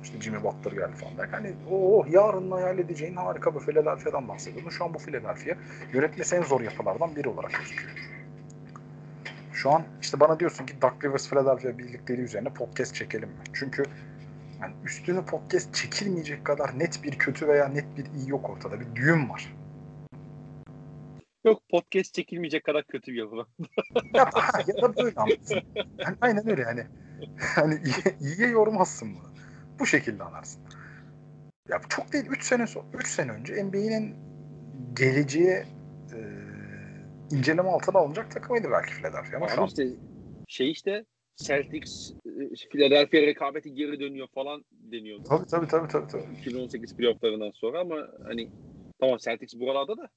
işte 0.02 0.20
Jimmy 0.20 0.42
Butler 0.42 0.72
geldi 0.72 0.96
falan 0.96 1.18
derken 1.18 1.32
hani 1.32 1.52
o 1.70 2.06
yarın 2.10 2.50
hayal 2.50 2.78
edeceğin 2.78 3.16
harika 3.16 3.54
bir 3.54 3.60
Philadelphia'dan 3.60 4.28
bahsediyordun. 4.28 4.70
Şu 4.70 4.84
an 4.84 4.94
bu 4.94 4.98
Philadelphia 4.98 5.54
yönetmesi 5.92 6.36
en 6.36 6.42
zor 6.42 6.60
yapılardan 6.60 7.16
biri 7.16 7.28
olarak 7.28 7.52
gözüküyor. 7.58 7.90
Şu 9.52 9.70
an 9.70 9.82
işte 10.02 10.20
bana 10.20 10.40
diyorsun 10.40 10.66
ki 10.66 10.82
Doug 10.82 11.04
Rivers 11.04 11.30
Philadelphia 11.30 11.78
birlikteliği 11.78 12.24
üzerine 12.24 12.48
podcast 12.48 12.94
çekelim 12.94 13.28
mi? 13.28 13.34
Çünkü 13.52 13.82
yani 14.60 14.74
üstüne 14.84 15.24
podcast 15.24 15.74
çekilmeyecek 15.74 16.44
kadar 16.44 16.78
net 16.78 17.04
bir 17.04 17.18
kötü 17.18 17.48
veya 17.48 17.68
net 17.68 17.96
bir 17.96 18.04
iyi 18.04 18.30
yok 18.30 18.50
ortada. 18.50 18.80
Bir 18.80 18.94
düğüm 18.94 19.30
var. 19.30 19.54
Yok 21.44 21.62
podcast 21.70 22.14
çekilmeyecek 22.14 22.64
kadar 22.64 22.84
kötü 22.84 23.12
bir 23.12 23.16
yapı. 23.16 23.36
ya, 24.14 24.30
ya 24.66 24.82
da 24.82 24.96
böyle 24.96 25.14
anlarsın. 25.16 25.62
Yani 25.98 26.16
aynen 26.20 26.50
öyle 26.50 26.62
yani. 26.62 26.86
Hani 27.54 27.74
iyi, 27.74 28.18
iyiye 28.20 28.48
yormazsın 28.48 29.14
bunu. 29.14 29.27
Bu 29.78 29.86
şekilde 29.86 30.24
anlarsın. 30.24 30.62
Ya 31.68 31.80
çok 31.88 32.12
değil 32.12 32.26
3 32.26 32.44
sene 32.44 32.66
sonra 32.66 32.84
3 32.94 33.06
sene 33.08 33.32
önce 33.32 33.64
NBA'nin 33.64 34.14
geleceğe 34.96 35.66
e, 36.12 36.18
inceleme 37.30 37.68
altına 37.68 37.98
alınacak 37.98 38.30
takımıydı 38.30 38.68
belki 38.70 38.94
Philadelphia 38.94 39.36
ama 39.36 39.48
şu 39.48 39.54
Ama 39.54 39.62
an 39.62 39.68
işte 39.68 39.88
şey 40.46 40.70
işte 40.70 41.04
Celtics 41.36 42.12
Philadelphia 42.70 43.18
rekabeti 43.18 43.74
geri 43.74 44.00
dönüyor 44.00 44.28
falan 44.34 44.64
deniyordu. 44.70 45.22
tabii 45.28 45.46
tabii 45.46 45.66
tabii 45.68 45.88
tabii. 45.88 46.08
tabii. 46.12 46.38
2018 46.40 46.96
playofflarından 46.96 47.50
sonra 47.50 47.80
ama 47.80 47.96
hani 48.24 48.48
tamam 49.00 49.18
Celtics 49.18 49.60
buralarda 49.60 49.96
da 49.96 50.08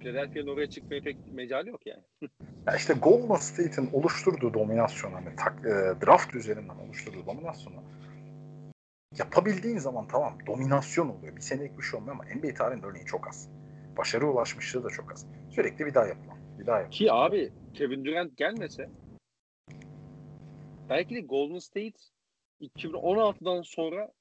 Philadelphia'nın 0.00 0.48
oraya 0.48 0.66
çıkmaya 0.66 1.02
pek 1.02 1.16
mecali 1.32 1.70
yok 1.70 1.86
yani. 1.86 2.02
Ya 2.66 2.76
işte 2.76 2.94
Golden 2.94 3.36
State'in 3.36 3.90
oluşturduğu 3.92 4.54
dominasyon 4.54 5.12
hani 5.12 5.36
tak, 5.36 5.58
e, 5.64 6.06
draft 6.06 6.34
üzerinden 6.34 6.74
oluşturduğu 6.86 7.26
dominasyonu 7.26 7.76
yapabildiğin 9.14 9.78
zaman 9.78 10.08
tamam 10.08 10.38
dominasyon 10.46 11.08
oluyor. 11.08 11.36
Bir 11.36 11.40
senelik 11.40 11.78
bir 11.78 11.82
şey 11.82 12.00
olmuyor 12.00 12.14
ama 12.14 12.24
NBA 12.24 12.54
tarihinde 12.54 12.86
örneği 12.86 13.04
çok 13.04 13.28
az. 13.28 13.48
Başarı 13.96 14.30
ulaşmışlığı 14.30 14.84
da 14.84 14.90
çok 14.90 15.12
az. 15.12 15.26
Sürekli 15.50 15.86
bir 15.86 15.94
daha 15.94 16.06
yapılan. 16.06 16.38
Bir 16.58 16.66
daha 16.66 16.76
yapılan. 16.76 16.90
Ki 16.90 17.12
abi 17.12 17.52
Kevin 17.74 18.04
Durant 18.04 18.36
gelmese 18.36 18.90
belki 20.88 21.14
de 21.14 21.20
Golden 21.20 21.58
State 21.58 21.98
2016'dan 22.60 23.62
sonra 23.62 24.12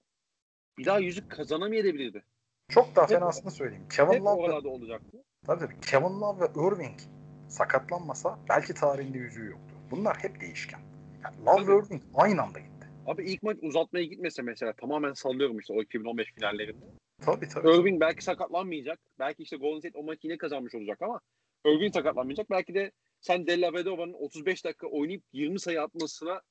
bir 0.77 0.85
daha 0.85 0.99
yüzük 0.99 1.31
kazanamayabilirdi. 1.31 2.23
Çok 2.69 2.95
daha 2.95 3.07
fenasını 3.07 3.51
söyleyeyim. 3.51 3.87
Kevin 3.95 4.13
Hep 4.13 4.21
Love 4.21 4.41
oralarda 4.41 4.69
olacaktı. 4.69 5.23
Tabii 5.45 5.59
tabii. 5.59 5.79
Kevin 5.79 6.21
Love 6.21 6.41
ve 6.41 6.45
Irving 6.67 6.99
sakatlanmasa 7.47 8.39
belki 8.49 8.73
tarihinde 8.73 9.17
yüzüğü 9.17 9.49
yoktu. 9.49 9.75
Bunlar 9.91 10.17
hep 10.17 10.41
değişken. 10.41 10.79
Yani 11.23 11.45
Love 11.45 11.65
Tabii. 11.65 11.71
ve 11.71 11.85
Irving 11.85 12.01
aynı 12.15 12.41
anda 12.41 12.59
gitti. 12.59 12.74
Abi 13.05 13.23
ilk 13.31 13.43
maç 13.43 13.57
uzatmaya 13.61 14.05
gitmese 14.05 14.41
mesela 14.41 14.73
tamamen 14.73 15.13
sallıyorum 15.13 15.59
işte 15.59 15.73
o 15.73 15.81
2015 15.81 16.33
finallerinde. 16.33 16.85
Tabii 17.25 17.47
tabii. 17.47 17.69
Irving 17.69 18.01
belki 18.01 18.23
sakatlanmayacak. 18.23 18.99
Belki 19.19 19.43
işte 19.43 19.57
Golden 19.57 19.79
State 19.79 19.97
o 19.97 20.03
maçı 20.03 20.27
yine 20.27 20.37
kazanmış 20.37 20.75
olacak 20.75 21.01
ama 21.01 21.19
Irving 21.65 21.93
sakatlanmayacak. 21.93 22.49
Belki 22.49 22.73
de 22.73 22.91
sen 23.21 23.47
Della 23.47 23.73
Vedova'nın 23.73 24.13
35 24.13 24.65
dakika 24.65 24.87
oynayıp 24.87 25.23
20 25.33 25.59
sayı 25.59 25.81
atmasına 25.81 26.41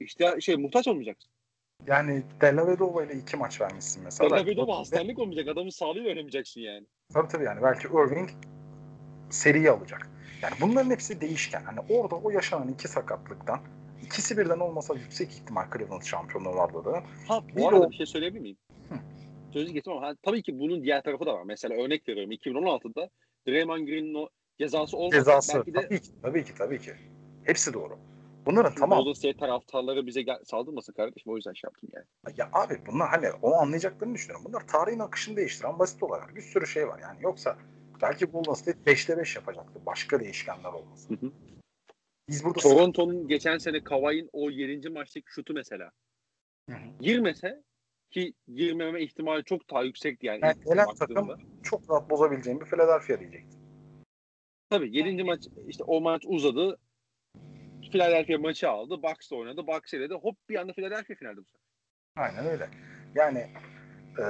işte 0.00 0.40
şey 0.40 0.56
muhtaç 0.56 0.88
olmayacaksın. 0.88 1.30
Yani 1.86 2.22
Della 2.40 2.66
Vedova 2.66 3.04
ile 3.04 3.14
iki 3.14 3.36
maç 3.36 3.60
vermişsin 3.60 4.04
mesela. 4.04 4.30
Della 4.30 4.46
Vedova 4.46 4.78
hastanelik 4.78 5.18
olmayacak. 5.18 5.48
Adamın 5.48 5.70
sağlığıyla 5.70 6.06
öğrenemeyeceksin 6.06 6.60
yani. 6.60 6.86
Tabii 7.12 7.28
tabii 7.28 7.44
yani 7.44 7.62
belki 7.62 7.88
Irving 7.88 8.30
seriyi 9.30 9.70
alacak. 9.70 10.10
Yani 10.42 10.54
bunların 10.60 10.90
hepsi 10.90 11.20
değişken. 11.20 11.62
Hani 11.64 11.80
orada 11.88 12.14
o 12.14 12.30
yaşanan 12.30 12.68
iki 12.68 12.88
sakatlıktan 12.88 13.60
ikisi 14.04 14.38
birden 14.38 14.58
olmasa 14.60 14.94
yüksek 14.94 15.30
ihtimal 15.32 15.64
Cleveland 15.76 16.02
şampiyonluğu 16.02 16.56
vardı 16.56 16.84
da. 16.84 17.02
Ha 17.28 17.42
bu 17.52 17.56
Bir 17.56 17.64
arada 17.66 17.86
o- 17.86 17.90
bir 17.90 17.96
şey 17.96 18.06
söyleyebilir 18.06 18.40
miyim? 18.42 18.56
Hı. 18.88 18.94
Sözü 19.52 19.72
getirmem 19.72 20.02
ha, 20.02 20.14
tabii 20.22 20.42
ki 20.42 20.58
bunun 20.58 20.82
diğer 20.82 21.02
tarafı 21.02 21.26
da 21.26 21.34
var. 21.34 21.42
Mesela 21.44 21.74
örnek 21.82 22.08
veriyorum 22.08 22.32
2016'da 22.32 23.10
Draymond 23.48 23.86
Green'in 23.88 24.14
o 24.14 24.28
cezası 24.58 24.96
olmasa 24.96 25.18
Cezası. 25.18 25.54
belki 25.54 25.74
de 25.74 25.80
Tabii 25.82 26.00
ki, 26.00 26.10
tabii 26.22 26.44
ki, 26.44 26.54
tabii 26.54 26.78
ki. 26.78 26.92
Hepsi 27.44 27.74
doğru. 27.74 27.98
Bunların 28.46 28.68
Şimdi 28.70 28.80
tamam. 28.80 28.98
Golden 28.98 29.12
State 29.12 29.36
taraftarları 29.36 30.06
bize 30.06 30.22
gel- 30.22 30.44
saldırmasın 30.44 30.92
kardeşim. 30.92 31.32
O 31.32 31.36
yüzden 31.36 31.52
şey 31.52 31.68
yaptım 31.68 31.90
yani. 31.92 32.04
Ya 32.36 32.48
abi 32.52 32.78
bunlar 32.86 33.08
hani 33.08 33.30
onu 33.42 33.54
anlayacaklarını 33.54 34.14
düşünüyorum. 34.14 34.44
Bunlar 34.48 34.66
tarihin 34.66 34.98
akışını 34.98 35.36
değiştiren 35.36 35.78
basit 35.78 36.02
olaylar. 36.02 36.34
Bir 36.34 36.42
sürü 36.42 36.66
şey 36.66 36.88
var 36.88 36.98
yani. 37.02 37.18
Yoksa 37.20 37.56
belki 38.02 38.24
Golden 38.24 38.52
State 38.54 38.78
5'te 38.92 39.18
5 39.18 39.36
yapacaktı. 39.36 39.80
Başka 39.86 40.20
değişkenler 40.20 40.72
olmasa. 40.72 41.08
Hı 41.14 41.26
hı. 41.26 41.30
Biz 42.28 42.44
burada 42.44 42.60
Toronto'nun 42.60 43.28
geçen 43.28 43.58
sene 43.58 43.84
Kawhi'nin 43.84 44.30
o 44.32 44.50
7. 44.50 44.88
maçtaki 44.88 45.26
şutu 45.32 45.54
mesela. 45.54 45.90
Hı 46.70 46.76
hı. 46.76 46.88
Girmese 47.00 47.62
ki 48.10 48.34
girmeme 48.54 49.02
ihtimali 49.02 49.44
çok 49.44 49.70
daha 49.70 49.82
yüksekti 49.82 50.26
yani. 50.26 50.40
Yani 50.42 50.64
gelen 50.64 50.86
takım 50.98 51.28
çok 51.62 51.90
rahat 51.90 52.10
bozabileceğim 52.10 52.60
bir 52.60 52.66
Philadelphia 52.66 53.20
diyecektim. 53.20 53.60
Tabii 54.70 54.96
7. 54.96 55.24
maç 55.24 55.48
işte 55.68 55.84
o 55.84 56.00
maç 56.00 56.22
uzadı. 56.26 56.78
Philadelphia 57.92 58.38
maçı 58.38 58.68
aldı. 58.68 59.02
Bucks'la 59.02 59.36
oynadı. 59.36 59.66
Bucks 59.66 59.94
eledi. 59.94 60.14
Hop 60.14 60.36
bir 60.48 60.56
anda 60.56 60.72
Philadelphia 60.72 61.14
finalde 61.14 61.36
bu 61.36 61.44
sefer. 61.44 61.60
Aynen 62.16 62.46
öyle. 62.46 62.68
Yani 63.14 63.50
e, 64.18 64.24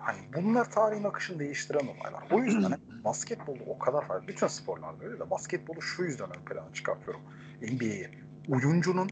hani 0.00 0.18
bunlar 0.36 0.70
tarihin 0.70 1.04
akışını 1.04 1.38
değiştiren 1.38 1.86
olaylar. 1.86 2.24
O 2.32 2.38
yüzden 2.38 2.78
basketbolu 3.04 3.58
o 3.66 3.78
kadar 3.78 4.06
farklı. 4.06 4.28
Bütün 4.28 4.46
sporlarda 4.46 5.04
öyle 5.04 5.18
de 5.18 5.30
basketbolu 5.30 5.82
şu 5.82 6.04
yüzden 6.04 6.28
ön 6.28 6.44
plana 6.44 6.72
çıkartıyorum. 6.72 7.20
NBA'yi. 7.62 8.08
Oyuncunun, 8.48 9.10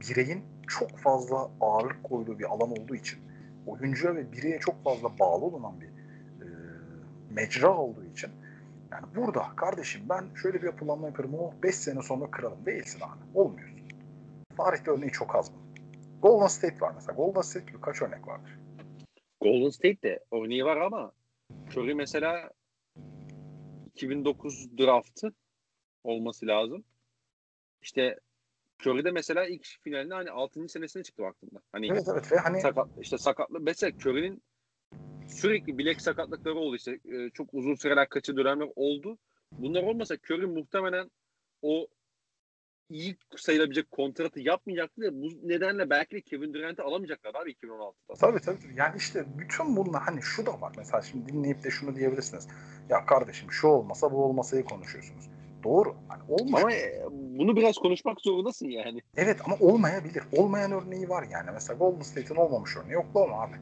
bireyin 0.00 0.44
çok 0.66 0.98
fazla 0.98 1.50
ağırlık 1.60 2.04
koyduğu 2.04 2.38
bir 2.38 2.44
alan 2.44 2.70
olduğu 2.70 2.94
için 2.94 3.18
oyuncuya 3.66 4.14
ve 4.14 4.32
bireye 4.32 4.58
çok 4.58 4.84
fazla 4.84 5.18
bağlı 5.18 5.44
olunan 5.44 5.80
bir 5.80 5.86
e, 5.86 6.46
mecra 7.30 7.76
olduğu 7.76 8.04
için 8.04 8.30
yani 8.92 9.06
burada 9.16 9.42
kardeşim 9.56 10.00
ben 10.08 10.24
şöyle 10.34 10.62
bir 10.62 10.66
yapılanma 10.66 11.06
yaparım 11.06 11.34
o 11.34 11.52
5 11.62 11.74
sene 11.74 12.02
sonra 12.02 12.30
kralım 12.30 12.66
değilsin 12.66 13.00
abi. 13.00 13.38
Olmuyorsun. 13.38 13.78
Tarihte 14.56 14.90
örneği 14.90 15.10
çok 15.10 15.34
az 15.36 15.50
bunun. 15.52 15.64
Golden 16.22 16.46
State 16.46 16.80
var 16.80 16.92
mesela. 16.94 17.16
Golden 17.16 17.40
State 17.40 17.66
gibi 17.66 17.80
kaç 17.80 18.02
örnek 18.02 18.28
vardır? 18.28 18.58
Golden 19.44 19.70
State 19.70 20.02
de 20.02 20.24
örneği 20.32 20.64
var 20.64 20.76
ama 20.76 21.12
Curry 21.70 21.94
mesela 21.94 22.50
2009 23.86 24.78
draftı 24.78 25.32
olması 26.04 26.46
lazım. 26.46 26.84
İşte 27.82 28.20
Curry 28.80 29.04
de 29.04 29.10
mesela 29.10 29.46
ilk 29.46 29.66
finalinde 29.82 30.14
hani 30.14 30.30
6. 30.30 30.68
senesine 30.68 31.02
çıktı 31.02 31.22
baktığımda. 31.22 31.60
Hani 31.72 31.86
Evet 31.86 32.08
evet 32.12 32.32
ve 32.32 32.36
hani 32.36 32.60
sakat 32.60 32.88
işte 33.00 33.18
sakatlı 33.18 33.60
mesela 33.60 33.92
Curry'nin 33.96 34.42
sürekli 35.28 35.78
bilek 35.78 36.00
sakatlıkları 36.00 36.54
oldu 36.54 36.76
işte 36.76 36.98
e, 37.04 37.30
çok 37.30 37.54
uzun 37.54 37.74
süreler 37.74 38.08
kaçı 38.08 38.36
dönemler 38.36 38.68
oldu. 38.76 39.18
Bunlar 39.52 39.82
olmasa 39.82 40.14
Curry 40.14 40.46
muhtemelen 40.46 41.10
o 41.62 41.86
iyi 42.90 43.16
sayılabilecek 43.36 43.90
kontratı 43.90 44.40
yapmayacaktı 44.40 45.02
ve 45.02 45.22
bu 45.22 45.48
nedenle 45.48 45.90
belki 45.90 46.16
de 46.16 46.20
Kevin 46.20 46.54
Durant'ı 46.54 46.82
alamayacaklar 46.82 47.34
abi 47.34 47.52
2016'da. 47.52 48.14
tabii 48.14 48.40
tabii 48.40 48.58
yani 48.76 48.96
işte 48.96 49.24
bütün 49.38 49.76
bunlar 49.76 50.02
hani 50.02 50.22
şu 50.22 50.46
da 50.46 50.60
var 50.60 50.72
mesela 50.76 51.02
şimdi 51.02 51.32
dinleyip 51.32 51.64
de 51.64 51.70
şunu 51.70 51.96
diyebilirsiniz. 51.96 52.48
Ya 52.88 53.06
kardeşim 53.06 53.52
şu 53.52 53.68
olmasa 53.68 54.12
bu 54.12 54.24
olmasayı 54.24 54.64
konuşuyorsunuz. 54.64 55.28
Doğru. 55.64 55.96
Hani 56.08 56.22
olmuş. 56.28 56.62
Ama 56.62 56.72
e, 56.72 57.04
bunu 57.10 57.56
biraz 57.56 57.76
konuşmak 57.76 58.20
zorundasın 58.20 58.68
yani. 58.68 59.00
Evet 59.16 59.40
ama 59.44 59.56
olmayabilir. 59.60 60.22
Olmayan 60.32 60.72
örneği 60.72 61.08
var 61.08 61.26
yani. 61.30 61.50
Mesela 61.52 61.78
Golden 61.78 62.02
State'in 62.02 62.38
olmamış 62.38 62.76
örneği 62.76 62.98
Oklahoma 62.98 63.42
abi. 63.42 63.56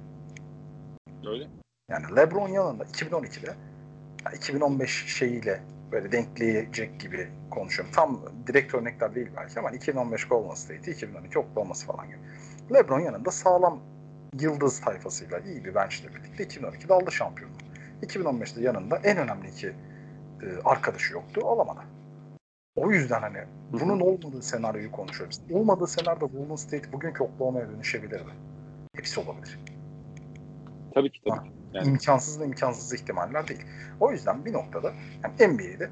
Öyle. 1.27 1.49
Yani 1.89 2.17
LeBron 2.17 2.49
yanında 2.49 2.85
2012'de 2.85 3.55
ya 4.25 4.33
2015 4.37 5.07
şeyiyle 5.19 5.63
böyle 5.93 6.13
denkleyecek 6.13 7.01
gibi 7.01 7.29
konuşuyorum. 7.51 7.95
Tam 7.95 8.21
direkt 8.47 8.75
örnekler 8.75 9.15
değil 9.15 9.31
belki 9.37 9.61
ama 9.61 9.71
2015 9.71 10.25
Golden 10.25 10.55
State'i 10.55 10.95
2012 10.95 11.39
Oklahoma'sı 11.39 11.87
falan 11.87 12.07
gibi. 12.07 12.19
LeBron 12.75 13.01
yanında 13.01 13.31
sağlam 13.31 13.81
yıldız 14.41 14.81
tayfasıyla 14.81 15.39
iyi 15.39 15.65
bir 15.65 15.75
bench'le 15.75 16.05
birlikte 16.15 16.45
2012'de 16.45 16.95
aldı 16.95 17.13
şampiyonluğu. 17.13 17.57
2015'te 18.03 18.61
yanında 18.61 18.97
en 18.97 19.17
önemli 19.17 19.49
iki 19.49 19.67
e, 19.69 19.75
arkadaşı 20.65 21.13
yoktu. 21.13 21.41
Alamadı. 21.45 21.81
O 22.77 22.91
yüzden 22.91 23.21
hani 23.21 23.39
bunun 23.73 24.01
olmadığı 24.01 24.43
senaryoyu 24.43 24.93
konuşuyoruz. 24.93 25.41
Olmadığı 25.53 25.87
senaryoda 25.87 26.27
Golden 26.27 26.57
State 26.57 26.93
bugünkü 26.93 27.23
Oklahoma'ya 27.23 27.69
dönüşebilirdi. 27.69 28.31
Hepsi 28.97 29.21
olabilir. 29.21 29.59
Tabii 30.95 31.11
ki 31.11 31.21
tabii. 31.25 31.37
Ha. 31.37 31.45
ki. 31.45 31.62
Yani. 31.73 31.89
İmkansız 31.89 32.41
da 32.41 32.45
imkansız 32.45 32.95
ihtimaller 32.95 33.49
değil. 33.49 33.63
O 34.01 34.13
yüzden 34.13 34.45
bir 34.45 34.53
noktada 34.53 34.93
yani 35.25 35.53
NBA'de 35.53 35.91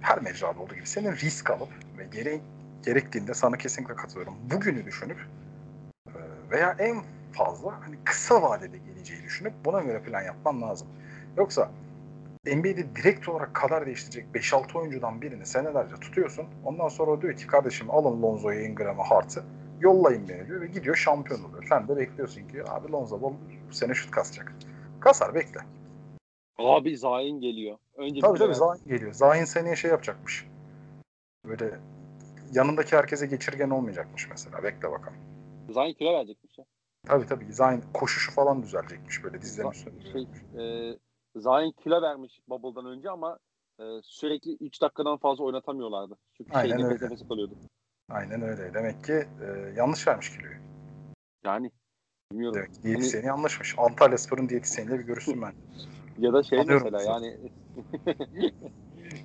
her 0.00 0.22
mecrada 0.22 0.60
olduğu 0.60 0.74
gibi 0.74 0.86
senin 0.86 1.12
risk 1.12 1.50
alıp 1.50 1.68
ve 1.98 2.04
gere 2.04 2.40
gerektiğinde 2.84 3.34
sana 3.34 3.56
kesinlikle 3.56 3.94
katılıyorum. 3.94 4.34
Bugünü 4.50 4.84
düşünüp 4.84 5.18
e, 6.06 6.20
veya 6.50 6.76
en 6.78 7.02
fazla 7.32 7.80
hani 7.80 7.96
kısa 8.04 8.42
vadede 8.42 8.78
geleceği 8.78 9.22
düşünüp 9.22 9.52
buna 9.64 9.80
göre 9.80 10.02
plan 10.02 10.22
yapman 10.22 10.62
lazım. 10.62 10.88
Yoksa 11.36 11.70
NBA'de 12.46 12.96
direkt 12.96 13.28
olarak 13.28 13.54
kader 13.54 13.86
değiştirecek 13.86 14.26
5-6 14.34 14.78
oyuncudan 14.78 15.22
birini 15.22 15.46
senelerce 15.46 15.94
tutuyorsun. 15.94 16.46
Ondan 16.64 16.88
sonra 16.88 17.22
diyor 17.22 17.36
ki 17.36 17.46
kardeşim 17.46 17.90
alın 17.90 18.22
Lonzo'yu, 18.22 18.60
Ingram'ı, 18.60 19.02
Hart'ı 19.02 19.44
yollayın 19.80 20.28
beni 20.28 20.46
diyor 20.46 20.60
ve 20.60 20.66
gidiyor 20.66 20.96
şampiyon 20.96 21.44
oluyor. 21.44 21.64
Sen 21.68 21.88
de 21.88 21.96
bekliyorsun 21.96 22.48
ki 22.48 22.62
abi 22.70 22.92
Lonzo 22.92 23.22
Ball 23.22 23.32
bu 23.70 23.74
sene 23.74 23.94
şut 23.94 24.10
kasacak. 24.10 24.52
Kasar 25.02 25.34
bekle. 25.34 25.60
Abi 26.58 26.96
Zayn 26.96 27.40
geliyor. 27.40 27.78
Önce 27.96 28.20
Tabii 28.20 28.38
tabii. 28.38 28.54
Zayn 28.54 28.84
geliyor. 28.86 29.12
Zayn 29.12 29.44
seneye 29.44 29.76
şey 29.76 29.90
yapacakmış. 29.90 30.46
Böyle 31.44 31.80
yanındaki 32.52 32.96
herkese 32.96 33.26
geçirgen 33.26 33.70
olmayacakmış 33.70 34.28
mesela. 34.30 34.62
Bekle 34.62 34.90
bakalım. 34.90 35.18
Zayn 35.70 35.92
kilo 35.92 36.12
verecekmiş 36.12 36.58
ya. 36.58 36.64
Tabii 37.06 37.26
tabii 37.26 37.52
Zayn 37.52 37.82
koşuşu 37.94 38.32
falan 38.32 38.62
düzelecekmiş 38.62 39.24
böyle 39.24 39.42
dizlerin 39.42 39.70
üstünde. 39.70 40.12
şey, 40.12 40.22
e, 40.58 40.96
Zayn 41.36 41.72
kilo 41.72 42.02
vermiş 42.02 42.40
Bubble'dan 42.48 42.86
önce 42.86 43.10
ama 43.10 43.38
e, 43.80 43.84
sürekli 44.02 44.56
3 44.60 44.82
dakikadan 44.82 45.16
fazla 45.16 45.44
oynatamıyorlardı. 45.44 46.16
Çünkü 46.36 46.52
şey 46.52 46.60
Aynen 46.60 46.78
nefes 46.90 47.02
öyle. 47.02 47.28
kalıyordu. 47.28 47.54
Aynen 48.10 48.42
öyle. 48.42 48.74
Demek 48.74 49.04
ki 49.04 49.12
e, 49.12 49.72
yanlış 49.76 50.08
vermiş 50.08 50.36
kiloyu. 50.36 50.56
Yani 51.44 51.70
bilmiyorum. 52.32 52.56
Demek 52.56 52.74
ki 52.74 52.82
diyetisyeni 52.82 53.26
yanlışmış. 53.26 53.74
Antalya 53.78 54.18
Spor'un 54.18 54.48
diyetisyeniyle 54.48 54.98
bir 54.98 55.04
görüşsün 55.04 55.42
ben. 55.42 55.52
Ya 56.18 56.32
da 56.32 56.42
şey 56.42 56.58
Alıyorum 56.58 56.88
mesela 56.92 57.12
yani 57.12 57.36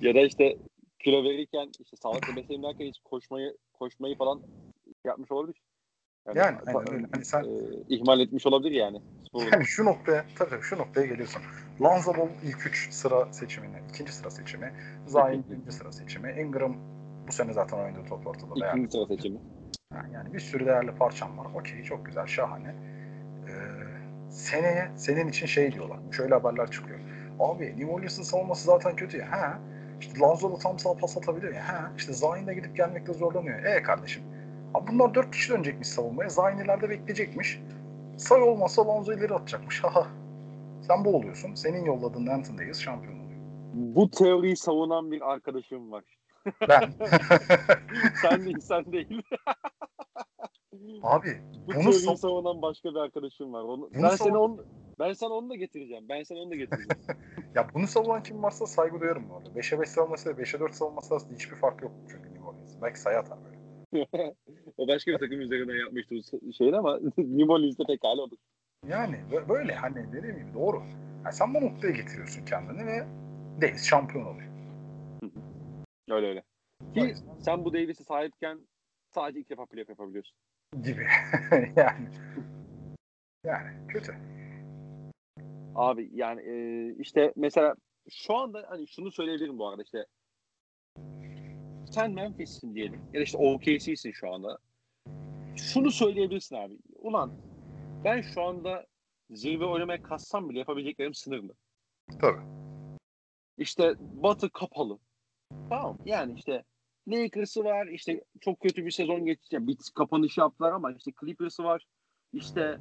ya 0.00 0.14
da 0.14 0.20
işte 0.20 0.56
kilo 0.98 1.24
verirken 1.24 1.70
işte 1.80 1.96
sağlıklı 1.96 2.36
beslenim 2.36 2.62
derken 2.62 2.86
hiç 2.86 2.98
koşmayı 3.04 3.56
koşmayı 3.72 4.16
falan 4.16 4.42
yapmış 5.04 5.32
olabilir. 5.32 5.62
Yani, 6.26 6.38
yani 6.38 6.58
ta, 6.64 6.74
hani, 6.74 7.06
hani 7.12 7.24
sen 7.24 7.44
e, 7.44 7.46
ihmal 7.88 8.20
etmiş 8.20 8.46
olabilir 8.46 8.70
yani. 8.70 9.02
Yani 9.52 9.66
şu 9.66 9.84
noktaya 9.84 10.24
tabii 10.38 10.62
şu 10.62 10.78
noktaya 10.78 11.06
geliyorsun. 11.06 11.42
Lonzo 11.82 12.14
Ball 12.14 12.28
ilk 12.44 12.66
3 12.66 12.92
sıra 12.92 13.32
seçimini, 13.32 13.76
ikinci 13.90 14.12
sıra 14.12 14.30
seçimi, 14.30 14.72
Zion 15.06 15.44
birinci 15.50 15.72
sıra 15.72 15.92
seçimi, 15.92 16.40
Ingram 16.40 16.76
bu 17.28 17.32
sene 17.32 17.52
zaten 17.52 17.78
oynadığı 17.78 18.08
top 18.08 18.26
ortada. 18.26 18.52
İkinci 18.56 18.62
değerli. 18.62 18.90
sıra 18.90 19.06
seçimi. 19.06 19.38
Yani 20.12 20.34
bir 20.34 20.40
sürü 20.40 20.66
değerli 20.66 20.92
parçam 20.92 21.38
var. 21.38 21.46
Okey 21.54 21.82
çok 21.82 22.06
güzel, 22.06 22.26
şahane. 22.26 22.74
Ee, 23.48 24.30
seneye 24.30 24.90
senin 24.96 25.28
için 25.28 25.46
şey 25.46 25.72
diyorlar. 25.72 25.98
Şöyle 26.12 26.34
haberler 26.34 26.70
çıkıyor. 26.70 26.98
Abi 27.38 27.64
New 27.64 27.86
Orleans'ın 27.86 28.22
savunması 28.22 28.64
zaten 28.64 28.96
kötü 28.96 29.16
ya. 29.18 29.32
Ha. 29.32 29.58
İşte 30.00 30.18
Lonzo 30.18 30.52
da 30.52 30.58
tam 30.58 30.78
sağ 30.78 30.94
pas 30.94 31.16
atabiliyor 31.16 31.54
ya. 31.54 31.68
Ha. 31.68 31.92
İşte 31.96 32.12
Zion 32.12 32.46
da 32.46 32.52
gidip 32.52 32.76
gelmekte 32.76 33.12
zorlanıyor. 33.12 33.62
E 33.64 33.82
kardeşim. 33.82 34.22
Abi 34.74 34.90
bunlar 34.92 35.14
dört 35.14 35.30
kişi 35.30 35.52
dönecekmiş 35.52 35.88
savunmaya. 35.88 36.28
Zion 36.28 36.58
ileride 36.58 36.90
bekleyecekmiş. 36.90 37.60
Say 38.16 38.42
olmasa 38.42 38.86
Lonzo 38.86 39.12
ileri 39.12 39.34
atacakmış. 39.34 39.84
Haha. 39.84 40.06
Sen 40.86 41.04
bu 41.04 41.16
oluyorsun. 41.16 41.54
Senin 41.54 41.84
yolladığın 41.84 42.26
Anthony 42.26 42.58
Davis 42.58 42.80
şampiyon 42.80 43.14
oluyor. 43.14 43.40
Bu 43.72 44.10
teoriyi 44.10 44.56
savunan 44.56 45.10
bir 45.12 45.32
arkadaşım 45.32 45.92
var. 45.92 46.04
Ben. 46.68 46.90
sen 48.22 48.44
değil, 48.44 48.60
sen 48.60 48.84
değil. 48.92 49.22
Abi 51.02 51.40
bu 51.66 51.74
bunu 51.74 51.82
teoriyi 51.82 52.16
savunan 52.16 52.62
başka 52.62 52.90
bir 52.90 52.98
arkadaşım 52.98 53.52
var. 53.52 53.62
Onu, 53.62 53.90
ben 53.94 54.08
seni 54.08 54.36
on, 54.36 54.64
ben 54.98 55.12
sana 55.12 55.34
onu 55.34 55.50
da 55.50 55.54
getireceğim. 55.54 56.08
Ben 56.08 56.22
sana 56.22 56.38
onu 56.38 56.50
da 56.50 56.54
getireceğim. 56.54 57.02
ya 57.54 57.68
bunu 57.74 57.86
savunan 57.86 58.22
kim 58.22 58.42
varsa 58.42 58.66
saygı 58.66 59.00
duyarım 59.00 59.28
bu 59.30 59.34
arada. 59.34 59.48
5'e 59.48 59.80
5 59.80 59.88
savunması 59.88 60.36
ve 60.36 60.42
5'e 60.42 60.60
4 60.60 60.74
savunması 60.74 61.14
arasında 61.14 61.34
hiçbir 61.34 61.56
fark 61.56 61.82
yok 61.82 61.92
çünkü 62.10 62.34
New 62.34 62.48
Orleans. 62.48 62.82
Belki 62.82 63.00
sayı 63.00 63.18
atar 63.18 63.38
böyle. 63.44 64.34
o 64.78 64.88
başka 64.88 65.12
bir 65.12 65.18
takım 65.18 65.40
üzerinden 65.40 65.76
yapmıştı 65.76 66.14
bu 66.42 66.52
şeyi 66.52 66.76
ama 66.76 66.98
New 67.18 67.52
Orleans'de 67.52 67.84
pekala 67.84 68.22
olur. 68.22 68.38
Yani 68.88 69.16
böyle 69.48 69.74
hani 69.74 70.12
dediğim 70.12 70.36
gibi 70.36 70.54
doğru. 70.54 70.82
Yani 71.24 71.34
sen 71.34 71.54
bu 71.54 71.60
noktaya 71.60 71.90
getiriyorsun 71.90 72.44
kendini 72.44 72.86
ve 72.86 73.06
Davis 73.60 73.84
şampiyon 73.84 74.26
oluyor. 74.26 74.50
öyle 76.10 76.26
öyle. 76.26 76.42
Ki 76.94 77.14
sen 77.38 77.64
bu 77.64 77.72
Davis'e 77.72 78.04
sahipken 78.04 78.60
sadece 79.10 79.40
ilk 79.40 79.50
defa 79.50 79.66
playoff 79.66 79.88
yapabiliyorsun. 79.88 80.36
Gibi. 80.82 81.06
yani. 81.76 82.08
Yani 83.44 83.86
kötü. 83.88 84.14
Abi 85.74 86.10
yani 86.12 86.40
e, 86.40 86.94
işte 86.98 87.32
mesela 87.36 87.74
şu 88.10 88.36
anda 88.36 88.66
hani 88.68 88.88
şunu 88.88 89.10
söyleyebilirim 89.10 89.58
bu 89.58 89.68
arada 89.68 89.82
işte 89.82 90.06
sen 91.90 92.12
Memphis'sin 92.12 92.74
diyelim 92.74 93.00
ya 93.12 93.20
da 93.20 93.24
işte 93.24 93.38
OKC'sin 93.38 94.12
şu 94.12 94.32
anda. 94.34 94.58
Şunu 95.56 95.90
söyleyebilirsin 95.90 96.56
abi. 96.56 96.78
Ulan 96.94 97.32
ben 98.04 98.20
şu 98.20 98.42
anda 98.42 98.86
zirve 99.30 99.64
oynamaya 99.64 100.02
kassam 100.02 100.48
bile 100.48 100.58
yapabileceklerim 100.58 101.14
sınırlı. 101.14 101.54
Tabii. 102.20 102.40
İşte 103.58 103.94
Batı 103.98 104.50
kapalı. 104.50 104.98
Tamam 105.68 105.98
yani 106.04 106.34
işte 106.38 106.64
Lakers'ı 107.08 107.64
var 107.64 107.86
işte 107.86 108.24
çok 108.40 108.60
kötü 108.60 108.86
bir 108.86 108.90
sezon 108.90 109.24
geçti. 109.24 109.54
Yani 109.54 109.66
bir 109.66 109.76
kapanış 109.94 110.38
yaptılar 110.38 110.72
ama 110.72 110.92
işte 110.92 111.10
Clippers'ı 111.20 111.64
var. 111.64 111.86
İşte 112.32 112.78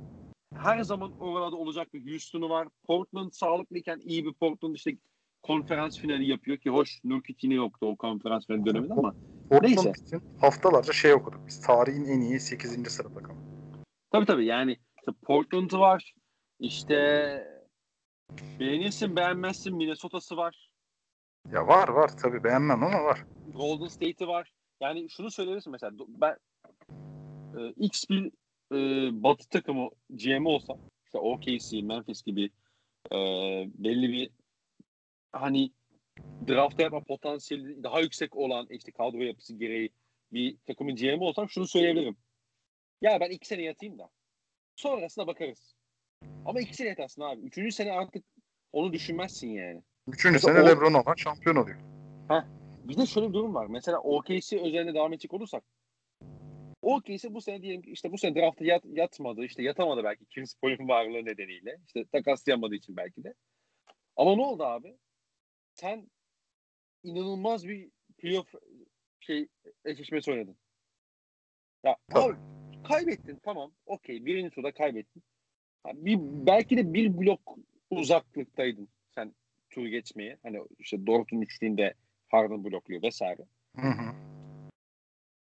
her 0.56 0.82
zaman 0.82 1.20
orada 1.20 1.56
olacak 1.56 1.94
bir 1.94 2.12
Houston'u 2.12 2.50
var. 2.50 2.68
Portland 2.88 3.32
sağlıklıyken 3.32 4.00
iyi 4.00 4.26
bir 4.26 4.34
Portland 4.34 4.76
işte 4.76 4.92
konferans 5.44 6.00
finali 6.00 6.30
yapıyor 6.30 6.58
ki 6.58 6.70
hoş 6.70 7.04
Nurkic 7.04 7.38
yine 7.42 7.54
yoktu 7.54 7.86
o 7.86 7.96
konferans 7.96 8.48
finali 8.48 8.66
döneminde 8.66 8.94
ama 8.94 9.16
Portland 9.50 9.64
neyse. 9.64 9.92
için 10.06 10.22
haftalarca 10.42 10.94
şey 10.94 11.14
okuduk 11.14 11.40
biz. 11.48 11.62
Tarihin 11.62 12.06
en 12.06 12.22
iyi 12.22 12.40
8. 12.40 12.92
sıra 12.92 13.14
takımı. 13.14 13.40
Tabii 14.12 14.26
tabii 14.26 14.46
yani 14.46 14.78
işte 15.00 15.12
Portland'ı 15.22 15.80
var. 15.80 16.14
İşte 16.60 16.98
beğenirsin 18.60 19.16
beğenmezsin 19.16 19.76
Minnesota'sı 19.76 20.38
var. 20.38 20.67
Ya 21.54 21.68
var 21.68 21.88
var 21.88 22.18
tabii 22.18 22.44
beğenmem 22.44 22.84
ama 22.84 23.04
var. 23.04 23.26
Golden 23.54 23.88
State'i 23.88 24.28
var. 24.28 24.52
Yani 24.82 25.10
şunu 25.10 25.32
söyleyebilirsin 25.32 25.72
mesela 25.72 25.92
ben 26.08 26.38
e, 27.58 27.70
X 27.70 28.10
bir 28.10 28.32
e, 28.72 28.78
batı 29.24 29.50
takımı 29.50 29.90
GM 30.10 30.46
olsam 30.46 30.78
işte 31.06 31.18
OKC, 31.18 31.82
Memphis 31.82 32.24
gibi 32.24 32.50
e, 33.12 33.18
belli 33.74 34.12
bir 34.12 34.30
hani 35.32 35.72
draft 36.48 36.80
yapma 36.80 37.04
potansiyeli 37.04 37.84
daha 37.84 38.00
yüksek 38.00 38.36
olan 38.36 38.68
işte 38.70 38.92
kadro 38.92 39.18
yapısı 39.18 39.54
gereği 39.54 39.90
bir 40.34 40.58
takımın 40.68 40.96
GM 40.96 41.22
olsam 41.22 41.50
şunu 41.50 41.68
söyleyebilirim. 41.68 42.18
Ya 43.02 43.20
ben 43.20 43.30
iki 43.30 43.48
sene 43.48 43.62
yatayım 43.62 44.00
da 44.00 44.10
sonrasına 44.76 45.28
bakarız. 45.28 45.76
Ama 46.46 46.62
iki 46.62 46.76
sene 46.76 46.88
yatarsın 46.88 47.22
abi. 47.22 47.42
Üçüncü 47.42 47.72
sene 47.72 47.92
artık 47.92 48.26
onu 48.74 48.94
düşünmezsin 48.94 49.50
yani. 49.50 49.84
Üçüncü 50.08 50.40
sene 50.40 50.62
o... 50.62 50.66
LeBron 50.66 50.94
olan 50.94 51.16
şampiyon 51.16 51.56
oluyor. 51.56 51.80
Ha. 52.28 52.48
Bir 52.84 52.98
de 52.98 53.06
şöyle 53.06 53.30
bir 53.30 53.34
durum 53.34 53.56
var. 53.56 53.68
Mesela 53.68 54.00
OKC 54.00 54.62
özelinde 54.62 54.94
devam 54.94 55.14
edecek 55.14 55.34
olursak 55.34 55.64
OKC 56.82 57.34
bu 57.34 57.42
sene 57.42 57.62
diyelim 57.62 57.82
ki 57.82 57.92
işte 57.92 58.12
bu 58.12 58.18
sene 58.18 58.36
draftta 58.36 58.66
yat, 58.66 58.84
yatmadı. 58.86 59.46
işte 59.46 59.64
yatamadı 59.64 60.04
belki 60.04 60.26
Chris 60.26 60.56
Paul'un 60.62 60.88
varlığı 60.88 61.26
nedeniyle. 61.26 61.78
İşte 61.88 62.06
takaslayamadığı 62.06 62.76
için 62.76 62.98
belki 62.98 63.24
de. 63.24 63.34
Ama 64.16 64.36
ne 64.36 64.42
oldu 64.42 64.64
abi? 64.64 64.98
sen 65.74 66.10
inanılmaz 67.04 67.68
bir 67.68 67.90
playoff 68.18 68.54
şey 69.20 69.48
eşleşmesi 69.86 70.32
oynadın. 70.32 70.58
Ya 71.84 71.98
abi, 72.14 72.36
kaybettin 72.88 73.40
tamam. 73.44 73.72
Okey. 73.86 74.26
Birinci 74.26 74.50
turda 74.50 74.72
kaybettin. 74.72 75.24
Bir, 75.94 76.18
belki 76.22 76.78
de 76.78 76.94
bir 76.94 77.18
blok 77.18 77.58
uzaklıktaydın 77.90 78.90
sen 79.78 79.84
tur 79.84 79.88
geçmeye. 79.88 80.38
Hani 80.44 80.62
işte 80.80 81.08
Dortmund 81.08 81.44
üçlüğünde 81.44 81.94
Harden 82.30 82.64
blokluyor 82.64 83.02
vesaire. 83.02 83.46
Hı 83.76 83.88
hı. 83.88 84.14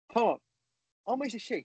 Tamam. 0.08 0.38
Ama 1.06 1.26
işte 1.26 1.38
şey 1.38 1.64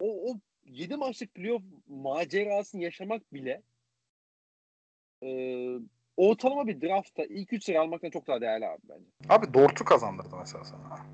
o, 0.00 0.30
o 0.30 0.36
7 0.64 0.96
maçlık 0.96 1.34
playoff 1.34 1.62
macerasını 1.88 2.82
yaşamak 2.82 3.34
bile 3.34 3.62
e, 5.22 5.28
ortalama 6.16 6.66
bir 6.66 6.80
draftta 6.80 7.24
ilk 7.24 7.52
3 7.52 7.64
sıra 7.64 7.80
almaktan 7.80 8.10
çok 8.10 8.26
daha 8.26 8.40
değerli 8.40 8.66
abi 8.66 8.82
bence. 8.88 9.04
Abi 9.28 9.54
Dort'u 9.54 9.84
kazandırdı 9.84 10.36
mesela 10.38 10.64
sana. 10.64 11.06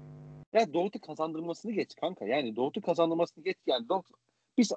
Ya 0.53 0.73
Dort'u 0.73 1.01
kazandırmasını 1.01 1.73
geç 1.73 1.95
kanka. 1.95 2.25
Yani 2.25 2.57
Dort'u 2.57 2.81
kazandırmasını 2.81 3.45
geç 3.45 3.57
yani 3.67 3.89
Dort 3.89 4.07
biz 4.59 4.73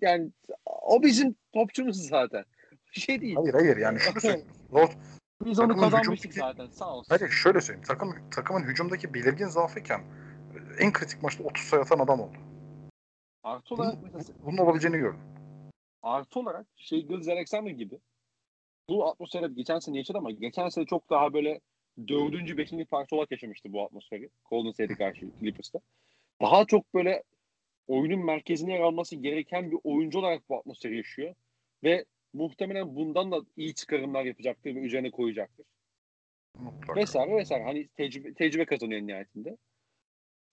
yani 0.00 0.30
o 0.66 1.02
bizim 1.02 1.36
topçumuz 1.52 2.08
zaten. 2.08 2.44
Bir 2.98 3.02
şey 3.02 3.20
değil. 3.20 3.36
Hayır 3.36 3.54
hayır 3.54 3.76
yani 3.76 4.00
şunu 4.00 4.20
söyleyeyim. 4.20 4.46
Dort 4.72 4.96
biz 5.44 5.60
onu 5.60 5.76
kazanmıştık 5.76 6.34
zaten 6.34 6.66
sağ 6.66 6.94
olsun. 6.94 7.06
Hayır 7.08 7.30
şöyle 7.30 7.60
söyleyeyim. 7.60 7.86
Takım, 7.88 8.30
takımın 8.30 8.62
hücumdaki 8.62 9.14
belirgin 9.14 9.46
zaafıyken 9.46 10.00
en 10.78 10.92
kritik 10.92 11.22
maçta 11.22 11.44
30 11.44 11.64
sayı 11.64 11.82
atan 11.82 11.98
adam 11.98 12.20
oldu. 12.20 12.36
Artı 13.42 13.74
olarak 13.74 13.94
bunun, 14.02 14.24
bunun 14.46 14.58
olabileceğini 14.58 14.98
gördüm. 14.98 15.20
Artı 16.02 16.40
olarak 16.40 16.66
şey 16.76 17.06
Gilles 17.06 17.28
Alexander 17.28 17.70
gibi 17.70 17.98
bu 18.88 19.08
atmosferi 19.08 19.54
geçen 19.54 19.78
sene 19.78 19.98
yaşadı 19.98 20.18
ama 20.18 20.30
geçen 20.30 20.68
sene 20.68 20.86
çok 20.86 21.10
daha 21.10 21.32
böyle 21.32 21.60
dördüncü, 22.08 22.58
beşinci 22.58 22.84
parça 22.84 23.16
olarak 23.16 23.30
yaşamıştı 23.30 23.72
bu 23.72 23.82
atmosferi. 23.82 24.30
Golden 24.50 24.70
State'e 24.70 24.96
karşı 24.96 25.26
Clippers'ta. 25.40 25.80
Daha 26.42 26.64
çok 26.64 26.94
böyle 26.94 27.22
oyunun 27.86 28.24
merkezine 28.24 28.72
yer 28.72 28.80
alması 28.80 29.16
gereken 29.16 29.70
bir 29.70 29.78
oyuncu 29.84 30.18
olarak 30.18 30.48
bu 30.48 30.58
atmosferi 30.58 30.96
yaşıyor. 30.96 31.34
Ve 31.84 32.04
muhtemelen 32.32 32.96
bundan 32.96 33.32
da 33.32 33.40
iyi 33.56 33.74
çıkarımlar 33.74 34.24
yapacaktır 34.24 34.74
ve 34.74 34.80
üzerine 34.80 35.10
koyacaktır. 35.10 35.66
Mutlaka. 36.54 37.00
Vesaire 37.00 37.36
vesaire. 37.36 37.64
Hani 37.64 37.88
tecrübe, 37.88 38.34
tecrübe 38.34 38.64
kazanıyor 38.64 39.00
nihayetinde. 39.00 39.56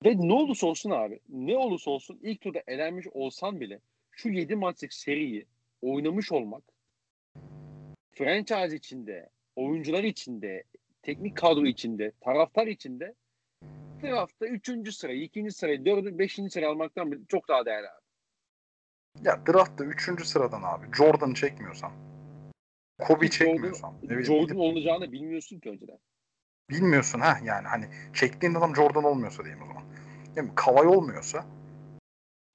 Ve 0.06 0.18
ne 0.18 0.34
olursa 0.34 0.68
olsun 0.68 0.90
abi, 0.90 1.20
ne 1.30 1.58
olursa 1.58 1.92
olsun 1.92 2.20
ilk 2.24 2.42
turda 2.42 2.64
elenmiş 2.68 3.08
olsan 3.08 3.60
bile 3.60 3.80
şu 4.12 4.30
7 4.30 4.56
maçlık 4.56 4.94
seriyi 4.94 5.46
oynamış 5.82 6.32
olmak 6.32 6.64
franchise 8.12 8.76
içinde, 8.76 9.30
oyuncular 9.56 10.04
içinde, 10.04 10.64
teknik 11.02 11.38
kadro 11.38 11.66
içinde, 11.66 12.12
taraftar 12.22 12.68
içinde 12.68 13.14
draftta 14.04 14.48
3. 14.48 14.96
sırayı, 14.96 15.22
2. 15.22 15.52
sırayı, 15.52 15.86
4. 15.86 16.06
5. 16.20 16.36
sırayı 16.50 16.70
almaktan 16.70 17.26
çok 17.28 17.48
daha 17.48 17.66
değerli 17.66 17.88
abi. 17.88 18.05
Ya 19.24 19.46
draftta 19.48 19.84
3. 19.84 20.26
sıradan 20.26 20.64
abi 20.64 20.86
Jordan 20.98 21.34
çekmiyorsan 21.34 21.92
Kobe 23.00 23.30
çekmiyorsan. 23.30 23.94
Jordan, 24.04 24.24
Jordan 24.24 24.58
olacağını 24.58 25.12
bilmiyorsun 25.12 25.60
ki 25.60 25.70
önceden. 25.70 26.00
Bilmiyorsun 26.70 27.20
ha 27.20 27.38
yani 27.44 27.68
hani 27.68 27.86
çektiğin 28.14 28.54
adam 28.54 28.76
Jordan 28.76 29.04
olmuyorsa 29.04 29.44
diyeyim 29.44 29.64
o 29.64 29.68
zaman. 29.68 29.84
Yani 30.36 30.50
Kavay 30.56 30.88
olmuyorsa 30.88 31.46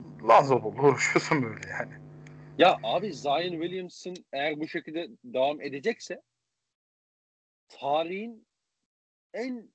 Ball'la 0.00 0.88
uğraşıyorsun 0.88 1.42
böyle 1.42 1.68
yani. 1.68 1.92
Ya 2.58 2.78
abi 2.82 3.14
Zion 3.14 3.50
Williamson 3.50 4.14
eğer 4.32 4.60
bu 4.60 4.68
şekilde 4.68 5.08
devam 5.24 5.60
edecekse 5.60 6.22
tarihin 7.68 8.46
en 9.34 9.68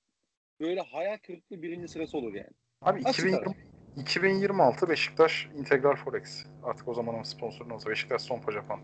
böyle 0.59 0.81
hayal 0.81 1.17
kırıklığı 1.17 1.61
birinci 1.61 1.87
sırası 1.87 2.17
olur 2.17 2.33
yani. 2.33 2.49
Abi 2.81 3.01
2020, 3.01 3.55
2026 3.97 4.89
Beşiktaş 4.89 5.49
Integral 5.57 5.95
Forex. 5.95 6.45
Artık 6.63 6.87
o 6.87 6.93
zamanın 6.93 7.23
sponsoru 7.23 7.75
olsa 7.75 7.89
Beşiktaş 7.89 8.21
Sompo 8.21 8.51
Japan. 8.51 8.79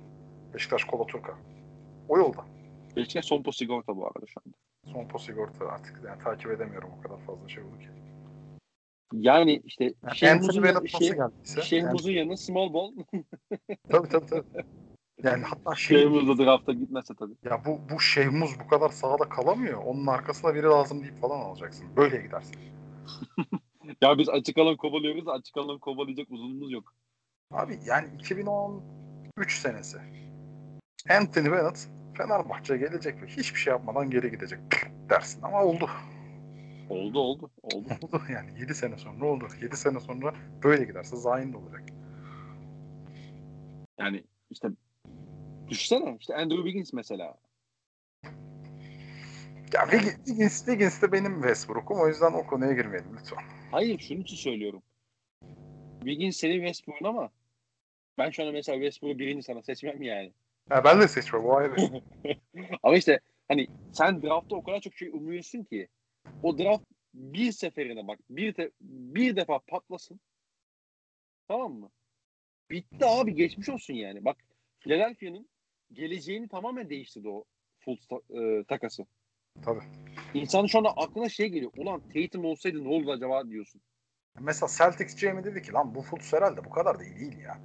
Beşiktaş 0.53 0.83
Kola 0.83 1.05
Turka. 1.05 1.33
O 2.09 2.17
yolda. 2.17 2.45
Beşiktaş 2.95 3.25
Sompo 3.25 3.51
Sigorta 3.51 3.97
bu 3.97 4.05
arada 4.05 4.25
şu 4.27 4.41
anda. 4.45 4.57
Sompo 4.93 5.19
Sigorta 5.19 5.65
artık 5.65 6.01
yani 6.05 6.23
takip 6.23 6.51
edemiyorum 6.51 6.89
o 6.99 7.01
kadar 7.01 7.19
fazla 7.19 7.49
şey 7.49 7.63
oldu 7.63 7.79
ki. 7.79 7.87
Yani 9.13 9.61
işte 9.65 9.83
Yani 9.83 10.15
Şehmuz'un, 10.15 10.63
yanı, 10.63 10.89
şey. 10.89 11.11
Şehmuz'un 11.63 12.11
yanına 12.11 12.37
small 12.37 12.73
ball. 12.73 12.91
tabii 13.89 14.09
tabii 14.09 14.25
tabii. 14.25 14.65
Yani 15.23 15.43
hatta 15.43 15.75
şey 15.75 15.97
Şehmuz 15.97 16.27
da 16.27 16.45
drafta 16.45 16.73
gitmezse 16.73 17.13
tabii. 17.19 17.33
ya 17.43 17.65
bu 17.65 17.79
bu 17.93 17.99
Şehmuz 17.99 18.59
bu 18.63 18.67
kadar 18.67 18.89
sahada 18.89 19.29
kalamıyor. 19.29 19.83
Onun 19.83 20.07
arkasına 20.07 20.55
biri 20.55 20.63
lazım 20.63 21.01
deyip 21.01 21.21
falan 21.21 21.39
alacaksın. 21.39 21.87
Böyle 21.95 22.21
gidersin. 22.21 22.55
Ya 24.01 24.17
biz 24.17 24.29
açık 24.29 24.57
alan 24.57 24.77
kovalıyoruz 24.77 25.27
açık 25.27 25.57
alan 25.57 25.79
kovalayacak 25.79 26.31
uzunluğumuz 26.31 26.71
yok. 26.71 26.93
Abi 27.51 27.79
yani 27.85 28.07
2013 28.15 29.59
senesi. 29.59 29.97
Anthony 31.09 31.51
Bennett 31.51 31.89
Fenerbahçe'ye 32.17 32.79
gelecek 32.79 33.21
ve 33.21 33.27
hiçbir 33.27 33.59
şey 33.59 33.71
yapmadan 33.71 34.09
geri 34.09 34.31
gidecek 34.31 34.59
dersin 35.09 35.41
ama 35.41 35.63
oldu. 35.63 35.89
Oldu 36.89 37.19
oldu. 37.19 37.51
Oldu. 37.63 37.87
Oldu 38.01 38.21
yani 38.33 38.59
7 38.59 38.75
sene 38.75 38.97
sonra 38.97 39.25
oldu. 39.25 39.47
7 39.61 39.77
sene 39.77 39.99
sonra 39.99 40.33
böyle 40.63 40.83
giderse 40.83 41.17
Zayn 41.17 41.53
de 41.53 41.57
olacak. 41.57 41.83
Yani 43.99 44.23
işte 44.49 44.69
düşünsene 45.67 46.17
işte 46.19 46.35
Andrew 46.35 46.63
Wiggins 46.63 46.93
mesela. 46.93 47.37
Ya 49.73 49.87
Wiggins, 49.91 50.57
Wiggins, 50.65 51.01
de 51.01 51.11
benim 51.11 51.33
Westbrook'um 51.41 51.99
o 52.01 52.07
yüzden 52.07 52.33
o 52.33 52.47
konuya 52.47 52.73
girmeyelim 52.73 53.17
lütfen. 53.19 53.43
Hayır 53.71 53.99
şunun 53.99 54.21
için 54.21 54.35
söylüyorum. 54.35 54.83
Wiggins 55.99 56.37
senin 56.37 56.57
Westbrook'un 56.59 57.05
ama 57.05 57.31
ben 58.17 58.29
şu 58.29 58.43
an 58.43 58.53
mesela 58.53 58.75
Westbrook'u 58.77 59.19
birinci 59.19 59.43
sana 59.43 59.61
seçmem 59.61 60.01
yani. 60.01 60.33
Ya 60.69 60.83
ben 60.83 61.01
de 61.01 61.07
seçmem 61.07 61.45
o 61.45 61.55
ayrı. 61.55 61.75
Ama 62.83 62.97
işte 62.97 63.19
hani 63.47 63.67
sen 63.91 64.21
draftta 64.21 64.55
o 64.55 64.63
kadar 64.63 64.79
çok 64.81 64.95
şey 64.95 65.09
umuyorsun 65.09 65.63
ki 65.63 65.87
o 66.43 66.57
draft 66.57 66.83
bir 67.13 67.51
seferine 67.51 68.07
bak 68.07 68.19
bir 68.29 68.53
te- 68.53 68.71
bir 68.81 69.35
defa 69.35 69.59
patlasın. 69.59 70.19
Tamam 71.47 71.73
mı? 71.73 71.89
Bitti 72.69 73.05
abi 73.05 73.35
geçmiş 73.35 73.69
olsun 73.69 73.93
yani. 73.93 74.25
Bak 74.25 74.37
Philadelphia'nın 74.79 75.49
geleceğini 75.93 76.47
tamamen 76.47 76.89
değiştirdi 76.89 77.27
o 77.27 77.43
full 77.79 77.97
sta- 77.97 78.59
e, 78.61 78.63
takası. 78.63 79.05
Tabii. 79.65 79.81
İnsanın 80.33 80.67
şu 80.67 80.77
anda 80.77 80.89
aklına 80.89 81.29
şey 81.29 81.49
geliyor. 81.49 81.71
Ulan 81.77 82.01
Tatum 82.13 82.45
olsaydı 82.45 82.83
ne 82.83 82.87
olurdu 82.87 83.11
acaba 83.11 83.49
diyorsun. 83.49 83.81
Mesela 84.39 84.69
Celtics 84.77 85.15
GM'i 85.21 85.43
dedi 85.43 85.61
ki 85.61 85.71
lan 85.73 85.95
bu 85.95 86.01
Fultz 86.01 86.33
herhalde 86.33 86.65
bu 86.65 86.69
kadar 86.69 86.99
da 86.99 87.03
iyi 87.03 87.15
değil 87.19 87.37
ya. 87.37 87.59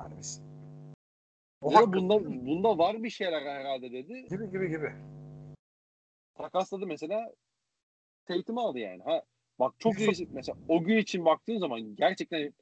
Yani 0.00 0.14
biz 0.18 0.42
o 1.60 1.72
Ya 1.72 1.92
bunda, 1.92 2.24
bunda 2.24 2.78
var 2.78 3.02
bir 3.02 3.10
şeyler 3.10 3.42
herhalde 3.42 3.92
dedi. 3.92 4.26
gibi 4.28 4.50
gibi 4.50 4.68
gibi. 4.68 4.92
Takasladı 6.34 6.86
mesela 6.86 7.32
Tatum'u 8.26 8.60
aldı 8.60 8.78
yani. 8.78 9.02
Ha 9.02 9.22
bak 9.58 9.74
çok 9.78 9.98
riskli. 9.98 10.28
Mesela 10.32 10.58
o 10.68 10.84
gün 10.84 10.96
için 10.96 11.24
baktığın 11.24 11.58
zaman 11.58 11.96
gerçekten 11.96 12.54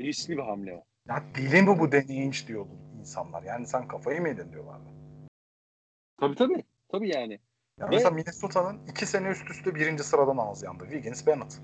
riskli 0.00 0.36
bir 0.36 0.42
hamle 0.42 0.74
o. 0.74 0.84
Ya 1.08 1.24
deli 1.36 1.62
mi 1.62 1.78
bu 1.78 1.92
Danny 1.92 2.20
Ainge 2.20 2.46
diyordu 2.46 2.70
insanlar. 3.00 3.42
Yani 3.42 3.66
sen 3.66 3.88
kafayı 3.88 4.20
mı 4.20 4.28
yedin 4.28 4.52
diyorlardı. 4.52 4.88
Tabii 6.16 6.34
tabii. 6.34 6.64
Tabii 6.88 7.08
yani. 7.08 7.38
Ya 7.80 7.86
mesela 7.86 8.10
Minnesota'nın 8.10 8.80
iki 8.90 9.06
sene 9.06 9.28
üst 9.28 9.50
üste 9.50 9.74
birinci 9.74 10.02
sıradan 10.02 10.36
ağzı 10.36 10.66
yandı. 10.66 10.84
Wiggins, 10.84 11.26
Bennett. 11.26 11.60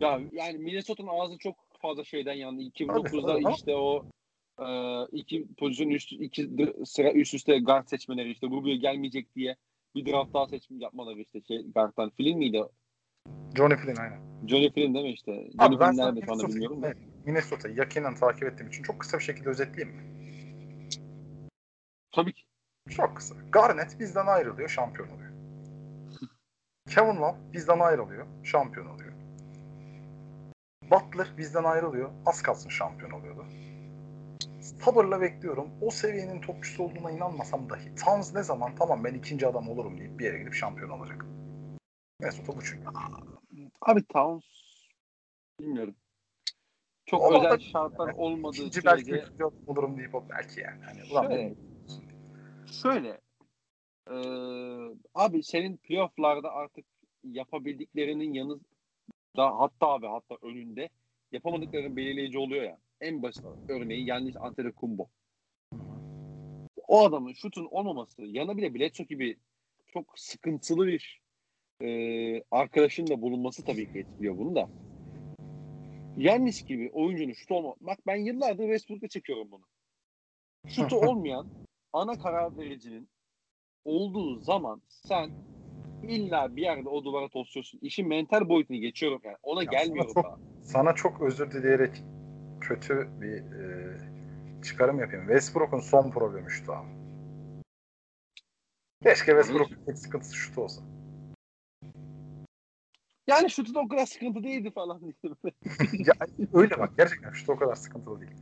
Ya 0.00 0.20
yani 0.32 0.58
Minnesota'nın 0.58 1.08
ağzı 1.08 1.38
çok 1.38 1.56
fazla 1.82 2.04
şeyden 2.04 2.34
yandı. 2.34 2.62
Tabii, 2.62 2.68
2009'da 2.68 3.26
tabii, 3.26 3.46
ama- 3.46 3.54
işte 3.54 3.76
o 3.76 4.04
e, 4.60 4.66
iki 5.12 5.46
pozisyon 5.58 5.88
üst 5.88 6.12
iki 6.12 6.50
sıra 6.84 7.12
üst 7.12 7.34
üste 7.34 7.58
guard 7.58 7.86
seçmeleri 7.86 8.30
işte 8.30 8.46
Rubio 8.46 8.74
gelmeyecek 8.74 9.36
diye 9.36 9.56
bir 9.94 10.06
draft 10.06 10.34
daha 10.34 10.46
seçim 10.46 10.80
yapmaları 10.80 11.20
işte 11.20 11.40
şey 11.40 11.66
guard'dan 11.74 12.10
Flynn 12.10 12.38
miydi? 12.38 12.62
Johnny 13.56 13.76
Flynn 13.76 13.96
aynen. 13.96 14.20
Johnny 14.46 14.70
Flynn 14.72 14.94
değil 14.94 15.04
mi 15.04 15.12
işte? 15.12 15.32
Johnny 15.32 15.52
Abi 15.58 15.80
ben 15.80 15.92
Flynn 15.92 15.98
nerede 15.98 16.20
Minnesota'yı, 16.20 16.54
bilmiyorum 16.54 16.80
evet, 16.84 16.96
Minnesota'yı 17.26 17.74
yakinen 17.76 18.14
takip 18.14 18.42
ettiğim 18.42 18.68
için 18.68 18.82
çok 18.82 19.00
kısa 19.00 19.18
bir 19.18 19.24
şekilde 19.24 19.48
özetleyeyim 19.48 19.96
mi? 19.96 20.02
Tabii 22.12 22.32
ki. 22.32 22.47
Çok 22.90 23.16
kısa. 23.16 23.34
Garnett 23.52 24.00
bizden 24.00 24.26
ayrılıyor, 24.26 24.68
şampiyon 24.68 25.08
oluyor. 25.08 25.30
Kevin 26.88 27.16
Love 27.16 27.36
bizden 27.52 27.78
ayrılıyor, 27.78 28.26
şampiyon 28.44 28.86
oluyor. 28.86 29.12
Butler 30.90 31.28
bizden 31.38 31.64
ayrılıyor, 31.64 32.10
az 32.26 32.42
kalsın 32.42 32.68
şampiyon 32.68 33.10
oluyordu. 33.10 33.44
Sabırla 34.60 35.20
bekliyorum. 35.20 35.70
O 35.80 35.90
seviyenin 35.90 36.40
topçusu 36.40 36.82
olduğuna 36.82 37.10
inanmasam 37.10 37.70
dahi 37.70 37.94
Towns 37.94 38.34
ne 38.34 38.42
zaman 38.42 38.74
tamam 38.74 39.04
ben 39.04 39.14
ikinci 39.14 39.46
adam 39.46 39.68
olurum 39.68 39.98
deyip 39.98 40.18
bir 40.18 40.24
yere 40.24 40.38
gidip 40.38 40.54
şampiyon 40.54 40.90
olacak. 40.90 41.24
Minnesota 42.20 42.56
bu 42.56 42.64
çünkü. 42.64 42.84
Abi 43.80 44.04
Towns 44.04 44.44
bilmiyorum. 45.60 45.94
Çok 47.06 47.24
Ama 47.24 47.38
özel 47.38 47.58
şartlar 47.58 48.14
olmadığı 48.14 48.56
İkinci 48.56 48.84
belki 48.84 49.04
sürece 49.04 49.44
adam 49.44 49.52
olurum 49.66 49.98
deyip 49.98 50.14
o 50.14 50.24
belki 50.30 50.60
yani. 50.60 50.84
Hani, 50.84 51.12
ulan 51.12 51.22
Şöyle. 51.22 51.54
Şöyle 52.72 53.20
e, 54.10 54.16
abi 55.14 55.42
senin 55.42 55.76
playofflarda 55.76 56.52
artık 56.52 56.84
yapabildiklerinin 57.24 58.32
yanı 58.32 58.60
da 59.36 59.58
hatta 59.58 59.86
abi 59.86 60.06
hatta 60.06 60.36
önünde 60.42 60.88
yapamadıkların 61.32 61.96
belirleyici 61.96 62.38
oluyor 62.38 62.62
ya. 62.62 62.78
En 63.00 63.22
basit 63.22 63.44
örneği 63.68 64.06
Yannis 64.06 64.36
Antetokounmpo. 64.36 65.08
O 66.88 67.04
adamın 67.04 67.32
şutun 67.32 67.68
olmaması, 67.70 68.22
yana 68.22 68.56
bile 68.56 68.74
Bledsoe 68.74 69.06
gibi 69.06 69.36
çok 69.86 70.18
sıkıntılı 70.18 70.86
bir 70.86 71.20
e, 71.82 72.42
arkadaşın 72.50 73.06
da 73.06 73.22
bulunması 73.22 73.64
tabii 73.64 73.92
ki 73.92 73.98
etkiliyor 73.98 74.38
bunu 74.38 74.54
da. 74.54 74.68
Yannis 76.16 76.64
gibi 76.64 76.90
oyuncunun 76.92 77.32
şut 77.32 77.50
olma. 77.50 77.74
Bak 77.80 77.98
ben 78.06 78.16
yıllardır 78.16 78.64
Westbrook'ta 78.64 79.08
çekiyorum 79.08 79.50
bunu. 79.50 79.64
Şutu 80.66 80.96
olmayan 81.08 81.46
ana 81.92 82.18
karar 82.18 82.58
vericinin 82.58 83.08
olduğu 83.84 84.40
zaman 84.40 84.82
sen 84.88 85.30
illa 86.02 86.56
bir 86.56 86.62
yerde 86.62 86.88
o 86.88 87.04
duvara 87.04 87.28
tosluyorsun. 87.28 87.78
İşin 87.82 88.08
mental 88.08 88.48
boyutunu 88.48 88.76
geçiyorum 88.76 89.20
yani. 89.24 89.36
Ona 89.42 89.62
Ya 89.62 89.70
gelmiyorum 89.70 90.10
sana 90.14 90.24
daha. 90.24 90.38
Sana 90.62 90.94
çok 90.94 91.20
özür 91.20 91.50
dileyerek 91.50 92.02
kötü 92.60 93.08
bir 93.20 93.36
e, 93.36 93.98
çıkarım 94.62 95.00
yapayım. 95.00 95.26
Westbrook'un 95.26 95.80
son 95.80 96.10
problemi 96.10 96.50
şutu 96.50 96.72
abi. 96.72 96.88
Keşke 99.02 99.32
Westbrook'un 99.32 99.84
tek 99.86 99.98
sıkıntısı 99.98 100.36
şutu 100.36 100.60
olsa. 100.60 100.82
Yani 103.26 103.50
şutu 103.50 103.74
da 103.74 103.80
o 103.80 103.88
kadar 103.88 104.06
sıkıntı 104.06 104.42
değildi 104.42 104.70
falan. 104.70 105.02
ya, 105.92 106.14
öyle 106.52 106.78
bak 106.78 106.92
gerçekten 106.96 107.32
şutu 107.32 107.52
o 107.52 107.56
kadar 107.56 107.74
sıkıntılı 107.74 108.20
değil. 108.20 108.32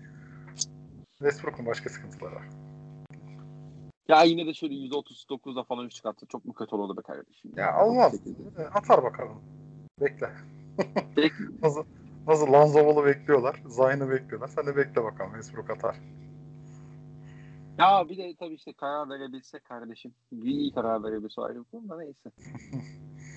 Westbrook'un 1.18 1.66
başka 1.66 1.90
sıkıntıları 1.90 2.34
var. 2.34 2.48
Ya 4.08 4.22
yine 4.22 4.46
de 4.46 4.54
şöyle 4.54 4.74
%39'da 4.74 5.64
falan 5.64 5.86
üç 5.86 5.92
çıkartsa 5.92 6.26
çok 6.26 6.44
mu 6.44 6.52
kötü 6.52 6.76
olurdu 6.76 6.96
be 6.96 7.02
kardeşim? 7.02 7.52
Ya 7.56 7.84
olmaz. 7.86 8.12
Bu 8.12 8.16
şekilde. 8.16 8.62
E, 8.62 8.66
Atar 8.66 9.02
bakalım. 9.02 9.42
Bekle. 10.00 10.30
Nasıl, 11.62 11.84
nasıl 12.26 12.52
Lanzoval'ı 12.52 13.06
bekliyorlar. 13.06 13.62
Zayn'ı 13.66 14.10
bekliyorlar. 14.10 14.48
Sen 14.48 14.66
de 14.66 14.76
bekle 14.76 15.04
bakalım 15.04 15.32
Westbrook 15.32 15.70
atar. 15.70 15.96
Ya 17.78 18.08
bir 18.08 18.18
de 18.18 18.34
tabii 18.38 18.54
işte 18.54 18.72
karar 18.72 19.10
verebilse 19.10 19.58
kardeşim. 19.58 20.14
Bir 20.32 20.50
iyi 20.50 20.72
karar 20.72 21.04
verebilse 21.04 21.42
ayrı 21.42 21.64
bir 21.72 21.88
da 21.88 21.98
neyse. 21.98 22.30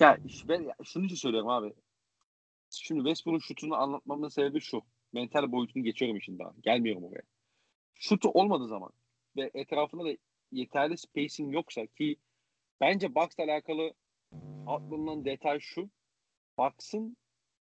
ya 0.00 0.18
ben 0.48 0.62
ya 0.62 0.74
şunu 0.84 1.04
için 1.04 1.16
söylüyorum 1.16 1.48
abi. 1.48 1.74
Şimdi 2.70 3.00
Westbrook'un 3.00 3.38
şutunu 3.38 3.74
anlatmamın 3.74 4.28
sebebi 4.28 4.60
şu. 4.60 4.82
Mental 5.12 5.52
boyutunu 5.52 5.82
geçiyorum 5.82 6.16
işin 6.16 6.38
daha. 6.38 6.52
Gelmiyorum 6.62 7.04
oraya. 7.04 7.22
Şutu 7.94 8.28
olmadığı 8.30 8.68
zaman 8.68 8.90
ve 9.36 9.50
etrafında 9.54 10.04
da 10.04 10.16
yeterli 10.52 10.98
spacing 10.98 11.54
yoksa 11.54 11.86
ki 11.86 12.16
bence 12.80 13.14
Bucks'la 13.14 13.44
alakalı 13.44 13.94
aklımdan 14.66 15.24
detay 15.24 15.60
şu. 15.60 15.90
Bucks'ın 16.58 17.16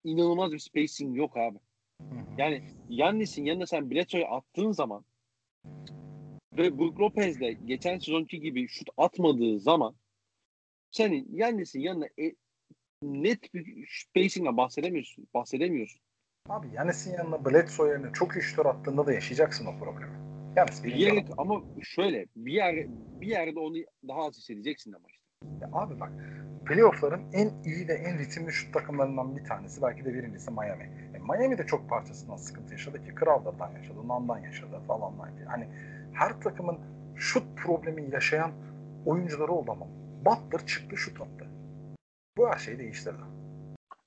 inanılmaz 0.04 0.52
bir 0.52 0.58
spacing 0.58 1.16
yok 1.16 1.36
abi. 1.36 1.58
Yani 2.38 2.62
Yannis'in 2.88 3.44
yanına 3.44 3.66
sen 3.66 3.90
Bledsoe'yu 3.90 4.26
attığın 4.26 4.72
zaman 4.72 5.04
ve 6.56 6.78
Brook 6.78 7.00
Lopez'le 7.00 7.66
geçen 7.66 7.98
sezonki 7.98 8.40
gibi 8.40 8.68
şut 8.68 8.88
atmadığı 8.96 9.60
zaman 9.60 9.94
senin 10.90 11.28
Yannis'in 11.32 11.80
yanına 11.80 12.06
e, 12.06 12.34
net 13.02 13.54
bir 13.54 13.88
spacing'le 13.88 14.56
bahsedemiyorsun. 14.56 15.28
Bahsedemiyorsun. 15.34 16.00
Abi 16.48 16.68
Yanis'in 16.74 17.12
yanına 17.12 17.44
Bledsoe 17.44 17.88
yerine 17.88 18.12
çok 18.12 18.36
iyi 18.36 18.42
şutör 18.42 18.66
attığında 18.66 19.06
da 19.06 19.12
yaşayacaksın 19.12 19.66
o 19.66 19.78
problemi. 19.78 20.29
Yanis 20.56 20.84
Bir 20.84 20.94
yere, 20.94 21.24
ama 21.38 21.62
şöyle 21.82 22.26
bir 22.36 22.52
yer 22.52 22.86
bir 23.20 23.26
yerde 23.26 23.58
onu 23.58 23.76
daha 24.08 24.24
az 24.24 24.36
hissedeceksin 24.36 24.92
ama 24.92 25.04
işte. 25.08 25.24
Ya 25.60 25.68
abi 25.72 26.00
bak 26.00 26.12
playoff'ların 26.66 27.32
en 27.32 27.62
iyi 27.64 27.88
ve 27.88 27.92
en 27.92 28.18
ritimli 28.18 28.52
şut 28.52 28.74
takımlarından 28.74 29.36
bir 29.36 29.44
tanesi 29.44 29.82
belki 29.82 30.04
de 30.04 30.14
birincisi 30.14 30.50
Miami. 30.50 30.84
E, 31.14 31.18
Miami 31.18 31.58
de 31.58 31.66
çok 31.66 31.88
parçasından 31.88 32.36
sıkıntı 32.36 32.72
yaşadı 32.72 33.04
ki 33.04 33.14
Crowder'dan 33.20 33.72
yaşadı, 33.72 34.08
Nan'dan 34.08 34.38
yaşadı 34.38 34.80
falandan. 34.86 35.30
Hani 35.46 35.68
her 36.12 36.40
takımın 36.40 36.78
şut 37.16 37.42
problemi 37.56 38.10
yaşayan 38.12 38.52
oyuncuları 39.06 39.52
oldu 39.52 39.70
ama 39.70 39.86
Butler 40.24 40.66
çıktı 40.66 40.96
şut 40.96 41.20
attı. 41.20 41.46
Bu 42.36 42.48
her 42.48 42.58
şeyi 42.58 42.78
değiştirdi. 42.78 43.22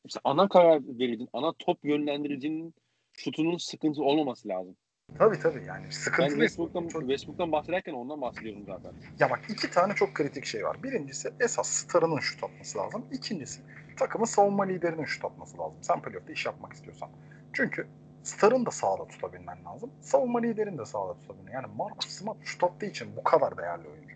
İşte 0.06 0.20
ana 0.24 0.48
karar 0.48 0.82
vericinin, 1.00 1.30
ana 1.34 1.54
top 1.60 1.86
yönlendiricinin 1.86 2.74
şutunun 3.14 3.58
sıkıntı 3.58 4.04
olmaması 4.04 4.48
lazım. 4.48 4.76
Tabii 5.18 5.40
tabii 5.40 5.64
yani 5.66 5.92
sıkıntılı. 5.92 6.26
Ben 6.26 6.40
Westbrook'tan, 6.40 6.88
çok... 6.88 7.02
Westbrook'tan 7.02 7.52
bahsederken 7.52 7.94
ondan 7.94 8.22
bahsediyorum 8.22 8.64
zaten. 8.68 8.92
Ya 9.20 9.30
bak 9.30 9.40
iki 9.50 9.72
tane 9.72 9.94
çok 9.94 10.14
kritik 10.14 10.46
şey 10.46 10.66
var. 10.66 10.84
Birincisi 10.84 11.34
esas 11.40 11.70
starının 11.70 12.20
şut 12.20 12.44
atması 12.44 12.78
lazım. 12.78 13.06
İkincisi 13.12 13.62
takımın 13.98 14.26
savunma 14.26 14.64
liderinin 14.64 15.06
şut 15.06 15.26
atması 15.26 15.58
lazım. 15.58 15.80
Sen 15.84 16.02
playoff'ta 16.02 16.34
iş 16.34 16.46
yapmak 16.46 16.74
istiyorsan. 16.74 17.10
Çünkü 17.54 17.88
starın 18.24 18.66
da 18.66 18.72
sağda 18.72 19.08
tutabilmen 19.08 19.66
lazım. 19.66 19.92
Savunma 20.02 20.40
liderin 20.40 20.78
de 20.78 20.86
sağda 20.86 21.14
tutabilmen. 21.14 21.52
Yani 21.52 21.68
Marcus 21.78 22.10
Smart 22.10 22.38
şut 22.44 22.64
attığı 22.64 22.86
için 22.86 23.16
bu 23.16 23.24
kadar 23.24 23.58
değerli 23.58 23.88
oyuncu. 23.88 24.16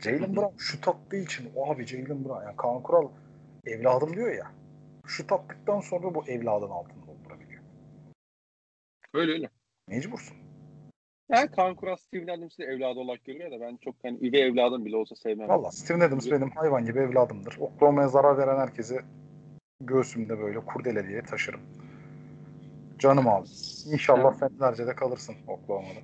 Jalen 0.00 0.36
Brown 0.36 0.56
şut 0.58 0.88
attığı 0.88 1.16
için 1.16 1.52
o 1.56 1.72
abi 1.72 1.86
Jalen 1.86 2.24
Brown 2.24 2.44
yani 2.44 2.56
Kaan 2.56 2.82
Kural 2.82 3.08
evladım 3.64 4.16
diyor 4.16 4.32
ya. 4.32 4.52
Şut 5.06 5.32
attıktan 5.32 5.80
sonra 5.80 6.14
bu 6.14 6.24
evladın 6.26 6.70
altını 6.70 7.06
doldurabiliyor. 7.06 7.62
Öyle 9.14 9.32
öyle. 9.32 9.48
Mecbursun. 9.92 10.36
Yani 11.28 11.50
Kaan 11.50 11.74
Kural 11.74 11.96
Steven 11.96 12.38
Adams'ı 12.38 12.62
evladı 12.62 12.98
olarak 13.00 13.24
görüyor 13.24 13.50
da 13.50 13.60
ben 13.60 13.76
çok 13.76 13.94
hani 14.02 14.28
üvey 14.28 14.42
evladım 14.42 14.84
bile 14.84 14.96
olsa 14.96 15.16
sevmem. 15.16 15.48
Valla 15.48 15.70
Steven 15.70 16.00
Adams 16.00 16.30
benim 16.30 16.50
hayvan 16.50 16.84
gibi 16.84 16.98
evladımdır. 16.98 17.56
Oklahoma'ya 17.60 18.08
zarar 18.08 18.38
veren 18.38 18.58
herkesi 18.58 19.00
göğsümde 19.80 20.38
böyle 20.38 20.60
kurdele 20.60 21.08
diye 21.08 21.22
taşırım. 21.22 21.60
Canım 22.98 23.28
abi. 23.28 23.46
İnşallah 23.92 24.34
evet. 24.40 24.52
senelerce 24.52 24.86
de 24.86 24.94
kalırsın 24.94 25.34
Oklahoma'da. 25.48 26.00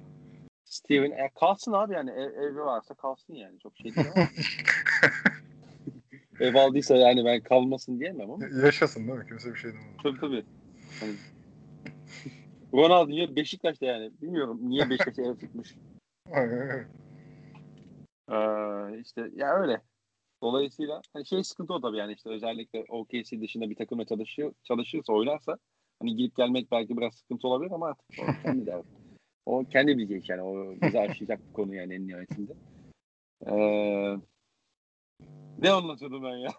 Steven 0.64 1.10
e, 1.10 1.30
kalsın 1.40 1.72
abi 1.72 1.94
yani 1.94 2.10
ev, 2.10 2.42
evi 2.42 2.60
varsa 2.60 2.94
kalsın 2.94 3.34
yani 3.34 3.58
çok 3.58 3.76
şey 3.76 3.94
değil 3.94 4.06
ev 6.40 6.54
aldıysa 6.54 6.96
yani 6.96 7.24
ben 7.24 7.40
kalmasın 7.40 8.00
diyemem 8.00 8.30
ama. 8.30 8.46
Yaşasın 8.64 9.08
değil 9.08 9.18
mi? 9.18 9.26
Kimse 9.28 9.54
bir 9.54 9.58
şey 9.58 9.70
demez. 9.70 9.84
Tabii 10.02 10.20
tabii. 10.20 10.44
Hani, 11.00 11.12
Ronaldinho 12.74 13.36
Beşiktaş'ta 13.36 13.86
yani. 13.86 14.10
Bilmiyorum 14.22 14.58
niye 14.62 14.90
Beşiktaş'a 14.90 15.22
ev 15.22 15.36
tutmuş. 15.36 15.74
ee, 18.30 19.00
işte 19.00 19.30
ya 19.34 19.54
öyle. 19.54 19.82
Dolayısıyla 20.42 21.02
hani 21.12 21.26
şey 21.26 21.44
sıkıntı 21.44 21.74
o 21.74 21.80
tabii 21.80 21.96
yani 21.96 22.12
işte 22.12 22.30
özellikle 22.30 22.84
OKC 22.88 23.40
dışında 23.40 23.70
bir 23.70 23.76
takımla 23.76 24.04
çalışıyor, 24.04 24.52
çalışırsa 24.64 25.12
oynarsa 25.12 25.58
hani 26.00 26.16
gidip 26.16 26.36
gelmek 26.36 26.70
belki 26.70 26.96
biraz 26.96 27.14
sıkıntı 27.14 27.48
olabilir 27.48 27.70
ama 27.70 27.86
artık 27.86 28.06
o 28.18 28.24
kendi 28.42 28.66
de 28.66 28.82
o 29.46 29.64
kendi 29.64 29.98
bilecek 29.98 30.28
yani 30.28 30.42
o 30.42 30.74
bize 30.82 31.00
aşacak 31.00 31.48
bir 31.48 31.52
konu 31.52 31.74
yani 31.74 31.94
en 31.94 32.06
nihayetinde. 32.06 32.52
Ee, 33.46 34.16
ne 35.58 35.70
anlatıyordum 35.70 36.24
ben 36.24 36.36
ya? 36.36 36.50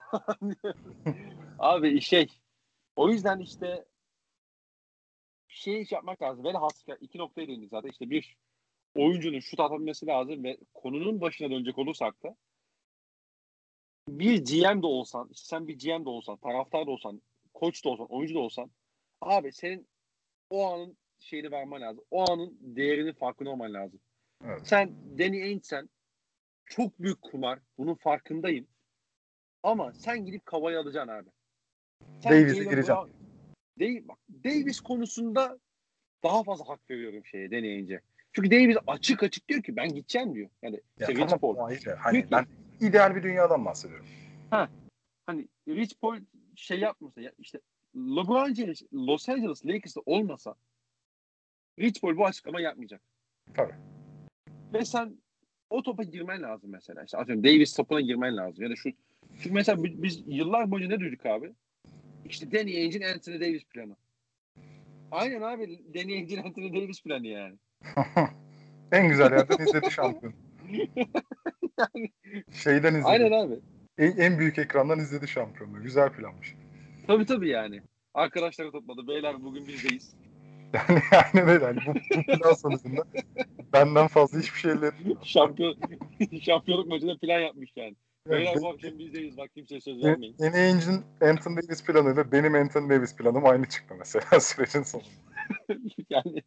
Abi 1.60 2.02
şey 2.02 2.27
o 2.95 3.10
yüzden 3.10 3.40
işte 3.40 3.86
şey 5.50 5.88
yapmak 5.92 6.22
lazım. 6.22 6.44
Velhasıl 6.44 6.94
iki 7.02 7.18
noktaya 7.18 7.48
değindik 7.48 7.70
zaten. 7.70 7.90
İşte 7.90 8.10
bir 8.10 8.38
oyuncunun 8.96 9.40
şut 9.40 9.60
atabilmesi 9.60 10.08
lazım 10.08 10.44
ve 10.44 10.58
konunun 10.74 11.22
başına 11.22 11.52
dönecek 11.52 11.78
olursak 11.78 12.24
da 12.24 12.36
bir 14.10 14.46
GM 14.46 14.82
de 14.82 14.86
olsan, 14.86 15.30
işte 15.32 15.48
sen 15.48 15.68
bir 15.68 15.80
GM 15.80 16.06
de 16.06 16.10
olsan, 16.10 16.38
taraftar 16.38 16.88
da 16.88 16.92
olsan, 16.92 17.22
koç 17.54 17.86
da 17.86 17.90
olsan, 17.90 18.08
oyuncu 18.10 18.36
da 18.36 18.40
olsan 18.40 18.72
abi 19.22 19.52
senin 19.52 19.88
o 20.50 20.68
anın 20.68 20.98
şeyini 21.20 21.52
vermen 21.52 21.82
lazım. 21.82 22.04
O 22.12 22.32
anın 22.32 22.58
değerinin 22.62 23.14
farkında 23.14 23.50
olman 23.50 23.74
lazım. 23.74 24.00
Evet. 24.46 24.68
Sen 24.68 24.96
Danny 25.20 25.44
Ainge'sen 25.44 25.90
çok 26.66 27.00
büyük 27.00 27.22
kumar. 27.22 27.60
Bunun 27.78 27.96
farkındayım. 27.96 28.68
Ama 29.64 29.94
sen 29.94 30.26
gidip 30.26 30.46
kavayı 30.46 30.80
alacaksın 30.80 31.12
abi. 31.12 31.30
Sen 32.24 32.32
Davis'e 32.32 32.64
gireceksin. 32.64 33.19
Bak, 33.80 34.18
Davis 34.44 34.80
konusunda 34.80 35.60
daha 36.24 36.44
fazla 36.44 36.70
hak 36.70 36.90
veriyorum 36.90 37.26
şeye 37.26 37.52
deneyince. 37.52 38.02
Çünkü 38.34 38.52
Davis 38.52 38.78
açık 38.88 39.24
açık 39.24 39.50
diyor 39.50 39.64
ki 39.64 39.76
ben 39.76 39.90
gideceğim 39.90 40.36
diyor. 40.36 40.50
Yani 40.62 40.82
ya 41.00 41.08
Rich 41.08 41.38
Paul. 41.42 41.58
Ayrı. 41.58 41.96
Hani 41.96 42.26
ben 42.32 42.46
ideal 42.82 43.16
bir 43.16 43.24
dünyadan 43.24 43.66
bahsediyorum. 43.66 44.06
Ha. 44.50 44.70
Hani 45.26 45.48
Rich 45.68 45.96
Paul 46.02 46.18
şey 46.56 46.80
yapmasa 46.80 47.22
ya 47.22 47.32
işte 47.38 47.60
LeBron 47.96 48.54
James 48.54 48.84
Los 48.94 49.30
Angeles 49.30 49.66
Lakers'ta 49.66 50.02
olmasa 50.06 50.56
Rich 51.80 52.02
Paul 52.02 52.18
bu 52.18 52.26
açıklama 52.26 52.62
yapmayacak. 52.62 53.02
Tabii. 53.54 53.74
Ve 54.74 54.86
sen 54.86 55.18
o 55.70 55.84
topa 55.84 56.04
girmen 56.04 56.42
lazım 56.42 56.70
mesela. 56.72 57.04
İşte 57.04 57.18
atıyorum 57.18 57.44
Davis 57.44 57.76
topuna 57.76 58.02
girmen 58.02 58.38
lazım. 58.38 58.64
Ya 58.64 58.70
da 58.70 58.76
şu 58.76 58.90
çünkü 59.36 59.52
mesela 59.54 59.84
biz 59.84 60.24
yıllar 60.28 60.72
boyunca 60.72 60.96
ne 60.96 61.00
duyduk 61.00 61.26
abi? 61.26 61.54
İşte 62.26 62.52
Danny 62.52 62.78
Ainge'in 62.78 63.14
Anthony 63.14 63.41
Davis 63.41 63.64
planı. 63.64 63.96
Aynen 65.12 65.41
abi 65.41 65.80
Danny 65.94 66.14
Ainge'in 66.14 66.44
Anthony 66.44 66.74
Davis 66.74 67.04
planı 67.04 67.28
yani. 67.28 67.56
en 68.91 69.08
güzel 69.10 69.32
yerden 69.32 69.66
izledi 69.66 69.91
şampiyon. 69.91 70.34
yani, 71.80 72.10
Şeyden 72.54 72.94
izledi. 72.94 73.06
Aynen 73.06 73.32
abi. 73.32 73.60
En, 73.98 74.18
en 74.18 74.40
büyük 74.40 74.58
ekrandan 74.58 75.00
izledi 75.00 75.28
şampiyonluğu. 75.28 75.84
Güzel 75.84 76.10
planmış. 76.10 76.56
Tabii 77.08 77.26
tabii 77.26 77.50
yani. 77.50 77.82
Arkadaşları 78.14 78.72
topladı. 78.72 79.08
Beyler 79.08 79.44
bugün 79.44 79.68
bizdeyiz. 79.68 80.14
Yani 80.74 81.02
yani 81.12 81.52
öyle. 81.52 81.66
Yani 81.66 81.80
bu, 81.88 81.94
bu 82.18 82.40
plan 82.40 82.54
sonucunda 82.54 83.04
benden 83.74 84.08
fazla 84.08 84.40
hiçbir 84.40 84.60
şey 84.60 84.72
elde 84.72 84.88
etmiyor. 84.88 85.18
Şampiyon, 85.24 85.76
şampiyonluk 86.41 86.88
maçında 86.88 87.18
plan 87.18 87.40
yapmış 87.40 87.72
yani. 87.76 87.96
Beyler 88.30 88.56
bu 88.62 88.70
akşam 88.70 89.00
bizdeyiz. 89.00 89.38
Bak 89.38 89.54
kimseye 89.54 89.82
söz 89.82 90.04
vermeyin. 90.04 90.36
Yeni 90.40 90.56
Ainge'in 90.56 91.30
Anthony 91.30 91.58
Davis 91.58 91.86
planıyla 91.86 92.32
benim 92.32 92.56
Anthony 92.56 92.90
Davis 92.90 93.16
planım 93.16 93.46
aynı 93.46 93.70
çıktı 93.70 93.96
mesela 94.00 94.26
sürecin 94.40 94.84
sonunda. 94.84 95.10
yani 96.10 96.44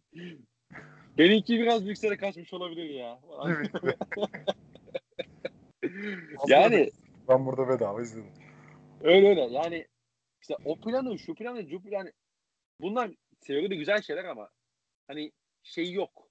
benimki 1.18 1.58
biraz 1.58 1.86
yükseğe 1.86 2.16
kaçmış 2.16 2.52
olabilir 2.52 2.90
ya. 2.90 3.20
yani 6.48 6.90
ben 7.28 7.46
burada 7.46 7.68
bedava 7.68 8.02
izledim. 8.02 8.32
Öyle 9.02 9.28
öyle. 9.28 9.40
Yani 9.40 9.86
işte 10.40 10.56
o 10.64 10.80
planı, 10.80 11.18
şu 11.18 11.34
planı, 11.34 11.70
şu 11.70 11.82
planı 11.82 12.12
bunlar 12.80 13.10
teoride 13.40 13.76
güzel 13.76 14.02
şeyler 14.02 14.24
ama 14.24 14.48
hani 15.06 15.32
şey 15.62 15.92
yok. 15.92 16.28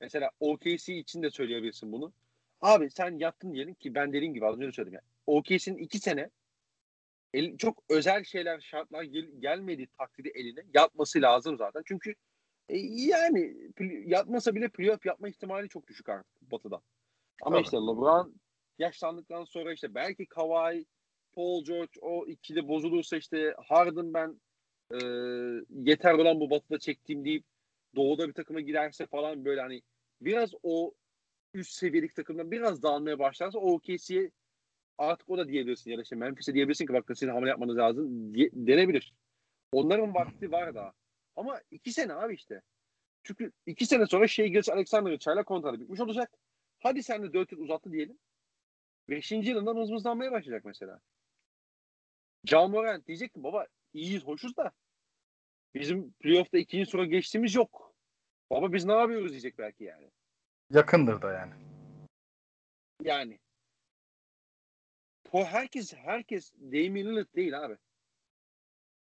Mesela 0.00 0.30
OKC 0.40 0.94
için 0.94 1.22
de 1.22 1.30
söyleyebilirsin 1.30 1.92
bunu. 1.92 2.12
Abi 2.60 2.90
sen 2.90 3.18
yattın 3.18 3.52
diyelim 3.52 3.74
ki 3.74 3.94
ben 3.94 4.12
dediğim 4.12 4.34
gibi 4.34 4.46
az 4.46 4.56
önce 4.56 4.72
söyledim. 4.72 4.94
Yani. 4.94 5.04
OKC'nin 5.26 5.76
iki 5.76 5.98
sene 5.98 6.30
el, 7.34 7.56
çok 7.56 7.82
özel 7.88 8.24
şeyler 8.24 8.60
şartlar 8.60 9.02
gel, 9.02 9.26
gelmediği 9.38 9.88
takdirde 9.98 10.28
eline 10.28 10.64
yatması 10.74 11.22
lazım 11.22 11.56
zaten. 11.56 11.82
Çünkü 11.86 12.14
e, 12.68 12.78
yani 12.78 13.56
yatmasa 14.06 14.54
bile 14.54 14.68
playoff 14.68 15.06
yapma 15.06 15.28
ihtimali 15.28 15.68
çok 15.68 15.86
düşük 15.86 16.08
artık 16.08 16.42
batıda. 16.42 16.80
Ama 17.42 17.56
Tabii. 17.56 17.64
işte 17.64 17.76
LeBron 17.76 18.34
yaşlandıktan 18.78 19.44
sonra 19.44 19.72
işte 19.72 19.94
belki 19.94 20.26
Kawhi, 20.26 20.86
Paul 21.32 21.64
George 21.64 22.00
o 22.00 22.26
ikili 22.26 22.68
bozulursa 22.68 23.16
işte 23.16 23.54
Harden 23.66 24.14
ben 24.14 24.40
e, 24.92 24.98
yeter 25.70 26.12
olan 26.12 26.40
bu 26.40 26.50
batıda 26.50 26.78
çektiğim 26.78 27.24
deyip 27.24 27.44
doğuda 27.96 28.28
bir 28.28 28.32
takıma 28.32 28.60
giderse 28.60 29.06
falan 29.06 29.44
böyle 29.44 29.60
hani 29.60 29.82
biraz 30.20 30.50
o 30.62 30.94
üst 31.54 31.72
seviyelik 31.72 32.14
takımdan 32.14 32.50
biraz 32.50 32.82
dağılmaya 32.82 33.18
başlarsa 33.18 33.58
o 33.58 33.72
OKC'ye 33.72 34.30
artık 34.98 35.30
o 35.30 35.38
da 35.38 35.48
diyebilirsin 35.48 35.90
ya 35.90 35.98
da 35.98 36.02
işte 36.02 36.16
Memphis'e 36.16 36.54
diyebilirsin 36.54 36.86
ki 36.86 36.92
bak 36.92 37.04
sizin 37.08 37.28
hamle 37.28 37.48
yapmanız 37.48 37.76
lazım 37.76 38.34
diye, 38.34 38.50
denebilir. 38.52 39.14
Onların 39.72 40.14
vakti 40.14 40.52
var 40.52 40.74
daha. 40.74 40.92
Ama 41.36 41.60
iki 41.70 41.92
sene 41.92 42.14
abi 42.14 42.34
işte. 42.34 42.62
Çünkü 43.22 43.52
iki 43.66 43.86
sene 43.86 44.06
sonra 44.06 44.26
şey 44.26 44.48
Gilles 44.48 44.68
Alexander'ın 44.68 45.18
çayla 45.18 45.42
kontratı 45.42 45.80
bitmiş 45.80 46.00
olacak. 46.00 46.32
Hadi 46.78 47.02
sen 47.02 47.22
de 47.22 47.32
dört 47.32 47.52
yıl 47.52 47.60
uzattı 47.60 47.92
diyelim. 47.92 48.18
Beşinci 49.08 49.50
yılından 49.50 49.76
hızmızlanmaya 49.76 50.32
başlayacak 50.32 50.64
mesela. 50.64 51.00
John 52.44 52.70
Morant 52.70 53.06
diyecek 53.06 53.34
ki 53.34 53.42
baba 53.42 53.66
iyiyiz 53.92 54.24
hoşuz 54.24 54.56
da 54.56 54.72
bizim 55.74 56.12
playoff'ta 56.12 56.58
ikinci 56.58 56.90
sıra 56.90 57.04
geçtiğimiz 57.04 57.54
yok. 57.54 57.94
Baba 58.50 58.72
biz 58.72 58.84
ne 58.84 58.92
yapıyoruz 58.92 59.30
diyecek 59.30 59.58
belki 59.58 59.84
yani. 59.84 60.10
Yakındır 60.70 61.22
da 61.22 61.32
yani. 61.32 61.52
Yani. 63.02 63.38
O 65.32 65.44
herkes 65.44 65.94
herkes 65.94 66.52
Damian 66.54 67.06
Lillard 67.06 67.34
değil 67.34 67.60
abi. 67.64 67.76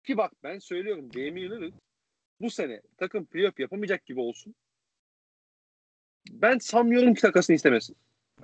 Ki 0.05 0.17
bak 0.17 0.33
ben 0.43 0.59
söylüyorum 0.59 1.13
Damian 1.15 1.37
Lillard 1.37 1.73
bu 2.41 2.51
sene 2.51 2.83
takım 2.97 3.27
playoff 3.27 3.61
yapamayacak 3.61 4.07
gibi 4.07 4.21
olsun. 4.21 4.55
Ben 6.31 6.59
sanmıyorum 6.59 7.15
ki 7.15 7.21
takasını 7.21 7.57
istemesin. 7.57 7.97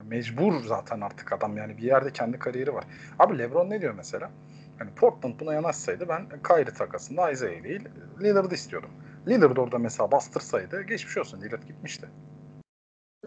Mecbur 0.03 0.63
zaten 0.63 1.01
artık 1.01 1.33
adam 1.33 1.57
yani 1.57 1.79
bir 1.79 1.83
yerde 1.83 2.13
kendi 2.13 2.39
kariyeri 2.39 2.75
var. 2.75 2.85
Abi 3.19 3.39
LeBron 3.39 3.71
ne 3.71 3.81
diyor 3.81 3.95
mesela? 3.95 4.31
Hani 4.79 4.95
Portland 4.95 5.41
buna 5.41 5.55
yanaşsaydı 5.55 6.09
ben 6.09 6.29
Kyrie 6.43 6.75
takasında 6.75 7.31
Isaiah 7.31 7.65
değil 7.65 7.89
Lillard'ı 8.21 8.55
istiyordum. 8.55 8.91
Lillard 9.29 9.57
orada 9.57 9.79
mesela 9.79 10.11
bastırsaydı 10.11 10.83
geçmiş 10.83 11.19
olsun 11.19 11.43
Lillard 11.43 11.63
gitmişti. 11.63 12.09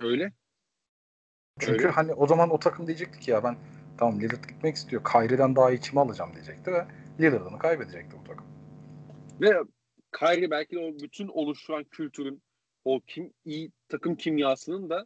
Öyle. 0.02 0.32
Çünkü 1.60 1.84
Öyle. 1.84 1.88
hani 1.88 2.14
o 2.14 2.28
zaman 2.28 2.50
o 2.50 2.60
takım 2.60 2.88
diyecekti 2.88 3.20
ki 3.20 3.32
ya 3.32 3.44
ben 3.44 3.58
tamam 3.98 4.20
Lillard 4.20 4.44
gitmek 4.44 4.76
istiyor. 4.76 5.04
Kyrie'den 5.04 5.56
daha 5.56 5.72
iyi 5.72 5.80
kimi 5.80 6.00
alacağım 6.00 6.34
diyecekti 6.34 6.72
ve 6.72 6.86
Lillard'ını 7.20 7.60
kaybedecekti 7.60 8.18
bu 8.20 8.24
takım. 8.24 8.46
Ve 9.42 9.64
Kyrie 10.20 10.52
belki 10.52 10.76
de 10.76 10.80
o 10.80 11.04
bütün 11.04 11.28
oluşturan 11.28 11.84
kültürün 11.84 12.42
o 12.86 13.00
kim 13.08 13.34
iyi 13.46 13.72
takım 13.90 14.16
kimyasının 14.16 14.90
da 14.90 15.06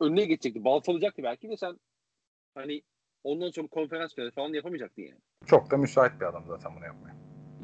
önüne 0.00 0.24
geçecekti. 0.24 0.64
Baltalayacaktı 0.64 1.22
belki 1.22 1.48
de 1.48 1.56
sen 1.56 1.80
hani 2.54 2.82
ondan 3.24 3.50
sonra 3.50 3.66
konferans 3.66 4.14
falan 4.34 4.52
yapamayacaktın 4.52 5.02
yani. 5.02 5.20
Çok 5.46 5.70
da 5.70 5.76
müsait 5.76 6.20
bir 6.20 6.26
adam 6.26 6.44
zaten 6.48 6.76
bunu 6.76 6.84
yapmaya. 6.84 7.16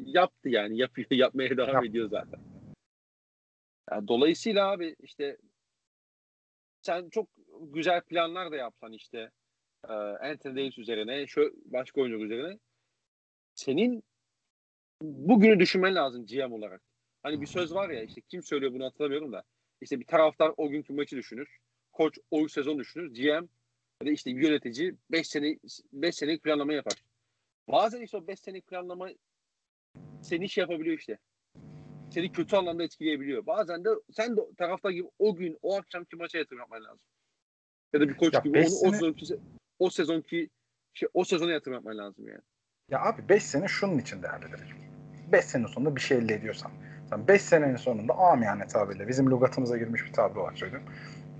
Yaptı 0.05 0.49
yani. 0.49 0.77
Yapıyor, 0.77 1.07
yapmaya 1.11 1.57
devam 1.57 1.73
Yaptı. 1.73 1.87
ediyor 1.87 2.09
zaten. 2.09 2.39
Yani 3.91 4.07
dolayısıyla 4.07 4.71
abi 4.71 4.95
işte 4.99 5.37
sen 6.81 7.09
çok 7.09 7.29
güzel 7.61 8.01
planlar 8.01 8.51
da 8.51 8.55
yapsan 8.55 8.93
işte 8.93 9.31
e, 9.89 9.93
Anthony 9.93 10.55
Davis 10.55 10.77
üzerine, 10.77 11.27
şu 11.27 11.53
başka 11.65 12.01
oyuncu 12.01 12.25
üzerine 12.25 12.59
senin 13.53 14.03
bugünü 15.01 15.59
düşünmen 15.59 15.95
lazım 15.95 16.25
GM 16.25 16.53
olarak. 16.53 16.81
Hani 17.23 17.41
bir 17.41 17.45
söz 17.45 17.73
var 17.73 17.89
ya 17.89 18.03
işte 18.03 18.21
kim 18.21 18.43
söylüyor 18.43 18.73
bunu 18.73 18.85
hatırlamıyorum 18.85 19.31
da 19.31 19.43
işte 19.81 19.99
bir 19.99 20.05
taraftar 20.05 20.53
o 20.57 20.69
günkü 20.69 20.93
maçı 20.93 21.15
düşünür. 21.15 21.57
Koç 21.91 22.17
o 22.31 22.47
sezon 22.47 22.79
düşünür. 22.79 23.13
GM 23.13 23.47
ya 24.01 24.07
da 24.07 24.11
işte 24.11 24.35
bir 24.35 24.47
yönetici 24.47 24.95
5 25.11 25.27
sene 25.27 25.57
5 25.93 26.15
senelik 26.15 26.43
planlama 26.43 26.73
yapar. 26.73 26.93
Bazen 27.67 28.01
işte 28.01 28.17
o 28.17 28.27
5 28.27 28.39
senelik 28.39 28.67
planlama 28.67 29.09
seni 30.21 30.45
iş 30.45 30.57
yapabiliyor 30.57 30.97
işte. 30.97 31.17
Seni 32.11 32.31
kötü 32.31 32.55
anlamda 32.55 32.83
etkileyebiliyor. 32.83 33.45
Bazen 33.45 33.85
de 33.85 33.89
sen 34.11 34.37
de 34.37 34.41
taraftar 34.57 34.91
gibi 34.91 35.09
o 35.19 35.35
gün, 35.35 35.57
o 35.61 35.77
akşamki 35.77 36.15
maça 36.15 36.37
yatırım 36.37 36.59
yapman 36.59 36.83
lazım. 36.83 36.99
Ya 37.93 38.01
da 38.01 38.09
bir 38.09 38.17
koç 38.17 38.33
ya 38.33 38.39
gibi 38.39 38.59
onu 38.59 38.65
o 38.65 38.91
sezonki 38.91 39.25
o 39.79 39.89
sezonki 39.89 40.49
şey, 40.93 41.09
o 41.13 41.23
sezona 41.23 41.51
yatırım 41.51 41.73
yapman 41.73 41.97
lazım 41.97 42.27
yani. 42.27 42.41
Ya 42.89 43.01
abi 43.01 43.29
5 43.29 43.43
sene 43.43 43.67
şunun 43.67 43.97
için 43.97 44.23
değerlidir. 44.23 44.75
5 45.31 45.45
sene 45.45 45.67
sonunda 45.67 45.95
bir 45.95 46.01
şey 46.01 46.17
elde 46.17 46.33
ediyorsan. 46.33 46.71
5 47.27 47.41
senenin 47.41 47.75
sonunda 47.75 48.13
amiyane 48.13 48.67
tabirle 48.67 49.07
bizim 49.07 49.31
lügatımıza 49.31 49.77
girmiş 49.77 50.05
bir 50.05 50.13
tabir 50.13 50.35
olarak 50.35 50.57
söylüyorum. 50.57 50.87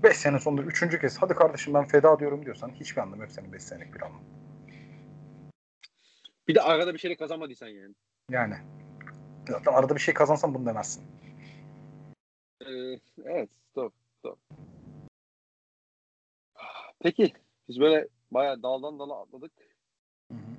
5 0.02 0.16
sene 0.16 0.40
sonunda 0.40 0.62
3. 0.62 1.00
kez 1.00 1.18
hadi 1.18 1.34
kardeşim 1.34 1.74
ben 1.74 1.84
feda 1.84 2.18
diyorum 2.18 2.44
diyorsan 2.44 2.70
hiçbir 2.70 3.02
anlamı 3.02 3.22
yok 3.22 3.32
senin 3.32 3.52
5 3.52 3.62
senelik 3.62 3.94
bir 3.94 4.02
anlamı. 4.02 4.24
Bir 6.48 6.54
de 6.54 6.60
arada 6.60 6.94
bir 6.94 6.98
şeyle 6.98 7.16
kazanmadıysan 7.16 7.68
yani. 7.68 7.94
Yani. 8.30 8.54
Zaten 9.48 9.72
arada 9.72 9.94
bir 9.94 10.00
şey 10.00 10.14
kazansan 10.14 10.54
bunu 10.54 10.66
demezsin. 10.66 11.04
Ee, 12.66 13.00
evet. 13.24 13.50
Stop. 13.70 13.94
Stop. 14.18 14.38
Peki. 17.00 17.32
Biz 17.68 17.80
böyle 17.80 18.08
bayağı 18.30 18.62
daldan 18.62 18.98
dala 18.98 19.20
atladık. 19.20 19.52
Hı 20.32 20.38
hı. 20.38 20.52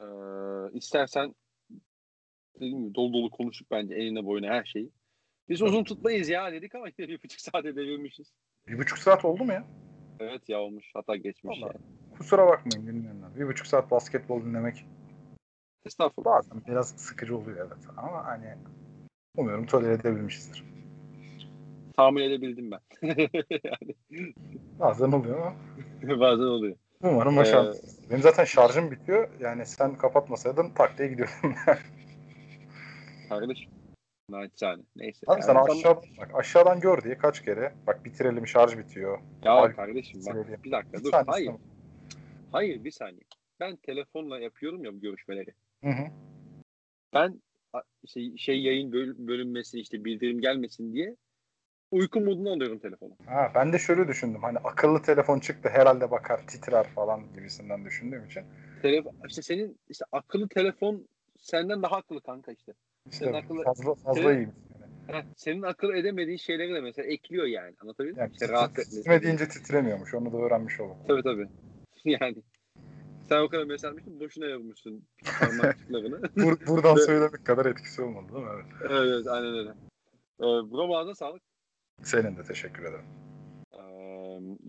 Ee, 0.00 0.78
istersen 0.78 1.34
dediğim 2.54 2.84
gibi 2.84 2.94
dolu 2.94 3.12
dolu 3.12 3.30
konuşup 3.30 3.70
bence 3.70 3.94
eline 3.94 4.24
boyuna 4.24 4.46
her 4.46 4.64
şeyi. 4.64 4.90
Biz 5.48 5.62
uzun 5.62 5.84
tutmayız 5.84 6.28
ya 6.28 6.52
dedik 6.52 6.74
ama 6.74 6.86
yine 6.98 7.08
bir 7.08 7.22
buçuk 7.22 7.40
saate 7.40 7.76
devirmişiz. 7.76 8.32
Bir 8.66 8.78
buçuk 8.78 8.98
saat 8.98 9.24
oldu 9.24 9.44
mu 9.44 9.52
ya? 9.52 9.64
Evet 10.20 10.48
ya 10.48 10.60
olmuş. 10.60 10.90
Hatta 10.94 11.16
geçmiş 11.16 11.58
Vallahi. 11.58 11.76
yani. 11.76 12.16
Kusura 12.18 12.46
bakmayın 12.46 12.86
dinleyenler. 12.86 13.36
Bir 13.36 13.46
buçuk 13.46 13.66
saat 13.66 13.90
basketbol 13.90 14.44
dinlemek 14.44 14.86
Estağfurullah. 15.86 16.36
Bazen 16.36 16.62
biraz 16.68 16.88
sıkıcı 16.88 17.36
oluyor 17.36 17.56
evet. 17.56 17.86
Ama 17.96 18.24
hani 18.26 18.54
umuyorum 19.36 19.66
tolere 19.66 19.92
edebilmişizdir. 19.92 20.64
Tahmin 21.96 22.22
edebildim 22.22 22.70
ben. 22.70 22.80
yani. 23.64 23.94
Bazen 24.78 25.12
oluyor 25.12 25.38
ama. 25.38 25.54
Bazen 26.20 26.44
oluyor. 26.44 26.76
Umarım 27.02 27.36
başarılı. 27.36 27.76
Ee, 27.76 28.10
Benim 28.10 28.22
zaten 28.22 28.44
şarjım 28.44 28.90
bitiyor. 28.90 29.28
Yani 29.40 29.66
sen 29.66 29.94
kapatmasaydın 29.98 30.70
tak 30.70 30.98
diye 30.98 31.08
gidiyordum. 31.08 31.54
Kardeşim. 33.28 33.72
Naçizane. 34.28 34.82
Neyse. 34.96 35.26
Abi 35.26 35.40
yani 35.40 35.42
sen 35.42 35.54
aşağıdan, 35.54 36.02
bak, 36.18 36.30
aşağıdan 36.34 36.80
gör 36.80 37.02
diye 37.02 37.18
kaç 37.18 37.44
kere. 37.44 37.72
Bak 37.86 38.04
bitirelim 38.04 38.46
şarj 38.46 38.78
bitiyor. 38.78 39.18
Ya 39.44 39.52
Abi, 39.52 39.76
kardeşim 39.76 40.20
bak 40.26 40.64
bir 40.64 40.70
dakika 40.70 40.98
bir 40.98 41.04
dur. 41.04 41.12
Hayır. 41.26 41.52
Hayır 42.52 42.84
bir 42.84 42.90
saniye. 42.90 43.22
Ben 43.60 43.76
telefonla 43.76 44.40
yapıyorum 44.40 44.84
ya 44.84 44.94
bu 44.94 45.00
görüşmeleri. 45.00 45.54
Hı 45.82 45.90
hı. 45.90 46.06
Ben 47.14 47.42
şey, 48.06 48.36
şey 48.36 48.62
yayın 48.62 48.92
bölünmesi 48.92 49.80
işte 49.80 50.04
bildirim 50.04 50.40
gelmesin 50.40 50.92
diye 50.92 51.16
uyku 51.90 52.20
moduna 52.20 52.52
alıyorum 52.52 52.78
telefonu. 52.78 53.16
Ha, 53.26 53.52
ben 53.54 53.72
de 53.72 53.78
şöyle 53.78 54.08
düşündüm. 54.08 54.42
Hani 54.42 54.58
akıllı 54.58 55.02
telefon 55.02 55.38
çıktı 55.38 55.68
herhalde 55.68 56.10
bakar 56.10 56.46
titrer 56.46 56.86
falan 56.88 57.32
gibisinden 57.34 57.84
düşündüğüm 57.84 58.24
için. 58.24 58.42
Telefon, 58.82 59.12
işte 59.28 59.42
senin 59.42 59.78
işte 59.88 60.04
akıllı 60.12 60.48
telefon 60.48 61.06
senden 61.38 61.82
daha 61.82 61.96
akıllı 61.96 62.20
kanka 62.20 62.52
işte. 62.52 62.72
İşte 63.10 63.24
senin 63.24 63.36
akıllı, 63.36 63.64
fazla 63.64 63.94
fazla 63.94 64.22
senin, 64.22 64.36
iyiymiş. 64.36 64.56
Yani. 65.12 65.24
senin 65.36 65.62
akıl 65.62 65.94
edemediğin 65.94 66.38
şeyleri 66.38 66.74
de 66.74 66.80
mesela 66.80 67.08
ekliyor 67.08 67.46
yani. 67.46 67.74
Anlatabildim 67.82 68.18
yani, 68.18 68.28
mi? 68.28 68.32
İşte 68.32 68.48
rahat 68.48 68.78
etmesi. 68.78 69.48
titremiyormuş. 69.48 70.14
Onu 70.14 70.32
da 70.32 70.36
öğrenmiş 70.36 70.80
oldum. 70.80 70.96
Tabii 71.08 71.22
tabii. 71.22 71.48
yani 72.04 72.36
sen 73.32 73.40
o 73.42 73.48
kadar 73.48 73.64
mesaj 73.64 73.88
atmıştın 73.88 74.20
boşuna 74.20 74.46
yazmışsın 74.46 75.04
parmakçıklarını. 75.40 76.22
Bur 76.36 76.66
buradan 76.66 76.96
söylemek 76.96 77.46
kadar 77.46 77.66
etkisi 77.66 78.02
olmadı 78.02 78.32
değil 78.34 78.44
mi? 78.44 78.64
Evet, 78.80 78.92
evet, 78.92 79.26
aynen 79.26 79.54
öyle. 79.54 79.70
Ee, 80.40 80.70
Broma'da 80.72 81.14
sağlık. 81.14 81.42
Senin 82.02 82.36
de 82.36 82.42
teşekkür 82.42 82.82
ederim. 82.82 83.04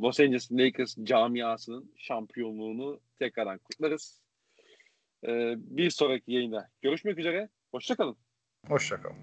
Los 0.02 0.20
Angeles 0.20 0.52
Lakers 0.52 0.96
camiasının 1.04 1.92
şampiyonluğunu 1.98 3.00
tekrardan 3.20 3.58
kutlarız. 3.58 4.22
Bir 5.56 5.90
sonraki 5.90 6.32
yayında 6.32 6.70
görüşmek 6.82 7.20
üzere. 7.20 7.50
Hoşçakalın. 7.72 8.18
Hoşçakalın. 8.68 9.18